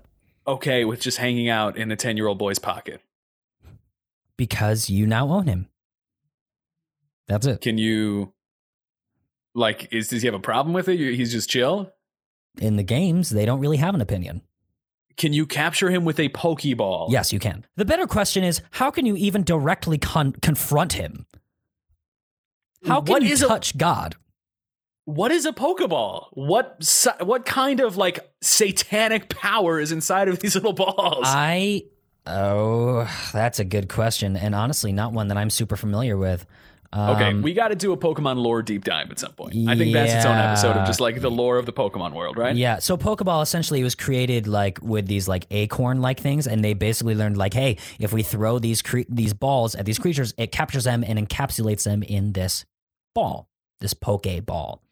okay 0.46 0.84
with 0.84 1.00
just 1.00 1.18
hanging 1.18 1.48
out 1.48 1.76
in 1.76 1.90
a 1.90 1.96
10-year-old 1.96 2.38
boy's 2.38 2.58
pocket? 2.58 3.00
Because 4.36 4.90
you 4.90 5.06
now 5.06 5.28
own 5.30 5.46
him. 5.46 5.68
That's 7.26 7.46
it. 7.46 7.62
Can 7.62 7.78
you 7.78 8.34
like 9.54 9.88
is 9.90 10.08
does 10.08 10.20
he 10.20 10.26
have 10.26 10.34
a 10.34 10.38
problem 10.38 10.74
with 10.74 10.88
it? 10.88 10.98
He's 10.98 11.32
just 11.32 11.48
chill? 11.48 11.92
In 12.58 12.76
the 12.76 12.82
games, 12.82 13.30
they 13.30 13.46
don't 13.46 13.60
really 13.60 13.78
have 13.78 13.94
an 13.94 14.00
opinion. 14.02 14.42
Can 15.16 15.32
you 15.32 15.46
capture 15.46 15.90
him 15.90 16.04
with 16.04 16.18
a 16.20 16.28
Pokeball? 16.28 17.10
Yes, 17.10 17.32
you 17.32 17.38
can. 17.38 17.64
The 17.76 17.84
better 17.86 18.06
question 18.06 18.44
is, 18.44 18.60
how 18.72 18.90
can 18.90 19.06
you 19.06 19.16
even 19.16 19.42
directly 19.44 19.96
con- 19.98 20.32
confront 20.32 20.92
him? 20.94 21.26
How 22.86 23.00
can 23.00 23.12
What 23.12 23.22
you 23.22 23.32
is 23.32 23.42
a- 23.42 23.48
touch 23.48 23.76
God? 23.78 24.16
what 25.06 25.30
is 25.30 25.46
a 25.46 25.52
Pokeball? 25.52 26.26
What 26.32 26.84
what 27.20 27.44
kind 27.46 27.78
of 27.80 27.96
like 27.96 28.28
satanic 28.42 29.28
power 29.28 29.78
is 29.80 29.92
inside 29.92 30.28
of 30.28 30.40
these 30.40 30.54
little 30.56 30.72
balls? 30.72 31.22
I 31.26 31.84
oh, 32.26 33.08
that's 33.32 33.58
a 33.60 33.64
good 33.64 33.88
question, 33.88 34.36
and 34.36 34.54
honestly, 34.54 34.92
not 34.92 35.12
one 35.12 35.28
that 35.28 35.36
I'm 35.38 35.48
super 35.50 35.76
familiar 35.76 36.16
with. 36.16 36.44
Okay, 36.94 37.30
Um, 37.30 37.42
we 37.42 37.52
got 37.52 37.68
to 37.68 37.74
do 37.74 37.92
a 37.92 37.96
Pokemon 37.96 38.38
lore 38.38 38.62
deep 38.62 38.84
dive 38.84 39.10
at 39.10 39.18
some 39.18 39.32
point. 39.32 39.54
I 39.68 39.76
think 39.76 39.92
that's 39.92 40.12
its 40.12 40.24
own 40.24 40.36
episode 40.36 40.76
of 40.76 40.86
just 40.86 41.00
like 41.00 41.20
the 41.20 41.30
lore 41.30 41.58
of 41.58 41.66
the 41.66 41.72
Pokemon 41.72 42.12
world, 42.12 42.36
right? 42.36 42.54
Yeah, 42.54 42.78
so 42.78 42.96
Pokeball 42.96 43.42
essentially 43.42 43.82
was 43.82 43.94
created 43.94 44.46
like 44.46 44.78
with 44.82 45.06
these 45.06 45.28
like 45.28 45.46
acorn 45.50 46.00
like 46.00 46.20
things, 46.20 46.46
and 46.46 46.64
they 46.64 46.74
basically 46.74 47.14
learned 47.14 47.36
like, 47.36 47.54
hey, 47.54 47.78
if 47.98 48.12
we 48.12 48.22
throw 48.22 48.58
these 48.58 48.82
cre- 48.82 49.08
these 49.08 49.34
balls 49.34 49.74
at 49.74 49.86
these 49.86 49.98
creatures, 49.98 50.34
it 50.38 50.52
captures 50.52 50.84
them 50.84 51.04
and 51.06 51.18
encapsulates 51.18 51.84
them 51.84 52.02
in 52.02 52.32
this 52.32 52.64
ball, 53.14 53.48
this 53.80 53.94
Poke 53.94 54.44
ball. 54.44 54.82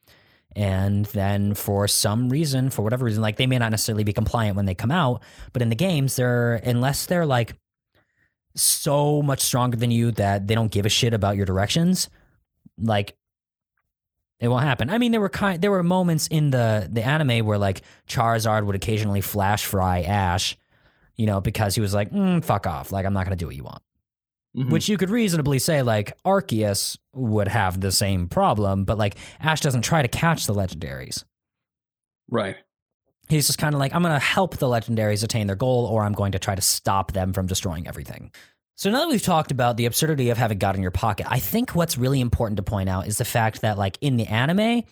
And 0.56 1.06
then 1.06 1.54
for 1.54 1.88
some 1.88 2.28
reason, 2.28 2.70
for 2.70 2.82
whatever 2.82 3.04
reason, 3.04 3.22
like 3.22 3.36
they 3.36 3.46
may 3.46 3.58
not 3.58 3.70
necessarily 3.72 4.04
be 4.04 4.12
compliant 4.12 4.56
when 4.56 4.66
they 4.66 4.74
come 4.74 4.92
out, 4.92 5.20
but 5.52 5.62
in 5.62 5.68
the 5.68 5.74
games, 5.74 6.16
they're 6.16 6.54
unless 6.56 7.06
they're 7.06 7.26
like 7.26 7.56
so 8.56 9.22
much 9.22 9.40
stronger 9.40 9.76
than 9.76 9.90
you 9.90 10.10
that 10.12 10.46
they 10.46 10.54
don't 10.54 10.70
give 10.70 10.86
a 10.86 10.88
shit 10.88 11.12
about 11.14 11.36
your 11.36 11.46
directions, 11.46 12.08
like 12.78 13.16
it 14.40 14.48
won't 14.48 14.64
happen. 14.64 14.90
I 14.90 14.98
mean, 14.98 15.12
there 15.12 15.20
were 15.20 15.28
kind 15.28 15.60
there 15.60 15.70
were 15.70 15.82
moments 15.82 16.26
in 16.28 16.50
the 16.50 16.88
the 16.90 17.02
anime 17.02 17.46
where 17.46 17.58
like 17.58 17.82
Charizard 18.08 18.64
would 18.66 18.76
occasionally 18.76 19.20
flash 19.20 19.64
fry 19.64 20.02
Ash, 20.02 20.56
you 21.16 21.26
know, 21.26 21.40
because 21.40 21.74
he 21.74 21.80
was 21.80 21.94
like, 21.94 22.10
mm, 22.10 22.44
"Fuck 22.44 22.66
off!" 22.66 22.92
Like 22.92 23.06
I'm 23.06 23.12
not 23.12 23.24
gonna 23.24 23.36
do 23.36 23.46
what 23.46 23.56
you 23.56 23.64
want. 23.64 23.82
Mhm. 24.56 24.70
Which 24.70 24.88
you 24.88 24.96
could 24.98 25.10
reasonably 25.10 25.58
say 25.58 25.82
like 25.82 26.16
Arceus 26.24 26.96
would 27.12 27.48
have 27.48 27.80
the 27.80 27.90
same 27.90 28.28
problem, 28.28 28.84
but 28.84 28.98
like 28.98 29.16
Ash 29.40 29.60
doesn't 29.60 29.82
try 29.82 30.02
to 30.02 30.08
catch 30.08 30.46
the 30.46 30.54
legendaries. 30.54 31.24
right. 32.30 32.56
He's 33.28 33.46
just 33.46 33.58
kind 33.58 33.74
of 33.74 33.78
like, 33.78 33.94
I'm 33.94 34.02
going 34.02 34.14
to 34.14 34.18
help 34.18 34.58
the 34.58 34.66
legendaries 34.66 35.24
attain 35.24 35.46
their 35.46 35.56
goal, 35.56 35.86
or 35.86 36.04
I'm 36.04 36.12
going 36.12 36.32
to 36.32 36.38
try 36.38 36.54
to 36.54 36.62
stop 36.62 37.12
them 37.12 37.32
from 37.32 37.46
destroying 37.46 37.88
everything. 37.88 38.30
So 38.76 38.90
now 38.90 39.00
that 39.00 39.08
we've 39.08 39.22
talked 39.22 39.50
about 39.50 39.76
the 39.76 39.86
absurdity 39.86 40.30
of 40.30 40.38
having 40.38 40.58
God 40.58 40.74
in 40.74 40.82
your 40.82 40.90
pocket, 40.90 41.26
I 41.30 41.38
think 41.38 41.74
what's 41.74 41.96
really 41.96 42.20
important 42.20 42.56
to 42.56 42.62
point 42.62 42.88
out 42.88 43.06
is 43.06 43.18
the 43.18 43.24
fact 43.24 43.60
that, 43.60 43.78
like, 43.78 43.98
in 44.00 44.16
the 44.16 44.26
anime, 44.26 44.82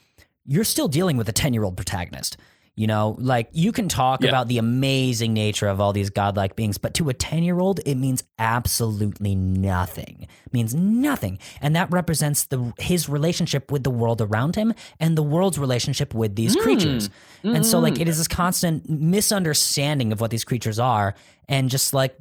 you're 0.44 0.64
still 0.64 0.88
dealing 0.88 1.16
with 1.16 1.28
a 1.28 1.32
10 1.32 1.52
year 1.52 1.64
old 1.64 1.76
protagonist. 1.76 2.36
You 2.74 2.86
know, 2.86 3.16
like 3.18 3.48
you 3.52 3.70
can 3.70 3.86
talk 3.86 4.22
Yeah. 4.22 4.30
about 4.30 4.48
the 4.48 4.56
amazing 4.56 5.34
nature 5.34 5.68
of 5.68 5.78
all 5.78 5.92
these 5.92 6.08
godlike 6.08 6.56
beings, 6.56 6.78
but 6.78 6.94
to 6.94 7.10
a 7.10 7.14
10 7.14 7.42
year 7.42 7.58
old, 7.58 7.80
it 7.84 7.96
means 7.96 8.24
absolutely 8.38 9.34
nothing. 9.34 10.26
It 10.46 10.52
means 10.54 10.74
nothing. 10.74 11.38
And 11.60 11.76
that 11.76 11.92
represents 11.92 12.46
the 12.46 12.72
his 12.78 13.10
relationship 13.10 13.70
with 13.70 13.84
the 13.84 13.90
world 13.90 14.22
around 14.22 14.56
him 14.56 14.72
and 14.98 15.18
the 15.18 15.22
world's 15.22 15.58
relationship 15.58 16.14
with 16.14 16.34
these 16.34 16.54
hmm. 16.54 16.62
creatures. 16.62 17.10
And 17.44 17.66
so, 17.66 17.78
like, 17.78 18.00
it 18.00 18.08
is 18.08 18.16
hmm. 18.16 18.20
this 18.20 18.28
constant 18.28 18.88
misunderstanding 18.88 20.12
of 20.12 20.20
what 20.20 20.30
these 20.30 20.44
creatures 20.44 20.78
are, 20.78 21.14
and 21.48 21.68
just 21.68 21.92
like, 21.92 22.16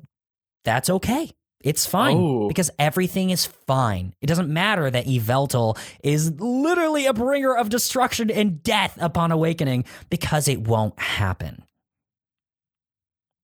that's 0.66 0.90
okay. 0.90 1.32
It's 1.64 1.86
fine 1.86 2.18
Oh. 2.18 2.48
because 2.48 2.70
everything 2.80 3.30
is 3.30 3.46
fine. 3.46 4.14
It 4.22 4.28
doesn't 4.28 4.50
matter 4.52 4.90
that 4.90 5.06
Yveltal 5.06 5.78
is 6.04 6.32
literally 6.40 7.06
a 7.06 7.14
bringer 7.14 7.56
of 7.56 7.70
destruction 7.70 8.30
and 8.32 8.62
death 8.64 8.98
upon 9.02 9.32
awakening 9.32 9.86
because 10.10 10.48
it 10.48 10.68
won't 10.68 10.98
happen. 11.00 11.64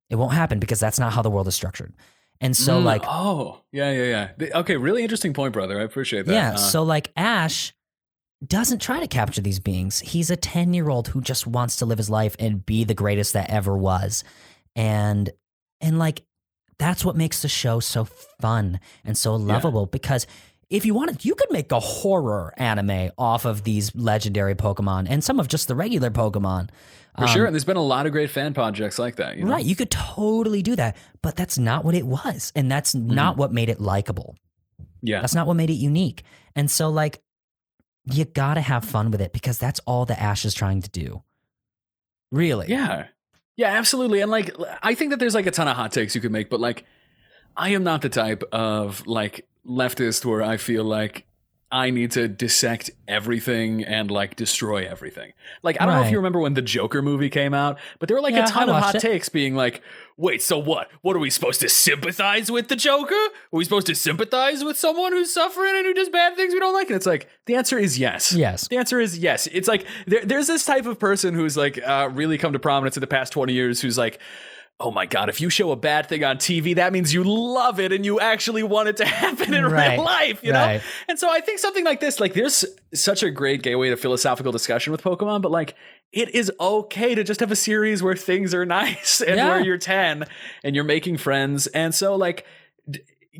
It 0.10 0.16
won't 0.16 0.34
happen 0.34 0.60
because 0.60 0.80
that's 0.80 1.00
not 1.00 1.14
how 1.14 1.22
the 1.22 1.30
world 1.30 1.48
is 1.48 1.56
structured. 1.56 1.94
And 2.40 2.56
so, 2.56 2.80
Mm, 2.80 2.84
like, 2.86 3.02
oh, 3.06 3.62
yeah, 3.72 3.92
yeah, 3.92 4.30
yeah. 4.40 4.58
Okay, 4.60 4.78
really 4.78 5.02
interesting 5.04 5.34
point, 5.34 5.54
brother. 5.54 5.80
I 5.80 5.84
appreciate 5.84 6.26
that. 6.28 6.34
yeah, 6.34 6.54
Uh, 6.54 6.58
so 6.58 6.84
like 6.84 7.12
Ash 7.18 7.74
doesn't 8.46 8.80
try 8.80 9.00
to 9.00 9.08
capture 9.08 9.42
these 9.42 9.60
beings. 9.60 10.00
He's 10.00 10.30
a 10.30 10.36
10 10.36 10.74
year 10.74 10.90
old 10.90 11.08
who 11.10 11.22
just 11.22 11.48
wants 11.48 11.78
to 11.78 11.86
live 11.86 11.98
his 11.98 12.10
life 12.10 12.36
and 12.40 12.64
be 12.66 12.84
the 12.84 12.94
greatest 12.94 13.34
that 13.34 13.50
ever 13.50 13.76
was. 13.76 14.24
And, 14.76 15.30
and 15.82 15.98
like, 15.98 16.22
that's 16.80 17.04
what 17.04 17.16
makes 17.16 17.42
the 17.42 17.48
show 17.48 17.80
so 17.80 18.06
fun 18.06 18.80
and 19.04 19.18
so 19.18 19.36
lovable 19.36 19.86
because 19.86 20.28
if 20.70 20.86
you 20.86 20.94
wanted, 20.94 21.24
you 21.24 21.34
could 21.34 21.50
make 21.50 21.72
a 21.72 21.80
horror 21.80 22.54
anime 22.58 23.12
off 23.18 23.46
of 23.46 23.64
these 23.64 23.96
legendary 23.96 24.54
Pokemon 24.54 25.08
and 25.10 25.24
some 25.24 25.40
of 25.40 25.48
just 25.48 25.68
the 25.70 25.76
regular 25.76 26.10
Pokemon. 26.12 26.70
for 27.18 27.24
Um, 27.24 27.28
sure. 27.30 27.46
And 27.46 27.56
there's 27.56 27.64
been 27.64 27.78
a 27.78 27.82
lot 27.82 28.06
of 28.06 28.12
great 28.12 28.30
fan 28.30 28.54
projects 28.54 29.00
like 29.00 29.16
that. 29.16 29.38
You 29.38 29.46
know? 29.46 29.52
Right. 29.52 29.66
You 29.66 29.76
could 29.78 29.90
totally 29.90 30.62
do 30.62 30.76
that, 30.76 30.98
but 31.22 31.36
that's 31.38 31.58
not 31.58 31.86
what 31.86 31.96
it 31.96 32.06
was. 32.06 32.52
And 32.54 32.70
that's 32.70 32.94
not 32.94 33.38
what 33.38 33.54
made 33.54 33.70
it 33.70 33.80
likable. 33.80 34.36
Yeah. 35.02 35.22
That's 35.22 35.34
not 35.36 35.48
what 35.48 35.54
made 35.56 35.70
it 35.70 35.76
unique. 35.76 36.24
And 36.54 36.70
so, 36.70 36.90
like, 36.90 37.22
you 38.04 38.26
gotta 38.26 38.62
have 38.62 38.84
fun 38.84 39.10
with 39.10 39.22
it 39.22 39.32
because 39.32 39.58
that's 39.58 39.80
all 39.86 40.06
the 40.06 40.20
Ash 40.20 40.44
is 40.44 40.54
trying 40.54 40.82
to 40.82 40.90
do. 40.90 41.24
Really? 42.32 42.68
Yeah. 42.68 43.08
Yeah, 43.58 43.70
absolutely. 43.70 44.22
And 44.22 44.32
like 44.32 44.56
I 44.82 44.96
think 44.96 45.10
that 45.10 45.20
there's 45.20 45.36
like 45.36 45.48
a 45.48 45.52
ton 45.52 45.68
of 45.68 45.76
hot 45.76 45.92
takes 45.92 46.16
you 46.16 46.22
could 46.22 46.32
make, 46.32 46.50
but 46.50 46.60
like 46.62 46.86
I 47.58 47.70
am 47.70 47.84
not 47.84 48.02
the 48.04 48.10
type 48.10 48.44
of 48.54 49.06
like 49.08 49.46
leftist 49.68 50.24
where 50.24 50.44
I 50.44 50.58
feel 50.58 50.84
like 50.86 51.26
I 51.70 51.90
need 51.90 52.12
to 52.12 52.30
dissect 52.30 52.92
everything 53.10 53.84
and 53.84 54.10
like 54.10 54.38
destroy 54.38 54.88
everything. 54.88 55.34
Like 55.64 55.82
I 55.82 55.86
don't 55.86 55.96
know 55.96 56.02
if 56.04 56.12
you 56.12 56.18
remember 56.18 56.40
when 56.40 56.54
the 56.54 56.62
Joker 56.62 57.02
movie 57.02 57.30
came 57.30 57.54
out, 57.54 57.78
but 58.00 58.08
there 58.08 58.16
were 58.16 58.22
like 58.22 58.36
Yeah, 58.36 58.46
a 58.46 58.48
ton 58.48 58.70
of 58.70 58.82
hot 58.82 58.96
it. 58.96 59.02
takes 59.02 59.28
being 59.28 59.54
like, 59.54 59.82
"Wait, 60.16 60.42
so 60.42 60.58
what? 60.58 60.90
What 61.02 61.18
are 61.18 61.20
we 61.20 61.30
supposed 61.30 61.60
to 61.60 61.68
sympathize 61.68 62.50
with 62.50 62.70
the 62.70 62.78
Joker? 62.78 63.14
Are 63.16 63.30
we 63.52 63.66
supposed 63.66 63.88
to 63.88 63.96
sympathize 63.96 64.64
with 64.64 64.78
someone 64.78 65.12
who's 65.12 65.34
suffering 65.34 65.76
and 65.76 65.86
who 65.86 65.94
does 65.94 66.08
bad 66.08 66.38
things 66.38 66.54
we 66.54 66.60
don't 66.62 66.74
like?" 66.74 66.88
And 66.88 66.96
it's 66.96 67.06
like 67.06 67.28
the 67.48 67.56
answer 67.56 67.78
is 67.78 68.00
yes. 68.00 68.32
Yes. 68.32 68.70
The 68.70 68.78
answer 68.78 69.02
is 69.02 69.18
yes. 69.18 69.48
It's 69.48 69.68
like 69.68 69.86
there, 70.06 70.24
there's 70.24 70.48
this 70.48 70.64
type 70.66 70.86
of 70.86 70.98
person 71.00 71.34
who's 71.34 71.58
like 71.58 71.80
uh, 71.86 72.10
really 72.14 72.38
come 72.38 72.54
to 72.54 72.60
prominence 72.60 72.96
in 72.96 73.02
the 73.02 73.08
past 73.08 73.34
20 73.34 73.52
years 73.52 73.82
who's 73.82 73.98
like, 73.98 74.20
oh 74.80 74.92
my 74.92 75.08
God, 75.08 75.28
if 75.28 75.42
you 75.42 75.50
show 75.50 75.72
a 75.72 75.76
bad 75.76 76.08
thing 76.08 76.24
on 76.24 76.38
TV, 76.38 76.76
that 76.76 76.94
means 76.94 77.12
you 77.12 77.24
love 77.24 77.80
it 77.80 77.92
and 77.92 78.06
you 78.06 78.20
actually 78.20 78.62
want 78.62 78.88
it 78.88 78.98
to 78.98 79.06
happen 79.08 79.54
in 79.56 79.66
Right. 79.66 79.94
real 79.96 80.04
life, 80.04 80.40
you 80.44 80.52
Right. 80.54 80.76
know? 80.78 80.82
And 81.10 81.18
so 81.18 81.28
I 81.30 81.40
think 81.42 81.58
something 81.60 81.84
like 81.84 82.00
this, 82.00 82.20
like 82.20 82.34
there's 82.34 82.64
such 82.94 83.24
a 83.24 83.32
great 83.32 83.64
gateway 83.64 83.90
to 83.90 83.98
philosophical 83.98 84.52
discussion 84.52 84.92
with 84.92 85.02
Pokemon, 85.02 85.42
but 85.42 85.52
like 85.52 85.74
it 86.14 86.30
is 86.36 86.52
okay 86.60 87.16
to 87.16 87.24
just 87.24 87.40
have 87.40 87.52
a 87.52 87.56
series 87.56 88.04
where 88.04 88.16
things 88.16 88.54
are 88.54 88.66
nice 88.82 89.20
and 89.22 89.38
Yeah. 89.38 89.48
where 89.50 89.60
you're 89.62 89.80
10 89.80 90.26
and 90.64 90.76
you're 90.76 90.86
making 90.86 91.18
friends. 91.18 91.66
And 91.68 91.96
so 91.96 92.16
like, 92.16 92.46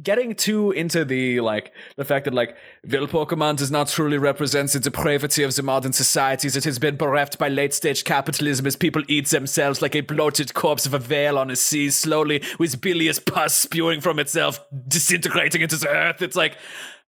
getting 0.04 0.36
too 0.36 0.72
into 0.72 1.06
the 1.06 1.40
like 1.42 1.72
the 1.96 2.06
fact 2.06 2.26
that 2.26 2.34
like 2.34 2.56
Vil 2.84 3.08
Pokemon 3.08 3.58
does 3.58 3.72
not 3.72 3.88
truly 3.88 4.18
represent 4.18 4.72
the 4.72 4.80
depravity 4.80 5.44
of 5.44 5.56
the 5.56 5.64
modern 5.64 5.94
societies. 5.94 6.56
It 6.56 6.64
has 6.64 6.80
been 6.80 6.96
bereft 6.96 7.38
by 7.38 7.50
late 7.50 7.74
stage 7.74 8.04
capitalism 8.04 8.66
as 8.66 8.76
people 8.76 9.04
eat 9.08 9.28
themselves 9.28 9.82
like 9.82 9.96
a 9.96 10.02
bloated 10.02 10.54
corpse 10.54 10.86
of 10.86 10.94
a 10.94 11.00
whale 11.00 11.38
on 11.38 11.50
a 11.50 11.56
sea, 11.56 11.90
slowly 11.90 12.44
with 12.60 12.82
bilious 12.82 13.20
pus 13.20 13.56
spewing 13.56 14.02
from 14.02 14.20
itself, 14.20 14.60
disintegrating 14.88 15.62
into 15.62 15.78
the 15.78 15.90
earth. 15.90 16.22
It's 16.22 16.36
like 16.36 16.58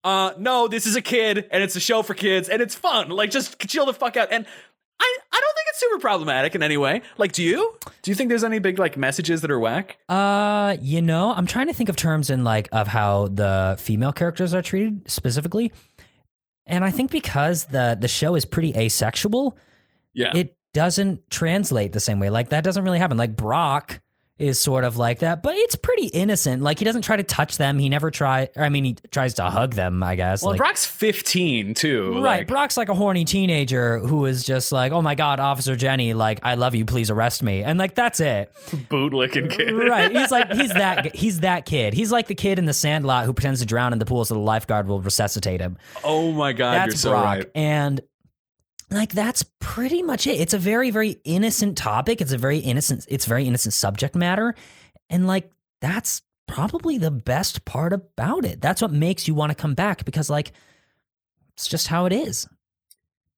uh 0.04 0.32
no, 0.38 0.68
this 0.68 0.86
is 0.86 0.96
a 0.96 1.02
kid 1.02 1.48
and 1.50 1.62
it's 1.62 1.76
a 1.76 1.80
show 1.80 2.02
for 2.02 2.14
kids 2.14 2.48
and 2.48 2.62
it's 2.62 2.74
fun. 2.74 3.08
Like 3.08 3.30
just 3.30 3.58
chill 3.60 3.86
the 3.86 3.94
fuck 3.94 4.16
out. 4.16 4.28
And 4.30 4.46
I, 5.36 5.40
don't 5.40 5.54
think 5.54 5.66
it's 5.68 5.80
super 5.80 5.98
problematic 6.00 6.54
in 6.54 6.62
any 6.62 6.76
way. 6.76 7.02
Like, 7.18 7.32
do 7.32 7.42
you? 7.42 7.76
Do 8.02 8.10
you 8.10 8.14
think 8.14 8.28
there's 8.28 8.44
any 8.44 8.58
big 8.58 8.78
like 8.78 8.96
messages 8.96 9.40
that 9.42 9.50
are 9.50 9.58
whack? 9.58 9.98
Uh, 10.08 10.76
you 10.80 11.02
know, 11.02 11.32
I'm 11.32 11.46
trying 11.46 11.66
to 11.68 11.72
think 11.74 11.88
of 11.88 11.96
terms 11.96 12.30
in 12.30 12.44
like 12.44 12.68
of 12.72 12.86
how 12.88 13.28
the 13.28 13.76
female 13.78 14.12
characters 14.12 14.54
are 14.54 14.62
treated 14.62 15.10
specifically. 15.10 15.72
And 16.66 16.84
I 16.84 16.90
think 16.90 17.10
because 17.10 17.66
the 17.66 17.96
the 18.00 18.08
show 18.08 18.34
is 18.34 18.44
pretty 18.44 18.74
asexual, 18.76 19.56
Yeah. 20.14 20.32
it 20.34 20.56
doesn't 20.74 21.28
translate 21.30 21.92
the 21.92 22.00
same 22.00 22.18
way. 22.20 22.28
Like 22.30 22.48
that 22.50 22.64
doesn't 22.64 22.82
really 22.84 22.98
happen. 22.98 23.16
Like 23.16 23.36
Brock 23.36 24.00
is 24.38 24.58
sort 24.60 24.84
of 24.84 24.98
like 24.98 25.20
that, 25.20 25.42
but 25.42 25.54
it's 25.56 25.76
pretty 25.76 26.08
innocent. 26.08 26.60
Like 26.62 26.78
he 26.78 26.84
doesn't 26.84 27.02
try 27.02 27.16
to 27.16 27.22
touch 27.22 27.56
them. 27.56 27.78
He 27.78 27.88
never 27.88 28.10
try. 28.10 28.50
I 28.56 28.68
mean, 28.68 28.84
he 28.84 28.96
tries 29.10 29.34
to 29.34 29.44
hug 29.44 29.74
them. 29.74 30.02
I 30.02 30.14
guess. 30.14 30.42
well, 30.42 30.50
like, 30.52 30.58
Brock's 30.58 30.84
15 30.84 31.72
too. 31.74 32.12
Right, 32.14 32.20
like- 32.40 32.46
Brock's 32.46 32.76
like 32.76 32.90
a 32.90 32.94
horny 32.94 33.24
teenager 33.24 33.98
who 33.98 34.26
is 34.26 34.44
just 34.44 34.72
like, 34.72 34.92
"Oh 34.92 35.00
my 35.00 35.14
god, 35.14 35.40
Officer 35.40 35.74
Jenny, 35.74 36.12
like 36.12 36.40
I 36.42 36.54
love 36.56 36.74
you, 36.74 36.84
please 36.84 37.10
arrest 37.10 37.42
me," 37.42 37.62
and 37.62 37.78
like 37.78 37.94
that's 37.94 38.20
it. 38.20 38.52
bootlicking 38.90 39.50
kid. 39.50 39.72
right, 39.88 40.12
he's 40.12 40.30
like 40.30 40.52
he's 40.52 40.68
that 40.74 41.14
he's 41.16 41.40
that 41.40 41.64
kid. 41.64 41.94
He's 41.94 42.12
like 42.12 42.26
the 42.26 42.34
kid 42.34 42.58
in 42.58 42.66
the 42.66 42.74
Sandlot 42.74 43.24
who 43.24 43.32
pretends 43.32 43.60
to 43.60 43.66
drown 43.66 43.92
in 43.92 43.98
the 43.98 44.04
pool 44.06 44.24
so 44.24 44.34
the 44.34 44.40
lifeguard 44.40 44.86
will 44.86 45.00
resuscitate 45.00 45.60
him. 45.60 45.78
Oh 46.04 46.32
my 46.32 46.52
god, 46.52 46.74
that's 46.74 46.86
you're 46.88 46.96
so 46.96 47.10
Brock, 47.10 47.24
right. 47.24 47.50
and 47.54 48.00
like 48.90 49.12
that's 49.12 49.44
pretty 49.60 50.02
much 50.02 50.26
it. 50.26 50.40
It's 50.40 50.54
a 50.54 50.58
very 50.58 50.90
very 50.90 51.20
innocent 51.24 51.76
topic. 51.76 52.20
It's 52.20 52.32
a 52.32 52.38
very 52.38 52.58
innocent. 52.58 53.04
It's 53.08 53.26
very 53.26 53.46
innocent 53.46 53.74
subject 53.74 54.14
matter, 54.14 54.54
and 55.10 55.26
like 55.26 55.50
that's 55.80 56.22
probably 56.46 56.98
the 56.98 57.10
best 57.10 57.64
part 57.64 57.92
about 57.92 58.44
it. 58.44 58.60
That's 58.60 58.80
what 58.80 58.92
makes 58.92 59.26
you 59.26 59.34
want 59.34 59.50
to 59.50 59.56
come 59.56 59.74
back 59.74 60.04
because 60.04 60.30
like 60.30 60.52
it's 61.54 61.66
just 61.66 61.88
how 61.88 62.06
it 62.06 62.12
is. 62.12 62.46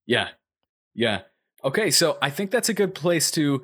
Yeah. 0.07 0.29
Yeah. 0.95 1.23
Okay, 1.65 1.91
so 1.91 2.19
I 2.23 2.31
think 2.31 2.51
that's 2.51 2.69
a 2.69 2.75
good 2.75 2.95
place 2.95 3.31
to 3.33 3.63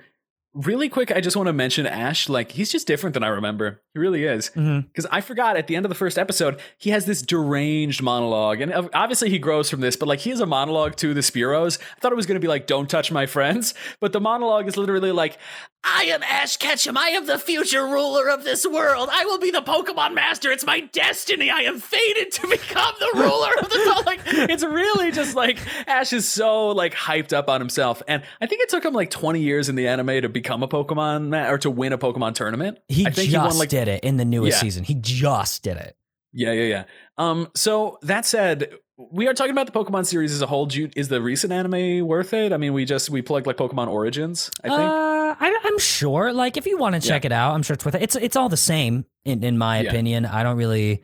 really 0.52 0.88
quick 0.88 1.10
I 1.10 1.20
just 1.20 1.36
want 1.36 1.48
to 1.48 1.52
mention 1.52 1.86
Ash 1.86 2.28
like 2.28 2.52
he's 2.52 2.70
just 2.70 2.86
different 2.86 3.14
than 3.14 3.24
I 3.24 3.28
remember. 3.28 3.82
He 3.94 4.00
really 4.00 4.24
is. 4.24 4.50
Mm-hmm. 4.50 4.80
Because 4.88 5.06
I 5.06 5.20
forgot 5.20 5.56
at 5.56 5.68
the 5.68 5.76
end 5.76 5.86
of 5.86 5.88
the 5.88 5.94
first 5.94 6.18
episode, 6.18 6.60
he 6.76 6.90
has 6.90 7.06
this 7.06 7.22
deranged 7.22 8.02
monologue. 8.02 8.60
And 8.60 8.72
obviously 8.92 9.30
he 9.30 9.38
grows 9.38 9.70
from 9.70 9.80
this, 9.80 9.94
but 9.94 10.08
like 10.08 10.18
he 10.18 10.30
has 10.30 10.40
a 10.40 10.46
monologue 10.46 10.96
to 10.96 11.14
the 11.14 11.20
Spearows. 11.20 11.78
I 11.96 12.00
thought 12.00 12.10
it 12.10 12.16
was 12.16 12.26
going 12.26 12.34
to 12.34 12.40
be 12.40 12.48
like, 12.48 12.66
don't 12.66 12.90
touch 12.90 13.12
my 13.12 13.26
friends. 13.26 13.72
But 14.00 14.12
the 14.12 14.20
monologue 14.20 14.66
is 14.66 14.76
literally 14.76 15.12
like, 15.12 15.38
I 15.84 16.04
am 16.04 16.22
Ash 16.22 16.56
Ketchum. 16.56 16.96
I 16.96 17.08
am 17.10 17.26
the 17.26 17.38
future 17.38 17.86
ruler 17.86 18.30
of 18.30 18.42
this 18.42 18.66
world. 18.66 19.10
I 19.12 19.26
will 19.26 19.38
be 19.38 19.50
the 19.50 19.60
Pokemon 19.60 20.14
master. 20.14 20.50
It's 20.50 20.64
my 20.64 20.80
destiny. 20.80 21.50
I 21.50 21.60
am 21.60 21.78
fated 21.78 22.32
to 22.32 22.48
become 22.48 22.94
the 22.98 23.10
ruler 23.20 23.50
of 23.60 23.68
this 23.70 23.86
world. 23.86 23.94
Like, 24.04 24.20
it's 24.26 24.62
really 24.62 25.12
just 25.12 25.34
like 25.34 25.58
Ash 25.88 26.12
is 26.12 26.28
so 26.28 26.68
like 26.68 26.94
hyped 26.94 27.32
up 27.32 27.48
on 27.48 27.60
himself. 27.60 28.02
And 28.06 28.22
I 28.40 28.46
think 28.46 28.60
it 28.62 28.68
took 28.68 28.84
him 28.84 28.92
like 28.92 29.08
20 29.08 29.40
years 29.40 29.68
in 29.68 29.76
the 29.76 29.88
anime 29.88 30.20
to 30.22 30.28
become 30.28 30.62
a 30.62 30.68
Pokemon 30.68 31.28
ma- 31.28 31.48
or 31.48 31.58
to 31.58 31.70
win 31.70 31.92
a 31.92 31.98
Pokemon 31.98 32.34
tournament. 32.34 32.78
He 32.88 33.06
I 33.06 33.10
think 33.10 33.30
just 33.30 33.30
he 33.30 33.36
won 33.36 33.56
like 33.56 33.70
did 33.70 33.83
it 33.88 34.02
in 34.04 34.16
the 34.16 34.24
newest 34.24 34.56
Yeah. 34.58 34.60
season. 34.62 34.84
He 34.84 34.94
just 34.94 35.62
did 35.62 35.76
it. 35.76 35.96
yeah, 36.32 36.52
yeah, 36.52 36.64
yeah. 36.64 36.84
Um, 37.18 37.48
so 37.54 37.98
that 38.02 38.26
said, 38.26 38.70
we 38.96 39.26
are 39.28 39.34
talking 39.34 39.52
about 39.52 39.66
the 39.66 39.72
Pokemon 39.72 40.06
series 40.06 40.32
as 40.32 40.42
a 40.42 40.46
whole. 40.46 40.70
You- 40.72 40.90
Is 40.96 41.08
the 41.08 41.20
recent 41.22 41.52
anime 41.52 42.06
worth 42.06 42.32
it? 42.32 42.52
I 42.52 42.56
mean, 42.56 42.72
we 42.72 42.84
just 42.84 43.10
we 43.10 43.22
plugged 43.22 43.46
like 43.46 43.56
Pokemon 43.56 43.88
Origins. 43.88 44.50
I 44.62 44.68
think. 44.68 44.80
Uh, 44.80 45.34
I, 45.40 45.60
I'm 45.64 45.78
sure. 45.78 46.32
Like, 46.32 46.56
if 46.56 46.66
you 46.66 46.76
want 46.78 46.94
to 46.94 47.00
check 47.00 47.24
it 47.24 47.32
out, 47.32 47.54
I'm 47.54 47.62
sure 47.62 47.74
it's 47.74 47.84
worth 47.84 47.94
it. 47.96 48.02
It's 48.02 48.14
it's 48.16 48.36
all 48.36 48.48
the 48.48 48.56
same 48.56 49.04
in 49.24 49.42
in 49.44 49.58
my 49.58 49.80
Yeah. 49.80 49.88
opinion. 49.90 50.26
I 50.26 50.42
don't 50.42 50.56
really. 50.56 51.02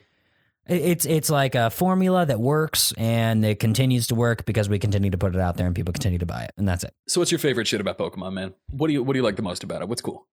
It's 0.66 1.04
it's 1.04 1.30
like 1.30 1.56
a 1.56 1.68
formula 1.70 2.26
that 2.26 2.38
works 2.38 2.92
and 2.96 3.44
it 3.44 3.58
continues 3.58 4.06
to 4.08 4.14
work 4.14 4.44
because 4.44 4.68
we 4.68 4.78
continue 4.78 5.10
to 5.10 5.18
put 5.18 5.34
it 5.34 5.40
out 5.40 5.56
there 5.56 5.66
and 5.66 5.74
people 5.74 5.92
continue 5.92 6.18
to 6.20 6.26
buy 6.26 6.42
it 6.44 6.52
and 6.56 6.68
that's 6.68 6.84
it. 6.84 6.94
so, 7.08 7.20
what's 7.20 7.32
your 7.32 7.40
favorite 7.40 7.66
shit 7.66 7.80
about 7.80 7.98
Pokemon, 7.98 8.34
man? 8.34 8.54
What 8.70 8.86
do 8.86 8.92
you 8.92 9.02
what 9.02 9.14
do 9.14 9.18
you 9.18 9.24
like 9.24 9.34
the 9.34 9.42
most 9.42 9.64
about 9.64 9.82
it? 9.82 9.88
What's 9.88 10.02
cool? 10.02 10.28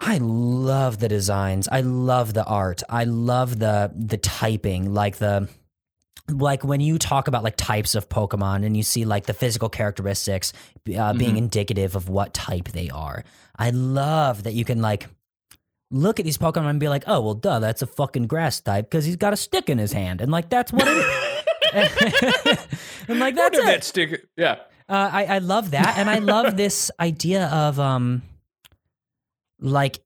I 0.00 0.18
love 0.18 0.98
the 0.98 1.08
designs. 1.08 1.68
I 1.70 1.82
love 1.82 2.32
the 2.32 2.44
art. 2.44 2.82
I 2.88 3.04
love 3.04 3.58
the 3.58 3.92
the 3.94 4.16
typing, 4.16 4.94
like 4.94 5.18
the 5.18 5.48
like 6.28 6.64
when 6.64 6.80
you 6.80 6.98
talk 6.98 7.28
about 7.28 7.42
like 7.42 7.56
types 7.56 7.94
of 7.94 8.08
Pokemon 8.08 8.64
and 8.64 8.76
you 8.76 8.82
see 8.82 9.04
like 9.04 9.26
the 9.26 9.34
physical 9.34 9.68
characteristics 9.68 10.52
uh, 10.96 11.12
being 11.12 11.36
indicative 11.36 11.96
of 11.96 12.08
what 12.08 12.32
type 12.32 12.68
they 12.68 12.88
are. 12.88 13.24
I 13.58 13.70
love 13.70 14.44
that 14.44 14.54
you 14.54 14.64
can 14.64 14.80
like 14.80 15.08
look 15.90 16.18
at 16.18 16.24
these 16.24 16.38
Pokemon 16.38 16.70
and 16.70 16.80
be 16.80 16.88
like, 16.88 17.04
oh 17.06 17.20
well, 17.20 17.34
duh, 17.34 17.58
that's 17.58 17.82
a 17.82 17.86
fucking 17.86 18.26
grass 18.26 18.60
type 18.60 18.88
because 18.90 19.04
he's 19.04 19.16
got 19.16 19.34
a 19.34 19.36
stick 19.36 19.68
in 19.68 19.76
his 19.76 19.92
hand, 19.92 20.22
and 20.22 20.32
like 20.32 20.48
that's 20.48 20.72
what 20.72 20.84
it. 20.86 21.28
and 23.08 23.20
like 23.20 23.34
that's 23.34 23.58
it. 23.58 23.64
that 23.66 23.84
stick? 23.84 24.26
Yeah. 24.36 24.60
Uh, 24.88 25.10
I 25.12 25.24
I 25.26 25.38
love 25.38 25.72
that, 25.72 25.98
and 25.98 26.08
I 26.08 26.18
love 26.18 26.56
this 26.56 26.90
idea 26.98 27.46
of 27.48 27.78
um, 27.78 28.22
like 29.60 30.00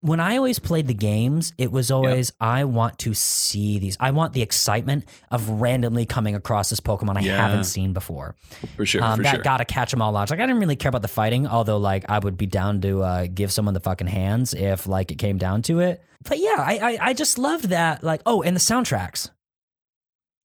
when 0.00 0.20
I 0.20 0.36
always 0.36 0.60
played 0.60 0.86
the 0.86 0.94
games, 0.94 1.52
it 1.58 1.72
was 1.72 1.90
always 1.90 2.32
I 2.40 2.62
want 2.64 2.98
to 3.00 3.14
see 3.14 3.80
these. 3.80 3.96
I 3.98 4.12
want 4.12 4.32
the 4.32 4.42
excitement 4.42 5.06
of 5.30 5.48
randomly 5.48 6.06
coming 6.06 6.36
across 6.36 6.70
this 6.70 6.78
Pokemon 6.78 7.16
I 7.16 7.22
Yeah. 7.22 7.36
haven't 7.36 7.64
seen 7.64 7.92
before. 7.92 8.36
For 8.76 8.86
sure. 8.86 9.02
Um, 9.02 9.16
for 9.16 9.22
that 9.24 9.34
sure. 9.36 9.42
gotta 9.42 9.64
catch 9.64 9.90
them 9.90 10.00
all 10.00 10.16
out. 10.16 10.30
Like 10.30 10.38
I 10.38 10.46
didn't 10.46 10.60
really 10.60 10.76
care 10.76 10.90
about 10.90 11.02
the 11.02 11.08
fighting, 11.08 11.48
although 11.48 11.78
like 11.78 12.04
I 12.08 12.20
would 12.20 12.36
be 12.36 12.46
down 12.46 12.80
to 12.82 13.02
uh, 13.02 13.26
give 13.26 13.50
someone 13.50 13.74
the 13.74 13.80
fucking 13.80 14.06
hands 14.06 14.54
if 14.54 14.86
like 14.86 15.10
it 15.10 15.16
came 15.18 15.36
down 15.36 15.62
to 15.62 15.80
it. 15.80 16.00
But 16.28 16.38
yeah, 16.38 16.56
I 16.58 16.78
I, 16.80 16.98
I 17.08 17.12
just 17.12 17.36
loved 17.36 17.64
that. 17.70 18.04
Like 18.04 18.20
oh, 18.24 18.42
and 18.42 18.54
the 18.54 18.60
soundtracks. 18.60 19.30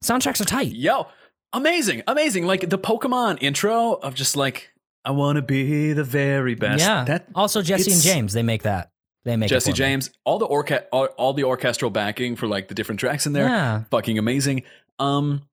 Soundtracks 0.04 0.42
are 0.42 0.46
tight. 0.46 0.72
Yo, 0.74 1.08
amazing, 1.54 2.04
amazing. 2.08 2.46
Like 2.46 2.70
the 2.70 2.78
Pokemon 2.80 3.38
intro 3.42 3.94
of 3.94 4.16
just 4.16 4.36
like, 4.36 4.73
I 5.06 5.12
want 5.12 5.36
to 5.38 5.42
be 5.42 5.94
the 5.94 6.04
very 6.04 6.56
best. 6.56 6.80
Yeah. 6.80 7.04
That 7.04 7.28
also 7.36 7.62
Jessie 7.62 7.92
and 7.92 8.02
James, 8.02 8.34
they 8.34 8.44
make 8.44 8.64
that. 8.64 8.92
They 9.26 9.36
make 9.38 9.48
it 9.50 9.54
Jesse 9.54 9.72
for 9.72 9.76
me. 9.76 9.78
James, 9.78 10.10
all 10.26 10.40
the 10.40 10.46
orca- 10.46 10.86
all, 10.92 11.06
all 11.18 11.34
the 11.34 11.44
orchestral 11.46 11.92
backing 11.92 12.36
for 12.36 12.48
like 12.48 12.68
the 12.68 12.74
different 12.76 13.00
tracks 13.00 13.26
in 13.26 13.34
there, 13.34 13.48
Yeah. 13.48 13.84
fucking 13.90 14.18
amazing. 14.18 14.64
Um, 15.00 15.44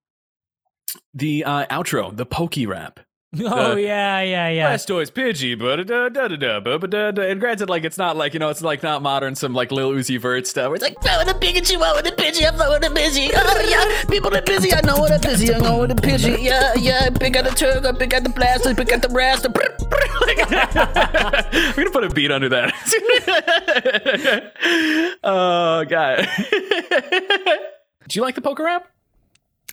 the 1.15 1.45
uh, 1.45 1.67
outro, 1.67 2.17
the 2.17 2.27
Pokey 2.27 2.67
rap. 2.67 3.01
Oh 3.43 3.73
Uh, 3.73 3.77
yeah, 3.77 4.21
yeah, 4.23 4.49
yeah. 4.49 4.75
Blastoise, 4.75 5.13
Pidgey, 5.13 5.57
but 5.57 5.87
da 5.87 6.09
da 6.09 6.27
da 6.27 6.37
da 6.37 6.59
da 6.59 6.79
da 6.79 7.11
da. 7.13 7.23
And 7.23 7.39
granted, 7.39 7.71
like 7.71 7.85
it's 7.85 7.97
not 7.97 8.17
like 8.17 8.35
you 8.35 8.41
know, 8.41 8.49
it's 8.49 8.61
like 8.61 8.83
not 8.83 9.03
modern, 9.03 9.37
some 9.37 9.55
like 9.55 9.71
Lil 9.71 9.93
Uzi 9.93 10.19
Vert 10.19 10.49
stuff. 10.49 10.67
Where 10.67 10.75
it's 10.75 10.83
like 10.83 11.01
with 11.01 11.29
a 11.29 11.35
Pikachu, 11.39 11.81
out 11.81 11.95
with 11.95 12.13
a 12.13 12.17
Pidgey, 12.17 12.45
I'm 12.49 12.57
flowing 12.57 12.83
a 12.85 12.89
Pidgey. 12.89 13.31
Oh 13.33 13.61
yeah, 13.69 14.05
people 14.11 14.35
are 14.35 14.43
busy, 14.43 14.75
I 14.75 14.81
know 14.81 14.99
what 14.99 15.13
a 15.13 15.21
busy, 15.21 15.55
I 15.55 15.59
know 15.59 15.77
what 15.79 15.93
a 15.93 15.95
Pidgey. 15.95 16.43
Yeah, 16.43 16.75
yeah, 16.77 17.09
pick 17.11 17.37
out 17.37 17.45
the 17.45 17.51
turtle, 17.51 17.95
pick 17.95 18.13
out 18.13 18.25
the 18.25 18.31
blaster, 18.31 18.75
pick 18.75 18.91
out 18.93 19.03
the 19.03 19.09
raster. 19.09 19.55
We're 21.77 21.85
gonna 21.85 21.91
put 21.91 22.05
a 22.05 22.09
beat 22.11 22.33
under 22.33 22.49
that. 22.49 22.75
oh 25.23 25.85
god. 25.85 26.29
Do 28.09 28.19
you 28.19 28.23
like 28.23 28.35
the 28.35 28.41
poker 28.41 28.65
rap? 28.65 28.89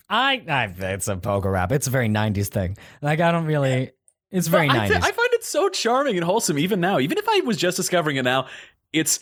I, 0.10 0.42
I 0.48 0.74
it's 0.94 1.08
a 1.08 1.18
poker 1.18 1.52
rap. 1.52 1.72
It's 1.72 1.88
a 1.88 1.90
very 1.90 2.08
'90s 2.10 2.48
thing. 2.48 2.78
Like 3.02 3.20
I 3.20 3.32
don't 3.32 3.46
really. 3.46 3.92
It's 4.32 4.48
very 4.48 4.70
I, 4.70 4.76
'90s. 4.76 4.88
th- 4.88 5.00
I 5.04 5.12
find 5.12 5.30
it 5.34 5.44
so 5.44 5.70
charming 5.70 6.16
and 6.18 6.24
wholesome 6.24 6.60
even 6.60 6.80
now. 6.80 7.00
Even 7.00 7.18
if 7.18 7.28
I 7.30 7.42
was 7.46 7.58
just 7.58 7.78
discovering 7.78 8.18
it 8.18 8.24
now, 8.24 8.48
it's 8.94 9.20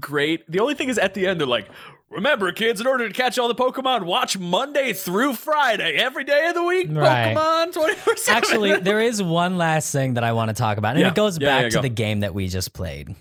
great. 0.00 0.50
The 0.50 0.60
only 0.60 0.74
thing 0.74 0.88
is 0.88 0.98
at 0.98 1.14
the 1.14 1.26
end 1.26 1.38
they're 1.40 1.46
like, 1.46 1.68
"Remember, 2.10 2.50
kids, 2.52 2.80
in 2.80 2.86
order 2.86 3.06
to 3.08 3.14
catch 3.14 3.38
all 3.38 3.48
the 3.48 3.54
Pokemon, 3.54 4.04
watch 4.04 4.38
Monday 4.38 4.92
through 4.94 5.34
Friday 5.34 5.94
every 5.96 6.24
day 6.24 6.46
of 6.48 6.54
the 6.54 6.62
week. 6.64 6.88
Right. 6.90 7.34
Pokemon 7.36 7.72
24 8.04 8.14
Actually, 8.28 8.76
there 8.80 9.00
is 9.00 9.22
one 9.22 9.58
last 9.58 9.92
thing 9.92 10.14
that 10.14 10.24
I 10.24 10.32
want 10.32 10.48
to 10.48 10.54
talk 10.54 10.78
about, 10.78 10.90
and 10.96 11.00
Yeah. 11.00 11.08
it 11.08 11.14
goes 11.14 11.38
Yeah, 11.38 11.48
back 11.48 11.62
yeah, 11.64 11.68
to 11.70 11.76
go. 11.76 11.82
the 11.82 11.88
game 11.90 12.20
that 12.20 12.34
we 12.34 12.48
just 12.48 12.72
played. 12.72 13.14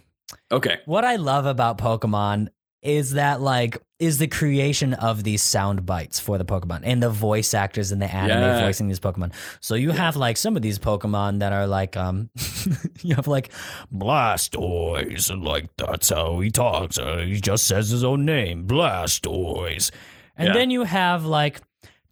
okay. 0.51 0.79
What 0.85 1.03
I 1.05 1.17
love 1.17 1.45
about 1.45 1.77
Pokemon 1.77 2.49
is 2.81 3.11
that 3.13 3.41
like 3.41 3.77
is 3.99 4.17
the 4.17 4.27
creation 4.27 4.95
of 4.95 5.23
these 5.23 5.43
sound 5.43 5.85
bites 5.85 6.19
for 6.19 6.39
the 6.39 6.45
Pokemon 6.45 6.79
and 6.83 7.03
the 7.03 7.09
voice 7.11 7.53
actors 7.53 7.91
in 7.91 7.99
the 7.99 8.11
anime 8.11 8.39
Yeah. 8.41 8.59
voicing 8.59 8.87
these 8.87 8.99
Pokemon. 8.99 9.33
So 9.59 9.75
you 9.75 9.91
have 9.91 10.15
like 10.15 10.37
some 10.37 10.55
of 10.55 10.63
these 10.63 10.79
Pokemon 10.79 11.39
that 11.39 11.53
are 11.53 11.67
like 11.67 11.95
um 11.95 12.31
you 13.03 13.13
have 13.15 13.27
like 13.27 13.51
Blastoise 13.93 15.29
and 15.29 15.43
like 15.43 15.69
that's 15.77 16.09
how 16.09 16.39
he 16.39 16.49
talks. 16.49 16.97
Uh, 16.97 17.17
he 17.17 17.39
just 17.39 17.65
says 17.65 17.89
his 17.89 18.03
own 18.03 18.25
name, 18.25 18.65
Blastoise. 18.67 19.91
And 20.35 20.47
Yeah. 20.47 20.53
then 20.53 20.71
you 20.71 20.83
have 20.83 21.25
like 21.25 21.61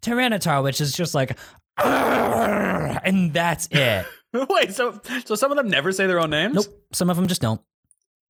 Tyranitar, 0.02 0.62
which 0.62 0.80
is 0.80 0.92
just 0.92 1.14
like 1.14 1.36
and 1.78 3.32
that's 3.32 3.68
it. 3.70 4.06
Wait, 4.48 4.72
so 4.72 5.00
so 5.24 5.34
some 5.34 5.50
of 5.50 5.56
them 5.56 5.68
never 5.68 5.90
say 5.92 6.06
their 6.06 6.20
own 6.20 6.30
names? 6.30 6.54
nope. 6.54 6.66
Some 6.92 7.10
of 7.10 7.16
them 7.16 7.26
just 7.26 7.40
don't. 7.40 7.60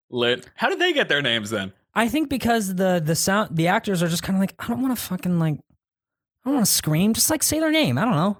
Lit. 0.09 0.47
How 0.55 0.69
did 0.69 0.79
they 0.79 0.93
get 0.93 1.09
their 1.09 1.21
names 1.21 1.49
then? 1.49 1.73
I 1.99 2.07
think 2.07 2.29
because 2.29 2.75
the 2.75 3.01
the 3.03 3.13
sound 3.13 3.57
the 3.57 3.67
actors 3.67 4.01
are 4.01 4.07
just 4.07 4.23
kind 4.23 4.37
of 4.37 4.39
like 4.39 4.55
I 4.57 4.67
don't 4.67 4.81
want 4.81 4.97
to 4.97 5.03
fucking 5.03 5.37
like 5.37 5.55
I 5.55 6.45
don't 6.45 6.53
want 6.55 6.65
to 6.65 6.71
scream. 6.71 7.13
Just 7.13 7.29
like 7.29 7.43
say 7.43 7.59
their 7.59 7.71
name. 7.71 7.97
I 7.97 8.05
don't 8.05 8.15
know. 8.15 8.37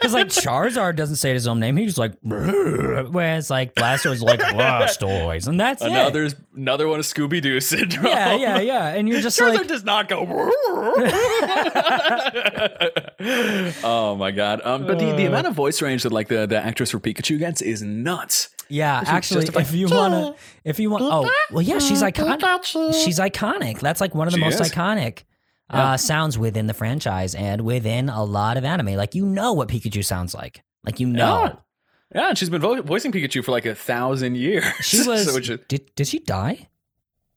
Because 0.00 0.14
like 0.14 0.28
Charizard 0.28 0.96
doesn't 0.96 1.16
say 1.16 1.32
his 1.32 1.46
own 1.48 1.58
name. 1.60 1.76
He's 1.76 1.96
just 1.96 1.98
like 1.98 2.12
whereas 2.22 3.50
like 3.50 3.74
Blastoise 3.74 4.22
like 4.22 4.40
Blastoise, 4.40 5.48
and 5.48 5.58
that's 5.58 5.82
Another 5.82 6.24
it. 6.24 6.34
another 6.56 6.88
one 6.88 7.00
of 7.00 7.04
Scooby 7.04 7.42
Doo 7.42 7.60
syndrome. 7.60 8.06
Yeah, 8.06 8.34
yeah, 8.36 8.60
yeah. 8.60 8.88
And 8.88 9.08
you're 9.08 9.20
just 9.20 9.38
Charizard 9.38 9.58
like 9.58 9.68
does 9.68 9.84
not 9.84 10.08
go. 10.08 10.20
oh 13.84 14.16
my 14.18 14.30
god! 14.30 14.60
Um, 14.64 14.86
but 14.86 14.98
the, 14.98 15.12
the 15.12 15.26
amount 15.26 15.46
of 15.46 15.54
voice 15.54 15.80
range 15.82 16.02
that 16.04 16.12
like 16.12 16.28
the, 16.28 16.46
the 16.46 16.58
actress 16.58 16.90
for 16.90 17.00
Pikachu 17.00 17.38
gets 17.38 17.62
is 17.62 17.82
nuts. 17.82 18.50
yeah. 18.68 19.02
is 19.02 19.08
Actually, 19.08 19.40
justified. 19.46 19.62
if 19.62 19.74
you 19.74 19.88
wanna, 19.88 20.34
if 20.64 20.78
you 20.78 20.90
want, 20.90 21.04
oh 21.04 21.30
well, 21.50 21.62
yeah, 21.62 21.78
she's 21.78 22.02
iconic. 22.02 22.94
She's 23.04 23.18
iconic. 23.18 23.80
That's 23.80 24.00
like 24.00 24.14
one 24.14 24.26
of 24.28 24.32
the 24.32 24.38
She 24.38 24.44
most 24.44 24.60
is. 24.60 24.70
iconic. 24.72 25.22
Yeah. 25.72 25.92
Uh, 25.92 25.96
sounds 25.96 26.38
within 26.38 26.66
the 26.66 26.74
franchise 26.74 27.34
and 27.34 27.62
within 27.62 28.08
a 28.08 28.24
lot 28.24 28.56
of 28.56 28.64
anime. 28.64 28.94
Like 28.94 29.14
you 29.14 29.26
know 29.26 29.52
what 29.52 29.68
Pikachu 29.68 30.04
sounds 30.04 30.34
like. 30.34 30.62
Like 30.84 31.00
you 31.00 31.06
know. 31.06 31.44
Yeah. 31.44 31.52
Yeah, 32.14 32.28
and 32.30 32.38
she's 32.38 32.48
been 32.48 32.62
vo- 32.62 32.80
voicing 32.80 33.12
Pikachu 33.12 33.44
for 33.44 33.52
like 33.52 33.66
a 33.66 33.74
thousand 33.74 34.36
years. 34.36 34.64
She 34.80 34.98
was. 35.06 35.26
So 35.26 35.34
which 35.34 35.50
did 35.68 35.94
did 35.94 36.06
she 36.06 36.20
die? 36.20 36.68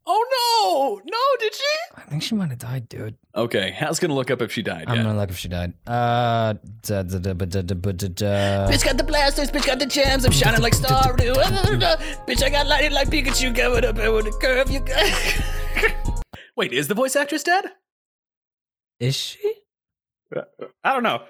oh 0.07 1.01
no, 1.05 1.11
no, 1.11 1.17
did 1.39 1.53
she? 1.53 1.63
I 1.95 2.01
think 2.01 2.23
she 2.23 2.35
might 2.35 2.49
have 2.49 2.59
died, 2.59 2.89
dude. 2.89 3.15
Okay, 3.35 3.71
Hal's 3.71 3.99
gonna 3.99 4.13
look 4.13 4.31
up 4.31 4.41
if 4.41 4.51
she 4.51 4.61
died. 4.61 4.85
I'm 4.87 4.97
yeah. 4.97 5.03
gonna 5.03 5.17
look 5.17 5.29
if 5.29 5.37
she 5.37 5.47
died. 5.47 5.73
Uh, 5.87 6.55
da, 6.81 7.03
da, 7.03 7.19
da, 7.19 7.33
da, 7.33 7.45
da, 7.45 7.61
da, 7.61 7.91
da. 8.07 8.67
Bitch 8.69 8.83
got 8.83 8.97
the 8.97 9.03
blasters, 9.03 9.51
bitch 9.51 9.65
got 9.65 9.79
the 9.79 9.85
gems, 9.85 10.25
I'm 10.25 10.31
shining 10.31 10.61
like 10.61 10.75
Stardew. 10.75 11.33
bitch, 12.27 12.43
I 12.43 12.49
got 12.49 12.67
lighted 12.67 12.93
like 12.93 13.09
Pikachu, 13.09 13.55
going 13.55 13.85
up 13.85 13.97
and 13.97 14.13
with 14.13 14.27
a 14.27 14.31
curve. 14.31 14.69
You 14.69 14.79
got. 14.81 16.23
Wait, 16.55 16.73
is 16.73 16.87
the 16.87 16.95
voice 16.95 17.15
actress 17.15 17.43
dead? 17.43 17.65
Is 19.01 19.15
she? 19.15 19.53
I 20.83 20.93
don't 20.93 21.03
know. 21.03 21.23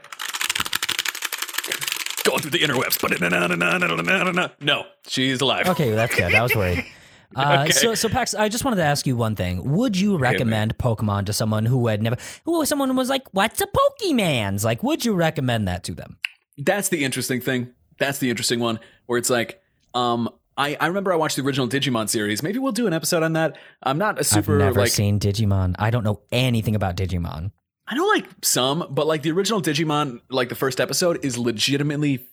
Going 2.23 2.39
through 2.39 2.52
the 2.52 2.60
interwebs, 2.60 3.02
but 3.02 4.61
no, 4.61 4.85
she's 5.07 5.41
alive. 5.41 5.68
Okay, 5.69 5.88
well, 5.88 5.95
that's 5.95 6.14
good. 6.15 6.34
I 6.35 6.43
was 6.43 6.56
worried. 6.56 6.85
Uh, 7.34 7.60
Okay. 7.64 7.72
So, 7.72 7.95
so 7.95 8.10
Pax, 8.10 8.34
I 8.35 8.49
just 8.49 8.65
wanted 8.65 8.76
to 8.76 8.84
ask 8.84 9.07
you 9.07 9.15
one 9.15 9.38
thing. 9.38 9.64
Would 9.72 9.95
you 9.98 10.18
recommend 10.18 10.77
Pokemon 10.77 11.27
to 11.27 11.34
someone 11.34 11.65
who 11.65 11.88
had 11.88 12.03
never, 12.03 12.18
who 12.43 12.65
someone 12.65 12.93
was 12.98 13.07
like, 13.07 13.23
"What's 13.31 13.61
a 13.61 13.68
Pokemans?" 13.68 14.65
Like, 14.65 14.84
would 14.84 15.06
you 15.06 15.14
recommend 15.14 15.65
that 15.69 15.85
to 15.85 15.93
them? 15.93 16.18
That's 16.57 16.89
the 16.89 17.06
interesting 17.06 17.39
thing. 17.39 17.69
That's 17.99 18.19
the 18.19 18.30
interesting 18.30 18.60
one 18.60 18.81
where 19.06 19.18
it's 19.18 19.30
like, 19.30 19.61
um, 19.93 20.27
I, 20.57 20.76
I 20.81 20.88
remember 20.88 21.14
I 21.14 21.15
watched 21.15 21.38
the 21.38 21.43
original 21.43 21.69
Digimon 21.69 22.10
series. 22.10 22.43
Maybe 22.43 22.60
we'll 22.60 22.73
do 22.73 22.85
an 22.85 22.91
episode 22.91 23.23
on 23.23 23.31
that. 23.34 23.57
I'm 23.81 23.98
not 23.98 24.18
a 24.18 24.19
I've 24.19 24.27
super 24.27 24.57
never 24.57 24.81
like 24.81 24.91
seen 24.91 25.18
Digimon. 25.18 25.76
I 25.80 25.89
don't 25.89 26.03
know 26.03 26.22
anything 26.34 26.76
about 26.76 26.98
Digimon. 26.98 27.52
I 27.88 27.95
know 27.95 28.06
like 28.06 28.26
some, 28.41 28.88
but 28.90 29.08
like 29.08 29.22
the 29.22 29.32
original 29.32 29.62
Digimon, 29.62 30.22
like 30.30 30.49
the 30.49 30.56
first 30.56 30.80
episode 30.80 31.26
is 31.26 31.38
legitimately 31.38 32.28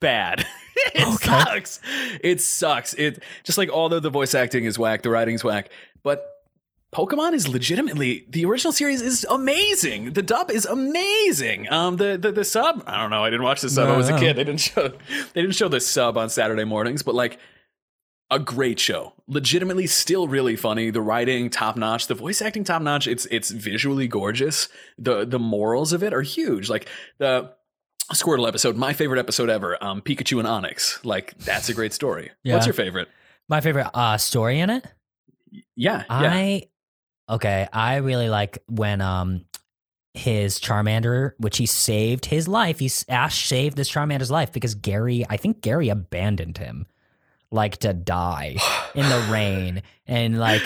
bad. 0.00 0.46
it 0.94 1.18
sucks. 1.20 1.80
It 2.22 2.40
sucks. 2.40 2.94
It 2.94 3.22
just 3.44 3.58
like 3.58 3.70
although 3.70 4.00
the 4.00 4.10
voice 4.10 4.34
acting 4.34 4.64
is 4.64 4.78
whack, 4.78 5.02
the 5.02 5.10
writing's 5.10 5.44
whack, 5.44 5.70
but 6.02 6.24
Pokemon 6.92 7.34
is 7.34 7.48
legitimately 7.48 8.24
the 8.30 8.44
original 8.46 8.72
series 8.72 9.02
is 9.02 9.26
amazing. 9.28 10.12
The 10.12 10.22
dub 10.22 10.50
is 10.50 10.64
amazing. 10.64 11.70
Um, 11.70 11.96
the 11.96 12.16
the, 12.16 12.32
the 12.32 12.44
sub, 12.44 12.82
I 12.86 13.00
don't 13.00 13.10
know. 13.10 13.24
I 13.24 13.30
didn't 13.30 13.44
watch 13.44 13.60
the 13.60 13.68
sub. 13.68 13.88
I 13.88 13.96
was 13.96 14.08
a 14.08 14.18
kid. 14.18 14.36
They 14.36 14.44
didn't 14.44 14.60
show 14.60 14.88
they 14.88 15.42
didn't 15.42 15.56
show 15.56 15.68
the 15.68 15.80
sub 15.80 16.16
on 16.16 16.30
Saturday 16.30 16.64
mornings, 16.64 17.02
but 17.02 17.14
like 17.14 17.38
a 18.30 18.38
great 18.38 18.80
show. 18.80 19.12
Legitimately, 19.28 19.86
still 19.86 20.28
really 20.28 20.56
funny. 20.56 20.90
The 20.90 21.00
writing 21.00 21.50
top 21.50 21.76
notch. 21.76 22.06
The 22.06 22.14
voice 22.14 22.42
acting 22.42 22.64
top 22.64 22.82
notch. 22.82 23.06
It's 23.06 23.26
it's 23.26 23.50
visually 23.50 24.08
gorgeous. 24.08 24.68
The 24.98 25.24
the 25.24 25.38
morals 25.38 25.92
of 25.92 26.02
it 26.02 26.12
are 26.12 26.22
huge. 26.22 26.68
Like 26.68 26.88
the 27.18 27.52
Squirtle 28.12 28.46
episode, 28.46 28.76
my 28.76 28.92
favorite 28.92 29.18
episode 29.18 29.50
ever. 29.50 29.82
Um, 29.82 30.00
Pikachu 30.00 30.38
and 30.38 30.46
Onix. 30.46 31.04
Like 31.04 31.36
that's 31.38 31.68
a 31.68 31.74
great 31.74 31.92
story. 31.92 32.30
Yeah. 32.44 32.54
What's 32.54 32.66
your 32.66 32.74
favorite? 32.74 33.08
My 33.48 33.60
favorite 33.60 33.90
uh, 33.94 34.16
story 34.18 34.60
in 34.60 34.70
it. 34.70 34.86
Yeah, 35.74 36.04
yeah. 36.08 36.32
I 36.32 36.62
okay. 37.28 37.68
I 37.72 37.96
really 37.96 38.28
like 38.28 38.62
when 38.68 39.00
um 39.00 39.44
his 40.14 40.58
Charmander, 40.58 41.32
which 41.38 41.58
he 41.58 41.66
saved 41.66 42.26
his 42.26 42.48
life. 42.48 42.78
He's 42.78 43.04
Ash 43.08 43.46
saved 43.46 43.76
this 43.76 43.90
Charmander's 43.90 44.30
life 44.30 44.52
because 44.52 44.74
Gary. 44.74 45.24
I 45.28 45.36
think 45.36 45.60
Gary 45.60 45.88
abandoned 45.88 46.58
him, 46.58 46.86
like 47.50 47.78
to 47.78 47.92
die 47.92 48.56
in 48.94 49.08
the 49.08 49.28
rain, 49.30 49.82
and 50.06 50.38
like. 50.38 50.62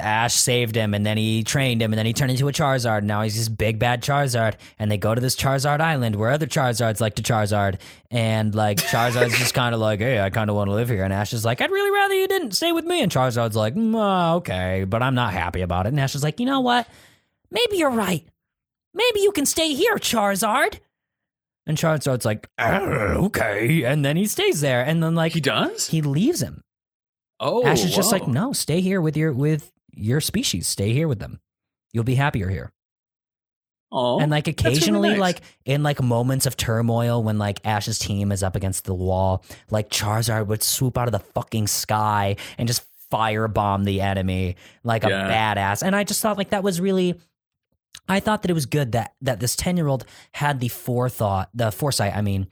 Ash 0.00 0.34
saved 0.34 0.76
him 0.76 0.94
and 0.94 1.04
then 1.04 1.16
he 1.16 1.42
trained 1.42 1.82
him 1.82 1.92
and 1.92 1.98
then 1.98 2.06
he 2.06 2.12
turned 2.12 2.30
into 2.30 2.46
a 2.46 2.52
Charizard. 2.52 3.02
Now 3.02 3.22
he's 3.22 3.36
this 3.36 3.48
big 3.48 3.80
bad 3.80 4.04
Charizard 4.04 4.54
and 4.78 4.88
they 4.88 4.96
go 4.96 5.16
to 5.16 5.20
this 5.20 5.34
Charizard 5.34 5.80
island 5.80 6.14
where 6.14 6.30
other 6.30 6.46
Charizards 6.46 7.00
like 7.00 7.16
to 7.16 7.22
Charizard 7.22 7.80
and 8.08 8.54
like 8.54 8.78
Charizard's 8.78 9.36
just 9.36 9.54
kind 9.54 9.74
of 9.74 9.80
like, 9.80 9.98
hey, 9.98 10.20
I 10.20 10.30
kind 10.30 10.48
of 10.48 10.54
want 10.54 10.68
to 10.68 10.74
live 10.74 10.88
here. 10.88 11.02
And 11.02 11.12
Ash 11.12 11.32
is 11.32 11.44
like, 11.44 11.60
I'd 11.60 11.72
really 11.72 11.90
rather 11.90 12.14
you 12.14 12.28
didn't 12.28 12.52
stay 12.52 12.70
with 12.70 12.84
me. 12.84 13.02
And 13.02 13.10
Charizard's 13.10 13.56
like, 13.56 13.74
mm, 13.74 13.96
uh, 13.96 14.36
okay, 14.36 14.84
but 14.84 15.02
I'm 15.02 15.16
not 15.16 15.32
happy 15.32 15.62
about 15.62 15.86
it. 15.86 15.88
And 15.88 15.98
Ash 15.98 16.14
is 16.14 16.22
like, 16.22 16.38
you 16.38 16.46
know 16.46 16.60
what? 16.60 16.86
Maybe 17.50 17.78
you're 17.78 17.90
right. 17.90 18.24
Maybe 18.94 19.20
you 19.20 19.32
can 19.32 19.44
stay 19.44 19.74
here, 19.74 19.96
Charizard. 19.96 20.78
And 21.68 21.76
Charizard's 21.76 22.24
like, 22.24 22.48
"Uh, 22.58 23.14
okay. 23.26 23.84
And 23.84 24.04
then 24.04 24.16
he 24.16 24.26
stays 24.26 24.60
there. 24.60 24.82
And 24.84 25.02
then 25.02 25.14
like 25.14 25.32
he 25.32 25.40
does. 25.40 25.86
He 25.86 26.02
leaves 26.02 26.42
him. 26.42 26.64
Oh, 27.40 27.64
Ash 27.64 27.84
is 27.84 27.94
just 27.94 28.10
like, 28.10 28.26
no, 28.26 28.52
stay 28.52 28.80
here 28.80 29.00
with 29.00 29.16
your 29.16 29.32
with 29.32 29.70
your 29.94 30.20
species. 30.20 30.66
Stay 30.66 30.92
here 30.92 31.06
with 31.06 31.20
them. 31.20 31.38
You'll 31.92 32.04
be 32.04 32.16
happier 32.16 32.48
here. 32.48 32.72
Oh, 33.90 34.18
and 34.18 34.30
like 34.30 34.44
that's 34.44 34.62
really 34.62 34.74
occasionally, 34.74 35.08
nice. 35.10 35.18
like 35.18 35.40
in 35.64 35.82
like 35.82 36.02
moments 36.02 36.46
of 36.46 36.56
turmoil, 36.56 37.22
when 37.22 37.38
like 37.38 37.60
Ash's 37.64 37.98
team 37.98 38.32
is 38.32 38.42
up 38.42 38.56
against 38.56 38.84
the 38.84 38.94
wall, 38.94 39.44
like 39.70 39.88
Charizard 39.88 40.46
would 40.48 40.62
swoop 40.62 40.98
out 40.98 41.06
of 41.08 41.12
the 41.12 41.20
fucking 41.20 41.68
sky 41.68 42.36
and 42.58 42.66
just 42.66 42.84
firebomb 43.10 43.84
the 43.84 44.00
enemy 44.00 44.56
like 44.84 45.04
a 45.04 45.08
badass. 45.08 45.82
And 45.82 45.94
I 45.94 46.04
just 46.04 46.20
thought 46.20 46.38
like 46.38 46.50
that 46.50 46.62
was 46.62 46.80
really. 46.80 47.14
I 48.08 48.20
thought 48.20 48.42
that 48.42 48.50
it 48.50 48.54
was 48.54 48.66
good 48.66 48.92
that 48.92 49.14
that 49.20 49.40
this 49.40 49.56
ten 49.56 49.76
year 49.76 49.88
old 49.88 50.04
had 50.32 50.60
the 50.60 50.68
forethought, 50.68 51.50
the 51.54 51.70
foresight. 51.70 52.14
I 52.16 52.22
mean, 52.22 52.48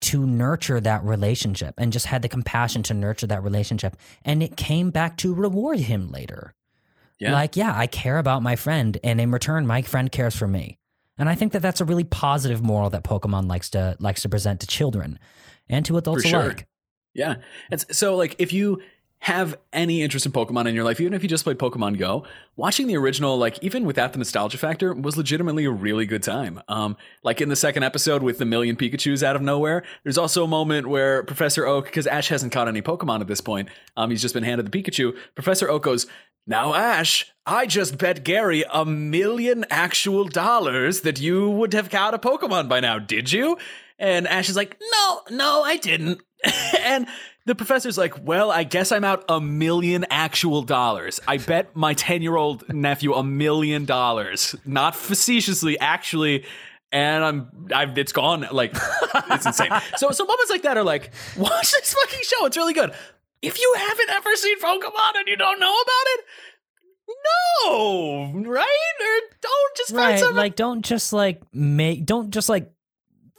to 0.00 0.26
nurture 0.26 0.80
that 0.80 1.04
relationship 1.04 1.74
and 1.76 1.92
just 1.92 2.06
had 2.06 2.22
the 2.22 2.28
compassion 2.28 2.82
to 2.84 2.94
nurture 2.94 3.26
that 3.26 3.42
relationship. 3.42 3.96
And 4.24 4.42
it 4.42 4.56
came 4.56 4.90
back 4.90 5.16
to 5.18 5.34
reward 5.34 5.80
him 5.80 6.10
later. 6.10 6.54
Yeah. 7.18 7.32
Like, 7.32 7.56
yeah, 7.56 7.76
I 7.76 7.88
care 7.88 8.18
about 8.18 8.44
my 8.44 8.54
friend, 8.54 8.96
and 9.02 9.20
in 9.20 9.32
return, 9.32 9.66
my 9.66 9.82
friend 9.82 10.10
cares 10.12 10.36
for 10.36 10.46
me. 10.46 10.78
And 11.18 11.28
I 11.28 11.34
think 11.34 11.52
that 11.52 11.62
that's 11.62 11.80
a 11.80 11.84
really 11.84 12.04
positive 12.04 12.62
moral 12.62 12.90
that 12.90 13.02
Pokemon 13.02 13.48
likes 13.48 13.70
to 13.70 13.96
likes 13.98 14.22
to 14.22 14.28
present 14.28 14.60
to 14.60 14.68
children 14.68 15.18
and 15.68 15.84
to 15.86 15.96
adults 15.96 16.22
For 16.22 16.28
sure. 16.28 16.40
alike. 16.42 16.68
Yeah. 17.12 17.36
It's, 17.72 17.98
so, 17.98 18.14
like, 18.14 18.36
if 18.38 18.52
you 18.52 18.80
have 19.20 19.58
any 19.72 20.02
interest 20.02 20.26
in 20.26 20.32
Pokemon 20.32 20.68
in 20.68 20.74
your 20.74 20.84
life, 20.84 21.00
even 21.00 21.12
if 21.12 21.22
you 21.22 21.28
just 21.28 21.44
played 21.44 21.58
Pokemon 21.58 21.98
Go, 21.98 22.24
watching 22.56 22.86
the 22.86 22.96
original, 22.96 23.36
like, 23.36 23.62
even 23.62 23.84
without 23.84 24.12
the 24.12 24.18
nostalgia 24.18 24.58
factor, 24.58 24.94
was 24.94 25.16
legitimately 25.16 25.64
a 25.64 25.70
really 25.70 26.06
good 26.06 26.22
time. 26.22 26.62
Um, 26.68 26.96
like 27.24 27.40
in 27.40 27.48
the 27.48 27.56
second 27.56 27.82
episode 27.82 28.22
with 28.22 28.38
the 28.38 28.44
million 28.44 28.76
Pikachu's 28.76 29.24
out 29.24 29.34
of 29.34 29.42
nowhere, 29.42 29.84
there's 30.04 30.18
also 30.18 30.44
a 30.44 30.48
moment 30.48 30.88
where 30.88 31.24
Professor 31.24 31.66
Oak, 31.66 31.86
because 31.86 32.06
Ash 32.06 32.28
hasn't 32.28 32.52
caught 32.52 32.68
any 32.68 32.80
Pokemon 32.80 33.20
at 33.20 33.26
this 33.26 33.40
point, 33.40 33.68
um, 33.96 34.10
he's 34.10 34.22
just 34.22 34.34
been 34.34 34.44
handed 34.44 34.70
the 34.70 34.82
Pikachu. 34.82 35.16
Professor 35.34 35.68
Oak 35.68 35.82
goes, 35.82 36.06
now, 36.46 36.72
Ash, 36.72 37.30
I 37.44 37.66
just 37.66 37.98
bet 37.98 38.24
Gary 38.24 38.64
a 38.72 38.86
million 38.86 39.66
actual 39.68 40.24
dollars 40.24 41.02
that 41.02 41.20
you 41.20 41.50
would 41.50 41.74
have 41.74 41.90
caught 41.90 42.14
a 42.14 42.18
Pokemon 42.18 42.70
by 42.70 42.80
now, 42.80 42.98
did 42.98 43.30
you? 43.30 43.58
And 43.98 44.26
Ash 44.26 44.48
is 44.48 44.56
like, 44.56 44.80
no, 44.80 45.20
no, 45.30 45.62
I 45.62 45.76
didn't. 45.76 46.22
and 46.78 47.06
the 47.48 47.54
professor's 47.54 47.96
like, 47.96 48.24
well, 48.26 48.50
I 48.50 48.62
guess 48.64 48.92
I'm 48.92 49.04
out 49.04 49.24
a 49.28 49.40
million 49.40 50.04
actual 50.10 50.60
dollars. 50.60 51.18
I 51.26 51.38
bet 51.38 51.74
my 51.74 51.94
10 51.94 52.20
year 52.20 52.36
old 52.36 52.68
nephew 52.72 53.14
a 53.14 53.24
million 53.24 53.86
dollars, 53.86 54.54
not 54.66 54.94
facetiously, 54.94 55.78
actually. 55.80 56.44
And 56.92 57.24
I'm, 57.24 57.68
I've, 57.74 57.96
it's 57.96 58.12
gone. 58.12 58.46
Like, 58.52 58.74
it's 59.30 59.46
insane. 59.46 59.70
So, 59.96 60.10
so 60.10 60.24
moments 60.26 60.50
like 60.50 60.62
that 60.62 60.76
are 60.76 60.84
like, 60.84 61.10
watch 61.38 61.72
this 61.72 61.94
fucking 61.94 62.20
show. 62.22 62.44
It's 62.44 62.56
really 62.58 62.74
good. 62.74 62.92
If 63.40 63.58
you 63.58 63.74
haven't 63.78 64.10
ever 64.10 64.36
seen 64.36 64.58
Pokemon 64.60 65.16
and 65.16 65.26
you 65.28 65.36
don't 65.36 65.58
know 65.58 65.74
about 65.74 66.06
it, 66.06 66.24
no, 67.64 68.32
right? 68.46 68.94
Or 69.00 69.36
don't 69.40 69.76
just 69.76 69.90
find 69.90 69.98
Right. 70.12 70.18
something. 70.18 70.36
Like, 70.36 70.56
don't 70.56 70.84
just 70.84 71.12
like 71.12 71.40
make, 71.54 72.04
don't 72.04 72.30
just 72.30 72.48
like 72.50 72.70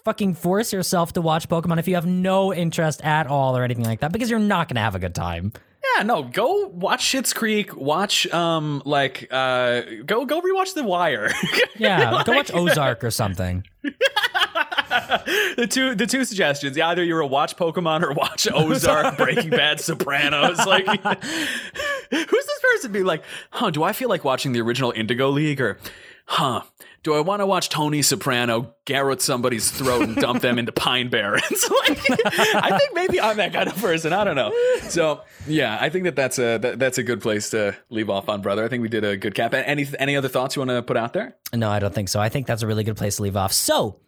fucking 0.10 0.34
force 0.34 0.73
yourself 0.73 1.14
to 1.14 1.22
watch 1.22 1.48
Pokemon 1.48 1.77
if 1.77 1.88
you 1.88 1.94
have 1.94 2.07
no 2.07 2.52
interest 2.52 2.99
at 3.06 3.27
all 3.27 3.56
or 3.56 3.64
anything 3.64 3.86
like 3.86 3.99
that, 3.99 4.11
because 4.11 4.27
you're 4.27 4.40
not 4.40 4.68
going 4.68 4.73
to 4.73 4.81
have 4.81 4.95
a 4.95 4.99
good 4.99 5.14
time. 5.14 5.53
Yeah, 5.98 6.02
no, 6.03 6.23
go 6.23 6.65
watch 6.69 7.03
Schitt's 7.03 7.31
Creek. 7.31 7.76
Watch, 7.77 8.26
um, 8.34 8.81
like, 8.86 9.27
uh, 9.30 9.81
go 10.07 10.26
go 10.26 10.41
rewatch 10.41 10.73
The 10.73 10.84
Wire. 10.84 11.30
Yeah. 11.77 12.23
go 12.26 12.34
watch 12.34 12.52
Ozark 12.52 13.03
or 13.03 13.11
something. 13.11 13.64
the 13.84 15.68
two 15.69 15.94
the 15.94 16.07
two 16.07 16.26
suggestions. 16.26 16.76
Yeah, 16.76 16.90
either 16.90 17.03
you're 17.03 17.22
a 17.22 17.27
watch 17.27 17.56
Pokemon 17.56 18.02
or 18.02 18.11
watch 18.14 18.48
Ozark, 18.53 19.15
Breaking 19.15 19.52
Bad, 19.52 19.80
Sopranos. 19.80 20.57
Like, 20.65 20.88
who's 20.88 22.27
this 22.45 22.60
person? 22.64 22.91
Be 22.91 23.03
like, 23.03 23.23
huh? 23.52 23.69
Do 23.69 23.84
I 23.84 23.94
feel 23.94 24.10
like 24.10 24.23
watching 24.26 24.53
the 24.53 24.61
original 24.61 24.91
Indigo 24.91 25.30
League 25.30 25.61
or, 25.61 25.77
huh? 26.26 26.61
Do 27.03 27.13
I 27.13 27.21
want 27.21 27.39
to 27.39 27.45
watch 27.45 27.69
Tony 27.69 28.01
Soprano 28.01 28.76
garrote 28.85 29.21
somebody's 29.21 29.71
throat 29.71 30.01
and 30.01 30.15
dump 30.17 30.41
them 30.41 30.59
into 30.59 30.71
pine 30.71 31.09
barrens? 31.09 31.69
like, 31.88 31.99
I 32.09 32.77
think 32.77 32.93
maybe 32.93 33.21
I'm 33.21 33.38
that 33.38 33.53
kind 33.53 33.69
of 33.69 33.77
person. 33.77 34.11
I 34.11 34.23
don't 34.23 34.35
know. 34.35 34.51
So 34.89 35.21
yeah, 35.47 35.77
I 35.80 35.89
think 35.89 36.03
that 36.05 36.15
that's 36.15 36.39
a 36.39 36.57
that, 36.57 36.80
that's 36.80 36.97
a 36.97 37.03
good 37.03 37.21
place 37.21 37.51
to 37.51 37.76
leave 37.89 38.09
off 38.09 38.27
on, 38.27 38.41
brother. 38.41 38.65
I 38.65 38.67
think 38.67 38.81
we 38.81 38.89
did 38.89 39.03
a 39.03 39.15
good 39.15 39.34
cap. 39.34 39.53
Any 39.53 39.88
any 39.97 40.17
other 40.17 40.27
thoughts 40.27 40.55
you 40.55 40.59
want 40.59 40.71
to 40.71 40.81
put 40.81 40.97
out 40.97 41.13
there? 41.13 41.35
No, 41.53 41.69
I 41.69 41.80
don't 41.80 41.93
think 41.93 42.09
so. 42.09 42.19
I 42.19 42.30
think 42.30 42.47
that's 42.47 42.63
a 42.63 42.67
really 42.67 42.84
good 42.84 42.97
place 42.97 43.15
to 43.17 43.23
leave 43.23 43.38
off. 43.38 43.53
So, 43.53 43.99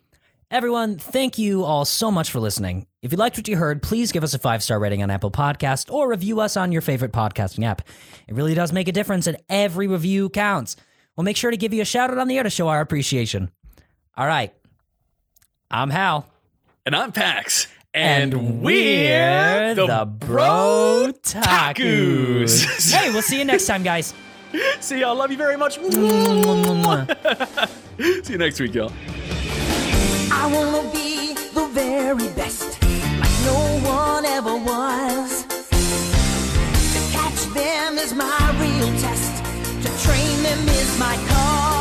everyone, 0.50 0.98
thank 0.98 1.38
you 1.38 1.64
all 1.64 1.86
so 1.86 2.12
much 2.12 2.30
for 2.30 2.40
listening. 2.40 2.88
If 3.02 3.12
you 3.12 3.18
liked 3.18 3.38
what 3.38 3.48
you 3.48 3.56
heard, 3.56 3.82
please 3.82 4.12
give 4.12 4.24
us 4.24 4.34
a 4.34 4.40
five 4.40 4.62
star 4.62 4.80
rating 4.80 5.02
on 5.02 5.10
Apple 5.10 5.32
Podcast 5.32 5.92
or 5.92 6.10
review 6.10 6.42
us 6.42 6.58
on 6.58 6.72
your 6.72 6.82
favorite 6.82 7.14
podcasting 7.14 7.64
app. 7.64 7.82
It 8.28 8.36
really 8.36 8.54
does 8.54 8.74
make 8.74 8.88
a 8.88 8.92
difference, 8.92 9.28
and 9.28 9.38
every 9.50 9.88
review 9.88 10.30
counts. 10.30 10.76
We'll 11.22 11.26
make 11.28 11.38
sure 11.38 11.52
to 11.52 11.58
give 11.58 11.72
you 11.72 11.84
a 11.84 11.86
shout 11.86 12.10
out 12.10 12.18
on 12.18 12.28
the 12.28 12.36
air 12.38 12.42
to 12.42 12.50
show 12.50 12.68
our 12.68 12.82
appreciation. 12.82 13.52
All 14.18 14.26
right. 14.26 14.52
I'm 15.70 15.92
Hal. 15.92 16.26
And 16.84 16.96
I'm 16.96 17.12
Pax. 17.12 17.68
And, 17.94 18.34
And 18.34 18.64
we're 18.64 19.76
we're 19.76 19.76
the, 19.76 19.86
the 19.86 20.06
Bro 20.06 21.12
Takus. 21.22 22.66
Takus. 22.66 22.92
hey, 22.96 23.12
we'll 23.12 23.22
see 23.22 23.38
you 23.38 23.46
next 23.46 23.68
time, 23.68 23.84
guys. 23.84 24.16
See 24.80 25.02
y'all. 25.02 25.14
Love 25.14 25.30
you 25.30 25.38
very 25.38 25.58
much. 25.58 25.76
See 25.92 25.92
you 28.34 28.40
next 28.40 28.60
week, 28.60 28.74
y'all. 28.74 28.92
I 30.32 30.50
wanna 30.52 30.90
be 30.92 31.36
the 31.54 31.68
very 31.72 32.30
best, 32.34 32.82
like 32.82 33.30
no 33.46 33.80
one 33.88 34.26
ever 34.26 34.56
was. 34.58 35.44
To 36.94 37.00
catch 37.12 37.46
them 37.54 38.00
is 38.00 38.12
my 38.16 38.58
real 38.60 38.88
test, 39.00 39.31
to 39.82 39.90
train 39.98 40.44
them 40.44 40.70
is 40.70 41.00
my 41.00 41.16
cause. 41.28 41.81